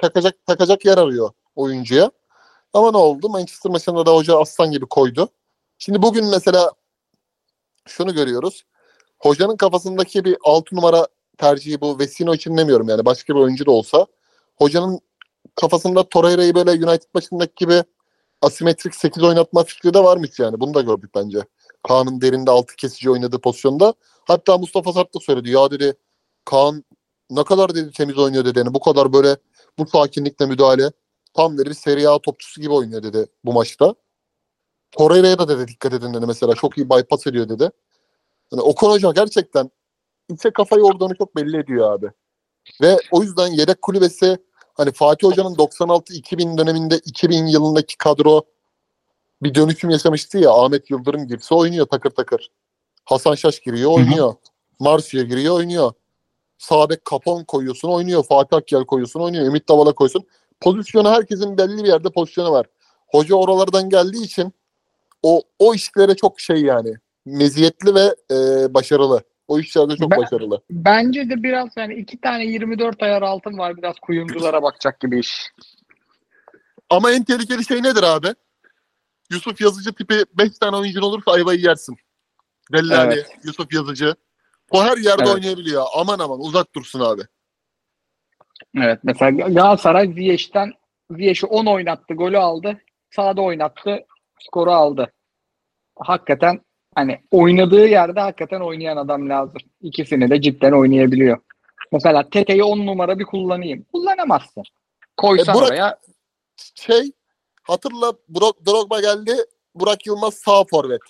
takacak 0.00 0.46
takacak 0.46 0.84
yer 0.84 0.98
arıyor 0.98 1.30
oyuncuya. 1.56 2.10
Ama 2.72 2.90
ne 2.90 2.96
oldu? 2.96 3.28
Manchester 3.28 3.72
maçında 3.72 4.06
da 4.06 4.14
hoca 4.14 4.40
aslan 4.40 4.70
gibi 4.70 4.86
koydu. 4.86 5.28
Şimdi 5.78 6.02
bugün 6.02 6.26
mesela 6.26 6.72
şunu 7.86 8.14
görüyoruz. 8.14 8.64
Hocanın 9.18 9.56
kafasındaki 9.56 10.24
bir 10.24 10.36
6 10.44 10.76
numara 10.76 11.06
tercihi 11.38 11.80
bu 11.80 11.98
Vesino 11.98 12.34
için 12.34 12.56
demiyorum 12.56 12.88
yani 12.88 13.04
başka 13.04 13.34
bir 13.34 13.40
oyuncu 13.40 13.66
da 13.66 13.70
olsa. 13.70 14.06
Hocanın 14.56 15.00
kafasında 15.54 16.08
Torreira'yı 16.08 16.54
böyle 16.54 16.70
United 16.70 17.08
maçındaki 17.14 17.52
gibi 17.56 17.84
asimetrik 18.42 18.94
8 18.94 19.22
oynatma 19.22 19.64
fikri 19.64 19.94
de 19.94 20.04
varmış 20.04 20.38
yani. 20.38 20.60
Bunu 20.60 20.74
da 20.74 20.80
gördük 20.80 21.10
bence. 21.14 21.38
Kaan'ın 21.88 22.20
derinde 22.20 22.50
altı 22.50 22.76
kesici 22.76 23.10
oynadığı 23.10 23.40
pozisyonda. 23.40 23.94
Hatta 24.24 24.58
Mustafa 24.58 24.92
Sart 24.92 25.14
da 25.14 25.20
söyledi. 25.20 25.50
Ya 25.50 25.70
dedi 25.70 25.96
Kaan 26.44 26.84
ne 27.30 27.44
kadar 27.44 27.74
dedi 27.74 27.90
temiz 27.92 28.18
oynuyor 28.18 28.44
dedi. 28.44 28.58
Yani 28.58 28.74
bu 28.74 28.80
kadar 28.80 29.12
böyle 29.12 29.36
bu 29.78 29.86
sakinlikle 29.86 30.46
müdahale. 30.46 30.90
Tam 31.38 31.58
dedi 31.58 31.68
bir 31.68 31.74
Serie 31.74 32.06
A 32.06 32.18
topçusu 32.18 32.60
gibi 32.60 32.72
oynuyor 32.72 33.02
dedi 33.02 33.26
bu 33.44 33.52
maçta. 33.52 33.94
Torreira'ya 34.90 35.38
da 35.38 35.48
dedi 35.48 35.68
dikkat 35.68 35.92
edin 35.92 36.14
dedi 36.14 36.26
mesela. 36.26 36.54
Çok 36.54 36.78
iyi 36.78 36.90
bypass 36.90 37.26
ediyor 37.26 37.48
dedi. 37.48 37.70
Yani 38.52 38.62
Okan 38.62 38.90
Hoca 38.90 39.12
gerçekten 39.12 39.70
içe 40.28 40.50
kafa 40.50 40.76
yorduğunu 40.76 41.16
çok 41.16 41.36
belli 41.36 41.56
ediyor 41.56 41.92
abi. 41.92 42.06
Ve 42.80 42.96
o 43.10 43.22
yüzden 43.22 43.46
yedek 43.46 43.82
kulübesi 43.82 44.38
hani 44.74 44.92
Fatih 44.92 45.28
Hoca'nın 45.28 45.54
96-2000 45.54 46.58
döneminde 46.58 46.98
2000 46.98 47.46
yılındaki 47.46 47.98
kadro 47.98 48.42
bir 49.42 49.54
dönüşüm 49.54 49.90
yaşamıştı 49.90 50.38
ya. 50.38 50.52
Ahmet 50.52 50.90
Yıldırım 50.90 51.26
girse 51.26 51.54
oynuyor 51.54 51.86
takır 51.86 52.10
takır. 52.10 52.50
Hasan 53.04 53.34
Şaş 53.34 53.60
giriyor 53.60 53.90
oynuyor. 53.90 54.34
Marsiya 54.78 55.22
giriyor 55.22 55.54
oynuyor. 55.54 55.92
Sağ 56.58 56.90
bek 56.90 57.04
Kapon 57.04 57.44
koyuyorsun 57.44 57.88
oynuyor. 57.88 58.24
Fatih 58.24 58.56
Akyel 58.56 58.84
koyuyorsun 58.84 59.20
oynuyor. 59.20 59.46
Ümit 59.46 59.68
Davala 59.68 59.92
koyuyorsun. 59.92 60.26
Pozisyonu 60.60 61.10
herkesin 61.10 61.58
belli 61.58 61.84
bir 61.84 61.88
yerde 61.88 62.10
pozisyonu 62.10 62.50
var. 62.52 62.66
Hoca 63.08 63.34
oralardan 63.34 63.88
geldiği 63.90 64.24
için 64.24 64.52
o 65.22 65.42
o 65.58 65.74
işlere 65.74 66.16
çok 66.16 66.40
şey 66.40 66.62
yani 66.62 66.94
meziyetli 67.26 67.94
ve 67.94 68.14
e, 68.30 68.34
başarılı. 68.74 69.22
O 69.48 69.58
işlerde 69.58 69.96
çok 69.96 70.10
Ben- 70.10 70.18
başarılı. 70.18 70.62
Bence 70.70 71.30
de 71.30 71.42
biraz 71.42 71.68
yani 71.76 71.94
iki 71.94 72.20
tane 72.20 72.44
24 72.46 73.02
ayar 73.02 73.22
altın 73.22 73.58
var. 73.58 73.76
Biraz 73.76 73.94
kuyumculara 74.02 74.62
bakacak 74.62 75.00
gibi 75.00 75.20
iş. 75.20 75.42
Ama 76.90 77.12
en 77.12 77.24
tehlikeli 77.24 77.64
şey 77.64 77.82
nedir 77.82 78.02
abi? 78.02 78.28
Yusuf 79.30 79.60
Yazıcı 79.60 79.92
tipi 79.92 80.24
5 80.38 80.58
tane 80.58 80.76
oyuncun 80.76 81.02
olursa 81.02 81.32
ayvayı 81.32 81.60
yersin. 81.60 81.96
Dellali, 82.72 83.12
Evet. 83.14 83.26
Yusuf 83.44 83.72
Yazıcı. 83.72 84.14
O 84.70 84.84
her 84.84 84.96
yerde 84.96 85.22
Evet. 85.22 85.34
oynayabiliyor. 85.34 85.84
Aman 85.96 86.18
aman 86.18 86.40
uzak 86.40 86.74
dursun 86.74 87.00
abi. 87.00 87.22
Evet 88.76 88.98
mesela 89.02 89.30
Galatasaray 89.30 90.12
Ziyech'ten 90.12 90.72
Ziyech'i 91.10 91.46
10 91.46 91.66
oynattı, 91.66 92.14
golü 92.14 92.38
aldı. 92.38 92.78
Sağda 93.10 93.42
oynattı, 93.42 94.06
skoru 94.40 94.70
aldı. 94.72 95.12
Hakikaten 95.98 96.60
hani 96.94 97.20
oynadığı 97.30 97.86
yerde 97.86 98.20
hakikaten 98.20 98.60
oynayan 98.60 98.96
adam 98.96 99.28
lazım. 99.28 99.62
İkisini 99.80 100.30
de 100.30 100.40
cidden 100.40 100.72
oynayabiliyor. 100.72 101.38
Mesela 101.92 102.30
Tete'yi 102.30 102.64
10 102.64 102.86
numara 102.86 103.18
bir 103.18 103.24
kullanayım. 103.24 103.86
Kullanamazsın. 103.92 104.62
Koysan 105.16 105.54
E, 105.54 105.58
Burak- 105.58 105.68
oraya 105.68 105.98
Şey 106.74 107.12
hatırla 107.62 108.12
Burak, 108.28 108.66
Drogba 108.66 109.00
geldi. 109.00 109.32
Burak 109.74 110.06
Yılmaz 110.06 110.34
sağ 110.34 110.64
forvet. 110.64 111.00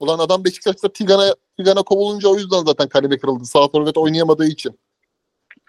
Ulan 0.00 0.18
adam 0.18 0.44
Beşiktaş'ta 0.44 0.92
Tigan'a 0.92 1.34
Tigan'a 1.56 1.82
kovulunca 1.82 2.28
o 2.28 2.36
yüzden 2.36 2.64
zaten 2.64 2.88
kalemi 2.88 3.18
kırıldı. 3.18 3.44
Sağ 3.44 3.68
forvet 3.68 3.96
oynayamadığı 3.96 4.46
için. 4.46 4.78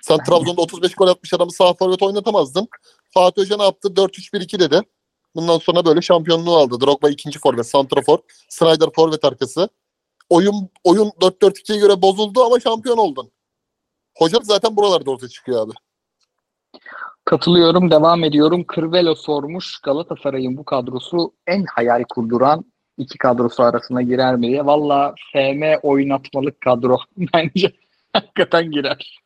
Sen 0.01 0.17
Trabzon'da 0.23 0.61
35 0.61 0.95
gol 0.95 1.07
atmış 1.07 1.33
adamı 1.33 1.51
sağ 1.51 1.73
forvet 1.73 2.03
oynatamazdın. 2.03 2.67
Fatih 3.13 3.41
Hoca 3.41 3.57
ne 3.57 3.63
yaptı? 3.63 3.87
4-3-1-2 3.87 4.59
dedi. 4.59 4.81
Bundan 5.35 5.57
sonra 5.57 5.85
böyle 5.85 6.01
şampiyonluğu 6.01 6.55
aldı. 6.55 6.81
Drogba 6.81 7.09
ikinci 7.09 7.39
forvet, 7.39 7.67
santrafor. 7.67 8.19
Snyder 8.49 8.89
forvet 8.95 9.25
arkası. 9.25 9.69
Oyun 10.29 10.69
oyun 10.83 11.09
4-4-2'ye 11.21 11.79
göre 11.79 12.01
bozuldu 12.01 12.43
ama 12.43 12.59
şampiyon 12.59 12.97
oldun. 12.97 13.31
Hoca 14.17 14.39
zaten 14.43 14.75
buralarda 14.75 15.11
ortaya 15.11 15.27
çıkıyor 15.27 15.65
abi. 15.65 15.71
katılıyorum, 17.25 17.91
devam 17.91 18.23
ediyorum. 18.23 18.63
Kırvelo 18.63 19.15
sormuş 19.15 19.79
Galatasaray'ın 19.79 20.57
bu 20.57 20.65
kadrosu 20.65 21.33
en 21.47 21.65
hayal 21.65 22.03
kurduran 22.09 22.65
iki 22.97 23.17
kadrosu 23.17 23.63
arasına 23.63 24.01
girer 24.01 24.35
mi 24.35 24.47
diye. 24.47 24.65
Valla 24.65 25.15
FM 25.33 25.63
oynatmalık 25.83 26.61
kadro 26.61 26.97
bence 27.33 27.71
hakikaten 28.13 28.71
girer. 28.71 29.19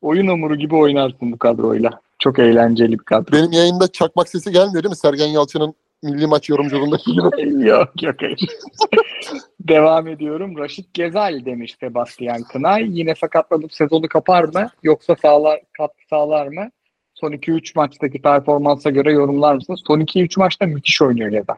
Oyun 0.00 0.26
hamuru 0.28 0.56
gibi 0.56 0.76
oynarsın 0.76 1.32
bu 1.32 1.38
kadroyla. 1.38 2.00
Çok 2.18 2.38
eğlenceli 2.38 2.92
bir 2.92 3.04
kadro. 3.04 3.32
Benim 3.32 3.52
yayında 3.52 3.88
çakmak 3.88 4.28
sesi 4.28 4.52
gelmiyor 4.52 4.82
değil 4.82 4.90
mi? 4.90 4.96
Sergen 4.96 5.26
Yalçın'ın 5.26 5.74
milli 6.02 6.26
maç 6.26 6.48
yorumculuğundaki 6.48 7.12
gibi. 7.12 7.66
yok 7.68 8.02
yok 8.02 8.14
hayır. 8.20 8.38
Devam 9.60 10.08
ediyorum. 10.08 10.58
Raşit 10.58 10.94
Gezal 10.94 11.44
demiş 11.44 11.76
Sebastian 11.80 12.42
Kınay. 12.42 12.98
Yine 12.98 13.14
sakatlanıp 13.14 13.72
sezonu 13.72 14.08
kapar 14.08 14.44
mı? 14.44 14.70
Yoksa 14.82 15.16
sağlar, 15.22 15.60
katkı 15.72 16.08
sağlar 16.10 16.46
mı? 16.46 16.70
Son 17.14 17.32
2-3 17.32 17.72
maçtaki 17.76 18.22
performansa 18.22 18.90
göre 18.90 19.12
yorumlar 19.12 19.54
mısınız? 19.54 19.80
Son 19.86 20.00
2-3 20.00 20.38
maçta 20.40 20.66
müthiş 20.66 21.02
oynuyor 21.02 21.30
Gezal. 21.30 21.56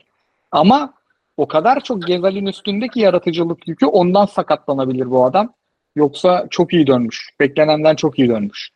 Ama 0.53 0.95
o 1.37 1.49
kadar 1.49 1.81
çok 1.81 2.07
Gezal'in 2.07 2.47
üstündeki 2.47 3.01
yaratıcılık 3.01 3.69
yükü 3.69 3.87
ondan 3.87 4.27
sakatlanabilir 4.27 5.11
bu 5.11 5.25
adam. 5.25 5.53
Yoksa 5.97 6.47
çok 6.51 6.73
iyi 6.73 6.87
dönmüş. 6.87 7.29
Beklenenden 7.41 7.97
çok 7.97 8.19
iyi 8.19 8.29
dönmüş. 8.29 8.71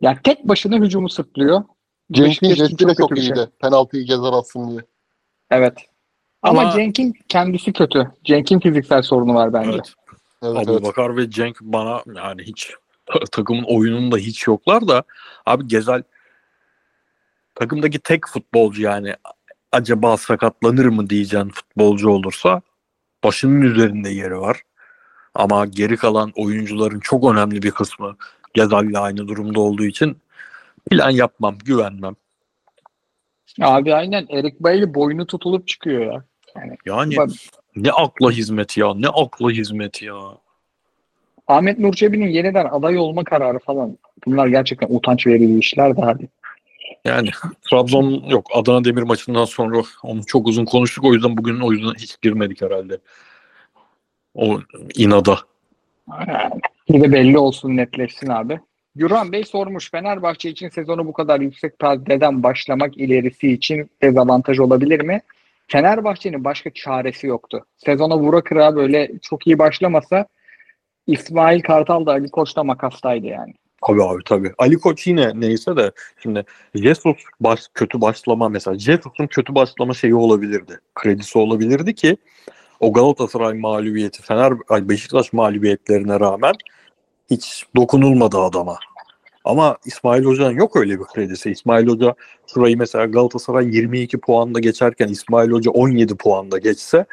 Yani 0.00 0.18
tek 0.24 0.48
başına 0.48 0.76
hücumu 0.76 1.08
sırtlıyor. 1.08 1.64
Cenk'in 2.12 2.54
jesti 2.54 2.88
de 2.88 2.94
çok 2.94 3.10
bir 3.10 3.16
şey. 3.16 3.24
iyiydi. 3.24 3.50
Penaltıyı 3.60 4.06
gezer 4.06 4.32
atsın 4.32 4.70
diye. 4.70 4.80
Evet. 5.50 5.78
Ama, 6.42 6.60
Ama- 6.60 6.70
Cenk'in 6.70 7.14
kendisi 7.28 7.72
kötü. 7.72 8.12
Cenk'in 8.24 8.60
fiziksel 8.60 9.02
sorunu 9.02 9.34
var 9.34 9.52
bence. 9.52 9.70
Evet. 9.70 9.94
Evet, 10.42 10.56
Abu 10.56 10.72
evet. 10.72 10.84
Bakar 10.84 11.16
ve 11.16 11.30
Cenk 11.30 11.60
bana 11.60 12.02
yani 12.14 12.42
hiç 12.42 12.70
ta- 13.06 13.24
takımın 13.32 13.64
oyununda 13.64 14.16
hiç 14.16 14.46
yoklar 14.46 14.88
da 14.88 15.02
abi 15.46 15.66
Gezal 15.66 16.02
takımdaki 17.54 17.98
tek 17.98 18.28
futbolcu 18.28 18.82
yani 18.82 19.14
acaba 19.72 20.16
sakatlanır 20.16 20.86
mı 20.86 21.10
diyeceğin 21.10 21.48
futbolcu 21.48 22.10
olursa 22.10 22.62
başının 23.24 23.62
üzerinde 23.62 24.08
yeri 24.10 24.38
var. 24.38 24.62
Ama 25.34 25.66
geri 25.66 25.96
kalan 25.96 26.32
oyuncuların 26.36 27.00
çok 27.00 27.32
önemli 27.32 27.62
bir 27.62 27.70
kısmı 27.70 28.16
Gezal 28.54 28.84
ile 28.84 28.98
aynı 28.98 29.28
durumda 29.28 29.60
olduğu 29.60 29.84
için 29.84 30.16
plan 30.90 31.10
yapmam, 31.10 31.58
güvenmem. 31.64 32.16
Abi 33.60 33.94
aynen 33.94 34.26
Erik 34.30 34.60
Bailey 34.60 34.94
boynu 34.94 35.26
tutulup 35.26 35.68
çıkıyor 35.68 36.12
ya. 36.12 36.24
Yani 36.86 37.16
Bak, 37.16 37.30
ne 37.76 37.92
akla 37.92 38.30
hizmet 38.30 38.76
ya, 38.76 38.94
ne 38.94 39.08
akla 39.08 39.50
hizmet 39.50 40.02
ya. 40.02 40.14
Ahmet 41.48 41.78
Nur 41.78 41.94
Çebi'nin 41.94 42.28
yeniden 42.28 42.64
aday 42.70 42.98
olma 42.98 43.24
kararı 43.24 43.58
falan. 43.58 43.98
Bunlar 44.26 44.46
gerçekten 44.46 44.86
utanç 44.90 45.26
verici 45.26 45.58
işler 45.58 45.96
de 45.96 46.00
hadi. 46.00 46.28
Yani 47.04 47.30
Trabzon 47.70 48.10
yok 48.28 48.46
Adana 48.54 48.84
Demir 48.84 49.02
maçından 49.02 49.44
sonra 49.44 49.82
onu 50.02 50.26
çok 50.26 50.46
uzun 50.46 50.64
konuştuk 50.64 51.04
o 51.04 51.14
yüzden 51.14 51.36
bugün 51.36 51.60
o 51.60 51.72
yüzden 51.72 51.94
hiç 51.94 52.20
girmedik 52.20 52.62
herhalde. 52.62 52.98
O 54.34 54.60
inada. 54.94 55.38
Bir 56.88 57.02
de 57.02 57.12
belli 57.12 57.38
olsun 57.38 57.76
netleşsin 57.76 58.28
abi. 58.28 58.60
Yuran 58.94 59.32
Bey 59.32 59.44
sormuş 59.44 59.90
Fenerbahçe 59.90 60.50
için 60.50 60.68
sezonu 60.68 61.06
bu 61.06 61.12
kadar 61.12 61.40
yüksek 61.40 61.78
perdeden 61.78 62.42
başlamak 62.42 62.98
ilerisi 62.98 63.52
için 63.52 63.90
dezavantaj 64.02 64.58
olabilir 64.58 65.00
mi? 65.00 65.20
Fenerbahçe'nin 65.68 66.44
başka 66.44 66.70
çaresi 66.70 67.26
yoktu. 67.26 67.66
Sezona 67.76 68.18
vura 68.18 68.44
kıra 68.44 68.76
böyle 68.76 69.10
çok 69.22 69.46
iyi 69.46 69.58
başlamasa 69.58 70.26
İsmail 71.06 71.62
Kartal 71.62 72.06
da 72.06 72.12
Ali 72.12 72.30
Koç'ta 72.30 72.64
makastaydı 72.64 73.26
yani. 73.26 73.54
Abi 73.82 74.02
abi 74.02 74.24
tabii. 74.24 74.52
Ali 74.58 74.78
Koç 74.78 75.06
yine 75.06 75.40
neyse 75.40 75.76
de 75.76 75.92
şimdi 76.22 76.44
Jesus 76.74 77.16
baş, 77.40 77.60
kötü 77.74 78.00
başlama 78.00 78.48
mesela 78.48 78.78
Jesus'un 78.78 79.26
kötü 79.26 79.54
başlama 79.54 79.94
şeyi 79.94 80.14
olabilirdi. 80.14 80.80
Kredisi 80.94 81.38
olabilirdi 81.38 81.94
ki 81.94 82.16
o 82.82 82.92
Galatasaray 82.92 83.54
mağlubiyeti 83.54 84.22
Fener 84.22 84.52
ay 84.68 84.88
Beşiktaş 84.88 85.32
mağlubiyetlerine 85.32 86.20
rağmen 86.20 86.54
hiç 87.30 87.66
dokunulmadı 87.76 88.38
adama. 88.38 88.78
Ama 89.44 89.76
İsmail 89.84 90.24
Hoca'nın 90.24 90.54
yok 90.54 90.76
öyle 90.76 91.00
bir 91.00 91.04
kredisi. 91.04 91.50
İsmail 91.50 91.86
Hoca 91.88 92.14
şurayı 92.46 92.78
mesela 92.78 93.06
Galatasaray 93.06 93.76
22 93.76 94.20
puanda 94.20 94.60
geçerken 94.60 95.08
İsmail 95.08 95.50
Hoca 95.50 95.70
17 95.70 96.16
puanda 96.16 96.58
geçse 96.58 97.06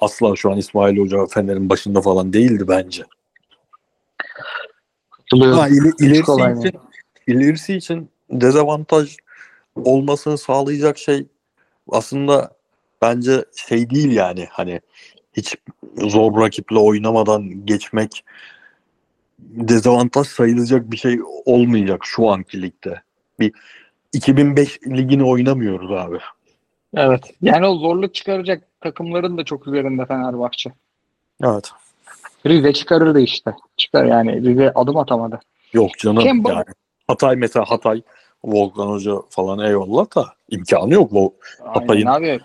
asla 0.00 0.36
şu 0.36 0.52
an 0.52 0.58
İsmail 0.58 0.98
Hoca 0.98 1.26
Fener'in 1.26 1.70
başında 1.70 2.00
falan 2.00 2.32
değildi 2.32 2.64
bence. 2.68 3.04
Ha, 5.32 5.68
ileri- 5.68 6.04
ilerisi, 6.04 6.22
kolay 6.22 6.52
için, 6.58 6.72
ilerisi 7.26 7.74
için 7.74 8.08
dezavantaj 8.30 9.16
olmasını 9.76 10.38
sağlayacak 10.38 10.98
şey 10.98 11.26
aslında 11.88 12.50
bence 13.02 13.44
şey 13.68 13.90
değil 13.90 14.12
yani 14.12 14.46
hani 14.50 14.80
hiç 15.36 15.56
zor 15.96 16.40
rakiple 16.40 16.78
oynamadan 16.78 17.66
geçmek 17.66 18.24
dezavantaj 19.38 20.26
sayılacak 20.26 20.90
bir 20.90 20.96
şey 20.96 21.20
olmayacak 21.44 22.00
şu 22.04 22.30
anki 22.30 22.62
ligde. 22.62 23.02
Bir 23.40 23.52
2005 24.12 24.78
ligini 24.86 25.24
oynamıyoruz 25.24 25.92
abi. 25.92 26.18
Evet. 26.96 27.34
Yani 27.42 27.66
o 27.66 27.78
zorluk 27.78 28.14
çıkaracak 28.14 28.62
takımların 28.80 29.38
da 29.38 29.44
çok 29.44 29.66
üzerinde 29.66 30.06
Fenerbahçe. 30.06 30.72
Evet. 31.42 31.70
Rize 32.46 32.72
çıkarırdı 32.72 33.20
işte. 33.20 33.54
Çıkar 33.76 34.04
yani. 34.04 34.42
Rize 34.42 34.72
adım 34.74 34.96
atamadı. 34.96 35.40
Yok 35.72 35.90
canım 35.98 36.22
Kim 36.22 36.44
bu? 36.44 36.48
yani. 36.48 36.64
Hatay 37.08 37.36
mesela 37.36 37.64
Hatay 37.68 38.02
Volkan 38.44 38.86
Hoca 38.86 39.14
falan 39.30 39.58
eyvallah 39.58 40.16
da 40.16 40.26
imkanı 40.50 40.94
yok. 40.94 41.12
Bu 41.12 41.34
Hatay'ın-. 41.64 42.40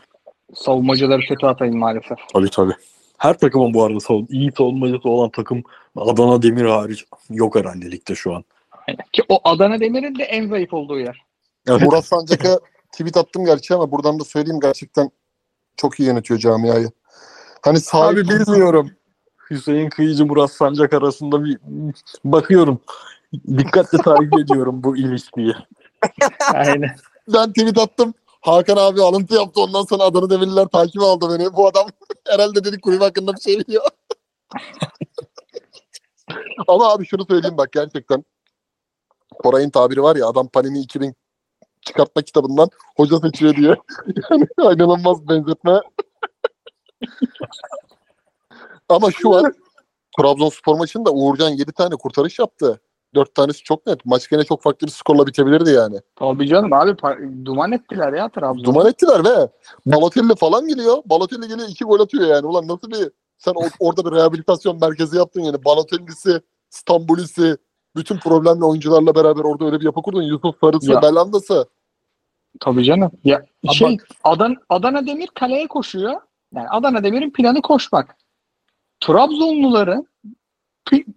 Savunmacıları 0.56 1.22
kötü 1.22 1.46
atayın 1.46 1.78
maalesef. 1.78 2.18
Tabii 2.34 2.50
tabii. 2.50 2.74
Her 3.18 3.38
takımın 3.38 3.74
bu 3.74 3.84
arada 3.84 4.00
savun, 4.00 4.28
iyi 4.30 4.52
savunmacısı 4.52 5.10
olan 5.10 5.30
takım 5.30 5.64
Adana 5.96 6.42
Demir 6.42 6.66
hariç 6.66 7.06
yok 7.30 7.56
herhalde 7.56 7.92
ligde 7.92 8.16
şu 8.16 8.36
an. 8.36 8.44
Aynen. 8.88 9.06
Ki 9.14 9.24
o 9.30 9.40
Adana 9.44 9.80
Demir'in 9.80 10.20
de 10.20 10.24
en 10.24 10.50
zayıf 10.50 10.74
olduğu 10.74 11.00
yer. 11.00 11.26
Murat 11.68 12.06
Sancak'a 12.06 12.60
tweet 12.92 13.18
attım 13.18 13.46
gerçi 13.46 13.74
ama 13.76 13.92
buradan 13.92 14.20
da 14.20 14.24
söyleyeyim 14.24 14.60
gerçekten 14.60 15.12
çok 15.78 16.00
iyi 16.00 16.08
yönetiyor 16.08 16.40
camiayı. 16.40 16.92
Hani 17.62 17.80
sahibi 17.80 18.20
Abi 18.20 18.30
bilmiyorum. 18.30 18.92
Hüseyin 19.50 19.90
Kıyıcı 19.90 20.26
Murat 20.26 20.52
Sancak 20.52 20.94
arasında 20.94 21.46
bir 21.46 21.58
bakıyorum. 22.26 22.80
Dikkatle 23.34 23.98
takip 23.98 24.40
ediyorum 24.40 24.84
bu 24.84 24.98
ilişkiyi. 24.98 25.56
Aynen. 26.54 26.96
ben 27.34 27.50
tweet 27.50 27.78
attım. 27.78 28.14
Hakan 28.42 28.78
abi 28.78 29.02
alıntı 29.02 29.36
yaptı 29.36 29.62
ondan 29.62 29.84
sonra 29.84 30.04
Adana 30.04 30.30
Demirliler 30.30 30.66
takip 30.66 31.02
aldı 31.02 31.40
beni. 31.40 31.54
Bu 31.54 31.68
adam 31.68 31.88
herhalde 32.28 32.64
dedi 32.64 32.82
kulüp 32.82 33.02
hakkında 33.02 33.34
bir 33.34 33.42
şey 33.42 33.60
biliyor. 33.60 33.84
Ama 36.68 36.92
abi 36.92 37.06
şunu 37.06 37.26
söyleyeyim 37.26 37.58
bak 37.58 37.72
gerçekten. 37.72 38.24
Koray'ın 39.44 39.70
tabiri 39.70 40.04
var 40.04 40.16
ya 40.16 40.28
adam 40.28 40.48
Panini 40.48 40.80
2000 40.80 41.16
çıkartma 41.82 42.22
kitabından 42.22 42.70
hoca 42.96 43.20
seçiyor 43.20 43.56
diye. 43.56 43.70
yani 44.32 44.48
inanılmaz 44.76 45.28
benzetme. 45.28 45.82
Ama 48.90 49.12
şu 49.12 49.36
an 49.36 49.54
Trabzonspor 50.20 50.76
maçında 50.76 51.12
Uğurcan 51.12 51.50
7 51.50 51.72
tane 51.72 51.96
kurtarış 51.96 52.40
yaptı. 52.40 52.82
4 53.16 53.36
tanesi 53.36 53.64
çok 53.64 53.88
net. 53.88 54.06
Maç 54.06 54.30
gene 54.30 54.44
çok 54.44 54.62
farklı 54.64 54.88
bir 54.88 54.92
skorla 54.92 55.28
bitebilirdi 55.28 55.70
yani. 55.70 56.00
Tabii 56.16 56.48
canım 56.48 56.74
abi 56.74 56.96
duman 57.46 57.72
ettiler 57.72 58.14
ya 58.14 58.30
Trabzon'u. 58.30 58.64
Duman 58.64 58.88
ettiler 58.88 59.24
ve 59.26 59.50
Balotelli 59.86 60.36
falan 60.36 60.68
geliyor. 60.68 60.98
Balotelli 61.06 61.48
geliyor 61.48 61.68
iki 61.70 61.84
gol 61.84 62.00
atıyor 62.00 62.28
yani. 62.28 62.48
Ulan 62.48 62.68
nasıl 62.68 62.92
bir 62.92 63.12
sen 63.38 63.54
orada 63.80 64.06
bir 64.06 64.18
rehabilitasyon 64.18 64.80
merkezi 64.82 65.18
yaptın 65.18 65.42
yani. 65.42 65.66
Balotelli'si, 65.66 66.42
İstanbul'isi, 66.72 67.58
bütün 67.96 68.18
problemli 68.18 68.66
oyuncularla 68.66 69.16
beraber 69.16 69.44
orada 69.44 69.66
öyle 69.66 69.80
bir 69.80 69.86
yapı 69.86 70.02
kurdun. 70.02 70.22
Yusuf 70.22 70.56
Sarısı, 70.62 70.92
Ya. 70.92 71.02
Belanda'sı. 71.02 71.68
Tabii 72.60 72.84
canım. 72.84 73.12
Ya 73.24 73.46
şey 73.74 73.98
Adana, 74.24 74.56
Adana 74.70 75.08
Demir 75.08 75.28
kaleye 75.28 75.68
koşuyor. 75.68 76.22
Yani 76.56 76.70
Adana 76.70 77.04
Demir'in 77.04 77.32
planı 77.32 77.62
koşmak. 77.62 78.16
Trabzonluların 79.00 80.08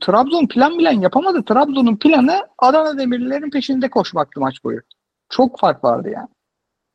Trabzon 0.00 0.46
plan 0.46 0.78
bilen 0.78 1.00
yapamadı. 1.00 1.44
Trabzon'un 1.44 1.96
planı 1.96 2.46
Adana 2.58 2.98
Demirlilerin 2.98 3.50
peşinde 3.50 3.90
koşmaktı 3.90 4.40
maç 4.40 4.64
boyu. 4.64 4.80
Çok 5.28 5.60
fark 5.60 5.84
vardı 5.84 6.10
yani. 6.14 6.28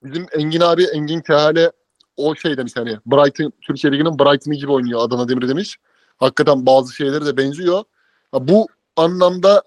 Bizim 0.03 0.25
Engin 0.31 0.61
abi, 0.61 0.83
Engin 0.83 1.21
Kehale 1.21 1.71
o 2.17 2.35
şey 2.35 2.57
demiş 2.57 2.73
hani 2.75 2.97
Brighton, 3.05 3.53
Türkiye 3.61 3.93
Ligi'nin 3.93 4.19
Brighton'ı 4.19 4.55
gibi 4.55 4.71
oynuyor 4.71 5.01
Adana 5.01 5.29
Demir 5.29 5.49
demiş. 5.49 5.77
Hakikaten 6.17 6.65
bazı 6.65 6.93
şeyleri 6.95 7.25
de 7.25 7.37
benziyor. 7.37 7.83
Ha, 8.31 8.47
bu 8.47 8.67
anlamda 8.95 9.63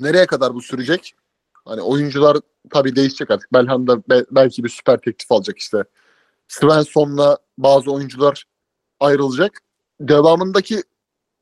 nereye 0.00 0.26
kadar 0.26 0.54
bu 0.54 0.62
sürecek? 0.62 1.14
Hani 1.64 1.80
oyuncular 1.80 2.36
tabii 2.70 2.96
değişecek 2.96 3.30
artık. 3.30 3.52
Belhanda 3.52 3.98
be- 3.98 4.26
belki 4.30 4.64
bir 4.64 4.68
süper 4.68 4.96
teklif 4.96 5.32
alacak 5.32 5.58
işte. 5.58 5.84
Svensson'la 6.48 7.38
bazı 7.58 7.92
oyuncular 7.92 8.44
ayrılacak. 9.00 9.60
Devamındaki 10.00 10.82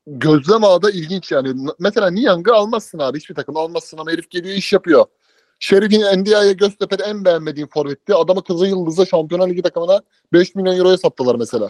gözlem 0.09 0.65
ağı 0.65 0.83
da 0.83 0.91
ilginç 0.91 1.33
yani. 1.33 1.49
Mesela 1.79 2.11
Niang'ı 2.11 2.55
almazsın 2.55 2.99
abi. 2.99 3.19
Hiçbir 3.19 3.35
takım 3.35 3.57
almazsın 3.57 3.99
ama 3.99 4.11
herif 4.11 4.31
geliyor 4.31 4.57
iş 4.57 4.73
yapıyor. 4.73 5.07
Şerif'in 5.61 6.01
NDI'ye 6.01 6.53
Göztepe'de 6.53 7.03
en 7.03 7.25
beğenmediğim 7.25 7.69
forvetti. 7.69 8.15
Adamı 8.15 8.45
Kızıl 8.45 8.67
Yıldız'a 8.67 9.07
Şampiyonlar 9.07 9.49
Ligi 9.49 9.63
takımına 9.63 10.01
5 10.33 10.55
milyon 10.55 10.77
euroya 10.77 10.99
sattılar 10.99 11.35
mesela. 11.35 11.69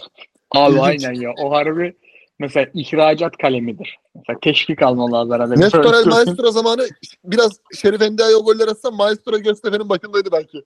Abi 0.50 0.72
İlginç. 0.72 1.04
aynen 1.04 1.20
ya. 1.20 1.30
O 1.42 1.50
harbi 1.50 1.96
mesela 2.38 2.66
ihracat 2.74 3.36
kalemidir. 3.36 3.96
Mesela 4.14 4.38
teşvik 4.42 4.82
almalı 4.82 5.18
Adana 5.18 5.50
Demir. 5.50 5.60
Nestor 5.60 5.94
El. 5.94 6.06
Maestro 6.06 6.50
zamanı 6.50 6.88
biraz 7.24 7.60
Şerif 7.74 8.00
NDI'ye 8.00 8.36
o 8.36 8.44
goller 8.44 8.68
atsa 8.68 8.90
Maestro 8.90 9.38
Göztepe'nin 9.38 9.88
başındaydı 9.88 10.28
belki. 10.32 10.62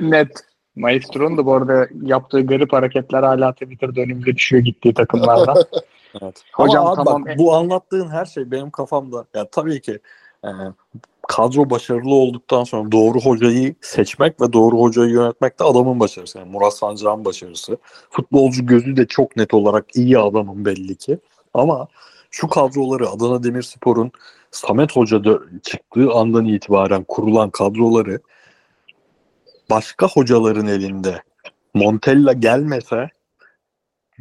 Net. 0.00 0.28
Maestro'nun 0.76 1.36
da 1.36 1.46
bu 1.46 1.54
arada 1.54 1.88
yaptığı 2.02 2.46
garip 2.46 2.72
hareketler 2.72 3.22
hala 3.22 3.52
Twitter 3.52 3.94
döneminde 3.94 4.36
düşüyor 4.36 4.64
gittiği 4.64 4.94
takımlarda. 4.94 5.54
Evet. 6.20 6.42
Hocam 6.52 6.86
Ama 6.86 6.90
abi 6.90 7.04
tamam. 7.04 7.24
bak, 7.24 7.38
bu 7.38 7.54
anlattığın 7.54 8.08
her 8.08 8.24
şey 8.24 8.50
benim 8.50 8.70
kafamda. 8.70 9.24
Ya 9.34 9.48
tabii 9.50 9.80
ki 9.80 9.98
e, 10.44 10.50
kadro 11.28 11.70
başarılı 11.70 12.14
olduktan 12.14 12.64
sonra 12.64 12.92
doğru 12.92 13.20
hocayı 13.20 13.74
seçmek 13.80 14.40
ve 14.40 14.52
doğru 14.52 14.80
hocayı 14.80 15.10
yönetmek 15.10 15.60
de 15.60 15.64
adamın 15.64 16.00
başarısı. 16.00 16.38
Yani 16.38 16.50
Murat 16.50 16.74
Sancak'ın 16.74 17.24
başarısı. 17.24 17.78
Futbolcu 18.10 18.66
gözü 18.66 18.96
de 18.96 19.06
çok 19.06 19.36
net 19.36 19.54
olarak 19.54 19.96
iyi 19.96 20.18
adamın 20.18 20.64
belli 20.64 20.96
ki. 20.96 21.18
Ama 21.54 21.88
şu 22.30 22.48
kadroları 22.48 23.08
Adana 23.08 23.42
Demirspor'un 23.42 24.12
Samet 24.50 24.96
Hoca 24.96 25.16
dö- 25.16 25.60
çıktığı 25.62 26.12
andan 26.12 26.44
itibaren 26.44 27.04
kurulan 27.04 27.50
kadroları 27.50 28.20
başka 29.70 30.08
hocaların 30.08 30.66
elinde 30.66 31.22
Montella 31.74 32.32
gelmese 32.32 33.10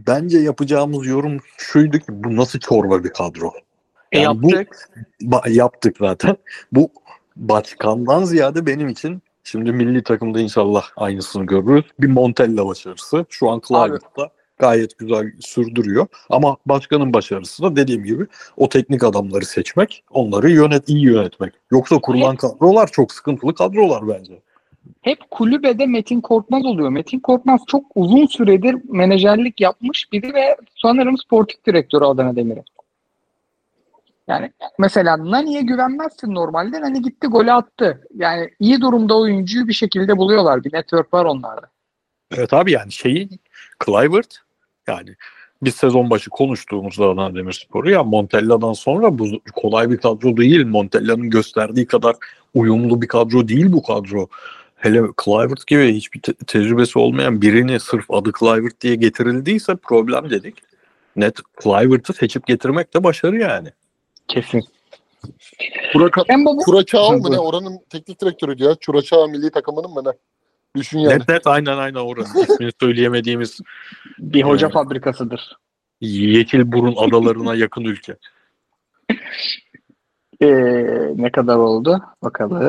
bence 0.08 0.40
yapacağımız 0.40 1.08
yorum 1.08 1.38
şuydu 1.58 2.00
ki 2.00 2.06
bu 2.10 2.36
nasıl 2.36 2.60
çorba 2.60 3.04
bir 3.04 3.10
kadro. 3.10 3.52
E, 4.12 4.20
Yani 4.20 4.44
bu- 4.44 4.50
yaptık. 4.56 4.90
Ba- 5.22 5.52
yaptık 5.52 5.96
zaten. 6.00 6.38
Bu 6.72 6.90
başkandan 7.36 8.24
ziyade 8.24 8.66
benim 8.66 8.88
için 8.90 9.22
şimdi 9.44 9.72
milli 9.72 10.04
takımda 10.04 10.40
inşallah 10.40 10.84
aynısını 10.98 11.46
görürüz. 11.46 11.86
Bir 12.00 12.08
Montella 12.08 12.68
başarısı. 12.68 13.26
Şu 13.30 13.50
an 13.50 13.62
Clivett'da 13.68 14.30
gayet 14.60 14.98
güzel 14.98 15.32
sürdürüyor. 15.40 16.08
Ama 16.30 16.58
başkanın 16.66 17.14
başarısı 17.14 17.64
da 17.64 17.76
dediğim 17.76 18.04
gibi 18.04 18.26
o 18.58 18.70
teknik 18.70 19.04
adamları 19.04 19.46
seçmek, 19.46 20.04
onları 20.12 20.52
yönet 20.52 20.90
iyi 20.90 21.06
yönetmek. 21.06 21.54
Yoksa 21.72 22.00
kurulan 22.00 22.36
kadrolar 22.36 22.88
çok 22.88 23.12
sıkıntılı 23.12 23.56
kadrolar 23.56 24.08
bence. 24.08 24.42
Hep 25.02 25.32
kulübede 25.32 25.86
Metin 25.86 26.22
Korkmaz 26.22 26.66
oluyor. 26.66 26.90
Metin 26.90 27.20
Korkmaz 27.20 27.62
çok 27.68 27.84
uzun 27.96 28.26
süredir 28.26 28.76
menajerlik 28.90 29.62
yapmış 29.62 30.12
biri 30.12 30.34
ve 30.34 30.58
sanırım 30.76 31.18
sportif 31.18 31.66
direktörü 31.66 32.06
Adana 32.06 32.36
Demir'in. 32.36 32.66
Yani 34.28 34.52
mesela 34.80 35.32
Nani'ye 35.32 35.62
güvenmezsin 35.62 36.36
normalde. 36.36 36.82
Nani 36.82 37.02
gitti 37.02 37.28
golü 37.28 37.52
attı. 37.52 38.02
Yani 38.16 38.50
iyi 38.60 38.82
durumda 38.82 39.18
oyuncuyu 39.18 39.68
bir 39.68 39.74
şekilde 39.74 40.18
buluyorlar. 40.18 40.64
Bir 40.64 40.74
network 40.74 41.14
var 41.14 41.26
onlarda. 41.26 41.68
Evet 42.32 42.54
abi 42.54 42.72
yani 42.72 42.92
şeyi 42.92 43.30
Clivert 43.86 44.38
yani 44.88 45.16
biz 45.64 45.76
sezon 45.76 46.10
başı 46.10 46.30
konuştuğumuzda 46.30 47.06
Adana 47.06 47.36
Demirspor'u 47.36 47.90
ya 47.90 48.04
Montella'dan 48.04 48.74
sonra 48.74 49.20
bu 49.20 49.28
kolay 49.56 49.90
bir 49.90 49.98
kadro 49.98 50.38
değil. 50.38 50.66
Montella'nın 50.66 51.30
gösterdiği 51.30 51.88
kadar 51.88 52.16
uyumlu 52.54 53.02
bir 53.02 53.08
kadro 53.08 53.48
değil 53.48 53.72
bu 53.72 53.84
kadro. 53.84 54.28
Hele 54.82 55.02
Clivert 55.26 55.68
gibi 55.68 55.94
hiçbir 55.94 56.22
te- 56.22 56.34
tecrübesi 56.34 57.00
olmayan 57.00 57.42
birini 57.42 57.80
sırf 57.80 58.12
adı 58.12 58.32
Clivert 58.40 58.82
diye 58.82 58.96
getirildiyse 58.96 59.76
problem 59.76 60.30
dedik. 60.30 60.56
Net 61.16 61.40
Clivert'ı 61.64 62.14
seçip 62.14 62.48
getirmek 62.48 62.94
de 62.94 63.04
başarı 63.04 63.38
yani. 63.38 63.68
Kesin. 64.28 64.64
Kuraka. 65.94 66.24
Kuraçao 66.66 67.18
mu 67.18 67.32
ne? 67.32 67.40
Oranın 67.40 67.80
teknik 67.90 68.22
direktörüydü 68.22 68.64
ya. 68.64 68.76
Çuraçao 68.76 69.28
milli 69.28 69.52
takımının 69.52 69.92
mı 69.92 70.04
ne? 70.06 70.12
Düşün 70.76 71.00
yani. 71.00 71.20
Net 71.20 71.30
net 71.30 71.48
aynen 71.48 71.78
aynen 71.78 72.00
oranın 72.00 72.44
ismini 72.50 72.72
söyleyemediğimiz 72.82 73.60
Bir 74.20 74.42
hoca 74.44 74.68
Evet. 74.68 74.74
fabrikasıdır. 74.74 75.58
Yeşilburun 76.02 76.96
adalarına 76.98 77.56
yakın 77.56 77.84
ülke. 77.84 78.16
Ee, 80.42 81.14
ne 81.16 81.32
kadar 81.32 81.58
oldu? 81.58 82.02
Bakalım. 82.24 82.62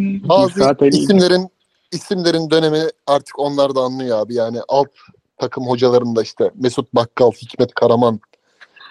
Bir 0.00 0.28
Bazı 0.28 0.76
isimlerin 0.82 1.48
isimlerin 1.92 2.50
dönemi 2.50 2.82
artık 3.06 3.38
onlar 3.38 3.74
da 3.74 3.80
anlıyor 3.80 4.18
abi. 4.18 4.34
Yani 4.34 4.58
alt 4.68 4.88
takım 5.38 5.66
hocalarının 5.66 6.16
da 6.16 6.22
işte 6.22 6.50
Mesut 6.54 6.94
Bakkal, 6.94 7.30
Hikmet 7.30 7.74
Karaman, 7.74 8.20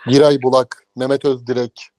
Giray 0.07 0.41
Bulak, 0.41 0.83
Mehmet 0.95 1.25
Özdirek 1.25 1.89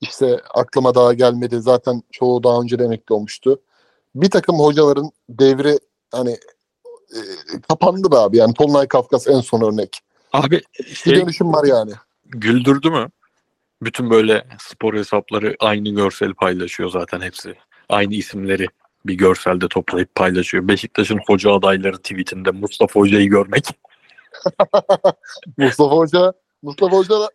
işte 0.00 0.40
aklıma 0.54 0.94
daha 0.94 1.14
gelmedi. 1.14 1.60
Zaten 1.60 2.02
çoğu 2.10 2.42
daha 2.42 2.60
önce 2.60 2.78
de 2.78 2.84
emekli 2.84 3.14
olmuştu. 3.14 3.60
Bir 4.14 4.30
takım 4.30 4.58
hocaların 4.58 5.10
devri 5.28 5.78
hani 6.12 6.32
e, 7.12 7.20
kapandı 7.68 8.10
be 8.12 8.16
abi. 8.16 8.36
Yani 8.36 8.54
Tolunay 8.54 8.88
Kafkas 8.88 9.28
en 9.28 9.40
son 9.40 9.60
örnek. 9.60 10.00
Abi 10.32 10.60
Bir 10.78 10.94
şey 10.94 11.16
dönüşüm 11.16 11.52
var 11.52 11.64
yani. 11.64 11.92
güldürdü 12.26 12.90
mü? 12.90 13.08
Bütün 13.82 14.10
böyle 14.10 14.46
spor 14.58 14.94
hesapları 14.94 15.56
aynı 15.60 15.88
görseli 15.88 16.34
paylaşıyor 16.34 16.90
zaten 16.90 17.20
hepsi. 17.20 17.54
Aynı 17.88 18.14
isimleri 18.14 18.66
bir 19.06 19.14
görselde 19.14 19.68
toplayıp 19.68 20.14
paylaşıyor. 20.14 20.68
Beşiktaş'ın 20.68 21.20
hoca 21.26 21.52
adayları 21.52 21.96
tweetinde 21.96 22.50
Mustafa 22.50 23.00
Hoca'yı 23.00 23.28
görmek. 23.28 23.64
Mustafa 25.58 25.96
Hoca 25.96 26.32
Mustafa 26.62 26.96
Hoca 26.96 27.20
da 27.20 27.30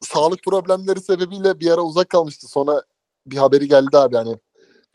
sağlık 0.00 0.42
problemleri 0.44 1.00
sebebiyle 1.00 1.60
bir 1.60 1.70
ara 1.70 1.80
uzak 1.80 2.08
kalmıştı. 2.10 2.48
Sonra 2.48 2.82
bir 3.26 3.36
haberi 3.36 3.68
geldi 3.68 3.98
abi 3.98 4.14
yani. 4.14 4.36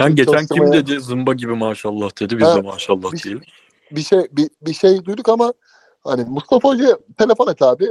Yani 0.01 0.15
geçen 0.15 0.31
kim 0.33 0.47
Çalıştırmaya- 0.47 0.73
dedi 0.73 0.99
zımba 0.99 1.33
gibi 1.33 1.53
maşallah 1.55 2.09
dedi. 2.19 2.37
Biz 2.37 2.47
Ha, 2.47 2.55
de 2.55 2.61
maşallah 2.61 3.11
bir- 3.13 3.23
diyelim. 3.23 3.41
bir 3.91 4.01
şey 4.01 4.19
bir, 4.31 4.49
bir 4.61 4.73
şey 4.73 5.05
duyduk 5.05 5.29
ama 5.29 5.53
hani 6.03 6.23
Mustafa 6.23 6.69
Hoca 6.69 6.99
telefon 7.17 7.47
et 7.51 7.61
abi. 7.61 7.87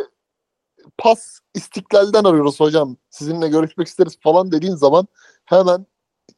Pas 0.98 1.38
istiklalden 1.54 2.24
arıyoruz 2.24 2.60
hocam. 2.60 2.96
Sizinle 3.10 3.48
görüşmek 3.48 3.86
isteriz 3.88 4.18
falan 4.20 4.52
dediğin 4.52 4.74
zaman 4.74 5.06
hemen 5.44 5.86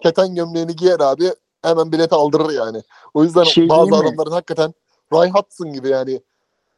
keten 0.03 0.35
gömleğini 0.35 0.77
giyer 0.77 1.01
abi. 1.01 1.25
Hemen 1.63 1.93
bileti 1.93 2.15
aldırır 2.15 2.51
yani. 2.51 2.83
O 3.15 3.25
yüzden 3.25 3.43
Şey 3.45 3.69
bazı 3.69 3.91
mi? 3.91 3.97
adamların 3.97 4.31
hakikaten 4.31 4.75
Ray 5.13 5.31
Hudson 5.31 5.73
gibi 5.73 5.89
yani 5.89 6.21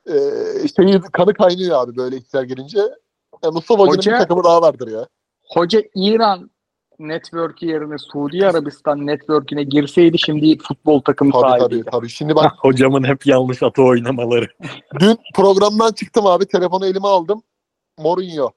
e, 0.06 0.14
şeyi 0.76 1.00
kanı 1.12 1.34
kaynıyor 1.34 1.82
abi 1.82 1.96
böyle 1.96 2.16
işler 2.16 2.42
gelince. 2.42 2.78
Yani 3.44 3.54
Mustafa 3.54 3.82
Hoca'nın 3.82 3.98
Hoca- 3.98 4.12
bir 4.12 4.18
takımı 4.18 4.44
daha 4.44 4.62
vardır 4.62 4.88
ya. 4.88 5.06
Hoca 5.54 5.82
İran 5.94 6.50
network'ü 6.98 7.66
yerine 7.66 7.98
Suudi 7.98 8.46
Arabistan 8.46 9.06
network'üne 9.06 9.62
girseydi 9.62 10.18
şimdi 10.18 10.58
futbol 10.58 11.00
takımı 11.00 11.32
Tabii 11.32 11.42
tabii 11.42 11.60
sahibiydi. 11.60 11.88
tabii. 11.92 12.08
Şimdi 12.08 12.34
bak 12.36 12.52
Hocamın 12.58 13.04
hep 13.04 13.26
yanlış 13.26 13.62
atı 13.62 13.82
oynamaları. 13.82 14.46
Dün 15.00 15.18
programdan 15.34 15.92
çıktım 15.92 16.26
abi. 16.26 16.46
Telefonu 16.46 16.86
elime 16.86 17.08
aldım. 17.08 17.42
Mourinho. 17.98 18.50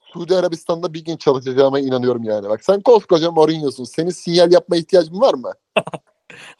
Suudi 0.00 0.36
Arabistan'da 0.36 0.94
bir 0.94 1.04
gün 1.04 1.16
çalışacağıma 1.16 1.80
inanıyorum 1.80 2.24
yani. 2.24 2.48
Bak 2.48 2.64
sen 2.64 2.80
koskoca 2.80 3.30
Mourinho'sun. 3.30 3.84
Senin 3.84 4.10
sinyal 4.10 4.52
yapma 4.52 4.76
ihtiyacın 4.76 5.20
var 5.20 5.34
mı? 5.34 5.52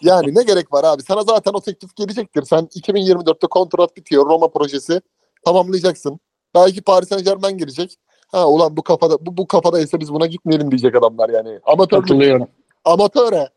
yani 0.02 0.34
ne 0.34 0.42
gerek 0.42 0.72
var 0.72 0.84
abi? 0.84 1.02
Sana 1.02 1.22
zaten 1.22 1.52
o 1.52 1.60
teklif 1.60 1.96
gelecektir. 1.96 2.42
Sen 2.42 2.64
2024'te 2.64 3.46
kontrat 3.46 3.96
bitiyor. 3.96 4.26
Roma 4.26 4.48
projesi 4.48 5.00
tamamlayacaksın. 5.44 6.20
Belki 6.54 6.82
Paris 6.82 7.08
Saint 7.08 7.24
Germain 7.24 7.58
girecek. 7.58 7.98
Ha 8.32 8.48
ulan 8.48 8.76
bu 8.76 8.82
kafada 8.82 9.26
bu, 9.26 9.36
bu 9.36 9.46
kafadaysa 9.46 10.00
biz 10.00 10.12
buna 10.12 10.26
gitmeyelim 10.26 10.70
diyecek 10.70 10.94
adamlar 10.94 11.30
yani. 11.30 11.58
Amatör 11.64 12.00
Katılıyorum. 12.00 12.48
amatöre. 12.84 13.48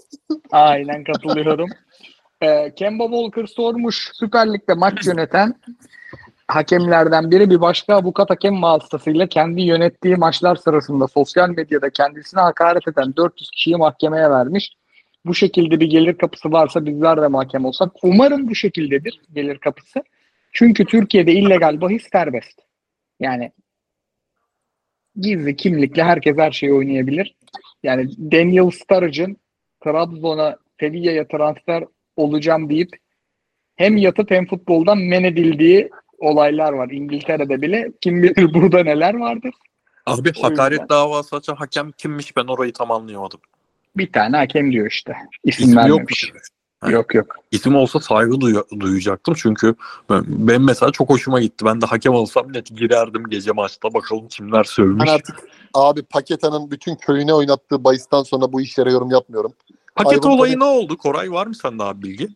Aynen 0.50 1.04
katılıyorum. 1.04 1.68
Ee, 2.40 2.74
Kemba 2.74 3.04
Walker 3.04 3.46
sormuş 3.46 4.10
Süper 4.14 4.52
Lig'de 4.52 4.74
maç 4.74 5.06
yöneten 5.06 5.54
hakemlerden 6.48 7.30
biri 7.30 7.50
bir 7.50 7.60
başka 7.60 7.94
avukat 7.94 8.30
hakem 8.30 8.62
vasıtasıyla 8.62 9.26
kendi 9.26 9.62
yönettiği 9.62 10.16
maçlar 10.16 10.56
sırasında 10.56 11.08
sosyal 11.08 11.48
medyada 11.48 11.90
kendisine 11.90 12.40
hakaret 12.40 12.88
eden 12.88 13.16
400 13.16 13.50
kişiyi 13.50 13.76
mahkemeye 13.76 14.30
vermiş. 14.30 14.76
Bu 15.26 15.34
şekilde 15.34 15.80
bir 15.80 15.86
gelir 15.86 16.18
kapısı 16.18 16.52
varsa 16.52 16.86
bizler 16.86 17.22
de 17.22 17.28
mahkem 17.28 17.64
olsak. 17.64 17.92
Umarım 18.02 18.48
bu 18.48 18.54
şekildedir 18.54 19.20
gelir 19.32 19.58
kapısı. 19.58 20.02
Çünkü 20.52 20.84
Türkiye'de 20.84 21.32
illegal 21.32 21.80
bahis 21.80 22.02
serbest. 22.12 22.60
Yani 23.20 23.52
gizli 25.20 25.56
kimlikle 25.56 26.04
herkes 26.04 26.38
her 26.38 26.50
şeyi 26.50 26.72
oynayabilir. 26.72 27.34
Yani 27.82 28.08
Daniel 28.32 28.70
Sturridge'ın 28.70 29.36
Trabzon'a 29.84 30.56
Sevilla'ya 30.80 31.28
transfer 31.28 31.84
olacağım 32.16 32.70
deyip 32.70 32.90
hem 33.76 33.96
yatıp 33.96 34.30
hem 34.30 34.46
futboldan 34.46 34.98
men 34.98 35.24
edildiği 35.24 35.90
olaylar 36.18 36.72
var. 36.72 36.90
İngiltere'de 36.90 37.62
bile 37.62 37.92
kim 38.00 38.22
bilir 38.22 38.54
burada 38.54 38.82
neler 38.82 39.14
vardır. 39.14 39.54
Abi 40.06 40.32
O 40.38 40.42
hakaret 40.42 40.72
yüzden. 40.80 40.88
davası 40.88 41.36
açan 41.36 41.54
hakem 41.56 41.92
kimmiş 41.92 42.36
ben 42.36 42.44
orayı 42.44 42.72
tam 42.72 42.90
anlayamadım. 42.90 43.40
Bir 43.96 44.12
tane 44.12 44.36
hakem 44.36 44.72
diyor 44.72 44.86
işte. 44.90 45.16
İsim, 45.44 45.68
İsmi 45.68 45.88
yok. 45.88 46.00
Yok 46.88 47.14
yok. 47.14 47.36
İsim 47.50 47.76
olsa 47.76 48.00
saygı 48.00 48.40
duya- 48.40 48.80
duyacaktım 48.80 49.34
çünkü 49.38 49.74
ben, 50.10 50.24
ben 50.28 50.62
mesela 50.62 50.92
çok 50.92 51.10
hoşuma 51.10 51.40
gitti. 51.40 51.64
Ben 51.64 51.80
de 51.80 51.86
hakem 51.86 52.12
olsam 52.12 52.52
net 52.52 52.66
girerdim 52.66 53.24
gece 53.30 53.52
maçta 53.52 53.94
bakalım 53.94 54.28
kimler 54.28 54.64
sövmüş. 54.64 55.06
Ben 55.06 55.12
artık 55.14 55.36
abi 55.74 56.02
Paketa'nın 56.02 56.70
bütün 56.70 56.96
köyüne 56.96 57.34
oynattığı 57.34 57.84
bahistan 57.84 58.22
sonra 58.22 58.52
bu 58.52 58.60
işlere 58.60 58.92
yorum 58.92 59.10
yapmıyorum. 59.10 59.52
Paket 59.96 60.26
olayı 60.26 60.54
Toney- 60.54 60.60
ne 60.60 60.64
oldu? 60.64 60.96
Koray 60.98 61.32
var 61.32 61.46
mı 61.46 61.54
sende 61.54 61.82
abi 61.82 62.02
bilgi? 62.02 62.28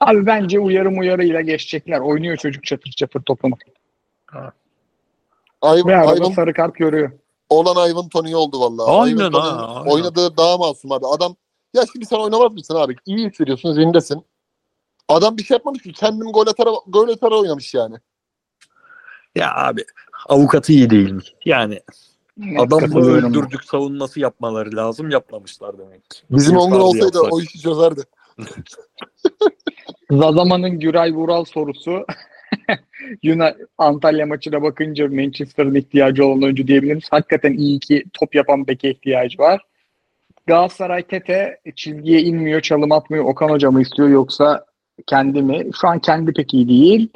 Abi 0.00 0.26
bence 0.26 0.60
uyarım 0.60 0.98
uyarıyla 0.98 1.40
geçecekler. 1.40 2.00
Oynuyor 2.00 2.36
çocuk 2.36 2.64
çatır 2.64 2.90
çatır 2.90 3.22
topunu. 3.22 3.54
Ivan, 5.64 5.86
Ve 5.88 5.96
arada 5.96 6.30
sarı 6.30 6.52
kart 6.52 6.74
görüyor. 6.74 7.12
olan 7.48 7.90
Ivan 7.90 8.08
Tony 8.08 8.34
oldu 8.36 8.60
vallahi. 8.60 8.90
Aynen 8.90 9.30
Ivan 9.30 9.40
ha, 9.40 9.74
aynen. 9.76 9.90
Oynadığı 9.90 10.36
daha 10.36 10.58
masum 10.58 10.92
abi. 10.92 11.06
Adam 11.06 11.36
ya 11.74 11.82
şimdi 11.92 12.06
sen 12.06 12.16
oynamaz 12.16 12.52
mısın 12.52 12.74
abi? 12.74 12.96
İyi 13.06 13.28
hissediyorsun, 13.28 13.72
zindesin. 13.72 14.24
Adam 15.08 15.36
bir 15.36 15.44
şey 15.44 15.54
yapmamış 15.54 15.82
ki. 15.82 15.92
Kendim 15.92 16.32
gol 16.32 16.46
atara, 16.46 16.70
gol 16.86 17.08
atara 17.08 17.34
oynamış 17.38 17.74
yani. 17.74 17.96
Ya 19.34 19.54
abi 19.56 19.84
avukatı 20.28 20.72
iyi 20.72 20.90
değilmiş. 20.90 21.34
Yani 21.44 21.80
adamı 22.58 22.80
Katılıyorum. 22.80 23.30
öldürdük 23.30 23.64
savunması 23.64 24.20
yapmaları 24.20 24.76
lazım 24.76 25.10
yapmamışlar 25.10 25.78
demek. 25.78 26.10
ki. 26.10 26.18
Bizim 26.30 26.58
farklı 26.58 26.82
olsaydı 26.82 27.04
yapsak. 27.04 27.32
o 27.32 27.40
işi 27.40 27.60
çözerdi. 27.60 28.00
Zazaman'ın 30.10 30.80
Güray 30.80 31.12
Vural 31.12 31.44
sorusu 31.44 32.06
Yunan 33.22 33.54
Antalya 33.78 34.26
maçına 34.26 34.62
bakınca 34.62 35.08
Manchester'ın 35.08 35.74
ihtiyacı 35.74 36.26
olan 36.26 36.42
oyuncu 36.42 36.66
diyebiliriz. 36.66 37.04
Hakikaten 37.10 37.52
iyi 37.52 37.80
ki 37.80 38.04
top 38.12 38.34
yapan 38.34 38.66
beke 38.66 38.90
ihtiyacı 38.90 39.38
var. 39.38 39.60
Galatasaray 40.46 41.02
Tete 41.02 41.60
çizgiye 41.76 42.22
inmiyor, 42.22 42.60
çalım 42.60 42.92
atmıyor. 42.92 43.24
Okan 43.24 43.48
Hoca 43.48 43.70
mı 43.70 43.82
istiyor 43.82 44.08
yoksa 44.08 44.66
kendi 45.06 45.42
mi? 45.42 45.66
Şu 45.80 45.88
an 45.88 45.98
kendi 45.98 46.32
pek 46.32 46.54
iyi 46.54 46.68
değil. 46.68 47.08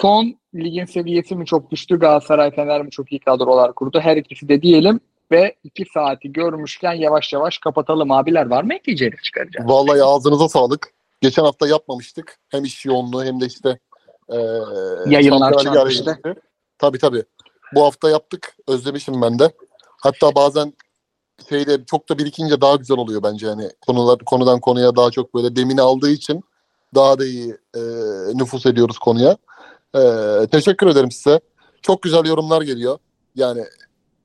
Son 0.00 0.34
ligin 0.54 0.84
seviyesi 0.84 1.36
mi 1.36 1.46
çok 1.46 1.70
düştü? 1.70 1.98
Galatasaray 1.98 2.50
Fener 2.50 2.82
mi 2.82 2.90
çok 2.90 3.12
iyi 3.12 3.18
kadrolar 3.18 3.72
kurdu? 3.72 4.00
Her 4.00 4.16
ikisi 4.16 4.48
de 4.48 4.62
diyelim 4.62 5.00
ve 5.32 5.56
iki 5.64 5.84
saati 5.94 6.32
görmüşken 6.32 6.92
yavaş 6.92 7.32
yavaş 7.32 7.58
kapatalım 7.58 8.10
abiler. 8.10 8.46
Var 8.46 8.62
mı 8.62 8.74
ekleyeceğiniz 8.74 9.22
çıkaracağız? 9.22 9.68
Vallahi 9.68 10.02
ağzınıza 10.02 10.48
sağlık. 10.48 10.92
Geçen 11.20 11.42
hafta 11.42 11.68
yapmamıştık. 11.68 12.38
Hem 12.48 12.64
iş 12.64 12.84
yoğunluğu 12.84 13.24
hem 13.24 13.40
de 13.40 13.46
işte 13.46 13.78
e, 14.28 14.36
Yayınlar 15.06 15.58
çarpıştı. 15.58 16.18
Tabii 16.78 16.98
tabii. 16.98 17.24
Bu 17.74 17.84
hafta 17.84 18.10
yaptık. 18.10 18.56
Özlemişim 18.68 19.22
ben 19.22 19.38
de. 19.38 19.52
Hatta 20.02 20.34
bazen 20.34 20.72
şeyde 21.48 21.84
çok 21.84 22.08
da 22.08 22.18
birikince 22.18 22.60
daha 22.60 22.76
güzel 22.76 22.96
oluyor 22.96 23.22
bence 23.22 23.46
yani 23.46 23.70
konular 23.86 24.18
konudan 24.18 24.60
konuya 24.60 24.96
daha 24.96 25.10
çok 25.10 25.34
böyle 25.34 25.56
demini 25.56 25.80
aldığı 25.80 26.10
için 26.10 26.44
daha 26.94 27.18
da 27.18 27.24
iyi 27.24 27.56
e, 27.74 27.80
nüfus 28.34 28.66
ediyoruz 28.66 28.98
konuya. 28.98 29.36
E, 29.94 30.02
teşekkür 30.46 30.86
ederim 30.86 31.10
size. 31.10 31.40
Çok 31.82 32.02
güzel 32.02 32.24
yorumlar 32.24 32.62
geliyor. 32.62 32.98
Yani 33.34 33.64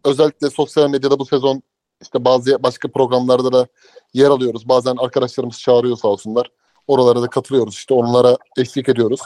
özellikle 0.07 0.49
sosyal 0.49 0.89
medyada 0.89 1.19
bu 1.19 1.25
sezon 1.25 1.61
işte 2.01 2.25
bazı 2.25 2.63
başka 2.63 2.91
programlarda 2.91 3.53
da 3.53 3.67
yer 4.13 4.29
alıyoruz. 4.29 4.69
Bazen 4.69 4.95
arkadaşlarımız 4.95 5.59
çağırıyor 5.59 5.97
sağ 5.97 6.07
olsunlar. 6.07 6.51
Oralara 6.87 7.21
da 7.21 7.27
katılıyoruz. 7.27 7.73
İşte 7.73 7.93
onlara 7.93 8.37
eşlik 8.57 8.89
ediyoruz. 8.89 9.19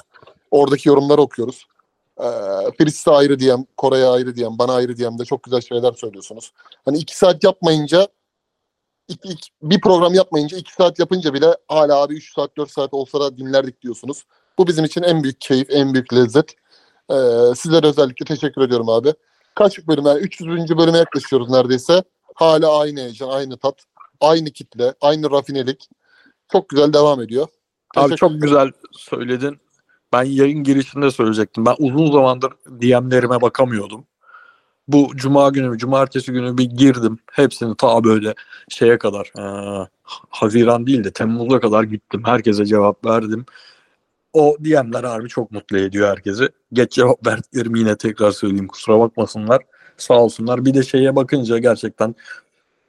Oradaki 0.51 0.89
yorumları 0.89 1.21
okuyoruz. 1.21 1.65
Ee, 2.19 3.11
ayrı 3.11 3.39
diyem, 3.39 3.65
Koray'a 3.77 4.11
ayrı 4.11 4.35
diyem, 4.35 4.57
bana 4.59 4.73
ayrı 4.73 4.97
diyem 4.97 5.19
de 5.19 5.25
çok 5.25 5.43
güzel 5.43 5.61
şeyler 5.61 5.93
söylüyorsunuz. 5.93 6.51
Hani 6.85 6.97
iki 6.97 7.17
saat 7.17 7.43
yapmayınca 7.43 8.07
iki, 9.07 9.29
iki- 9.29 9.49
bir 9.61 9.81
program 9.81 10.13
yapmayınca 10.13 10.57
iki 10.57 10.73
saat 10.73 10.99
yapınca 10.99 11.33
bile 11.33 11.57
hala 11.67 12.01
abi 12.01 12.13
üç 12.13 12.33
saat 12.33 12.57
dört 12.57 12.71
saat 12.71 12.93
olsa 12.93 13.19
da 13.19 13.37
dinlerdik 13.37 13.81
diyorsunuz. 13.81 14.23
Bu 14.57 14.67
bizim 14.67 14.85
için 14.85 15.03
en 15.03 15.23
büyük 15.23 15.41
keyif, 15.41 15.67
en 15.69 15.93
büyük 15.93 16.13
lezzet. 16.13 16.55
Ee, 17.11 17.15
sizlere 17.55 17.87
özellikle 17.87 18.25
teşekkür 18.25 18.61
ediyorum 18.61 18.89
abi. 18.89 19.13
Kaç 19.55 19.87
bölüm 19.87 20.05
yani 20.05 20.19
300. 20.19 20.77
bölüme 20.77 20.97
yaklaşıyoruz 20.97 21.49
neredeyse. 21.49 22.03
Hala 22.35 22.79
aynı 22.79 22.99
heyecan, 22.99 23.29
aynı 23.29 23.57
tat, 23.57 23.83
aynı 24.21 24.51
kitle, 24.51 24.93
aynı 25.01 25.31
rafinelik. 25.31 25.89
Çok 26.51 26.69
güzel 26.69 26.93
devam 26.93 27.21
ediyor. 27.21 27.47
Abi 27.97 28.15
çok 28.15 28.41
güzel 28.41 28.71
söyledin. 28.91 29.57
Ben 30.13 30.23
yayın 30.23 30.63
girişinde 30.63 31.11
söyleyecektim. 31.11 31.65
Ben 31.65 31.75
uzun 31.79 32.11
zamandır 32.11 32.51
DM'lerime 32.67 33.41
bakamıyordum. 33.41 34.05
Bu 34.87 35.11
cuma 35.15 35.49
günü, 35.49 35.77
cumartesi 35.77 36.31
günü 36.31 36.57
bir 36.57 36.63
girdim. 36.63 37.19
Hepsini 37.31 37.75
ta 37.77 38.03
böyle 38.03 38.33
şeye 38.69 38.97
kadar, 38.97 39.31
eee, 39.37 39.87
Haziran 40.29 40.87
değil 40.87 41.03
de 41.03 41.11
Temmuz'a 41.11 41.59
kadar 41.59 41.83
gittim. 41.83 42.21
Herkese 42.25 42.65
cevap 42.65 43.05
verdim. 43.05 43.45
O 44.33 44.57
DM'ler 44.63 45.03
harbi 45.03 45.29
çok 45.29 45.51
mutlu 45.51 45.77
ediyor 45.77 46.09
herkesi. 46.09 46.49
Geç 46.73 46.91
cevap 46.91 47.27
verdiklerimi 47.27 47.79
yine 47.79 47.95
tekrar 47.97 48.31
söyleyeyim. 48.31 48.67
Kusura 48.67 48.99
bakmasınlar. 48.99 49.61
Sağ 49.97 50.13
olsunlar. 50.23 50.65
Bir 50.65 50.73
de 50.73 50.83
şeye 50.83 51.15
bakınca 51.15 51.57
gerçekten 51.57 52.15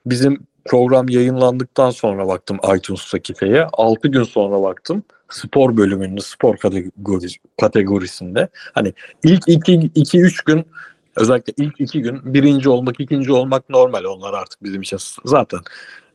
bizim 0.06 0.40
program 0.64 1.09
yayınlandıktan 1.09 1.90
sonra 1.90 2.28
baktım 2.28 2.59
iTunes'taki 2.77 3.35
şeye. 3.40 3.66
6 3.73 4.09
gün 4.09 4.23
sonra 4.23 4.62
baktım. 4.62 5.02
Spor 5.31 5.77
bölümünde, 5.77 6.20
spor 6.20 6.56
kategori, 6.56 7.27
kategorisinde. 7.60 8.48
Hani 8.74 8.93
ilk 9.24 9.48
2-3 9.48 10.44
gün 10.47 10.64
özellikle 11.16 11.52
ilk 11.56 11.81
2 11.81 12.02
gün 12.02 12.35
birinci 12.35 12.69
olmak, 12.69 13.01
ikinci 13.01 13.32
olmak 13.32 13.70
normal 13.70 14.05
onlar 14.05 14.35
artık 14.35 14.62
bizim 14.62 14.82
için. 14.82 14.98
Zaten 15.24 15.60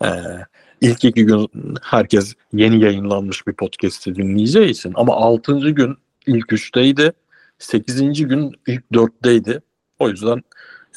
eee 0.04 0.45
ilk 0.82 1.06
iki 1.06 1.26
gün 1.26 1.49
herkes 1.82 2.34
yeni 2.54 2.84
yayınlanmış 2.84 3.48
bir 3.48 3.54
podcast'i 3.54 4.16
dinleyeceği 4.16 4.70
için. 4.70 4.94
Ama 4.95 5.14
6. 5.16 5.60
gün 5.60 5.98
ilk 6.28 6.45
3'teydi. 6.45 7.14
8. 7.60 8.28
gün 8.28 8.54
ilk 8.68 8.84
4'teydi. 8.91 9.62
O 9.99 10.10
yüzden 10.10 10.41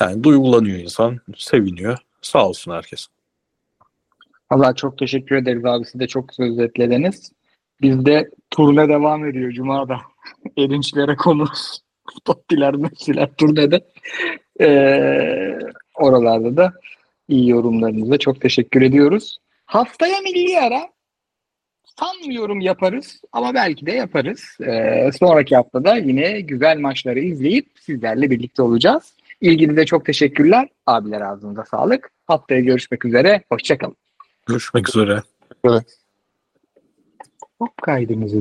yani 0.00 0.24
duygulanıyor 0.24 0.78
insan, 0.78 1.18
seviniyor. 1.36 1.98
Sağ 2.22 2.48
olsun 2.48 2.72
herkes. 2.72 3.06
Allah 4.50 4.74
çok 4.74 4.98
teşekkür 4.98 5.36
ederiz 5.36 5.64
abi. 5.64 5.84
Siz 5.84 6.00
de 6.00 6.06
çok 6.06 6.28
güzel 6.28 6.52
özetlediniz. 6.52 7.32
Bizde 7.82 8.30
turne 8.50 8.88
devam 8.88 9.26
ediyor 9.26 9.52
Cuma'da. 9.52 9.96
Erinçlere 10.58 11.16
konu. 11.16 11.44
Tottiler, 12.24 12.74
Messi'ler 12.74 13.34
turnede. 13.34 13.86
Ee, 14.60 15.58
oralarda 15.94 16.56
da 16.56 16.72
iyi 17.28 17.48
yorumlarınıza 17.48 18.18
çok 18.18 18.40
teşekkür 18.40 18.82
ediyoruz. 18.82 19.38
Haftaya 19.70 20.20
milli 20.20 20.60
ara 20.60 20.88
sanmıyorum 22.00 22.60
yaparız 22.60 23.20
ama 23.32 23.54
belki 23.54 23.86
de 23.86 23.92
yaparız. 23.92 24.40
Ee, 24.66 25.10
sonraki 25.18 25.56
haftada 25.56 25.96
yine 25.96 26.40
güzel 26.40 26.78
maçları 26.78 27.20
izleyip 27.20 27.66
sizlerle 27.80 28.30
birlikte 28.30 28.62
olacağız. 28.62 29.14
İlginize 29.40 29.86
çok 29.86 30.06
teşekkürler. 30.06 30.68
Abiler 30.86 31.20
ağzınıza 31.20 31.64
sağlık. 31.64 32.10
Haftaya 32.26 32.60
görüşmek 32.60 33.04
üzere. 33.04 33.42
Hoşçakalın. 33.52 33.96
Görüşmek 34.46 34.88
üzere. 34.88 35.22
Hop 37.58 37.82
kaydımızı 37.82 38.38